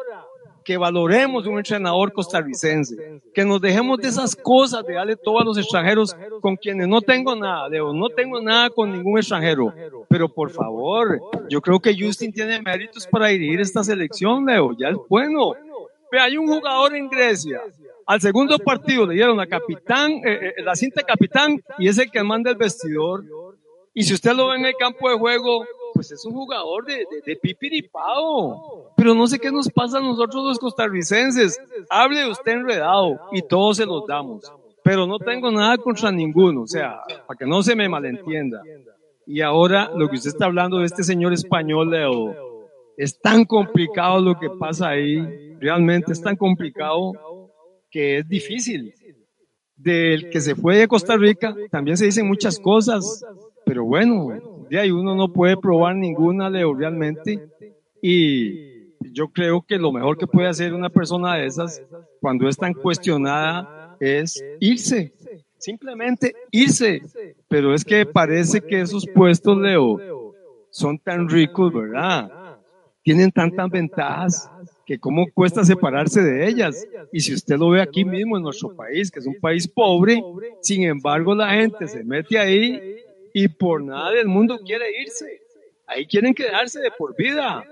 que 0.64 0.76
valoremos 0.76 1.46
un 1.46 1.58
entrenador 1.58 2.12
costarricense, 2.12 3.20
que 3.34 3.44
nos 3.44 3.60
dejemos 3.60 3.98
de 3.98 4.08
esas 4.08 4.34
cosas 4.34 4.84
de 4.86 4.94
darle 4.94 5.16
todo 5.16 5.40
a 5.40 5.44
los 5.44 5.58
extranjeros 5.58 6.16
con 6.40 6.56
quienes 6.56 6.88
no 6.88 7.02
tengo 7.02 7.36
nada, 7.36 7.68
Leo, 7.68 7.92
no 7.92 8.08
tengo 8.08 8.40
nada 8.40 8.70
con 8.70 8.90
ningún 8.90 9.18
extranjero, 9.18 9.72
pero 10.08 10.28
por 10.28 10.50
favor, 10.50 11.20
yo 11.50 11.60
creo 11.60 11.78
que 11.78 11.94
Justin 11.98 12.32
tiene 12.32 12.60
méritos 12.62 13.06
para 13.06 13.28
dirigir 13.28 13.60
esta 13.60 13.84
selección, 13.84 14.46
Leo, 14.46 14.72
ya 14.78 14.88
es 14.88 14.96
bueno. 15.08 15.52
Ve, 16.10 16.20
hay 16.20 16.36
un 16.36 16.46
jugador 16.46 16.94
en 16.94 17.08
Grecia, 17.08 17.60
al 18.06 18.20
segundo 18.20 18.58
partido 18.58 19.06
le 19.06 19.14
dieron 19.14 19.40
a 19.40 19.46
capitán, 19.46 20.12
eh, 20.24 20.52
eh, 20.58 20.62
la 20.62 20.74
cinta 20.74 21.02
capitán 21.02 21.62
y 21.78 21.88
es 21.88 21.98
el 21.98 22.10
que 22.10 22.22
manda 22.22 22.50
el 22.50 22.56
vestidor. 22.56 23.24
Y 23.94 24.02
si 24.02 24.14
usted 24.14 24.32
lo 24.34 24.48
ve 24.48 24.56
en 24.56 24.66
el 24.66 24.74
campo 24.78 25.08
de 25.08 25.16
juego, 25.16 25.64
pues 26.08 26.20
es 26.20 26.26
un 26.26 26.34
jugador 26.34 26.84
de, 26.84 26.96
de, 26.96 27.22
de 27.24 27.36
pipiripao. 27.36 28.92
Pero 28.96 29.14
no 29.14 29.26
sé 29.26 29.38
qué 29.38 29.50
nos 29.50 29.70
pasa 29.70 29.98
a 29.98 30.00
nosotros 30.02 30.44
los 30.44 30.58
costarricenses. 30.58 31.58
Hable 31.88 32.28
usted 32.28 32.52
enredado 32.52 33.18
y 33.32 33.40
todos 33.42 33.78
se 33.78 33.86
los 33.86 34.06
damos. 34.06 34.44
Pero 34.82 35.06
no 35.06 35.18
tengo 35.18 35.50
nada 35.50 35.78
contra 35.78 36.12
ninguno, 36.12 36.62
o 36.62 36.66
sea, 36.66 37.00
para 37.26 37.38
que 37.38 37.46
no 37.46 37.62
se 37.62 37.74
me 37.74 37.88
malentienda. 37.88 38.62
Y 39.26 39.40
ahora 39.40 39.90
lo 39.96 40.08
que 40.10 40.16
usted 40.16 40.28
está 40.28 40.44
hablando 40.44 40.78
de 40.78 40.84
este 40.84 41.02
señor 41.02 41.32
español, 41.32 41.90
Leo, 41.90 42.68
es 42.98 43.18
tan 43.18 43.46
complicado 43.46 44.20
lo 44.20 44.38
que 44.38 44.50
pasa 44.50 44.90
ahí, 44.90 45.56
realmente 45.58 46.12
es 46.12 46.20
tan 46.20 46.36
complicado 46.36 47.12
que 47.90 48.18
es 48.18 48.28
difícil. 48.28 48.92
Del 49.76 50.30
que 50.30 50.40
se 50.40 50.54
fue 50.54 50.76
de 50.76 50.86
Costa 50.86 51.16
Rica, 51.16 51.54
también 51.70 51.96
se 51.96 52.04
dicen 52.04 52.28
muchas 52.28 52.58
cosas, 52.60 53.24
pero 53.64 53.84
bueno, 53.84 54.53
de 54.82 54.92
uno 54.92 55.14
no 55.14 55.32
puede 55.32 55.56
probar 55.56 55.96
ninguna, 55.96 56.50
Leo, 56.50 56.74
realmente. 56.74 57.48
Y 58.00 58.94
yo 59.12 59.28
creo 59.28 59.62
que 59.62 59.78
lo 59.78 59.92
mejor 59.92 60.16
que 60.18 60.26
puede 60.26 60.48
hacer 60.48 60.74
una 60.74 60.88
persona 60.88 61.36
de 61.36 61.46
esas, 61.46 61.82
cuando 62.20 62.48
es 62.48 62.56
tan 62.56 62.74
cuestionada, 62.74 63.96
es 64.00 64.42
irse. 64.60 65.12
Simplemente 65.58 66.34
irse. 66.50 67.02
Pero 67.48 67.74
es 67.74 67.84
que 67.84 68.04
parece 68.04 68.60
que 68.60 68.80
esos 68.80 69.06
puestos, 69.06 69.56
Leo, 69.56 70.34
son 70.70 70.98
tan 70.98 71.28
ricos, 71.28 71.72
¿verdad? 71.72 72.58
Tienen 73.02 73.30
tantas 73.30 73.70
ventajas 73.70 74.50
que 74.84 74.98
cómo 74.98 75.26
cuesta 75.32 75.64
separarse 75.64 76.22
de 76.22 76.48
ellas. 76.48 76.86
Y 77.12 77.20
si 77.20 77.34
usted 77.34 77.56
lo 77.56 77.70
ve 77.70 77.80
aquí 77.80 78.04
mismo 78.04 78.36
en 78.36 78.42
nuestro 78.42 78.74
país, 78.74 79.10
que 79.10 79.20
es 79.20 79.26
un 79.26 79.36
país 79.40 79.68
pobre, 79.68 80.22
sin 80.60 80.82
embargo 80.84 81.34
la 81.34 81.50
gente 81.50 81.86
se 81.86 82.02
mete 82.02 82.38
ahí 82.38 83.03
y 83.36 83.48
por 83.48 83.82
nada 83.82 84.12
del 84.12 84.28
mundo 84.28 84.58
quiere 84.64 84.86
irse. 85.02 85.42
Ahí 85.86 86.06
quieren 86.06 86.32
quedarse 86.32 86.80
de 86.80 86.90
por 86.92 87.14
vida. 87.16 87.64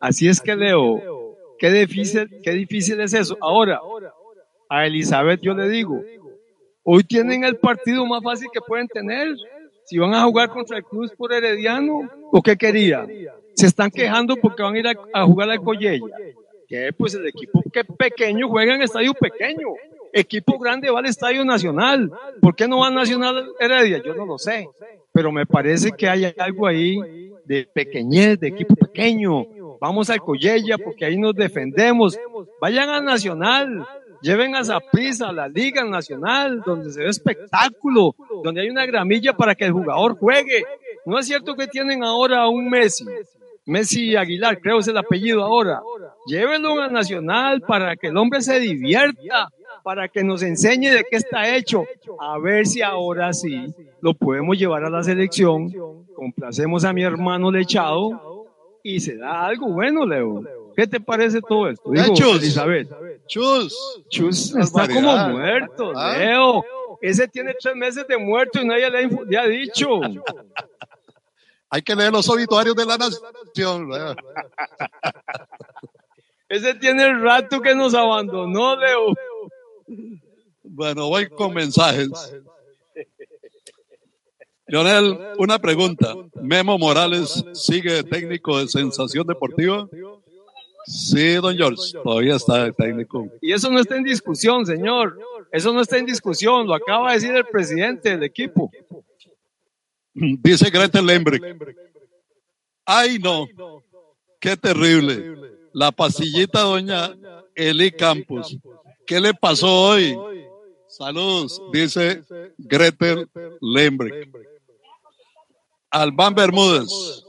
Así 0.00 0.28
es 0.28 0.40
que 0.40 0.56
Leo, 0.56 1.36
qué 1.58 1.70
difícil, 1.70 2.28
qué 2.42 2.50
difícil 2.50 3.00
es 3.00 3.14
eso. 3.14 3.38
Ahora, 3.40 3.80
a 4.68 4.86
Elizabeth 4.86 5.40
yo 5.40 5.54
le 5.54 5.68
digo, 5.68 6.02
hoy 6.82 7.04
tienen 7.04 7.44
el 7.44 7.56
partido 7.56 8.04
más 8.04 8.22
fácil 8.22 8.48
que 8.52 8.60
pueden 8.60 8.88
tener. 8.88 9.36
Si 9.84 9.96
van 9.96 10.12
a 10.12 10.24
jugar 10.24 10.50
contra 10.50 10.76
el 10.76 10.84
Cruz 10.84 11.12
por 11.16 11.32
Herediano, 11.32 12.10
¿o 12.32 12.42
qué 12.42 12.56
quería? 12.56 13.06
Se 13.54 13.66
están 13.66 13.90
quejando 13.90 14.36
porque 14.36 14.62
van 14.62 14.74
a 14.74 14.78
ir 14.78 14.86
a, 14.88 15.24
jugar 15.24 15.50
al 15.50 15.62
Collella. 15.62 16.04
Que 16.66 16.92
pues 16.92 17.14
el 17.14 17.26
equipo 17.28 17.62
que 17.72 17.84
pequeño 17.84 18.48
juega 18.48 18.74
en 18.74 18.82
estadio 18.82 19.14
pequeño. 19.14 19.68
Equipo 20.12 20.58
grande 20.58 20.90
va 20.90 20.98
al 20.98 21.06
estadio 21.06 21.44
nacional. 21.44 22.10
¿Por 22.40 22.54
qué 22.54 22.66
no 22.66 22.80
va 22.80 22.88
al 22.88 22.94
Nacional 22.94 23.50
Heredia? 23.58 24.02
Yo 24.04 24.14
no 24.14 24.26
lo 24.26 24.38
sé. 24.38 24.68
Pero 25.12 25.32
me 25.32 25.46
parece 25.46 25.92
que 25.92 26.08
hay 26.08 26.32
algo 26.38 26.66
ahí 26.66 27.30
de 27.44 27.66
pequeñez, 27.72 28.38
de 28.38 28.48
equipo 28.48 28.74
pequeño. 28.74 29.44
Vamos 29.80 30.10
al 30.10 30.20
Collella 30.20 30.76
porque 30.78 31.04
ahí 31.04 31.16
nos 31.16 31.34
defendemos. 31.34 32.18
Vayan 32.60 32.88
al 32.88 33.04
Nacional. 33.04 33.86
Lleven 34.22 34.54
a 34.54 34.62
Zaprisa, 34.62 35.30
a 35.30 35.32
la 35.32 35.48
Liga 35.48 35.82
Nacional, 35.82 36.62
donde 36.64 36.90
se 36.90 37.00
ve 37.02 37.08
espectáculo, 37.08 38.14
donde 38.44 38.60
hay 38.60 38.68
una 38.68 38.84
gramilla 38.84 39.32
para 39.32 39.54
que 39.54 39.64
el 39.64 39.72
jugador 39.72 40.18
juegue. 40.18 40.62
No 41.06 41.18
es 41.18 41.26
cierto 41.26 41.54
que 41.54 41.66
tienen 41.66 42.04
ahora 42.04 42.42
a 42.42 42.48
un 42.50 42.68
Messi, 42.68 43.06
Messi 43.64 44.16
Aguilar, 44.16 44.60
creo 44.60 44.80
es 44.80 44.88
el 44.88 44.98
apellido 44.98 45.42
ahora. 45.42 45.80
Llévenlo 46.26 46.80
a 46.82 46.88
Nacional 46.88 47.62
para 47.62 47.96
que 47.96 48.08
el 48.08 48.16
hombre 48.16 48.42
se 48.42 48.60
divierta, 48.60 49.48
para 49.82 50.08
que 50.08 50.22
nos 50.24 50.42
enseñe 50.42 50.90
de 50.90 51.04
qué 51.10 51.16
está 51.16 51.54
hecho. 51.56 51.84
A 52.18 52.38
ver 52.38 52.66
si 52.66 52.82
ahora 52.82 53.32
sí 53.32 53.74
lo 54.00 54.14
podemos 54.14 54.56
llevar 54.58 54.84
a 54.84 54.90
la 54.90 55.02
selección. 55.02 55.72
Complacemos 56.14 56.84
a 56.84 56.92
mi 56.92 57.02
hermano 57.02 57.50
Lechado 57.50 58.46
y 58.82 59.00
se 59.00 59.16
da 59.16 59.46
algo 59.46 59.68
bueno, 59.68 60.04
Leo. 60.06 60.42
¿Qué 60.76 60.86
te 60.86 61.00
parece 61.00 61.40
todo 61.42 61.68
esto? 61.68 61.90
Digo, 61.90 62.14
Chus. 62.14 62.36
Elizabeth. 62.42 62.88
Chus. 63.26 64.02
Chus 64.08 64.54
está 64.56 64.86
como 64.88 65.16
muerto, 65.28 65.92
¿Ah? 65.94 66.16
Leo. 66.16 66.64
Ese 67.02 67.26
tiene 67.28 67.54
tres 67.60 67.74
meses 67.74 68.06
de 68.06 68.16
muerto 68.18 68.60
y 68.60 68.66
nadie 68.66 68.90
le 68.90 68.98
ha, 68.98 69.02
info- 69.02 69.24
le 69.24 69.38
ha 69.38 69.46
dicho. 69.46 70.00
Hay 71.70 71.82
que 71.82 71.94
leer 71.94 72.12
los 72.12 72.28
obituarios 72.28 72.74
de 72.76 72.84
la 72.84 72.98
nación. 72.98 73.88
Ese 76.48 76.74
tiene 76.74 77.04
el 77.04 77.22
rato 77.22 77.60
que 77.60 77.74
nos 77.74 77.94
abandonó, 77.94 78.74
Leo. 78.76 79.14
Bueno, 80.62 81.08
voy 81.08 81.28
con 81.28 81.54
mensajes. 81.54 82.10
Lionel, 84.66 85.18
una 85.38 85.58
pregunta. 85.58 86.14
¿Memo 86.40 86.78
Morales 86.78 87.44
sigue 87.54 88.04
técnico 88.04 88.58
de 88.58 88.68
Sensación 88.68 89.26
Deportiva? 89.26 89.88
Sí, 90.86 91.34
don 91.34 91.56
George, 91.56 91.92
todavía 92.02 92.36
está 92.36 92.64
de 92.64 92.72
técnico. 92.72 93.28
Y 93.40 93.52
eso 93.52 93.70
no 93.70 93.80
está 93.80 93.96
en 93.96 94.04
discusión, 94.04 94.64
señor. 94.64 95.18
Eso 95.50 95.72
no 95.72 95.80
está 95.80 95.98
en 95.98 96.06
discusión. 96.06 96.66
Lo 96.66 96.74
acaba 96.74 97.08
de 97.08 97.14
decir 97.14 97.34
el 97.34 97.44
presidente 97.46 98.10
del 98.10 98.22
equipo. 98.22 98.70
Dice 100.14 100.70
Greta 100.70 101.02
Lembrick. 101.02 101.42
Ay, 102.84 103.18
no. 103.18 103.46
Qué 104.38 104.56
terrible. 104.56 105.36
La 105.72 105.92
pasillita 105.92 106.60
doña 106.60 107.16
Eli 107.54 107.90
Campos. 107.90 108.56
¿Qué 109.10 109.18
le 109.18 109.34
pasó 109.34 109.66
hoy? 109.66 110.16
Saludos, 110.86 111.60
dice 111.72 112.22
Gretel 112.58 113.28
Lembrick. 113.60 114.30
Albán 115.90 116.32
Bermúdez. 116.32 117.24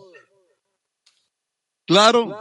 Claro, 1.87 2.37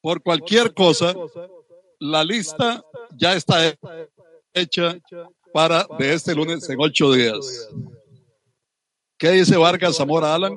por 0.00 0.22
cualquier 0.22 0.72
cosa, 0.72 1.16
la 1.98 2.22
lista 2.22 2.84
ya 3.10 3.34
está 3.34 3.76
hecha 4.52 4.96
para 5.52 5.88
de 5.98 6.14
este 6.14 6.32
lunes 6.32 6.70
en 6.70 6.80
ocho 6.80 7.10
días. 7.10 7.70
¿Qué 9.18 9.30
dice 9.30 9.56
Vargas 9.56 9.96
Zamora 9.96 10.32
Alan? 10.32 10.56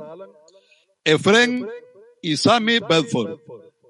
Efren 1.03 1.67
y 2.21 2.37
Sammy 2.37 2.77
Bedford, 2.77 3.39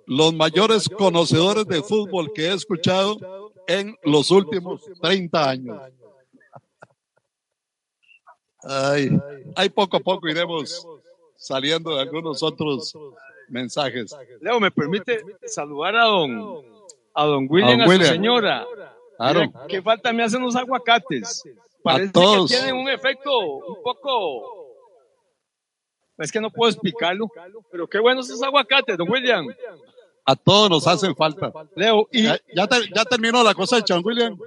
los 0.07 0.33
mayores 0.33 0.87
conocedores 0.87 1.67
de 1.67 1.83
fútbol 1.83 2.31
que 2.33 2.47
he 2.47 2.53
escuchado 2.53 3.51
en 3.67 3.95
los 4.03 4.31
últimos 4.31 4.81
30 5.01 5.49
años. 5.49 5.77
Ay, 8.63 9.09
ahí 9.55 9.69
poco 9.69 9.97
a 9.97 9.99
poco 9.99 10.27
iremos 10.29 10.87
saliendo 11.35 11.93
de 11.95 12.01
algunos 12.01 12.41
otros 12.41 12.97
mensajes. 13.49 14.15
Leo, 14.39 14.59
¿me 14.61 14.71
permite 14.71 15.21
saludar 15.45 15.95
a 15.97 16.05
don, 16.05 16.63
a 17.13 17.25
don 17.25 17.47
William, 17.49 17.81
A 17.81 17.85
su 17.85 18.03
señora? 18.03 18.65
Claro. 19.17 19.51
¿Qué 19.67 19.81
falta 19.81 20.13
me 20.13 20.23
hacen 20.23 20.41
los 20.41 20.55
aguacates? 20.55 21.43
Parece 21.83 22.13
todos. 22.13 22.49
que 22.49 22.57
tienen 22.57 22.75
un 22.75 22.89
efecto 22.89 23.39
un 23.39 23.83
poco... 23.83 24.65
Es 26.17 26.31
que 26.31 26.41
no 26.41 26.49
puedo 26.49 26.71
explicarlo, 26.71 27.27
pero 27.69 27.87
qué 27.87 27.99
buenos 27.99 28.27
esos 28.27 28.41
aguacates, 28.41 28.97
don 28.97 29.09
William. 29.09 29.47
A 30.29 30.35
todos 30.35 30.69
nos 30.69 30.85
hacen 30.87 31.15
falta. 31.15 31.51
Leo, 31.75 32.07
y 32.11 32.23
ya, 32.23 32.37
ya 32.53 32.67
ter- 32.67 32.93
ya 32.93 33.05
terminó 33.05 33.41
la 33.43 33.53
cosecha, 33.53 33.97
William. 33.99 34.37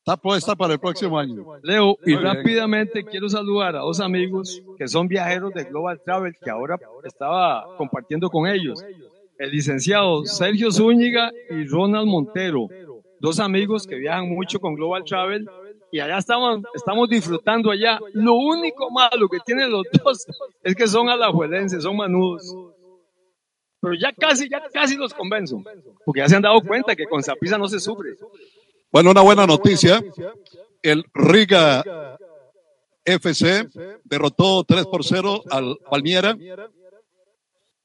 Está 0.00 0.16
puesta 0.16 0.54
para 0.56 0.74
el 0.74 0.78
próximo 0.80 1.18
año. 1.18 1.44
Leo, 1.62 1.96
y 2.04 2.14
rápidamente 2.16 3.04
quiero 3.04 3.28
saludar 3.28 3.76
a 3.76 3.80
dos 3.80 4.00
amigos 4.00 4.60
que 4.76 4.86
son 4.88 5.06
viajeros 5.08 5.54
de 5.54 5.64
Global 5.64 6.00
Travel 6.04 6.36
que 6.42 6.50
ahora 6.50 6.76
estaba 7.04 7.64
compartiendo 7.76 8.28
con 8.28 8.46
ellos. 8.46 8.84
El 9.38 9.50
licenciado 9.50 10.24
Sergio 10.26 10.70
Zúñiga 10.70 11.30
y 11.50 11.64
Ronald 11.66 12.06
Montero, 12.08 12.66
dos 13.20 13.40
amigos 13.40 13.86
que 13.86 13.94
viajan 13.96 14.28
mucho 14.28 14.60
con 14.60 14.74
Global 14.74 15.04
Travel 15.04 15.48
y 15.90 16.00
allá 16.00 16.18
estamos, 16.18 16.60
estamos 16.74 17.08
disfrutando 17.08 17.70
allá. 17.70 17.98
Lo 18.12 18.34
único 18.34 18.90
malo 18.90 19.28
que 19.28 19.38
tienen 19.40 19.70
los 19.70 19.84
dos 20.04 20.26
es 20.64 20.74
que 20.74 20.86
son 20.86 21.08
alajuelenses, 21.08 21.82
son 21.82 21.96
manudos. 21.96 22.52
Pero 23.82 23.94
ya 23.94 24.12
casi, 24.12 24.48
ya 24.48 24.62
casi 24.72 24.96
los 24.96 25.12
convenzo, 25.12 25.60
porque 26.04 26.20
ya 26.20 26.28
se 26.28 26.36
han 26.36 26.42
dado 26.42 26.60
cuenta 26.60 26.94
que 26.94 27.04
con 27.06 27.20
Zapisa 27.20 27.58
no 27.58 27.66
se 27.66 27.80
sufre. 27.80 28.10
Bueno, 28.92 29.10
una 29.10 29.22
buena 29.22 29.44
noticia. 29.44 30.00
El 30.80 31.04
Riga 31.12 32.16
FC 33.04 33.68
derrotó 34.04 34.62
3 34.62 34.86
por 34.86 35.04
0 35.04 35.42
al 35.50 35.78
Palmiera. 35.90 36.36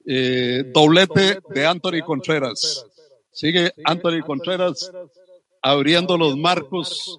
Eh, 0.05 0.65
doblete 0.71 1.39
de 1.49 1.65
Anthony 1.65 2.05
Contreras. 2.05 2.85
Sigue 3.31 3.71
Anthony 3.83 4.21
Contreras 4.23 4.91
abriendo 5.63 6.15
los 6.15 6.37
marcos 6.37 7.17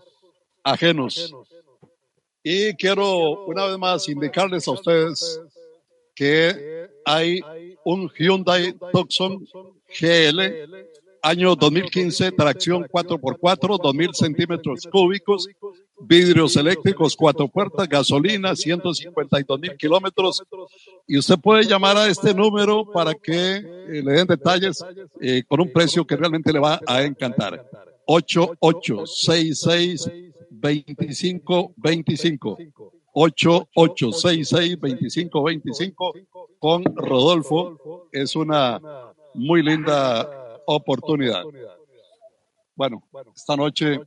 ajenos. 0.63 1.35
Y 2.45 2.75
quiero 2.75 3.45
una 3.45 3.67
vez 3.67 3.77
más 3.77 4.09
indicarles 4.09 4.69
a 4.69 4.71
ustedes 4.71 5.41
que 6.15 6.89
hay 7.05 7.41
un 7.85 8.11
Hyundai 8.17 8.75
Tucson 8.93 9.45
GL 9.89 10.41
año 11.23 11.55
2015, 11.57 12.33
tracción 12.33 12.85
4x4, 12.85 13.81
2000 13.83 14.15
centímetros 14.15 14.87
cúbicos, 14.91 15.49
vidrios 16.01 16.57
eléctricos, 16.57 17.15
cuatro 17.17 17.49
puertas, 17.49 17.89
gasolina, 17.89 18.55
152 18.55 19.61
mil 19.61 19.77
kilómetros. 19.77 20.43
Y 21.07 21.19
usted 21.19 21.39
puede 21.39 21.65
llamar 21.65 21.97
a 21.97 22.09
este 22.09 22.35
número 22.35 22.85
para 22.91 23.15
que 23.15 23.57
eh, 23.57 24.03
le 24.05 24.13
den 24.13 24.27
detalles 24.27 24.85
eh, 25.21 25.43
con 25.47 25.61
un 25.61 25.73
precio 25.73 26.07
que 26.07 26.17
realmente 26.17 26.53
le 26.53 26.61
va 26.61 26.81
a 26.87 27.03
encantar. 27.03 27.65
8866 28.07 30.11
2525 30.51 31.73
8866 33.21 34.79
2525 34.81 36.15
con 36.59 36.85
Rodolfo. 36.95 38.09
Es 38.13 38.37
una 38.37 38.81
muy 39.35 39.63
linda 39.63 40.63
oportunidad. 40.67 41.43
Bueno, 42.77 43.03
esta 43.35 43.57
noche 43.57 43.99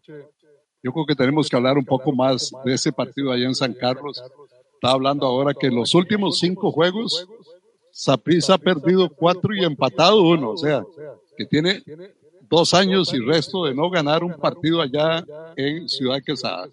yo 0.83 0.93
creo 0.93 1.05
que 1.05 1.15
tenemos 1.15 1.49
que 1.49 1.55
hablar 1.57 1.77
un 1.77 1.85
poco 1.85 2.13
más 2.13 2.51
de 2.63 2.73
ese 2.73 2.93
partido 2.93 3.31
allá 3.31 3.45
en 3.45 3.55
San 3.55 3.73
Carlos. 3.73 4.23
Está 4.75 4.91
hablando 4.91 5.27
ahora 5.27 5.53
que 5.53 5.67
en 5.67 5.75
los 5.75 5.93
últimos 5.93 6.39
cinco 6.39 6.71
juegos, 6.71 7.27
Saprissa 7.91 8.53
ha 8.53 8.57
perdido 8.57 9.09
cuatro 9.09 9.53
y 9.53 9.65
empatado 9.65 10.21
uno. 10.21 10.51
O 10.51 10.57
sea, 10.57 10.83
que 11.37 11.45
tiene 11.45 11.83
dos 12.49 12.73
años 12.73 13.13
y 13.13 13.19
resto 13.19 13.65
de 13.65 13.75
no 13.75 13.89
ganar 13.89 14.23
un 14.23 14.33
partido 14.33 14.81
allá 14.81 15.25
en 15.57 15.89
Ciudad 15.89 16.21
Quesada. 16.25 16.69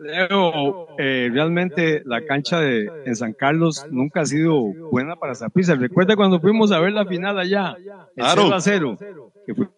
Leo, 0.00 0.88
eh, 0.98 1.28
realmente 1.32 2.02
la 2.04 2.24
cancha 2.24 2.58
de 2.60 2.90
en 3.04 3.14
San 3.16 3.32
Carlos 3.34 3.84
nunca 3.90 4.22
ha 4.22 4.26
sido 4.26 4.60
buena 4.90 5.16
para 5.16 5.34
Saprissa. 5.34 5.74
Recuerda 5.74 6.16
cuando 6.16 6.40
fuimos 6.40 6.72
a 6.72 6.80
ver 6.80 6.92
la 6.92 7.04
final 7.06 7.38
allá, 7.38 7.76
el 7.78 7.84
Claro. 8.14 8.42
0 8.46 8.54
a 8.54 8.60
0, 8.60 8.98
que 9.46 9.54
fu- 9.54 9.68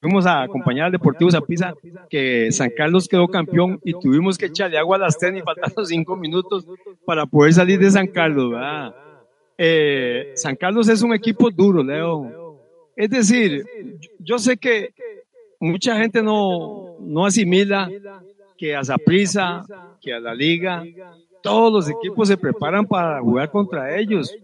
fuimos 0.00 0.26
a 0.26 0.42
acompañar 0.42 0.86
al 0.86 0.92
Deportivo 0.92 1.30
Saprissa, 1.30 1.72
que 2.10 2.50
San 2.52 2.70
Carlos 2.76 3.06
quedó 3.08 3.28
campeón 3.28 3.78
y 3.84 3.92
tuvimos 3.98 4.36
que 4.36 4.46
echarle 4.46 4.76
agua 4.76 4.96
a 4.96 5.00
las 5.00 5.18
tenis 5.18 5.42
faltando 5.74 5.84
cinco 5.84 6.16
minutos 6.16 6.66
para 7.06 7.24
poder 7.26 7.52
salir 7.52 7.78
de 7.78 7.90
San 7.90 8.08
Carlos, 8.08 8.50
¿verdad? 8.50 8.94
Eh, 9.56 10.32
San 10.34 10.56
Carlos 10.56 10.88
es 10.88 11.00
un 11.02 11.14
equipo 11.14 11.48
duro, 11.50 11.82
Leo. 11.82 12.58
Es 12.96 13.08
decir, 13.10 13.64
yo- 14.00 14.10
yo 14.18 14.38
sé 14.38 14.56
que 14.56 14.90
mucha 15.60 15.96
gente 15.96 16.22
no, 16.22 16.96
no 17.00 17.24
asimila 17.24 17.88
que 18.56 18.74
a 18.74 18.84
Saprissa, 18.84 19.64
que 20.00 20.12
a 20.12 20.20
la 20.20 20.34
liga, 20.34 20.84
todos 21.42 21.72
los 21.72 21.88
equipos 21.88 22.28
se 22.28 22.36
preparan 22.36 22.86
para 22.86 23.20
jugar 23.20 23.50
contra 23.50 23.96
ellos. 23.98 24.34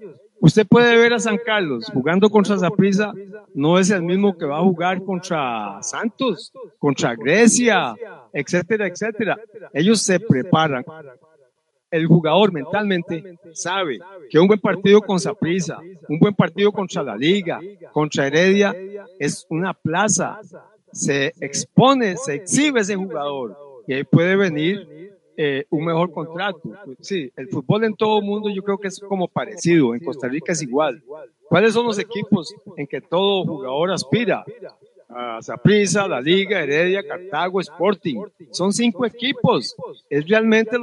Usted 0.43 0.67
puede 0.67 0.97
ver 0.97 1.13
a 1.13 1.19
San 1.19 1.37
Carlos 1.39 1.91
jugando 1.93 2.31
contra 2.31 2.59
Saprissa, 2.59 3.13
no 3.55 3.79
es 3.79 3.91
el 3.91 4.03
mismo 4.03 4.37
que 4.37 4.47
va 4.47 4.59
a 4.59 4.63
jugar 4.63 5.03
contra 5.05 5.83
Santos, 5.83 6.53
contra 6.79 7.15
Grecia, 7.15 7.95
etcétera, 8.33 8.87
etcétera. 8.87 9.39
Ellos 9.73 10.01
se 10.01 10.19
preparan. 10.19 10.85
El 11.91 12.07
jugador 12.07 12.53
mentalmente 12.53 13.39
sabe 13.53 13.99
que 14.31 14.39
un 14.39 14.47
buen 14.47 14.61
partido 14.61 15.03
con 15.03 15.19
Saprissa, 15.19 15.79
un 16.09 16.19
buen 16.19 16.35
partido 16.35 16.73
contra 16.73 17.03
la 17.03 17.17
Liga, 17.17 17.61
contra 17.93 18.27
Heredia, 18.27 18.75
es 19.19 19.47
una 19.51 19.75
plaza. 19.75 20.41
Se 20.93 21.33
expone, 21.41 22.17
se 22.17 22.35
exhibe 22.35 22.81
ese 22.81 22.97
jugador 22.97 23.70
ahí 23.95 24.05
puede 24.05 24.37
venir 24.37 25.11
eh, 25.37 25.65
un 25.71 25.85
mejor 25.85 26.13
contrato. 26.13 26.61
Sí, 27.01 27.33
el 27.35 27.49
fútbol 27.49 27.85
en 27.85 27.95
todo 27.95 28.19
el 28.19 28.25
mundo 28.25 28.51
yo 28.51 28.63
creo 28.63 28.79
que 28.79 28.89
es 28.89 29.01
como 29.01 29.27
parecido. 29.27 29.95
En 29.95 30.05
Costa 30.05 30.29
Rica 30.29 30.53
es 30.53 30.63
igual. 30.63 31.03
¿Cuáles 31.49 31.73
son 31.73 31.87
los 31.87 31.99
equipos 31.99 32.55
en 32.77 32.87
que 32.87 33.01
todo 33.01 33.45
jugador 33.45 33.91
aspira? 33.93 34.45
A 35.09 35.43
Saprissa, 35.43 36.07
la 36.07 36.21
Liga, 36.21 36.63
Heredia, 36.63 37.03
Cartago, 37.03 37.61
Sporting. 37.61 38.23
Son 38.51 38.73
cinco 38.73 39.07
equipos. 39.07 39.75
Es 40.09 40.29
realmente 40.29 40.77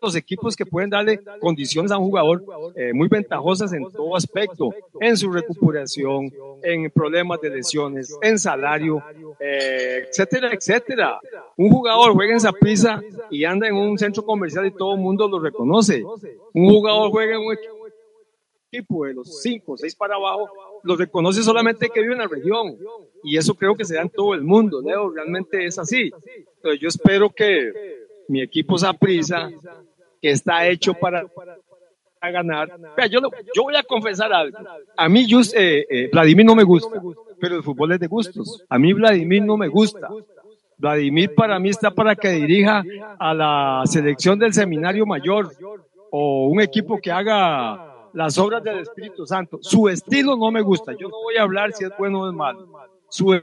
los 0.00 0.16
equipos 0.16 0.56
que 0.56 0.66
pueden 0.66 0.90
darle 0.90 1.20
condiciones 1.40 1.90
a 1.92 1.98
un 1.98 2.06
jugador 2.06 2.44
eh, 2.74 2.92
muy 2.92 3.08
ventajosas 3.08 3.72
en 3.72 3.90
todo 3.90 4.16
aspecto, 4.16 4.70
en 5.00 5.16
su 5.16 5.30
recuperación, 5.30 6.32
en 6.62 6.90
problemas 6.90 7.40
de 7.40 7.50
lesiones, 7.50 8.16
en 8.22 8.38
salario, 8.38 9.02
eh, 9.38 10.06
etcétera, 10.08 10.50
etcétera. 10.52 11.20
Un 11.56 11.70
jugador 11.70 12.12
juega 12.12 12.32
en 12.32 12.40
Saprissa 12.40 13.00
y 13.30 13.44
anda 13.44 13.68
en 13.68 13.74
un 13.74 13.98
centro 13.98 14.24
comercial 14.24 14.66
y 14.66 14.72
todo 14.72 14.94
el 14.94 15.00
mundo 15.00 15.28
lo 15.28 15.38
reconoce. 15.38 16.02
Un 16.54 16.68
jugador 16.68 17.10
juega 17.10 17.34
en 17.34 17.40
un 17.40 17.56
equipo 18.72 19.04
de 19.04 19.14
los 19.14 19.42
cinco, 19.42 19.76
seis 19.76 19.94
para 19.94 20.14
abajo, 20.14 20.48
lo 20.82 20.96
reconoce 20.96 21.42
solamente 21.42 21.90
que 21.90 22.00
vive 22.00 22.14
en 22.14 22.20
la 22.20 22.28
región. 22.28 22.76
Y 23.22 23.36
eso 23.36 23.54
creo 23.54 23.74
que 23.76 23.84
se 23.84 23.96
da 23.96 24.02
en 24.02 24.08
todo 24.08 24.34
el 24.34 24.42
mundo, 24.42 24.80
Leo, 24.80 25.10
realmente 25.10 25.66
es 25.66 25.78
así. 25.78 26.10
Entonces 26.56 26.80
yo 26.80 26.88
espero 26.88 27.30
que 27.30 27.72
mi 28.28 28.42
equipo 28.42 28.78
Saprissa, 28.78 29.50
que 30.20 30.30
está 30.30 30.66
hecho 30.66 30.94
para 30.94 31.24
ganar. 32.22 32.70
Yo, 33.10 33.20
yo 33.54 33.62
voy 33.62 33.76
a 33.76 33.82
confesar 33.82 34.32
algo. 34.32 34.58
A 34.96 35.08
mí 35.08 35.26
Just- 35.30 35.54
eh, 35.56 35.86
eh, 35.88 36.10
Vladimir 36.12 36.44
no 36.44 36.54
me 36.54 36.64
gusta, 36.64 37.00
pero 37.40 37.56
el 37.56 37.62
fútbol 37.62 37.92
es 37.92 38.00
de 38.00 38.06
gustos. 38.06 38.64
A 38.68 38.78
mí 38.78 38.92
Vladimir 38.92 39.42
no 39.42 39.56
me 39.56 39.68
gusta. 39.68 40.08
Vladimir 40.76 41.34
para 41.34 41.58
mí 41.58 41.68
está 41.70 41.90
para 41.90 42.14
que 42.16 42.28
dirija 42.30 42.82
a 43.18 43.34
la 43.34 43.82
selección 43.86 44.38
del 44.38 44.52
seminario 44.52 45.04
mayor 45.06 45.50
o 46.10 46.46
un 46.48 46.60
equipo 46.60 46.98
que 46.98 47.10
haga 47.10 48.08
las 48.12 48.36
obras 48.38 48.62
del 48.64 48.80
Espíritu 48.80 49.26
Santo. 49.26 49.58
Su 49.62 49.88
estilo 49.88 50.36
no 50.36 50.50
me 50.50 50.60
gusta. 50.62 50.92
Yo 50.92 51.08
no 51.08 51.22
voy 51.22 51.36
a 51.36 51.42
hablar 51.42 51.72
si 51.72 51.84
es 51.84 51.92
bueno 51.98 52.22
o 52.22 52.28
es 52.28 52.34
malo. 52.34 52.68
Su 53.08 53.34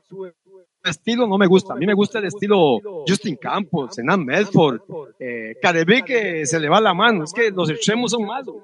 estilo 0.87 1.27
no 1.27 1.37
me 1.37 1.47
gusta. 1.47 1.73
A 1.73 1.75
mí 1.77 1.85
me 1.85 1.93
gusta 1.93 2.19
el 2.19 2.25
estilo 2.25 2.79
Justin 3.07 3.35
Campos, 3.35 3.97
Enan 3.99 4.23
Medford, 4.25 4.81
eh, 5.19 5.55
Carevic 5.61 6.05
que 6.05 6.45
se 6.45 6.59
le 6.59 6.69
va 6.69 6.81
la 6.81 6.93
mano. 6.93 7.23
Es 7.23 7.33
que 7.33 7.51
los 7.51 7.69
extremos 7.69 8.11
son 8.11 8.25
malos. 8.25 8.55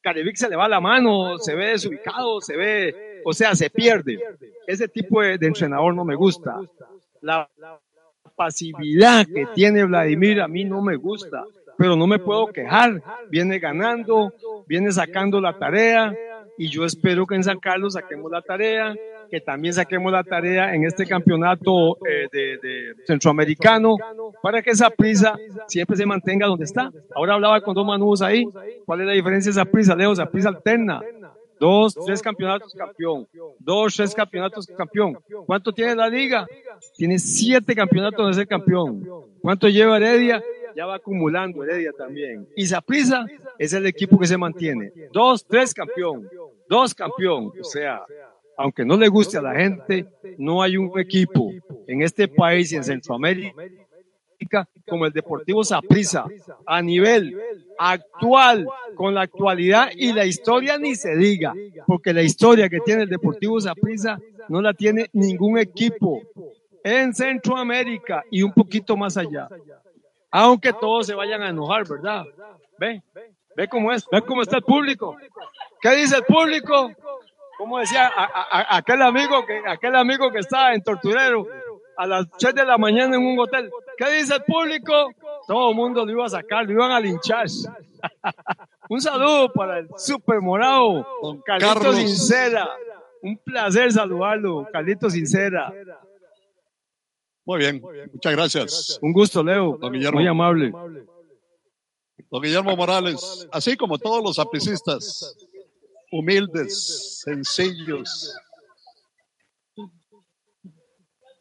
Carevic 0.00 0.36
se 0.36 0.48
le 0.48 0.56
va 0.56 0.68
la 0.68 0.80
mano, 0.80 1.38
se 1.38 1.54
ve 1.54 1.70
desubicado, 1.70 2.40
se 2.40 2.56
ve, 2.56 3.20
o 3.24 3.32
sea, 3.32 3.54
se 3.54 3.68
pierde. 3.70 4.18
Ese 4.66 4.88
tipo 4.88 5.20
de, 5.20 5.38
de 5.38 5.46
entrenador 5.46 5.94
no 5.94 6.04
me 6.04 6.14
gusta. 6.14 6.60
La 7.20 7.48
pasividad 8.36 9.26
que 9.26 9.46
tiene 9.54 9.84
Vladimir 9.84 10.40
a 10.40 10.48
mí 10.48 10.64
no 10.64 10.80
me 10.80 10.96
gusta, 10.96 11.44
pero 11.76 11.96
no 11.96 12.06
me 12.06 12.18
puedo 12.18 12.46
quejar. 12.46 13.02
Viene 13.28 13.58
ganando, 13.58 14.32
viene 14.66 14.92
sacando 14.92 15.40
la 15.40 15.58
tarea 15.58 16.14
y 16.56 16.68
yo 16.68 16.84
espero 16.84 17.26
que 17.26 17.34
en 17.34 17.44
San 17.44 17.58
Carlos 17.58 17.94
saquemos 17.94 18.30
la 18.30 18.42
tarea, 18.42 18.94
que 19.30 19.40
también 19.40 19.74
saquemos 19.74 20.12
la 20.12 20.24
tarea 20.24 20.74
en 20.74 20.84
este 20.84 21.06
campeonato 21.06 21.96
eh, 22.06 22.28
de, 22.32 22.58
de 22.58 22.94
centroamericano 23.06 23.96
para 24.42 24.62
que 24.62 24.70
esa 24.70 24.90
prisa 24.90 25.36
siempre 25.66 25.96
se 25.96 26.06
mantenga 26.06 26.46
donde 26.46 26.64
está. 26.64 26.90
Ahora 27.14 27.34
hablaba 27.34 27.60
con 27.60 27.74
dos 27.74 27.86
manudos 27.86 28.22
ahí. 28.22 28.44
¿Cuál 28.84 29.00
es 29.02 29.06
la 29.06 29.12
diferencia 29.12 29.50
de 29.50 29.60
esa 29.60 29.64
prisa, 29.70 29.94
Leo? 29.94 30.12
Esa 30.12 30.26
prisa 30.26 30.48
alterna. 30.48 31.00
Dos, 31.60 31.94
tres 32.06 32.22
campeonatos 32.22 32.72
campeón. 32.72 33.26
Dos, 33.58 33.96
tres 33.96 34.14
campeonatos 34.14 34.66
campeón. 34.66 35.18
¿Cuánto 35.46 35.72
tiene 35.72 35.94
la 35.94 36.08
liga? 36.08 36.46
Tiene 36.96 37.18
siete 37.18 37.74
campeonatos 37.74 38.28
de 38.28 38.34
ser 38.34 38.46
campeón. 38.46 39.06
¿Cuánto 39.40 39.68
lleva 39.68 39.96
Heredia? 39.96 40.42
Ya 40.76 40.86
va 40.86 40.96
acumulando 40.96 41.64
Heredia 41.64 41.92
también. 41.92 42.46
Y 42.54 42.66
Saprisa 42.66 43.26
es 43.58 43.72
el 43.72 43.86
equipo 43.86 44.18
que 44.18 44.26
se 44.26 44.36
mantiene. 44.36 44.92
Dos, 45.12 45.44
tres 45.44 45.74
campeón. 45.74 46.28
Dos 46.68 46.94
campeón. 46.94 47.52
O 47.60 47.64
sea, 47.64 48.04
aunque 48.58 48.84
no 48.84 48.96
le 48.96 49.06
guste 49.08 49.38
a 49.38 49.42
la 49.42 49.54
gente, 49.54 50.06
no 50.36 50.60
hay 50.60 50.76
un 50.76 50.98
equipo 50.98 51.52
en 51.86 52.02
este 52.02 52.26
país 52.26 52.72
y 52.72 52.76
en 52.76 52.84
Centroamérica 52.84 53.54
como 54.88 55.06
el 55.06 55.12
Deportivo 55.12 55.62
Saprissa 55.62 56.26
a 56.66 56.82
nivel 56.82 57.38
actual, 57.78 58.66
con 58.96 59.14
la 59.14 59.22
actualidad 59.22 59.90
y 59.94 60.12
la 60.12 60.24
historia 60.24 60.76
ni 60.76 60.96
se 60.96 61.16
diga, 61.16 61.54
porque 61.86 62.12
la 62.12 62.22
historia 62.22 62.68
que 62.68 62.80
tiene 62.80 63.02
el 63.02 63.08
Deportivo 63.08 63.60
Saprissa 63.60 64.18
no 64.48 64.60
la 64.60 64.74
tiene 64.74 65.08
ningún 65.12 65.58
equipo 65.58 66.22
en 66.82 67.14
Centroamérica 67.14 68.24
y 68.28 68.42
un 68.42 68.52
poquito 68.52 68.96
más 68.96 69.16
allá. 69.16 69.48
Aunque 70.32 70.72
todos 70.72 71.06
se 71.06 71.14
vayan 71.14 71.42
a 71.42 71.50
enojar, 71.50 71.86
¿verdad? 71.88 72.24
Ve, 72.78 73.02
ve 73.56 73.68
cómo 73.68 73.92
es, 73.92 74.04
ve 74.10 74.20
cómo 74.22 74.42
está 74.42 74.56
el 74.56 74.64
público. 74.64 75.16
¿Qué 75.80 75.94
dice 75.94 76.16
el 76.16 76.24
público? 76.24 76.90
Como 77.58 77.78
decía 77.80 78.06
a- 78.06 78.24
a- 78.24 78.48
a- 78.60 78.76
aquel 78.78 79.02
amigo 79.02 79.44
que 79.44 79.60
aquel 79.66 79.94
amigo 79.96 80.30
que 80.30 80.38
estaba 80.38 80.72
en 80.74 80.82
Torturero 80.82 81.46
a 81.96 82.06
las 82.06 82.26
3 82.38 82.54
de 82.54 82.64
la 82.64 82.78
mañana 82.78 83.16
en 83.16 83.26
un 83.26 83.38
hotel. 83.38 83.70
¿Qué 83.96 84.08
dice 84.12 84.36
el 84.36 84.44
público? 84.44 85.10
Todo 85.46 85.70
el 85.70 85.74
mundo 85.76 86.06
lo 86.06 86.12
iba 86.12 86.24
a 86.24 86.28
sacar, 86.28 86.64
lo 86.64 86.72
iban 86.72 86.92
a 86.92 87.00
linchar. 87.00 87.46
un 88.88 89.00
saludo 89.00 89.52
para 89.52 89.80
el 89.80 89.88
super 89.96 90.40
morado, 90.40 91.04
Carlito 91.44 91.74
Carlos. 91.74 91.96
Sincera. 91.96 92.68
Un 93.20 93.36
placer 93.38 93.90
saludarlo, 93.92 94.68
Carlito 94.72 95.10
Sincera. 95.10 95.72
Muy 97.44 97.58
bien, 97.58 97.82
muchas 98.12 98.32
gracias. 98.32 98.98
Un 99.02 99.12
gusto, 99.12 99.42
Leo. 99.42 99.76
Don 99.80 99.92
Guillermo. 99.92 100.20
Muy 100.20 100.28
amable. 100.28 100.70
Don 102.30 102.42
Guillermo 102.42 102.76
Morales, 102.76 103.48
así 103.50 103.76
como 103.76 103.98
todos 103.98 104.22
los 104.22 104.38
apricistas, 104.38 105.34
humildes, 106.10 107.20
sencillos. 107.24 108.34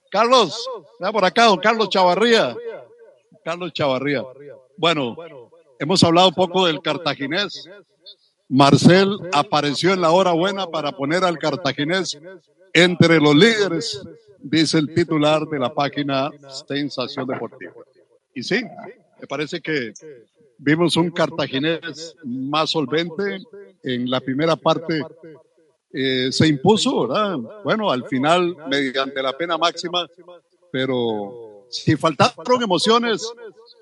Carlos, 0.10 0.68
vea 0.99 1.11
por 1.11 1.26
acá, 1.26 1.48
Carlos 1.61 1.89
Chavarría. 1.89 2.56
Carlos 3.44 3.73
Chavarría. 3.73 4.23
Bueno, 4.77 5.15
hemos 5.80 6.03
hablado 6.03 6.30
un 6.30 6.35
poco 6.35 6.65
del 6.65 6.81
cartaginés. 6.81 7.68
Marcel 8.49 9.18
apareció 9.34 9.94
en 9.94 10.02
la 10.02 10.11
hora 10.11 10.31
buena 10.31 10.68
para 10.68 10.91
poner 10.91 11.23
al 11.23 11.38
cartaginés 11.38 12.18
entre 12.73 13.19
los 13.19 13.35
líderes, 13.35 14.02
dice 14.39 14.77
el 14.77 14.94
titular 14.94 15.45
de 15.48 15.60
la 15.60 15.73
página 15.73 16.31
Sensación 16.68 17.27
Deportiva. 17.27 17.73
Y 18.34 18.44
sí, 18.44 18.64
me 19.19 19.27
parece 19.27 19.60
que 19.60 19.94
vimos 20.57 20.95
un 20.97 21.11
cartaginés 21.11 22.15
más 22.23 22.71
solvente 22.71 23.39
en 23.84 24.09
la 24.09 24.19
primera 24.19 24.55
parte. 24.55 25.01
eh, 25.93 26.31
se 26.31 26.47
impuso, 26.47 27.07
¿verdad? 27.07 27.38
Bueno, 27.63 27.89
al 27.91 28.05
final, 28.07 28.55
mediante 28.69 29.21
la 29.21 29.35
pena 29.38 29.57
máxima, 29.57 30.07
pero 30.71 31.65
si 31.69 31.95
faltaron 31.95 32.61
emociones, 32.61 33.31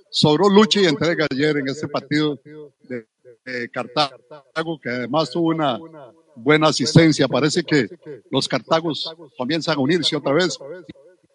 sobró 0.09 0.49
lucha 0.49 0.79
y 0.81 0.85
entrega 0.85 1.27
ayer 1.29 1.57
en 1.57 1.67
este 1.67 1.87
partido 1.87 2.39
de, 2.83 3.05
de 3.43 3.69
Cartago, 3.69 4.79
que 4.81 4.89
además 4.89 5.31
tuvo 5.31 5.49
una 5.49 5.79
buena 6.35 6.67
asistencia. 6.67 7.27
Parece 7.27 7.63
que 7.63 7.87
los 8.29 8.47
Cartagos 8.47 9.13
comienzan 9.37 9.77
a 9.77 9.81
unirse 9.81 10.15
otra 10.15 10.33
vez. 10.33 10.57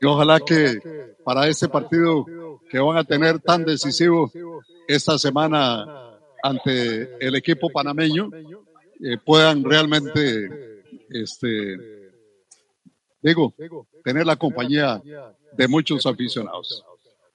Y 0.01 0.07
ojalá 0.07 0.41
que 0.41 0.79
para 1.25 1.47
este 1.49 1.69
partido 1.69 2.25
que 2.71 2.79
van 2.79 2.97
a 2.97 3.05
tener 3.05 3.39
tan 3.41 3.65
decisivo 3.65 4.31
esta 4.89 5.19
semana 5.19 6.17
ante 6.43 7.17
el 7.25 7.35
equipo 7.35 7.69
panameño, 7.71 8.31
eh, 9.03 9.17
puedan 9.25 9.63
realmente, 9.65 10.83
este, 11.11 12.11
digo, 13.23 13.55
tener 14.05 14.27
la 14.27 14.37
compañía 14.37 15.03
de 15.53 15.69
muchos 15.69 16.07
aficionados. 16.07 16.85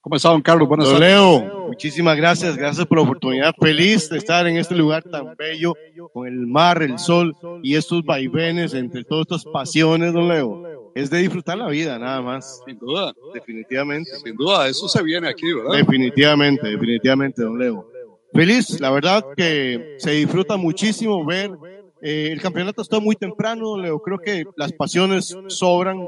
¿Cómo 0.02 0.16
está, 0.16 0.30
don 0.30 0.42
Carlos? 0.42 0.68
Buenas 0.68 0.88
tardes. 0.88 1.02
Leo, 1.02 1.68
muchísimas 1.68 2.16
gracias, 2.16 2.56
gracias 2.56 2.86
por 2.86 3.00
la 3.00 3.04
oportunidad. 3.06 3.54
Feliz 3.60 4.08
de 4.10 4.20
estar 4.20 4.46
en 4.46 4.58
este 4.58 4.76
lugar 4.76 5.04
tan 5.04 5.36
bello, 5.36 5.74
con 6.14 6.28
el 6.28 6.46
mar, 6.46 6.84
el 6.84 7.00
sol 7.00 7.36
y 7.64 7.76
estos 7.76 8.06
vaivenes 8.06 8.76
entre 8.76 9.04
todas 9.04 9.24
estas 9.24 9.46
pasiones, 9.52 10.14
don 10.14 10.28
Leo. 10.28 10.75
Es 10.96 11.10
de 11.10 11.18
disfrutar 11.20 11.58
la 11.58 11.68
vida, 11.68 12.00
nada 12.00 12.22
más. 12.22 12.62
Sin 12.66 12.80
duda. 12.80 13.14
Definitivamente. 13.34 14.10
Sin 14.16 14.36
duda, 14.36 14.68
eso 14.70 14.88
se 14.88 15.04
viene 15.04 15.28
aquí, 15.28 15.52
¿verdad? 15.52 15.74
Definitivamente, 15.74 16.68
definitivamente, 16.70 17.44
don 17.44 17.60
Leo. 17.60 17.92
Feliz, 18.34 18.80
la 18.80 18.92
verdad 18.92 19.24
que 19.36 19.96
se 20.00 20.12
disfruta 20.12 20.56
muchísimo 20.56 21.24
ver. 21.26 21.52
eh, 22.02 22.30
el 22.32 22.42
campeonato 22.42 22.82
está 22.82 23.00
muy 23.00 23.16
temprano, 23.18 23.72
don 23.72 23.82
Leo. 23.82 24.00
Creo 24.00 24.18
que 24.20 24.46
las 24.56 24.72
pasiones 24.72 25.38
sobran, 25.48 26.00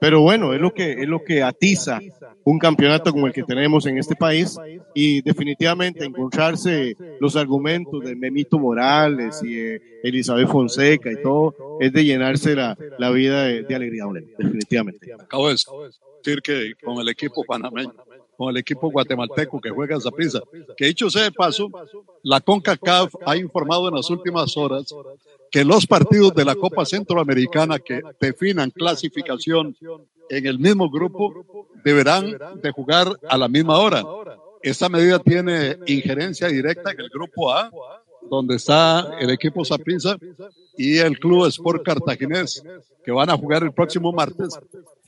pero 0.00 0.22
bueno, 0.22 0.54
es 0.54 0.60
lo 0.60 0.72
que 0.72 0.92
es 0.92 1.08
lo 1.08 1.22
que 1.22 1.42
atiza 1.42 2.00
un 2.44 2.58
campeonato 2.58 3.12
como 3.12 3.26
el 3.26 3.32
que 3.32 3.42
tenemos 3.42 3.86
en 3.86 3.98
este 3.98 4.16
país 4.16 4.56
y 4.94 5.20
definitivamente 5.20 6.04
encontrarse 6.04 6.96
los 7.20 7.36
argumentos 7.36 8.02
de 8.02 8.16
Memito 8.16 8.58
Morales 8.58 9.42
y 9.42 9.54
de 9.54 9.82
Elizabeth 10.02 10.48
Fonseca 10.48 11.12
y 11.12 11.22
todo 11.22 11.54
es 11.80 11.92
de 11.92 12.04
llenarse 12.04 12.56
la, 12.56 12.76
la 12.98 13.10
vida 13.10 13.44
de, 13.44 13.62
de 13.62 13.74
alegría, 13.74 14.04
definitivamente. 14.38 15.12
Acabo 15.12 15.48
de 15.48 15.56
decir 16.24 16.42
que 16.42 16.72
con 16.82 16.98
el 16.98 17.08
equipo 17.08 17.44
panameño, 17.44 17.94
con 18.36 18.48
el 18.50 18.56
equipo 18.56 18.90
guatemalteco 18.90 19.60
que 19.60 19.68
juega 19.68 19.98
esa 19.98 20.10
prisa, 20.10 20.40
que 20.76 20.86
dicho 20.86 21.10
sea 21.10 21.24
de 21.24 21.32
paso, 21.32 21.68
la 22.22 22.40
CONCACAF 22.40 23.14
ha 23.26 23.36
informado 23.36 23.88
en 23.88 23.96
las 23.96 24.08
últimas 24.08 24.56
horas 24.56 24.94
que 25.50 25.64
los 25.64 25.86
partidos 25.86 26.34
de 26.34 26.44
la 26.44 26.54
Copa 26.54 26.84
Centroamericana 26.84 27.78
que 27.78 28.00
definan 28.20 28.70
clasificación 28.70 29.76
en 30.28 30.46
el 30.46 30.58
mismo 30.58 30.88
grupo 30.88 31.66
deberán 31.82 32.36
de 32.62 32.70
jugar 32.70 33.18
a 33.28 33.36
la 33.36 33.48
misma 33.48 33.78
hora. 33.78 34.04
Esta 34.62 34.88
medida 34.88 35.18
tiene 35.18 35.78
injerencia 35.86 36.48
directa 36.48 36.92
en 36.92 37.00
el 37.00 37.08
grupo 37.08 37.52
A, 37.52 37.70
donde 38.30 38.56
está 38.56 39.16
el 39.18 39.30
equipo 39.30 39.64
Saprissa 39.64 40.16
y 40.76 40.98
el 40.98 41.18
Club 41.18 41.46
Sport 41.46 41.84
Cartaginés, 41.84 42.62
que 43.04 43.10
van 43.10 43.30
a 43.30 43.36
jugar 43.36 43.62
el 43.62 43.72
próximo 43.72 44.12
martes 44.12 44.56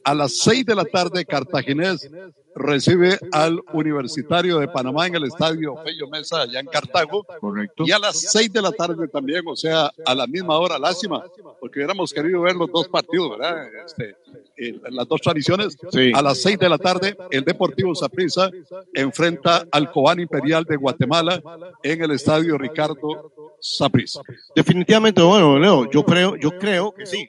a 0.04 0.14
las 0.14 0.36
seis 0.36 0.64
de 0.64 0.74
la 0.74 0.84
tarde. 0.84 1.24
Cartaginés 1.24 2.10
recibe 2.54 3.18
al 3.32 3.60
Universitario 3.72 4.58
de 4.58 4.68
Panamá 4.68 5.06
en 5.06 5.14
el 5.14 5.24
estadio 5.24 5.76
Fello 5.82 6.08
Mesa, 6.08 6.42
allá 6.42 6.60
en 6.60 6.66
Cartago. 6.66 7.24
Correcto. 7.40 7.84
Y 7.86 7.92
a 7.92 7.98
las 7.98 8.20
seis 8.20 8.52
de 8.52 8.62
la 8.62 8.72
tarde 8.72 9.08
también, 9.08 9.42
o 9.46 9.56
sea, 9.56 9.90
a 10.04 10.14
la 10.14 10.26
misma 10.26 10.58
hora, 10.58 10.78
lástima, 10.78 11.24
porque 11.60 11.78
hubiéramos 11.78 12.12
querido 12.12 12.42
ver 12.42 12.56
los 12.56 12.70
dos 12.70 12.88
partidos, 12.88 13.38
¿verdad? 13.38 13.68
Este, 13.86 14.16
eh, 14.56 14.80
las 14.90 15.08
dos 15.08 15.20
tradiciones. 15.20 15.76
Sí. 15.90 16.12
A 16.14 16.22
las 16.22 16.42
seis 16.42 16.58
de 16.58 16.68
la 16.68 16.78
tarde, 16.78 17.16
el 17.30 17.44
Deportivo 17.44 17.94
Saprissa 17.94 18.50
enfrenta 18.94 19.66
al 19.70 19.90
Cobán 19.90 20.20
Imperial 20.20 20.64
de 20.64 20.76
Guatemala 20.76 21.42
en 21.82 22.02
el 22.02 22.10
estadio 22.10 22.58
Ricardo 22.58 23.32
Saprissa. 23.60 24.20
Definitivamente, 24.54 25.22
bueno, 25.22 25.58
Leo, 25.58 25.90
yo 25.90 26.04
creo, 26.04 26.36
yo 26.36 26.58
creo 26.58 26.92
que 26.92 27.06
sí. 27.06 27.28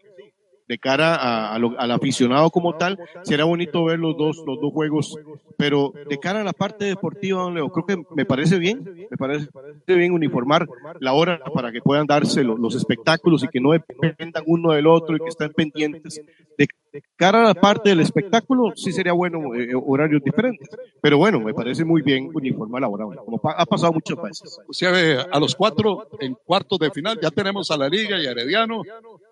De 0.67 0.77
cara 0.77 1.53
a- 1.53 1.59
lo- 1.59 1.77
al 1.79 1.91
aficionado 1.91 2.49
como 2.49 2.75
tal, 2.77 2.97
será 3.23 3.43
bonito 3.43 3.83
ver 3.83 3.99
los 3.99 4.15
dos, 4.17 4.37
los 4.45 4.59
dos 4.61 4.71
juegos, 4.71 5.15
pero 5.57 5.91
de 6.09 6.17
cara 6.19 6.39
a 6.41 6.43
la 6.43 6.53
parte 6.53 6.85
deportiva, 6.85 7.41
don 7.41 7.53
Leo, 7.53 7.69
creo 7.69 7.85
que 7.85 8.03
me 8.15 8.25
parece 8.25 8.57
bien, 8.59 9.07
me 9.11 9.17
parece 9.17 9.49
bien 9.87 10.13
uniformar 10.13 10.67
la 10.99 11.13
hora 11.13 11.39
para 11.53 11.71
que 11.71 11.81
puedan 11.81 12.07
darse 12.07 12.43
lo- 12.43 12.57
los 12.57 12.75
espectáculos 12.75 13.43
y 13.43 13.49
que 13.49 13.59
no 13.59 13.71
dependan 13.71 14.43
uno 14.47 14.71
del 14.71 14.87
otro 14.87 15.15
y 15.17 15.19
que 15.19 15.29
estén 15.29 15.51
pendientes 15.51 16.21
de 16.57 16.67
cara 17.15 17.41
a 17.41 17.43
la 17.45 17.53
parte 17.53 17.89
del 17.89 17.99
espectáculo, 18.01 18.73
sí 18.75 18.91
sería 18.91 19.13
bueno 19.13 19.55
eh, 19.55 19.69
horarios 19.73 20.23
diferentes. 20.23 20.67
Pero 21.01 21.17
bueno, 21.17 21.39
me 21.39 21.53
parece 21.53 21.83
muy 21.85 22.01
bien 22.01 22.29
uniforme 22.33 22.79
laboral, 22.79 23.17
como 23.25 23.37
pa- 23.37 23.53
ha 23.57 23.65
pasado 23.65 23.93
muchas 23.93 24.21
veces. 24.21 24.59
Usted 24.67 24.91
ve 24.91 25.25
a 25.31 25.39
los 25.39 25.55
cuatro 25.55 26.07
en 26.19 26.35
cuartos 26.45 26.79
de 26.79 26.91
final, 26.91 27.19
ya 27.21 27.31
tenemos 27.31 27.69
a 27.71 27.77
la 27.77 27.87
Liga 27.89 28.19
y 28.21 28.25
a 28.27 28.31
Herediano, 28.31 28.81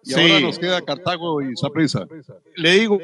y 0.03 0.09
Sí. 0.11 0.19
ahora 0.19 0.39
nos 0.39 0.57
queda 0.59 0.81
Cartago 0.81 1.41
y 1.41 1.55
Saprissa. 1.55 2.05
Le 2.55 2.71
digo, 2.71 2.97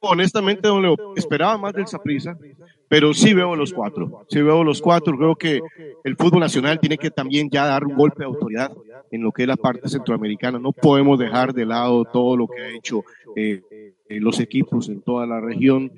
honestamente, 0.00 0.68
don 0.68 0.82
Leo, 0.82 0.96
esperaba 1.16 1.56
más 1.58 1.72
del 1.74 1.86
Saprissa, 1.86 2.36
pero 2.92 3.14
sí 3.14 3.32
veo 3.32 3.56
los 3.56 3.72
cuatro. 3.72 4.26
Sí 4.28 4.42
veo 4.42 4.62
los 4.62 4.82
cuatro. 4.82 5.16
Creo 5.16 5.34
que 5.34 5.60
el 6.04 6.14
fútbol 6.14 6.40
nacional 6.40 6.78
tiene 6.78 6.98
que 6.98 7.10
también 7.10 7.48
ya 7.50 7.64
dar 7.64 7.86
un 7.86 7.94
golpe 7.96 8.18
de 8.18 8.26
autoridad 8.26 8.70
en 9.10 9.22
lo 9.22 9.32
que 9.32 9.42
es 9.42 9.48
la 9.48 9.56
parte 9.56 9.88
centroamericana. 9.88 10.58
No 10.58 10.72
podemos 10.72 11.18
dejar 11.18 11.54
de 11.54 11.64
lado 11.64 12.04
todo 12.04 12.36
lo 12.36 12.46
que 12.46 12.60
ha 12.60 12.68
hecho 12.76 13.02
eh, 13.34 13.62
los 14.10 14.40
equipos 14.40 14.90
en 14.90 15.00
toda 15.00 15.26
la 15.26 15.40
región 15.40 15.90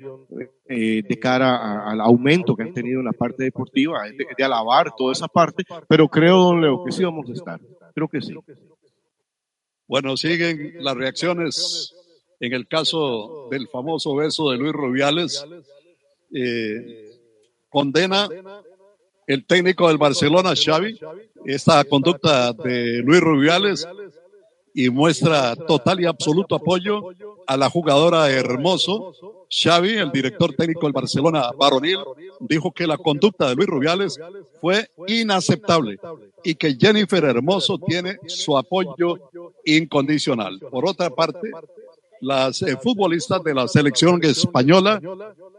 eh, 0.69 1.03
de 1.05 1.19
cara 1.19 1.57
a- 1.57 1.91
al 1.91 1.99
aumento 1.99 2.55
que 2.55 2.63
han 2.63 2.73
tenido 2.73 2.99
en 2.99 3.05
la 3.07 3.11
parte 3.11 3.43
deportiva, 3.43 4.03
de, 4.09 4.25
de 4.37 4.43
alabar 4.45 4.95
toda 4.95 5.11
esa 5.11 5.27
parte, 5.27 5.65
pero 5.89 6.07
creo, 6.07 6.37
don 6.37 6.61
Leo, 6.61 6.81
que 6.85 6.93
sí 6.93 7.03
vamos 7.03 7.29
a 7.29 7.33
estar. 7.33 7.59
Creo 7.93 8.07
que 8.07 8.21
sí. 8.21 8.33
Bueno, 9.85 10.15
siguen 10.15 10.75
las 10.79 10.95
reacciones 10.95 11.93
en 12.39 12.53
el 12.53 12.67
caso 12.69 13.47
del 13.51 13.67
famoso 13.67 14.15
beso 14.15 14.49
de 14.51 14.57
Luis 14.59 14.71
Rubiales. 14.71 15.45
Eh, 16.37 17.11
condena 17.69 18.27
el 19.25 19.45
técnico 19.45 19.87
del 19.87 19.97
Barcelona, 19.97 20.53
Xavi, 20.53 20.99
esta 21.45 21.81
conducta 21.85 22.51
de 22.51 23.01
Luis 23.03 23.21
Rubiales 23.21 23.87
y 24.73 24.89
muestra 24.89 25.55
total 25.55 26.01
y 26.01 26.05
absoluto 26.05 26.55
apoyo 26.55 27.11
a 27.47 27.55
la 27.55 27.69
jugadora 27.69 28.29
Hermoso. 28.29 29.13
Xavi, 29.49 29.93
el 29.93 30.11
director 30.11 30.53
técnico 30.53 30.81
del 30.81 30.91
Barcelona 30.91 31.51
varonil, 31.57 31.99
dijo 32.41 32.73
que 32.73 32.85
la 32.85 32.97
conducta 32.97 33.47
de 33.47 33.55
Luis 33.55 33.69
Rubiales 33.69 34.19
fue 34.59 34.89
inaceptable 35.07 35.97
y 36.43 36.55
que 36.55 36.75
Jennifer 36.77 37.23
Hermoso 37.23 37.77
tiene 37.77 38.17
su 38.27 38.57
apoyo 38.57 39.31
incondicional. 39.63 40.59
Por 40.59 40.85
otra 40.85 41.09
parte, 41.09 41.51
las 42.25 42.63
eh, 42.63 42.75
futbolistas 42.81 43.43
de 43.43 43.53
la 43.53 43.67
selección 43.67 44.19
española, 44.23 44.99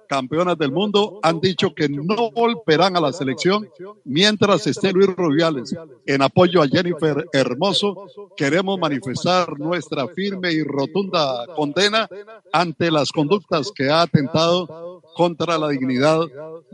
campeonas 0.08 0.58
del 0.58 0.72
mundo, 0.72 1.20
han 1.22 1.40
dicho 1.40 1.72
que 1.72 1.88
no 1.88 2.32
volverán 2.32 2.96
a 2.96 3.00
la 3.00 3.12
selección 3.12 3.68
mientras 4.04 4.66
esté 4.66 4.92
Luis 4.92 5.06
Rubiales. 5.14 5.76
En 6.06 6.22
apoyo 6.22 6.60
a 6.60 6.66
Jennifer 6.66 7.24
Hermoso, 7.32 8.08
queremos 8.36 8.80
manifestar 8.80 9.56
nuestra 9.60 10.08
firme 10.08 10.52
y 10.52 10.64
rotunda 10.64 11.46
condena 11.54 12.08
ante 12.52 12.90
las 12.90 13.12
conductas 13.12 13.70
que 13.72 13.88
ha 13.88 14.02
atentado 14.02 15.02
contra 15.14 15.58
la 15.58 15.68
dignidad 15.68 16.20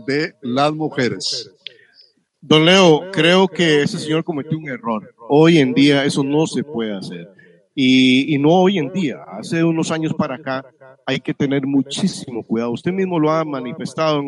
de 0.07 0.35
las 0.41 0.73
mujeres. 0.73 1.51
Don 2.41 2.65
Leo, 2.65 3.11
creo 3.13 3.47
que 3.47 3.83
ese 3.83 3.99
señor 3.99 4.25
cometió 4.25 4.57
un 4.57 4.71
error. 4.71 5.15
Hoy 5.29 5.59
en 5.59 5.75
día 5.75 6.05
eso 6.07 6.25
no 6.25 6.47
se 6.47 6.65
puede 6.65 6.97
hacer. 6.97 7.42
Y, 7.75 8.35
y 8.35 8.39
no 8.39 8.51
hoy 8.51 8.79
en 8.79 8.93
día, 8.93 9.23
hace 9.27 9.65
unos 9.65 9.91
años 9.91 10.13
para 10.15 10.37
acá 10.37 10.65
hay 11.07 11.21
que 11.21 11.35
tener 11.35 11.67
muchísimo 11.67 12.43
cuidado. 12.43 12.73
Usted 12.73 12.93
mismo 12.93 13.19
lo 13.19 13.31
ha 13.31 13.45
manifestado 13.45 14.21
en 14.21 14.27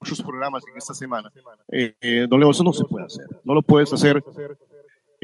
muchos 0.00 0.22
programas 0.22 0.64
en 0.70 0.76
esta 0.76 0.94
semana. 0.94 1.32
Eh, 1.70 1.94
eh, 2.00 2.26
don 2.28 2.40
Leo, 2.40 2.50
eso 2.50 2.64
no 2.64 2.72
se 2.72 2.84
puede 2.84 3.06
hacer. 3.06 3.26
No 3.44 3.54
lo 3.54 3.62
puedes 3.62 3.92
hacer 3.92 4.22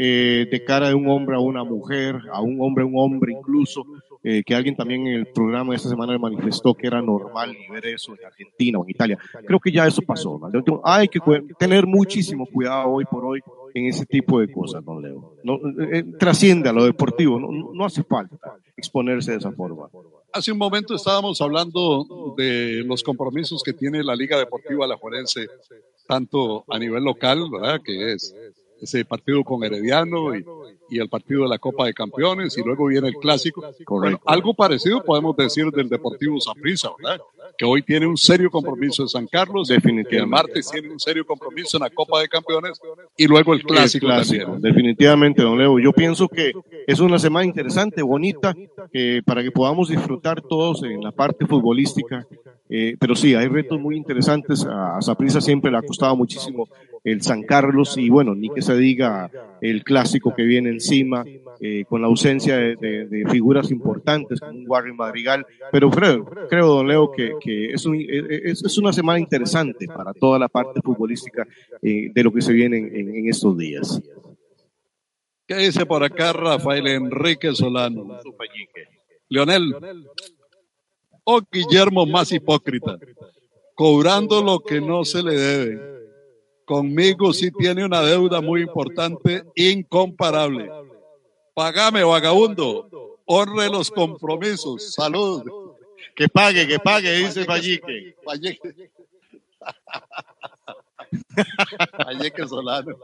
eh, 0.00 0.46
de 0.48 0.64
cara 0.64 0.88
de 0.88 0.94
un 0.94 1.08
hombre 1.08 1.34
a 1.34 1.40
una 1.40 1.64
mujer, 1.64 2.20
a 2.32 2.40
un 2.40 2.60
hombre 2.60 2.84
a 2.84 2.86
un 2.86 2.94
hombre 2.96 3.32
incluso, 3.32 3.84
eh, 4.22 4.44
que 4.46 4.54
alguien 4.54 4.76
también 4.76 5.08
en 5.08 5.14
el 5.14 5.26
programa 5.26 5.70
de 5.70 5.76
esta 5.76 5.88
semana 5.88 6.16
manifestó 6.18 6.72
que 6.72 6.86
era 6.86 7.02
normal 7.02 7.56
ver 7.68 7.86
eso 7.86 8.14
en 8.14 8.24
Argentina 8.24 8.78
o 8.78 8.84
en 8.84 8.90
Italia. 8.90 9.18
Creo 9.44 9.58
que 9.58 9.72
ya 9.72 9.88
eso 9.88 10.00
pasó. 10.02 10.38
¿no? 10.38 10.80
Hay 10.84 11.08
que 11.08 11.18
tener 11.58 11.84
muchísimo 11.84 12.46
cuidado 12.46 12.90
hoy 12.90 13.06
por 13.06 13.24
hoy 13.24 13.40
en 13.78 13.86
ese 13.86 14.04
tipo 14.06 14.40
de 14.40 14.50
cosas, 14.52 14.84
don 14.84 15.00
Leo. 15.02 15.34
No, 15.44 15.54
eh, 15.56 15.98
eh, 15.98 16.04
trasciende 16.18 16.68
a 16.68 16.72
lo 16.72 16.84
deportivo, 16.84 17.38
no, 17.40 17.72
no- 17.72 17.84
hace 17.84 18.02
falta 18.02 18.36
exponerse 18.76 19.32
de 19.32 19.38
esa 19.38 19.52
forma. 19.52 19.88
Hace 20.32 20.52
un 20.52 20.58
momento 20.58 20.94
estábamos 20.94 21.40
hablando 21.40 22.34
de 22.36 22.82
los 22.84 23.02
compromisos 23.02 23.62
que 23.62 23.72
tiene 23.72 24.04
la 24.04 24.14
Liga 24.14 24.38
Deportiva 24.38 24.84
Alajuelense, 24.84 25.46
tanto 26.06 26.64
a 26.68 26.78
nivel 26.78 27.02
local, 27.04 27.48
¿verdad? 27.50 27.80
Que 27.84 28.12
es 28.12 28.34
ese 28.80 29.04
partido 29.04 29.44
con 29.44 29.64
Herediano 29.64 30.36
y, 30.36 30.44
y 30.90 30.98
el 30.98 31.08
partido 31.08 31.42
de 31.42 31.48
la 31.48 31.58
Copa 31.58 31.86
de 31.86 31.94
Campeones, 31.94 32.56
y 32.56 32.62
luego 32.62 32.86
viene 32.86 33.08
el 33.08 33.14
Clásico. 33.14 33.62
Bueno, 33.88 34.20
algo 34.24 34.54
parecido 34.54 35.02
podemos 35.04 35.36
decir 35.36 35.70
del 35.70 35.88
Deportivo 35.88 36.40
Saprissa, 36.40 36.90
¿verdad? 36.98 37.20
Que 37.56 37.64
hoy 37.64 37.82
tiene 37.82 38.06
un 38.06 38.16
serio 38.16 38.50
compromiso 38.50 39.02
en 39.02 39.08
San 39.08 39.26
Carlos, 39.26 39.68
Definitivamente. 39.68 40.16
el 40.16 40.26
martes 40.26 40.70
tiene 40.70 40.90
un 40.90 41.00
serio 41.00 41.26
compromiso 41.26 41.76
en 41.76 41.82
la 41.82 41.90
Copa 41.90 42.20
de 42.20 42.28
Campeones, 42.28 42.80
y 43.16 43.26
luego 43.26 43.52
el 43.52 43.62
Clásico, 43.62 44.06
El 44.06 44.12
clásico, 44.12 44.56
definitivamente, 44.58 45.42
don 45.42 45.58
Leo. 45.58 45.78
Yo 45.78 45.92
pienso 45.92 46.28
que 46.28 46.52
es 46.86 47.00
una 47.00 47.18
semana 47.18 47.44
interesante, 47.44 48.02
bonita, 48.02 48.54
eh, 48.92 49.22
para 49.24 49.42
que 49.42 49.50
podamos 49.50 49.88
disfrutar 49.88 50.40
todos 50.40 50.82
en 50.84 51.00
la 51.00 51.12
parte 51.12 51.46
futbolística. 51.46 52.26
Eh, 52.70 52.96
pero 53.00 53.14
sí, 53.14 53.34
hay 53.34 53.48
retos 53.48 53.80
muy 53.80 53.96
interesantes. 53.96 54.64
A 54.64 55.00
Saprissa 55.00 55.40
siempre 55.40 55.70
le 55.70 55.78
ha 55.78 55.82
costado 55.82 56.14
muchísimo 56.14 56.68
el 57.04 57.22
San 57.22 57.42
Carlos 57.44 57.96
y 57.96 58.08
bueno, 58.10 58.34
ni 58.34 58.50
que 58.50 58.62
se 58.62 58.76
diga 58.76 59.30
el 59.60 59.82
clásico 59.84 60.34
que 60.34 60.42
viene 60.44 60.70
encima, 60.70 61.24
eh, 61.60 61.84
con 61.88 62.00
la 62.00 62.06
ausencia 62.06 62.56
de, 62.56 63.24
figuras 63.30 63.70
importantes 63.70 64.38
como 64.40 64.52
un 64.58 64.64
Warren 64.68 64.94
Madrigal. 64.96 65.44
Pero 65.72 65.90
creo, 65.90 66.24
creo 66.48 66.66
don 66.68 66.86
Leo, 66.86 67.10
que, 67.10 67.32
que 67.40 67.72
es, 67.72 67.84
un- 67.86 67.96
es, 67.98 68.64
es 68.64 68.78
una 68.78 68.92
semana 68.92 69.18
interesante 69.18 69.86
para 69.88 70.12
toda 70.14 70.38
la 70.38 70.48
parte 70.48 70.80
futbolística 70.82 71.46
eh, 71.82 72.10
de 72.14 72.22
lo 72.22 72.32
que 72.32 72.40
se 72.42 72.52
viene 72.52 72.78
en- 72.78 73.28
estos 73.28 73.56
días. 73.58 74.00
¿Qué 75.46 75.56
dice 75.56 75.86
por 75.86 76.04
acá 76.04 76.32
Rafael 76.32 76.86
Enrique 76.86 77.54
Solano? 77.54 78.18
Leonel, 79.30 79.74
o 81.24 81.40
Guillermo 81.50 82.06
más 82.06 82.32
hipócrita, 82.32 82.96
cobrando 83.74 84.42
lo 84.42 84.60
que 84.60 84.80
no 84.80 85.04
se 85.04 85.22
le 85.22 85.34
debe. 85.34 85.97
Conmigo 86.68 87.32
sí 87.32 87.50
tiene 87.50 87.82
una 87.82 88.02
deuda 88.02 88.42
muy 88.42 88.60
importante, 88.60 89.42
incomparable. 89.54 90.70
Pagame, 91.54 92.04
vagabundo. 92.04 93.16
Honre 93.24 93.70
los 93.70 93.90
compromisos. 93.90 94.92
Salud. 94.92 95.72
Que 96.14 96.28
pague, 96.28 96.68
que 96.68 96.78
pague, 96.78 97.10
dice 97.12 97.44
Vallique. 97.44 98.14
Valleque. 98.22 98.90
Valleque 102.06 102.46
Solano. 102.46 102.98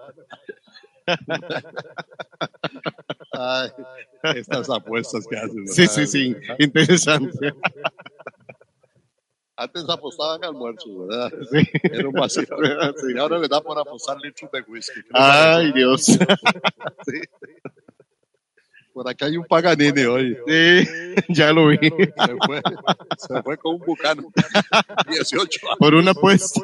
Ay, 3.32 3.70
estas 4.36 4.68
apuestas 4.68 5.26
que 5.26 5.38
hacen. 5.38 5.66
Sí, 5.68 5.86
sí, 5.86 6.06
sí, 6.06 6.36
interesante. 6.58 7.54
Antes 9.56 9.88
apostaban 9.88 10.42
almuerzos, 10.44 11.06
¿verdad? 11.06 11.32
Sí. 11.50 11.68
Era 11.84 12.08
un 12.08 12.14
vacío. 12.14 12.44
Ahora 13.20 13.38
les 13.38 13.48
da 13.48 13.60
por 13.60 13.78
apostar 13.78 14.18
litros 14.20 14.50
de 14.50 14.60
whisky. 14.62 15.02
¿Qué 15.02 15.08
les 15.12 15.20
Ay? 15.20 15.72
Dios. 15.72 16.04
Sí. 16.04 17.20
Por 18.92 19.08
acá 19.08 19.26
hay 19.26 19.36
un 19.36 19.44
Paganini 19.44 20.04
hoy. 20.04 20.38
Sí, 20.46 20.88
ya 21.28 21.52
lo 21.52 21.66
vi. 21.66 21.78
Se 21.78 22.36
fue, 22.46 22.62
se 23.18 23.42
fue 23.42 23.58
con 23.58 23.74
un 23.74 23.80
bucano. 23.80 24.22
18 25.08 25.66
años. 25.66 25.78
Por 25.78 25.94
una 25.94 26.12
apuesta. 26.12 26.60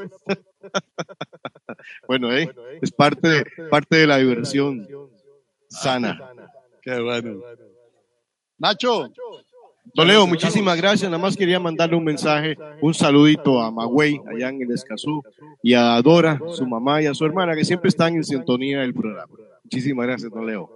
Bueno, 2.07 2.33
eh, 2.33 2.49
es 2.81 2.93
parte 2.93 3.29
de, 3.29 3.45
parte 3.69 3.97
de 3.97 4.07
la 4.07 4.19
diversión 4.19 4.89
sana. 5.69 6.21
Qué 6.83 7.01
bueno. 7.01 7.43
Nacho. 8.59 9.11
Don 9.95 10.07
Leo, 10.07 10.27
muchísimas 10.27 10.77
gracias. 10.77 11.11
Nada 11.11 11.23
más 11.23 11.37
quería 11.37 11.59
mandarle 11.59 11.97
un 11.97 12.05
mensaje, 12.05 12.57
un 12.81 12.95
saludito 12.95 13.61
a 13.61 13.71
Magüey, 13.71 14.21
allá 14.31 14.49
en 14.49 14.63
el 14.63 14.71
Escazú, 14.73 15.23
y 15.63 15.75
a 15.75 16.01
Dora, 16.03 16.41
su 16.53 16.67
mamá 16.67 17.03
y 17.03 17.07
a 17.07 17.15
su 17.15 17.25
hermana, 17.25 17.55
que 17.55 17.65
siempre 17.65 17.89
están 17.89 18.15
en 18.15 18.25
sintonía 18.25 18.81
del 18.81 18.95
programa. 18.95 19.33
Muchísimas 19.65 20.07
gracias, 20.07 20.31
don 20.31 20.47
Leo. 20.47 20.71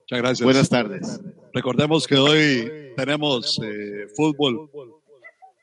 Muchas 0.00 0.18
gracias. 0.18 0.44
Buenas 0.44 0.68
tardes. 0.68 1.20
Recordemos 1.52 2.06
que 2.06 2.16
hoy 2.16 2.92
tenemos 2.96 3.60
eh, 3.62 4.06
fútbol 4.14 4.70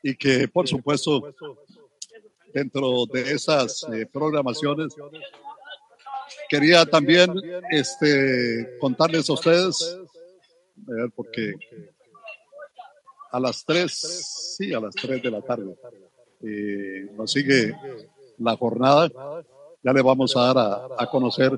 y 0.02 0.14
que, 0.14 0.48
por 0.48 0.66
supuesto, 0.68 1.34
dentro 2.52 3.06
de 3.06 3.32
esas 3.32 3.86
eh, 3.92 4.06
programaciones, 4.12 4.94
quería 6.48 6.84
también 6.84 7.32
este, 7.70 8.76
contarles 8.80 9.28
a 9.30 9.34
ustedes, 9.34 9.98
a 10.88 10.92
ver, 10.92 11.10
porque 11.14 11.54
a 13.30 13.40
las 13.40 13.64
3, 13.64 14.56
sí, 14.58 14.72
a 14.72 14.80
las 14.80 14.94
3 14.94 15.22
de 15.22 15.30
la 15.30 15.42
tarde, 15.42 15.74
eh, 16.42 17.10
nos 17.16 17.32
sigue 17.32 17.74
la 18.38 18.56
jornada. 18.56 19.10
Ya 19.82 19.92
le 19.92 20.02
vamos 20.02 20.36
a 20.36 20.52
dar 20.52 20.58
a, 20.58 20.88
a 20.98 21.06
conocer 21.08 21.52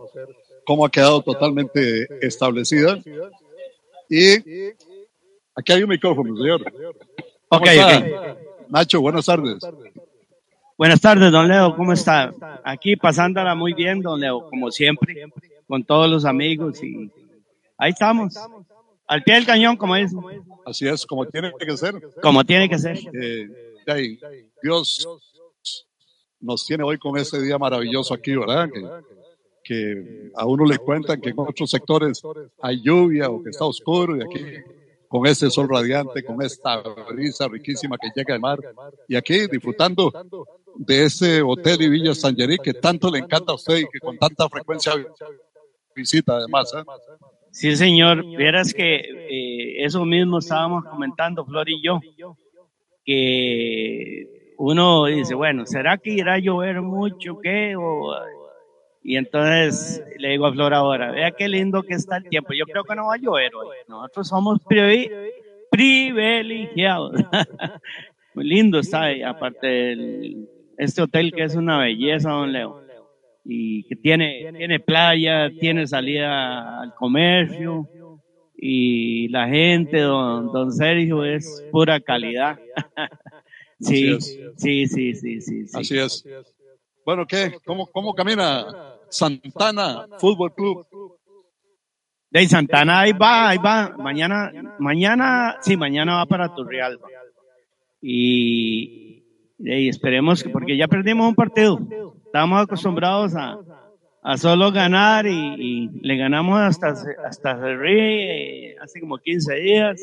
cómo 0.64 0.86
ha 0.86 0.90
quedado 0.90 1.22
totalmente 1.22 2.06
establecida. 2.24 2.98
Y 4.08 4.72
Aquí 5.54 5.72
hay 5.72 5.82
un 5.82 5.90
micrófono, 5.90 6.34
señor. 6.36 6.62
Ok, 7.48 7.66
está? 7.66 8.36
Nacho, 8.68 9.00
buenas 9.00 9.26
tardes. 9.26 9.58
Buenas 10.78 11.00
tardes, 11.00 11.30
don 11.30 11.46
Leo, 11.46 11.76
¿cómo 11.76 11.92
está? 11.92 12.32
Aquí 12.64 12.96
pasándola 12.96 13.54
muy 13.54 13.74
bien, 13.74 14.00
don 14.00 14.18
Leo, 14.18 14.48
como 14.48 14.70
siempre, 14.70 15.30
con 15.68 15.84
todos 15.84 16.10
los 16.10 16.24
amigos 16.24 16.82
y 16.82 17.10
ahí 17.76 17.90
estamos, 17.90 18.34
al 19.12 19.22
pie 19.22 19.34
del 19.34 19.46
cañón, 19.46 19.76
como 19.76 19.94
es. 19.94 20.10
Así 20.64 20.88
es, 20.88 21.04
como 21.04 21.26
tiene 21.26 21.52
que 21.58 21.76
ser. 21.76 21.94
Como 22.22 22.44
tiene 22.44 22.66
que 22.68 22.78
ser. 22.78 22.98
Eh, 23.12 23.46
ahí, 23.86 24.18
Dios 24.62 25.06
nos 26.40 26.64
tiene 26.64 26.82
hoy 26.82 26.98
con 26.98 27.18
este 27.18 27.40
día 27.42 27.58
maravilloso 27.58 28.14
aquí, 28.14 28.34
¿verdad? 28.34 28.70
Que, 28.72 28.82
que 29.62 30.30
a 30.34 30.46
uno 30.46 30.64
le 30.64 30.78
cuentan 30.78 31.20
que 31.20 31.28
en 31.28 31.38
otros 31.38 31.70
sectores 31.70 32.22
hay 32.62 32.82
lluvia 32.82 33.28
o 33.28 33.42
que 33.42 33.50
está 33.50 33.66
oscuro 33.66 34.16
y 34.16 34.22
aquí 34.22 34.44
con 35.08 35.26
este 35.26 35.50
sol 35.50 35.68
radiante, 35.68 36.24
con 36.24 36.40
esta 36.40 36.80
brisa 37.10 37.46
riquísima 37.48 37.98
que 37.98 38.08
llega 38.16 38.32
del 38.32 38.40
mar 38.40 38.58
y 39.06 39.14
aquí 39.14 39.46
disfrutando 39.46 40.10
de 40.74 41.04
ese 41.04 41.42
hotel 41.42 41.82
y 41.82 41.88
Villa 41.90 42.14
San 42.14 42.34
Jerry 42.34 42.56
que 42.56 42.72
tanto 42.72 43.10
le 43.10 43.18
encanta 43.18 43.52
a 43.52 43.56
usted 43.56 43.76
y 43.76 43.88
que 43.92 44.00
con 44.00 44.16
tanta 44.16 44.48
frecuencia 44.48 44.94
visita 45.94 46.36
además. 46.36 46.72
¿eh? 46.74 46.82
Sí, 47.52 47.76
señor. 47.76 48.24
Vieras 48.36 48.72
que 48.74 48.96
eh, 48.96 49.84
eso 49.84 50.04
mismo 50.04 50.38
estábamos 50.38 50.84
comentando, 50.86 51.44
Flor 51.44 51.68
y 51.68 51.80
yo, 51.82 52.00
que 53.04 54.26
uno 54.58 55.06
dice, 55.06 55.34
bueno, 55.34 55.66
¿será 55.66 55.98
que 55.98 56.10
irá 56.10 56.34
a 56.34 56.38
llover 56.38 56.80
mucho? 56.82 57.38
¿Qué? 57.40 57.74
O, 57.76 58.14
y 59.02 59.16
entonces 59.16 60.02
le 60.18 60.28
digo 60.30 60.46
a 60.46 60.52
Flor 60.52 60.72
ahora, 60.74 61.10
vea 61.10 61.30
qué 61.32 61.48
lindo 61.48 61.82
que 61.82 61.94
está 61.94 62.16
el 62.18 62.28
tiempo. 62.28 62.52
Yo 62.54 62.64
creo 62.66 62.84
que 62.84 62.94
no 62.94 63.06
va 63.06 63.14
a 63.14 63.18
llover 63.18 63.54
hoy. 63.54 63.76
Nosotros 63.88 64.28
somos 64.28 64.58
privi- 64.64 65.10
privilegiados. 65.70 67.12
Muy 68.34 68.44
lindo 68.44 68.78
está 68.78 69.08
aparte 69.28 69.66
del, 69.66 70.48
este 70.78 71.02
hotel 71.02 71.32
que 71.32 71.42
es 71.44 71.54
una 71.54 71.78
belleza, 71.78 72.30
don 72.30 72.52
Leo. 72.52 72.81
Y 73.44 73.84
que 73.84 73.96
tiene, 73.96 74.52
tiene 74.56 74.80
playa, 74.80 75.50
tiene 75.58 75.86
salida 75.86 76.80
al 76.80 76.94
comercio. 76.94 77.88
Y 78.56 79.28
la 79.28 79.48
gente, 79.48 80.00
don, 80.00 80.52
don 80.52 80.70
Sergio, 80.70 81.24
es 81.24 81.64
pura 81.72 81.98
calidad. 82.00 82.58
sí, 83.80 84.20
sí, 84.20 84.86
sí, 84.86 84.86
sí, 84.86 85.14
sí, 85.14 85.40
sí. 85.40 85.66
Así 85.74 85.98
es. 85.98 86.24
Bueno, 87.04 87.26
¿qué? 87.26 87.54
¿Cómo, 87.64 87.86
cómo 87.88 88.14
camina 88.14 88.64
Santana 89.08 90.06
Fútbol 90.18 90.54
Club? 90.54 90.86
De 92.30 92.46
Santana, 92.46 93.00
ahí 93.00 93.12
va, 93.12 93.50
ahí 93.50 93.58
va. 93.58 93.94
Mañana, 93.98 94.50
mañana, 94.78 95.58
sí, 95.60 95.76
mañana 95.76 96.16
va 96.16 96.26
para 96.26 96.54
Turrialba. 96.54 97.08
Y, 98.00 99.22
y 99.58 99.88
esperemos 99.88 100.42
que, 100.42 100.48
porque 100.48 100.76
ya 100.76 100.88
perdimos 100.88 101.28
un 101.28 101.34
partido. 101.34 101.78
Estamos 102.32 102.62
acostumbrados 102.62 103.34
a, 103.36 103.58
a 104.22 104.36
solo 104.38 104.72
ganar 104.72 105.26
y, 105.26 105.54
y 105.58 105.88
le 106.00 106.16
ganamos 106.16 106.58
hasta, 106.60 106.94
hasta 107.26 107.58
eh, 107.86 108.74
hace 108.80 109.00
como 109.00 109.18
15 109.18 109.54
días. 109.56 110.02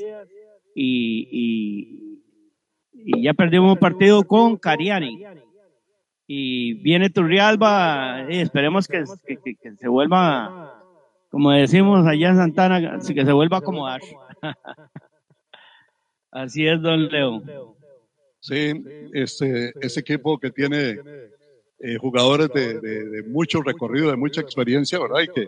Y, 0.76 1.28
y, 1.32 2.22
y 2.94 3.24
ya 3.24 3.34
perdimos 3.34 3.74
un 3.74 3.80
partido 3.80 4.24
con 4.24 4.58
Cariani. 4.58 5.26
Y 6.28 6.76
viene 6.76 7.10
Turrialba, 7.10 8.28
y 8.30 8.38
esperemos 8.42 8.88
que, 8.88 9.04
que, 9.26 9.38
que- 9.38 9.56
que 9.56 9.76
se 9.76 9.88
vuelva, 9.88 10.80
como 11.32 11.50
decimos 11.50 12.06
allá 12.06 12.30
en 12.30 12.36
Santana, 12.36 13.00
que 13.00 13.26
se 13.26 13.32
vuelva 13.32 13.58
a 13.58 13.62
acomodar. 13.62 14.02
Así 16.32 16.68
es, 16.68 16.80
don 16.80 17.08
Leo. 17.08 17.42
Sí, 18.40 18.72
este, 19.14 19.74
ese 19.82 20.00
equipo 20.02 20.38
que 20.38 20.52
tiene 20.52 21.00
eh, 21.82 21.98
jugadores 21.98 22.50
de, 22.54 22.80
de- 22.80 23.06
de 23.10 23.24
mucho 23.24 23.62
recorrido, 23.62 24.10
de 24.12 24.18
mucha 24.18 24.42
experiencia, 24.42 25.00
¿verdad? 25.00 25.22
Y 25.22 25.28
que 25.28 25.48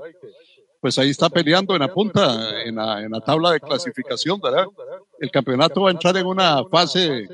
pues 0.79 0.97
ahí 0.97 1.09
está 1.11 1.29
peleando 1.29 1.73
en 1.75 1.81
la 1.81 1.93
punta, 1.93 2.63
en 2.63 2.75
la, 2.75 3.01
en 3.03 3.11
la 3.11 3.19
tabla 3.21 3.51
de 3.51 3.59
clasificación, 3.59 4.39
¿verdad? 4.41 4.65
El 5.19 5.29
campeonato 5.29 5.81
va 5.81 5.89
a 5.89 5.91
entrar 5.91 6.17
en 6.17 6.25
una 6.25 6.63
fase 6.65 7.27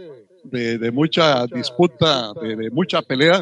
de, 0.44 0.78
de 0.78 0.92
mucha 0.92 1.46
disputa, 1.48 2.34
de, 2.42 2.56
de 2.58 2.70
mucha 2.72 3.02
pelea, 3.02 3.42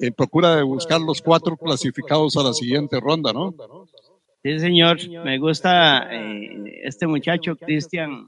en 0.00 0.12
procura 0.14 0.56
de 0.56 0.62
buscar 0.62 1.00
los 1.02 1.20
cuatro 1.20 1.56
clasificados 1.56 2.36
a 2.38 2.42
la 2.44 2.52
siguiente 2.54 2.98
ronda, 3.00 3.32
¿no? 3.32 3.54
Sí, 4.42 4.58
señor. 4.58 4.98
Me 5.24 5.38
gusta 5.38 6.08
eh, 6.10 6.80
este 6.84 7.06
muchacho, 7.06 7.54
Cristian. 7.56 8.24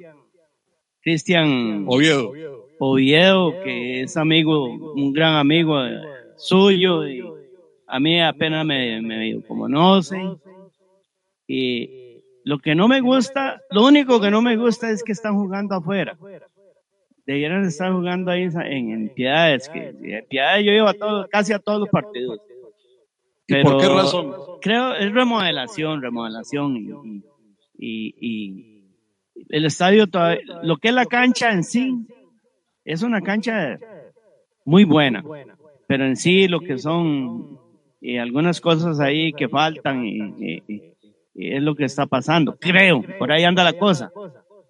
Cristian 1.03 1.85
Oviedo. 1.89 2.33
Oviedo, 2.79 3.53
que 3.63 4.03
es 4.03 4.17
amigo, 4.17 4.65
un 4.95 5.13
gran 5.13 5.35
amigo 5.37 5.83
eh, 5.85 6.01
suyo. 6.37 7.07
Y 7.07 7.23
a 7.87 8.01
mí 8.01 8.21
apenas 8.21 8.65
me, 8.65 9.01
me 9.03 9.43
conoce. 9.47 10.17
Y 11.47 12.23
lo 12.45 12.59
que 12.59 12.75
no 12.75 12.89
me 12.89 13.01
gusta, 13.01 13.61
lo 13.71 13.85
único 13.85 14.21
que 14.21 14.31
no 14.31 14.43
me 14.43 14.57
gusta 14.57 14.91
es 14.91 15.03
que 15.03 15.13
están 15.13 15.35
jugando 15.35 15.75
afuera. 15.77 16.17
Debieran 17.27 17.65
estar 17.65 17.91
jugando 17.93 18.31
ahí 18.31 18.43
en, 18.43 18.91
en 18.91 19.09
Piedades, 19.15 19.69
que 19.71 19.89
en 19.89 20.27
Piedades 20.29 20.65
yo 20.65 20.73
llevo 20.73 20.89
a 20.89 20.95
todos, 20.95 21.27
casi 21.29 21.53
a 21.55 21.59
todos 21.59 21.81
los 21.81 21.89
partidos. 21.89 22.39
¿Y 23.47 23.63
por 23.63 23.79
qué 23.81 23.89
razón? 23.89 24.35
Creo 24.61 24.95
es 24.95 25.13
remodelación, 25.13 26.01
remodelación 26.03 26.77
y, 26.77 26.91
y, 27.79 28.15
y- 28.21 28.75
y 29.37 29.47
el 29.49 29.65
estadio 29.67 30.07
todavía, 30.07 30.41
lo 30.63 30.77
que 30.77 30.89
es 30.89 30.95
la 30.95 31.07
cancha 31.07 31.51
en 31.53 31.65
sí 31.65 32.07
es 32.85 33.03
una 33.03 33.21
cancha 33.21 33.79
muy 34.65 34.85
buena, 34.85 35.23
pero 35.87 36.05
en 36.07 36.17
sí 36.17 36.49
lo 36.49 36.61
que 36.61 36.79
son 36.79 37.59
eh, 38.01 38.19
algunas 38.21 38.61
cosas 38.61 39.01
ahí 39.01 39.33
que 39.33 39.49
faltan 39.49 40.05
y, 40.05 40.19
y- 40.19 40.63
y- 40.69 40.95
y 41.37 41.55
es 41.55 41.63
lo 41.63 41.75
que 41.75 41.85
está 41.85 42.07
pasando, 42.07 42.57
creo, 42.61 43.03
por 43.19 43.33
ahí 43.33 43.43
anda 43.45 43.65
la 43.65 43.73
cosa. 43.73 44.13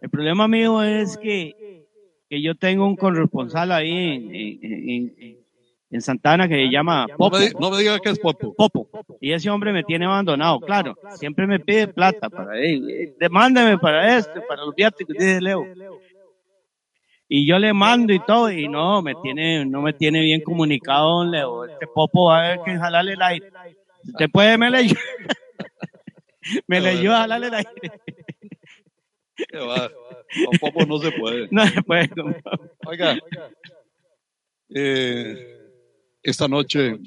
El 0.01 0.09
problema 0.11 0.49
mío 0.49 0.82
es 0.82 1.19
que, 1.19 1.85
que 2.28 2.41
yo 2.41 2.55
tengo 2.55 2.86
un 2.86 2.97
corresponsal 2.97 3.70
ahí 3.73 3.91
en, 3.93 4.35
en- 4.35 5.15
en- 5.20 5.36
en 5.91 6.01
Santana 6.03 6.49
que 6.49 6.55
se 6.57 6.70
llama 6.70 7.07
No 7.09 7.16
Popo. 7.16 7.39
me, 7.39 7.51
no 7.61 7.70
me 7.70 7.78
diga 7.78 8.01
que 8.01 8.09
es 8.11 8.19
Popo. 8.19 8.53
Popo. 8.55 8.89
Y 9.20 9.31
ese 9.32 9.49
hombre 9.51 9.73
me 9.73 9.85
tiene 9.85 10.07
abandonado, 10.07 10.59
claro. 10.61 10.97
Siempre 11.16 11.47
me 11.47 11.61
pide 11.61 11.86
plata 11.89 12.28
para 12.31 12.59
él. 12.59 13.15
Demándeme 13.20 13.78
para 13.78 14.16
esto, 14.19 14.43
para 14.49 14.65
los 14.65 14.74
viáticos, 14.74 15.15
dice 15.16 15.41
Leo. 15.41 15.65
Y 17.36 17.48
yo 17.48 17.59
le 17.59 17.73
mando 17.73 18.12
y 18.12 18.20
todo, 18.20 18.48
y 18.48 18.69
no, 18.69 19.02
me 19.02 19.16
tiene, 19.16 19.66
no 19.66 19.82
me 19.82 19.93
tiene 19.93 20.20
bien 20.20 20.40
comunicado, 20.40 21.19
don 21.19 21.32
Leo. 21.32 21.65
Este 21.65 21.89
Popo 21.89 22.27
va 22.27 22.39
a 22.39 22.48
ver 22.51 22.61
que 22.65 22.78
jalarle 22.78 23.15
el 23.15 23.23
aire. 23.23 23.51
Usted 24.05 24.31
puede, 24.31 24.56
me 24.59 24.70
leyó. 24.70 24.94
me 26.69 26.81
leyó 26.81 27.12
a 27.12 27.23
jalarle 27.23 27.48
el 27.48 27.55
aire. 27.55 28.01
Qué 29.35 29.59
va. 29.59 29.90
Con 29.90 30.59
Popo 30.61 30.86
no 30.86 30.98
se 30.98 31.11
puede. 31.11 31.48
No 31.51 31.66
se 31.66 31.82
puede. 31.82 32.09
Oiga, 32.86 33.19
eh, 34.73 35.59
esta 36.23 36.47
noche 36.47 37.01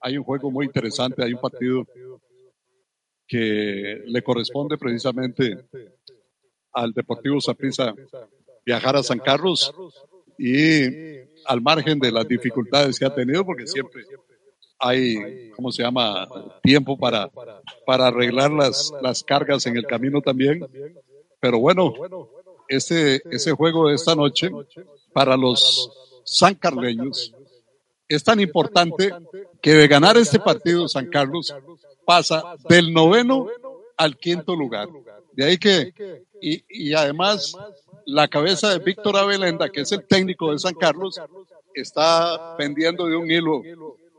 hay 0.00 0.18
un 0.18 0.24
juego 0.24 0.50
muy 0.50 0.66
interesante, 0.66 1.22
hay 1.22 1.32
un 1.32 1.40
partido 1.40 1.86
que 3.24 4.02
le 4.04 4.22
corresponde 4.24 4.76
precisamente 4.78 5.64
al 6.72 6.92
Deportivo 6.92 7.40
Saprissa 7.40 7.94
viajar 8.64 8.96
a 8.96 9.02
San 9.02 9.18
Carlos 9.18 9.72
y 10.38 10.84
al 11.46 11.60
margen 11.60 11.98
de 11.98 12.10
las 12.10 12.26
dificultades 12.26 12.98
que 12.98 13.04
ha 13.04 13.14
tenido, 13.14 13.44
porque 13.44 13.66
siempre 13.66 14.04
hay, 14.78 15.50
¿cómo 15.50 15.70
se 15.70 15.82
llama?, 15.82 16.28
tiempo 16.62 16.98
para, 16.98 17.30
para 17.86 18.08
arreglar 18.08 18.50
las, 18.50 18.92
las 19.02 19.22
cargas 19.22 19.66
en 19.66 19.76
el 19.76 19.86
camino 19.86 20.20
también. 20.20 20.66
Pero 21.40 21.58
bueno, 21.58 21.92
ese, 22.68 23.22
ese 23.30 23.52
juego 23.52 23.88
de 23.88 23.94
esta 23.94 24.14
noche 24.14 24.50
para 25.12 25.36
los 25.36 25.90
sancarleños 26.24 27.34
es 28.08 28.24
tan 28.24 28.40
importante 28.40 29.12
que 29.60 29.74
de 29.74 29.88
ganar 29.88 30.16
este 30.16 30.38
partido 30.38 30.88
San 30.88 31.08
Carlos 31.08 31.54
pasa 32.04 32.56
del 32.68 32.92
noveno 32.92 33.46
al 33.96 34.16
quinto 34.16 34.54
lugar. 34.54 34.88
De 35.32 35.44
ahí 35.44 35.58
que, 35.58 35.92
y, 36.40 36.64
y 36.68 36.94
además 36.94 37.56
la 38.06 38.28
cabeza 38.28 38.70
de 38.70 38.78
Víctor 38.78 39.16
Abelenda, 39.16 39.68
que 39.68 39.82
es 39.82 39.92
el 39.92 40.04
técnico 40.04 40.52
de 40.52 40.58
San 40.58 40.74
Carlos, 40.74 41.20
está 41.74 42.56
pendiendo 42.56 43.06
de 43.06 43.16
un 43.16 43.30
hilo. 43.30 43.62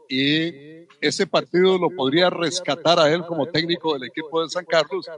Y 0.07 0.85
ese 1.01 1.27
partido 1.27 1.77
lo 1.77 1.89
podría 1.89 2.29
rescatar 2.29 2.99
a 2.99 3.11
él 3.11 3.25
como 3.25 3.47
técnico 3.47 3.93
del 3.93 4.09
equipo 4.09 4.41
de 4.41 4.49
San 4.49 4.65
Carlos 4.65 5.09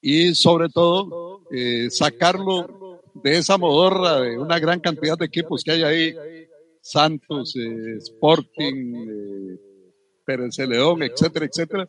y 0.00 0.34
sobre 0.34 0.68
todo 0.68 1.40
eh, 1.50 1.88
sacarlo 1.90 3.00
de 3.14 3.38
esa 3.38 3.56
modorra 3.56 4.20
de 4.20 4.38
una 4.38 4.58
gran 4.58 4.80
cantidad 4.80 5.16
de 5.16 5.26
equipos 5.26 5.62
que 5.62 5.72
hay 5.72 5.82
ahí, 5.82 6.16
Santos, 6.80 7.56
eh, 7.56 7.96
Sporting, 7.98 8.94
eh, 8.96 9.58
Pérez 10.24 10.58
León, 10.58 11.02
etcétera, 11.02 11.46
etcétera, 11.46 11.88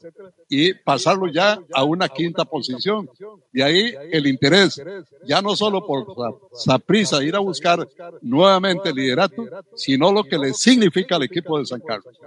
y 0.49 0.73
pasarlo 0.73 1.27
ya 1.27 1.59
a 1.73 1.83
una 1.83 2.09
quinta 2.09 2.45
posición. 2.45 3.09
De 3.51 3.63
ahí 3.63 3.93
el 4.11 4.27
interés, 4.27 4.81
ya 5.25 5.41
no 5.41 5.55
solo 5.55 5.85
por 5.85 6.05
Saprisa 6.53 7.23
ir 7.23 7.35
a 7.35 7.39
buscar 7.39 7.87
nuevamente 8.21 8.89
el 8.89 8.95
liderato, 8.95 9.45
sino 9.75 10.11
lo 10.11 10.23
que 10.23 10.37
le 10.37 10.53
significa 10.53 11.15
al 11.15 11.23
equipo 11.23 11.57
de 11.59 11.65
San 11.65 11.81
Carlos. 11.81 12.17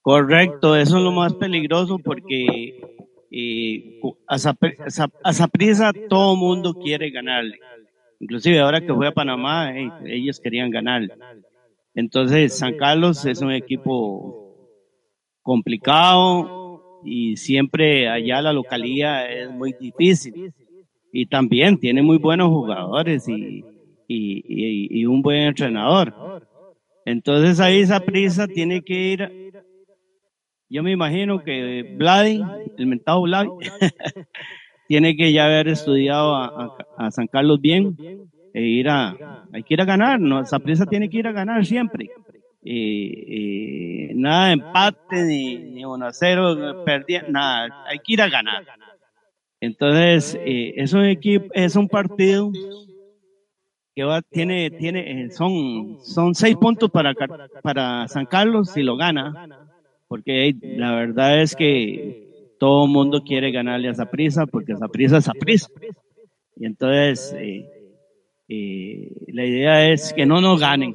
Correcto, 0.00 0.74
eso 0.74 0.96
es 0.96 1.02
lo 1.02 1.12
más 1.12 1.34
peligroso 1.34 1.98
porque 1.98 2.80
eh, 3.30 4.00
a 4.26 5.32
Saprisa 5.32 5.92
todo 6.08 6.36
mundo 6.36 6.74
quiere 6.74 7.10
ganarle. 7.10 7.60
Inclusive 8.18 8.60
ahora 8.60 8.80
que 8.80 8.92
fue 8.94 9.08
a 9.08 9.14
Panamá, 9.14 9.72
ellos 10.04 10.38
querían 10.38 10.70
ganar. 10.70 11.02
Entonces, 11.94 12.56
San 12.56 12.76
Carlos 12.76 13.24
es 13.26 13.42
un 13.42 13.52
equipo 13.52 14.41
complicado 15.42 17.00
y 17.04 17.36
siempre 17.36 18.08
allá 18.08 18.40
la 18.42 18.52
localía 18.52 19.28
es 19.28 19.50
muy 19.50 19.74
difícil. 19.78 20.52
Y 21.12 21.26
también 21.26 21.78
tiene 21.78 22.02
muy 22.02 22.16
buenos 22.16 22.48
jugadores 22.48 23.28
y, 23.28 23.64
y, 24.08 25.00
y 25.00 25.04
un 25.06 25.20
buen 25.20 25.42
entrenador. 25.42 26.14
Entonces 27.04 27.60
ahí 27.60 27.80
esa 27.80 28.00
prisa 28.00 28.46
tiene 28.46 28.82
que 28.82 28.94
ir. 28.94 29.52
Yo 30.70 30.82
me 30.82 30.92
imagino 30.92 31.42
que 31.42 31.94
Vladi, 31.98 32.42
el 32.78 32.86
mentado 32.86 33.22
Vladi, 33.22 33.50
tiene 34.88 35.16
que 35.16 35.32
ya 35.32 35.44
haber 35.44 35.68
estudiado 35.68 36.34
a, 36.34 36.76
a 36.96 37.10
San 37.10 37.26
Carlos 37.26 37.60
bien 37.60 37.96
e 38.54 38.62
ir 38.62 38.88
a, 38.88 39.46
hay 39.52 39.62
que 39.62 39.74
ir 39.74 39.80
a 39.80 39.84
ganar, 39.84 40.20
¿no? 40.20 40.40
Esa 40.40 40.58
prisa 40.58 40.86
tiene 40.86 41.08
que 41.08 41.18
ir 41.18 41.26
a 41.26 41.32
ganar 41.32 41.64
siempre. 41.64 42.10
Eh, 42.64 44.12
nada 44.14 44.46
de 44.46 44.52
empate, 44.52 45.24
ni, 45.24 45.56
ni 45.56 45.84
1 45.84 46.06
a 46.06 46.12
0, 46.12 46.84
nada, 47.28 47.84
hay 47.86 47.98
que 47.98 48.12
ir 48.12 48.22
a 48.22 48.28
ganar. 48.28 48.64
Entonces, 49.60 50.36
eh, 50.44 50.74
es 50.76 50.92
un 50.92 51.04
equipo, 51.04 51.46
es 51.52 51.76
un 51.76 51.88
partido 51.88 52.50
que 53.94 54.04
va, 54.04 54.22
tiene, 54.22 54.70
tiene, 54.70 55.24
eh, 55.24 55.30
son, 55.30 55.98
son 56.02 56.34
seis 56.34 56.56
puntos 56.56 56.90
para, 56.90 57.14
para 57.62 58.08
San 58.08 58.26
Carlos 58.26 58.70
si 58.70 58.82
lo 58.82 58.96
gana, 58.96 59.48
porque 60.08 60.54
la 60.62 60.94
verdad 60.94 61.40
es 61.40 61.54
que 61.54 62.54
todo 62.58 62.86
el 62.86 62.92
mundo 62.92 63.22
quiere 63.22 63.50
ganarle 63.50 63.88
a 63.88 64.04
prisa 64.06 64.46
porque 64.46 64.74
prisa 64.92 65.18
es 65.18 65.28
prisa 65.38 65.68
Y 66.56 66.66
entonces, 66.66 67.34
eh, 67.36 67.66
eh, 68.48 69.10
la 69.28 69.44
idea 69.44 69.90
es 69.90 70.12
que 70.12 70.24
no 70.24 70.40
nos 70.40 70.60
ganen, 70.60 70.94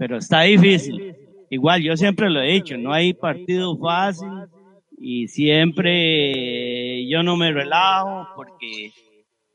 pero 0.00 0.16
está 0.16 0.40
difícil. 0.40 1.14
Igual, 1.50 1.82
yo 1.82 1.94
siempre 1.94 2.30
lo 2.30 2.40
he 2.40 2.52
dicho, 2.52 2.78
no 2.78 2.90
hay 2.90 3.12
partido 3.12 3.76
fácil 3.76 4.30
y 4.98 5.28
siempre 5.28 7.06
yo 7.06 7.22
no 7.22 7.36
me 7.36 7.52
relajo 7.52 8.26
porque, 8.34 8.92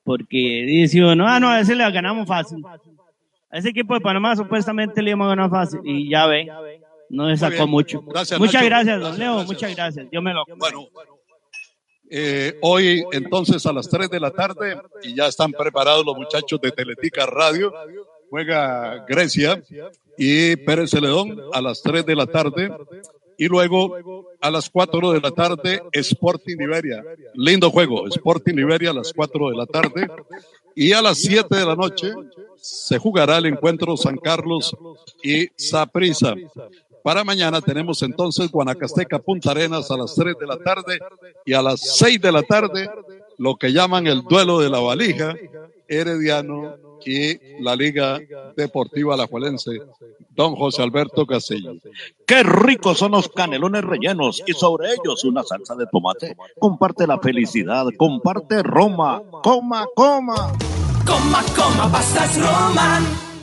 porque 0.04 0.64
dice 0.68 1.04
uno, 1.04 1.28
ah, 1.28 1.40
no, 1.40 1.50
a 1.50 1.62
ese 1.62 1.74
le 1.74 1.90
ganamos 1.90 2.28
fácil. 2.28 2.64
A 3.50 3.58
ese 3.58 3.70
equipo 3.70 3.96
de 3.96 4.02
Panamá 4.02 4.36
supuestamente 4.36 5.02
le 5.02 5.10
íbamos 5.10 5.26
a 5.26 5.30
ganar 5.30 5.50
fácil 5.50 5.80
y 5.84 6.12
ya 6.12 6.28
ve, 6.28 6.48
no 7.10 7.28
le 7.28 7.38
sacó 7.38 7.66
mucho. 7.66 8.04
muchas 8.38 8.64
gracias, 8.64 9.00
don 9.02 9.18
Leo, 9.18 9.44
muchas 9.46 9.76
gracias. 9.76 10.06
Yo 10.12 10.22
me 10.22 10.32
lo. 10.32 10.44
Bueno, 10.58 10.88
eh, 12.08 12.56
hoy 12.62 13.04
entonces 13.14 13.66
a 13.66 13.74
las 13.74 13.90
3 13.90 14.12
de 14.12 14.20
la 14.20 14.30
tarde 14.30 14.80
y 15.02 15.16
ya 15.16 15.26
están 15.26 15.52
preparados 15.54 16.06
los 16.06 16.16
muchachos 16.16 16.62
de 16.62 16.72
Teletica 16.72 17.26
Radio. 17.26 17.74
Juega 18.30 19.06
Grecia 19.08 19.62
y 20.18 20.56
Pérez 20.58 20.92
Celedón 20.92 21.40
a 21.54 21.62
las 21.62 21.82
3 21.82 22.06
de 22.06 22.16
la 22.16 22.26
tarde. 22.26 22.72
Y 23.38 23.48
luego 23.48 24.30
a 24.40 24.50
las 24.50 24.70
4 24.70 25.12
de 25.12 25.20
la 25.20 25.32
tarde, 25.32 25.82
Sporting 25.92 26.58
Iberia. 26.58 27.04
Lindo 27.34 27.70
juego, 27.70 28.08
Sporting 28.08 28.56
Iberia 28.56 28.92
a 28.92 28.94
las 28.94 29.12
4 29.14 29.50
de 29.50 29.58
la 29.58 29.66
tarde. 29.66 30.08
Y 30.74 30.94
a 30.94 31.02
las 31.02 31.18
7 31.18 31.54
de 31.56 31.66
la 31.66 31.76
noche 31.76 32.14
se 32.56 32.98
jugará 32.98 33.38
el 33.38 33.48
encuentro 33.48 33.98
San 33.98 34.18
Carlos 34.18 34.76
y 35.24 35.48
Saprisa. 35.56 36.36
Para 37.04 37.24
mañana 37.24 37.62
tenemos 37.62 38.02
entonces 38.02 38.50
Guanacasteca 38.50 39.20
Punta 39.20 39.52
Arenas 39.52 39.92
a 39.92 39.98
las 39.98 40.16
3 40.16 40.36
de 40.40 40.48
la 40.48 40.58
tarde 40.58 41.00
y 41.46 41.54
a 41.54 41.62
las 41.62 41.98
6 41.98 42.20
de 42.20 42.32
la 42.32 42.42
tarde 42.42 42.90
lo 43.38 43.56
que 43.56 43.72
llaman 43.72 44.08
el 44.08 44.24
duelo 44.24 44.60
de 44.60 44.70
la 44.70 44.80
valija, 44.80 45.36
Herediano 45.88 46.76
y 47.06 47.62
la 47.62 47.76
Liga 47.76 48.20
Deportiva 48.58 49.14
Alajuelense, 49.14 49.80
don 50.32 50.56
José 50.56 50.82
Alberto 50.82 51.26
Casillo. 51.26 51.74
Qué 52.26 52.42
ricos 52.42 52.98
son 52.98 53.12
los 53.12 53.30
canelones 53.30 53.84
rellenos 53.84 54.42
y 54.46 54.54
sobre 54.54 54.90
ellos 54.94 55.24
una 55.24 55.44
salsa 55.44 55.76
de 55.76 55.86
tomate. 55.92 56.36
Comparte 56.60 57.06
la 57.06 57.20
felicidad, 57.20 57.86
comparte 57.98 58.64
Roma, 58.64 59.22
coma, 59.44 59.86
coma. 59.96 60.52
Coma, 61.06 61.44
coma, 61.56 61.92
pastas 61.92 62.40
Roma. 62.40 63.35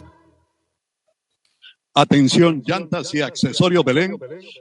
Atención, 1.94 2.62
llantas 2.66 3.14
y 3.14 3.20
accesorios 3.20 3.85
Belén 3.85 4.16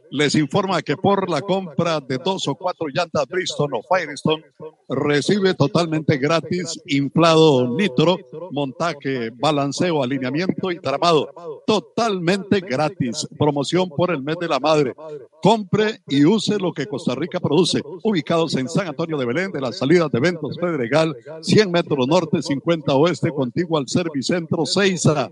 les 0.09 0.35
informa 0.35 0.81
que 0.81 0.97
por 0.97 1.29
la 1.29 1.41
compra 1.41 2.01
de 2.01 2.17
dos 2.17 2.45
o 2.49 2.55
cuatro 2.55 2.87
llantas 2.93 3.25
Bristol 3.25 3.73
o 3.73 3.81
Firestone 3.81 4.43
recibe 4.89 5.53
totalmente 5.53 6.17
gratis 6.17 6.77
inflado 6.87 7.69
nitro, 7.69 8.17
montaje, 8.51 9.29
balanceo, 9.29 10.03
alineamiento 10.03 10.71
y 10.71 10.79
tramado. 10.79 11.63
Totalmente 11.65 12.59
gratis. 12.59 13.25
Promoción 13.39 13.87
por 13.87 14.11
el 14.11 14.21
mes 14.21 14.35
de 14.37 14.49
la 14.49 14.59
madre. 14.59 14.93
Compre 15.41 16.01
y 16.07 16.25
use 16.25 16.57
lo 16.57 16.73
que 16.73 16.85
Costa 16.85 17.15
Rica 17.15 17.39
produce. 17.39 17.81
Ubicados 18.03 18.55
en 18.55 18.67
San 18.67 18.89
Antonio 18.89 19.17
de 19.17 19.25
Belén, 19.25 19.53
de 19.53 19.61
las 19.61 19.77
salidas 19.77 20.11
de 20.11 20.17
eventos 20.17 20.57
Pedregal, 20.57 21.15
100 21.41 21.71
metros 21.71 22.05
norte, 22.09 22.41
50 22.41 22.93
oeste, 22.93 23.31
contiguo 23.31 23.77
al 23.77 23.87
Servicentro 23.87 24.65
6 24.65 25.05
a 25.05 25.31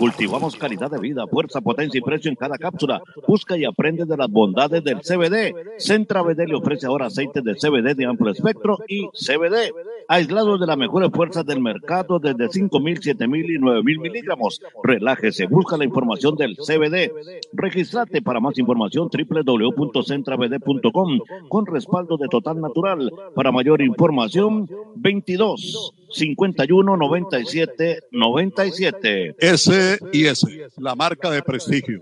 Cultivamos 0.00 0.56
calidad 0.56 0.90
de 0.90 0.98
vida, 0.98 1.26
fuerza, 1.26 1.60
potencia 1.60 1.98
y 1.98 2.00
precio 2.00 2.30
en 2.30 2.34
cada 2.34 2.56
cápsula. 2.56 3.02
Busca 3.28 3.58
y 3.58 3.66
aprende 3.66 4.06
de 4.06 4.16
las 4.16 4.30
bondades 4.30 4.82
del 4.82 5.02
CBD. 5.02 5.54
Centra 5.76 6.22
BD 6.22 6.48
le 6.48 6.54
ofrece 6.54 6.86
ahora 6.86 7.08
aceites 7.08 7.44
de 7.44 7.54
CBD 7.54 7.94
de 7.94 8.06
amplio 8.06 8.32
espectro 8.32 8.78
y 8.88 9.08
CBD, 9.08 9.74
aislados 10.08 10.58
de 10.58 10.66
las 10.66 10.78
mejores 10.78 11.10
fuerzas 11.12 11.44
del 11.44 11.60
mercado 11.60 12.18
desde 12.18 12.48
5.000, 12.48 13.14
7.000 13.14 13.44
y 13.44 13.58
9.000 13.58 14.00
miligramos. 14.00 14.62
Relájese, 14.82 15.44
busca 15.44 15.76
la 15.76 15.84
información 15.84 16.34
del 16.34 16.56
CBD. 16.56 17.12
Registrate 17.52 18.22
para 18.22 18.40
más 18.40 18.58
información 18.58 19.10
www.centrabd.com 19.12 21.18
con 21.46 21.66
respaldo 21.66 22.16
de 22.16 22.28
Total 22.28 22.58
Natural. 22.58 23.12
Para 23.34 23.52
mayor 23.52 23.82
información, 23.82 24.66
22 24.96 25.92
51 26.10 26.96
97 26.96 28.00
97. 28.10 29.36
SIS, 29.38 30.46
la 30.78 30.94
marca 30.94 31.30
de 31.30 31.42
prestigio. 31.42 32.00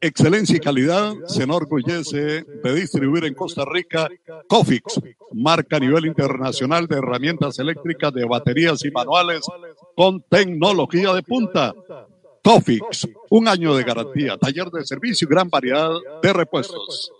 Excelencia 0.00 0.56
y 0.56 0.60
calidad 0.60 1.14
se 1.26 1.44
enorgullece 1.44 2.42
de 2.42 2.74
distribuir 2.74 3.24
en 3.24 3.32
Costa 3.32 3.64
Rica 3.64 4.06
Cofix, 4.46 5.00
marca 5.32 5.78
a 5.78 5.80
nivel 5.80 6.04
internacional 6.04 6.86
de 6.86 6.98
herramientas 6.98 7.58
eléctricas 7.58 8.12
de 8.12 8.26
baterías 8.26 8.84
y 8.84 8.90
manuales 8.90 9.46
con 9.96 10.20
tecnología 10.28 11.14
de 11.14 11.22
punta. 11.22 11.72
Cofix, 12.42 13.08
un 13.30 13.48
año 13.48 13.74
de 13.74 13.82
garantía, 13.82 14.36
taller 14.36 14.66
de 14.66 14.84
servicio 14.84 15.26
y 15.26 15.32
gran 15.32 15.48
variedad 15.48 15.90
de 16.22 16.32
repuestos. 16.34 17.10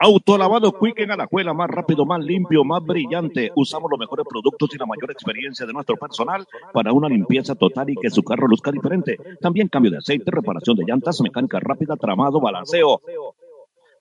Autolavado 0.00 0.72
Quick 0.78 1.00
en 1.00 1.10
Alajuela, 1.10 1.52
más 1.52 1.68
rápido, 1.68 2.06
más 2.06 2.20
limpio, 2.24 2.62
más 2.62 2.84
brillante. 2.84 3.50
Usamos 3.56 3.90
los 3.90 3.98
mejores 3.98 4.24
productos 4.28 4.72
y 4.72 4.78
la 4.78 4.86
mayor 4.86 5.10
experiencia 5.10 5.66
de 5.66 5.72
nuestro 5.72 5.96
personal 5.96 6.46
para 6.72 6.92
una 6.92 7.08
limpieza 7.08 7.56
total 7.56 7.90
y 7.90 7.96
que 7.96 8.08
su 8.08 8.22
carro 8.22 8.46
luzca 8.46 8.70
diferente. 8.70 9.18
También 9.40 9.66
cambio 9.66 9.90
de 9.90 9.98
aceite, 9.98 10.30
reparación 10.30 10.76
de 10.76 10.84
llantas, 10.86 11.20
mecánica 11.20 11.58
rápida, 11.58 11.96
tramado, 11.96 12.40
balanceo. 12.40 13.00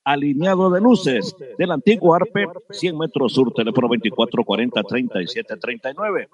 Alineado 0.03 0.69
de 0.69 0.81
luces 0.81 1.35
del 1.57 1.71
antiguo 1.71 2.13
ARPE, 2.13 2.45
100 2.69 2.97
metros 2.97 3.33
sur, 3.33 3.51
teléfono 3.51 3.87
2440 3.87 4.83
3739. 4.83 6.29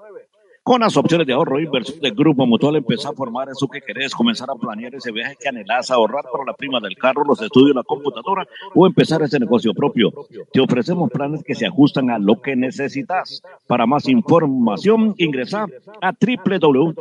Con 0.63 0.79
las 0.79 0.95
opciones 0.95 1.27
de 1.27 1.33
ahorro 1.33 1.59
e 1.59 1.63
inversión 1.63 1.99
del 1.99 2.13
Grupo 2.13 2.45
Mutual, 2.45 2.77
empezar 2.77 3.11
a 3.11 3.15
formar 3.15 3.49
eso 3.49 3.67
que 3.67 3.81
querés, 3.81 4.15
comenzar 4.15 4.49
a 4.49 4.55
planear 4.55 4.95
ese 4.95 5.11
viaje 5.11 5.35
que 5.37 5.49
anhelás, 5.49 5.91
ahorrar 5.91 6.23
para 6.31 6.45
la 6.45 6.53
prima 6.53 6.79
del 6.79 6.95
carro, 6.95 7.25
los 7.25 7.41
estudios, 7.41 7.75
la 7.75 7.83
computadora 7.83 8.47
o 8.73 8.87
empezar 8.87 9.21
ese 9.21 9.41
negocio 9.41 9.73
propio. 9.73 10.13
Te 10.53 10.61
ofrecemos 10.61 11.11
planes 11.11 11.43
que 11.43 11.53
se 11.53 11.65
ajustan 11.65 12.09
a 12.11 12.17
lo 12.17 12.39
que 12.41 12.55
necesitas. 12.55 13.41
Para 13.67 13.85
más 13.85 14.07
información, 14.07 15.15
ingresa 15.17 15.65
a 16.01 16.13
www.fi.cr. 16.13 16.93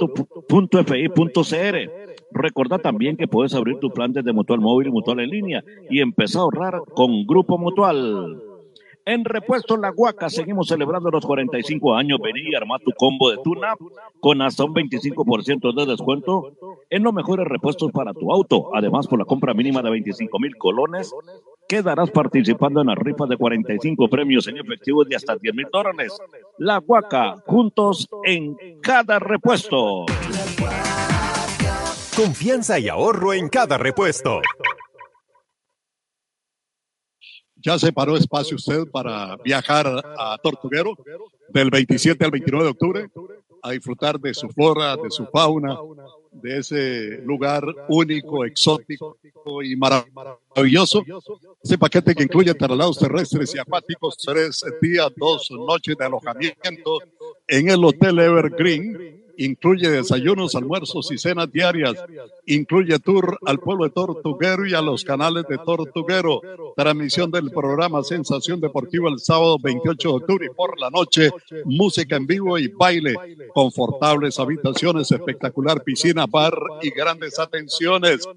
Recordá 2.33 2.79
también 2.79 3.17
que 3.17 3.29
puedes 3.29 3.55
abrir 3.55 3.79
tu 3.79 3.91
plan 3.91 4.13
desde 4.13 4.33
Mutual 4.33 4.59
Móvil 4.59 4.89
y 4.89 4.91
Mutual 4.91 5.21
en 5.21 5.31
línea 5.31 5.63
y 5.89 6.01
empezar 6.01 6.41
a 6.41 6.43
ahorrar 6.43 6.81
con 6.97 7.25
Grupo 7.27 7.59
Mutual. 7.59 8.52
En 9.05 9.25
Repuesto 9.25 9.77
La 9.77 9.91
Huaca 9.91 10.31
seguimos 10.31 10.69
celebrando 10.69 11.11
los 11.11 11.27
45 11.27 11.95
años. 11.95 12.21
Vení 12.23 12.51
y 12.51 12.55
arma 12.55 12.79
tu 12.79 12.93
combo 12.93 13.31
de 13.31 13.39
tuna 13.43 13.75
con 14.21 14.41
hasta 14.43 14.65
un 14.65 14.75
25% 14.75 15.75
de 15.75 15.87
descuento 15.87 16.53
en 16.89 17.03
los 17.03 17.13
mejores 17.13 17.47
repuestos 17.47 17.91
para 17.91 18.15
tu 18.15 18.33
auto. 18.33 18.71
Además, 18.75 19.09
por 19.09 19.19
la 19.19 19.25
compra 19.25 19.55
mínima 19.55 19.83
de 19.83 19.91
25 19.91 20.39
mil 20.39 20.57
colones, 20.57 21.13
quedarás 21.69 22.11
participando 22.11 22.81
en 22.81 22.89
las 22.89 22.99
rifas 22.99 23.29
de 23.29 23.37
45 23.37 24.09
premios 24.09 24.47
en 24.47 24.59
efectivo 24.59 25.05
de 25.05 25.17
hasta 25.17 25.37
10 25.37 25.55
mil 25.55 25.67
dólares. 25.73 26.17
La 26.59 26.79
Huaca, 26.79 27.43
juntos 27.47 28.09
en 28.25 28.57
cada 28.83 29.19
repuesto. 29.19 30.07
Confianza 32.15 32.79
y 32.79 32.89
ahorro 32.89 33.33
en 33.33 33.49
cada 33.49 33.79
repuesto. 33.79 34.43
Ya 37.63 37.79
separó 37.79 38.17
espacio 38.17 38.57
usted 38.57 38.87
para 38.91 39.37
viajar 39.37 39.87
a 40.19 40.37
Tortuguero 40.43 40.97
del 41.49 41.71
27 41.71 42.25
al 42.25 42.31
29 42.31 42.65
de 42.65 42.71
octubre 42.71 43.09
a 43.63 43.71
disfrutar 43.71 44.19
de 44.19 44.35
su 44.35 44.49
flora, 44.49 44.97
de 44.97 45.11
su 45.11 45.25
fauna, 45.27 45.79
de 46.33 46.59
ese 46.59 47.19
lugar 47.25 47.63
único, 47.89 48.45
exótico 48.45 49.17
y 49.63 49.77
maravilloso. 49.77 51.05
Ese 51.63 51.79
paquete 51.79 52.15
que 52.15 52.25
incluye 52.25 52.53
traslados 52.55 52.99
terrestres 52.99 53.55
y 53.55 53.59
acuáticos, 53.59 54.17
tres 54.17 54.65
días, 54.81 55.13
dos 55.17 55.49
noches 55.51 55.97
de 55.97 56.05
alojamiento 56.05 56.99
en 57.47 57.69
el 57.69 57.85
Hotel 57.85 58.19
Evergreen 58.19 59.22
incluye 59.45 59.91
desayunos, 59.91 60.55
almuerzos 60.55 61.11
y 61.11 61.19
cenas 61.19 61.51
diarias, 61.51 61.95
incluye 62.47 62.99
tour 62.99 63.39
al 63.47 63.59
pueblo 63.59 63.85
de 63.85 63.91
Tortuguero 63.91 64.67
y 64.67 64.75
a 64.75 64.81
los 64.81 65.05
canales 65.05 65.45
de 65.49 65.59
Tortuguero, 65.59 66.41
transmisión 66.77 67.31
del 67.31 67.51
programa 67.51 68.03
Sensación 68.03 68.61
Deportiva 68.61 69.11
el 69.11 69.19
sábado 69.19 69.57
28 69.63 70.09
de 70.09 70.15
octubre 70.15 70.47
y 70.47 70.55
por 70.55 70.79
la 70.79 70.91
noche, 70.91 71.31
música 71.65 72.17
en 72.17 72.27
vivo 72.27 72.59
y 72.59 72.69
baile, 72.69 73.15
confortables 73.53 74.39
habitaciones, 74.39 75.11
espectacular 75.11 75.83
piscina, 75.83 76.27
bar 76.27 76.55
y 76.83 76.91
grandes 76.91 77.39
atenciones. 77.39 78.29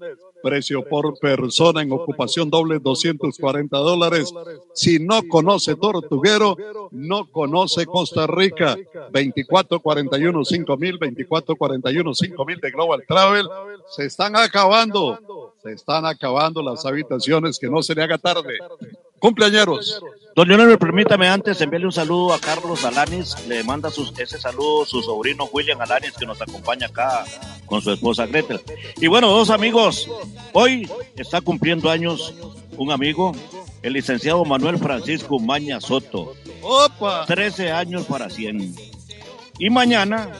Precio 0.42 0.84
por 0.84 1.18
persona 1.18 1.82
en 1.82 1.92
ocupación 1.92 2.50
doble 2.50 2.78
240 2.78 3.76
dólares. 3.78 4.32
Si 4.74 4.98
no 4.98 5.26
conoce 5.28 5.74
Tortuguero, 5.76 6.56
no 6.90 7.30
conoce 7.30 7.86
Costa 7.86 8.26
Rica. 8.26 8.76
2441 9.12 10.44
5000, 10.44 10.98
2441 10.98 12.14
5000 12.14 12.60
de 12.60 12.70
Global 12.70 13.04
Travel. 13.06 13.48
Se 13.88 14.06
están 14.06 14.36
acabando, 14.36 15.54
se 15.66 15.72
están 15.72 16.06
acabando 16.06 16.62
las 16.62 16.86
habitaciones 16.86 17.58
que 17.58 17.68
no 17.68 17.82
se 17.82 17.94
le 17.94 18.04
haga 18.04 18.18
tarde. 18.18 18.56
Cumpleañeros. 19.18 20.00
Don 20.36 20.46
Leonel, 20.46 20.78
permítame 20.78 21.28
antes 21.28 21.60
enviarle 21.60 21.86
un 21.86 21.92
saludo 21.92 22.32
a 22.34 22.38
Carlos 22.38 22.84
Alanis. 22.84 23.34
Le 23.48 23.64
manda 23.64 23.90
sus, 23.90 24.16
ese 24.16 24.38
saludo 24.38 24.84
su 24.84 25.02
sobrino 25.02 25.48
William 25.52 25.80
Alanis, 25.80 26.12
que 26.12 26.24
nos 26.24 26.40
acompaña 26.40 26.86
acá 26.86 27.24
con 27.64 27.82
su 27.82 27.90
esposa 27.90 28.26
Gretel. 28.26 28.60
Y 29.00 29.08
bueno, 29.08 29.28
dos 29.28 29.50
amigos. 29.50 30.08
Hoy 30.52 30.88
está 31.16 31.40
cumpliendo 31.40 31.90
años 31.90 32.32
un 32.76 32.92
amigo, 32.92 33.32
el 33.82 33.94
licenciado 33.94 34.44
Manuel 34.44 34.78
Francisco 34.78 35.40
Maña 35.40 35.80
Soto. 35.80 36.34
¡Opa! 36.62 37.26
13 37.26 37.72
años 37.72 38.04
para 38.04 38.30
100. 38.30 38.72
Y 39.58 39.70
mañana, 39.70 40.30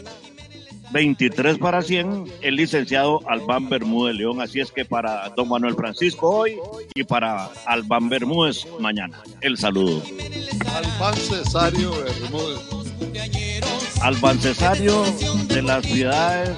23 0.93 1.59
para 1.59 1.83
100, 1.83 2.33
el 2.43 2.57
licenciado 2.57 3.21
Albán 3.29 3.69
Bermúdez 3.69 4.17
León. 4.17 4.41
Así 4.41 4.61
es 4.61 4.71
que 4.71 4.85
para 4.85 5.29
don 5.31 5.49
Manuel 5.49 5.75
Francisco 5.75 6.31
hoy 6.31 6.57
y 6.95 7.05
para 7.05 7.47
Albán 7.67 8.09
Bermúdez 8.09 8.67
mañana. 8.81 9.21
El 9.41 9.59
saludo. 9.59 10.03
Albán 10.75 11.15
Cesario 11.17 11.91
Bermúdez. 11.91 12.61
Albán 14.01 14.39
Cesario 14.39 15.05
de 15.49 15.63
las 15.63 15.85
ciudades 15.85 16.57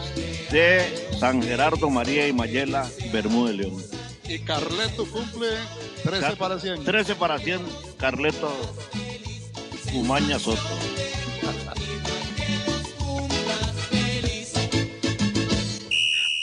de 0.50 1.08
San 1.18 1.42
Gerardo 1.42 1.90
María 1.90 2.28
y 2.28 2.32
Mayela 2.32 2.86
Bermúdez 3.12 3.56
León. 3.56 3.82
Y 4.28 4.38
Carleto 4.40 5.06
cumple 5.06 5.48
13 6.04 6.36
para 6.36 6.58
100. 6.58 6.84
13 6.84 7.14
para 7.14 7.38
100, 7.38 7.60
Carleto 7.96 8.52
Umaña 9.94 10.38
Soto. 10.38 10.60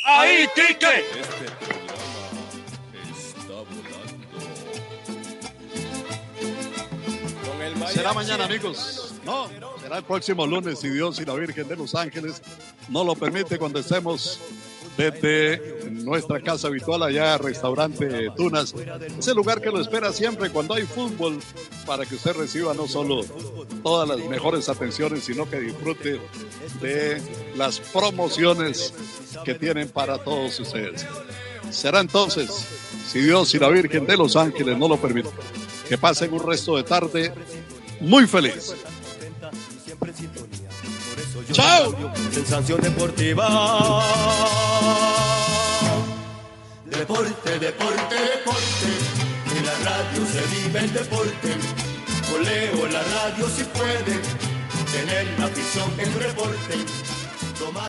¡Ahí, 0.08 0.48
tique! 0.54 0.86
Este 1.18 1.42
programa 1.74 2.30
está 3.18 3.54
volando. 7.74 7.92
Será 7.92 8.14
mañana, 8.14 8.46
amigos. 8.46 9.16
No, 9.26 9.50
será 9.82 9.98
el 9.98 10.04
próximo 10.04 10.46
lunes, 10.46 10.80
si 10.80 10.90
Dios 10.90 11.20
y 11.20 11.26
la 11.26 11.34
Virgen 11.34 11.68
de 11.68 11.76
los 11.76 11.96
Ángeles 11.96 12.44
no 12.88 13.04
lo 13.04 13.16
permite, 13.16 13.58
cuando 13.58 13.80
estemos 13.80 14.40
desde 14.98 15.92
nuestra 15.92 16.40
casa 16.40 16.68
habitual 16.68 17.04
allá, 17.04 17.38
restaurante 17.38 18.30
Tunas. 18.36 18.74
Es 19.18 19.28
el 19.28 19.36
lugar 19.36 19.62
que 19.62 19.72
lo 19.72 19.82
espera 19.82 20.14
siempre 20.14 20.50
cuando 20.50 20.74
hay 20.74 20.84
fútbol, 20.84 21.40
para 21.86 22.06
que 22.06 22.16
usted 22.16 22.34
reciba 22.34 22.74
no 22.74 22.88
solo 22.88 23.24
todas 23.84 24.08
las 24.08 24.20
mejores 24.30 24.70
atenciones, 24.70 25.24
sino 25.24 25.50
que 25.50 25.60
disfrute 25.60 26.20
de 26.82 27.22
las 27.56 27.80
promociones 27.80 28.94
que 29.44 29.56
tienen 29.56 29.90
para 29.90 30.18
todos 30.18 30.60
ustedes. 30.60 31.06
Será 31.70 32.00
entonces, 32.00 32.50
si 33.08 33.20
Dios 33.20 33.54
y 33.54 33.60
la 33.60 33.70
Virgen 33.70 34.06
de 34.06 34.18
los 34.18 34.36
Ángeles 34.36 34.78
no 34.78 34.88
lo 34.88 34.98
permiten, 34.98 35.32
que 35.88 35.98
pasen 35.98 36.34
un 36.34 36.44
resto 36.44 36.78
de 36.78 36.84
tarde 36.84 37.32
muy 38.00 38.28
feliz. 38.28 38.76
¡Chao! 41.56 41.96
Sensación 42.34 42.82
deportiva. 42.82 43.48
Deporte, 46.84 47.60
deporte, 47.60 48.16
deporte. 48.34 48.88
En 49.56 49.66
la 49.66 49.74
radio 49.90 50.26
se 50.34 50.42
vive 50.54 50.80
el 50.80 50.92
deporte. 50.92 51.56
Con 52.30 52.44
Leo 52.44 52.88
la 52.88 53.02
radio 53.04 53.48
si 53.48 53.64
puede. 53.64 54.20
Tener 54.92 55.40
la 55.40 55.46
afición 55.46 55.90
en 55.98 56.20
reporte. 56.20 56.76
Tomar 57.58 57.84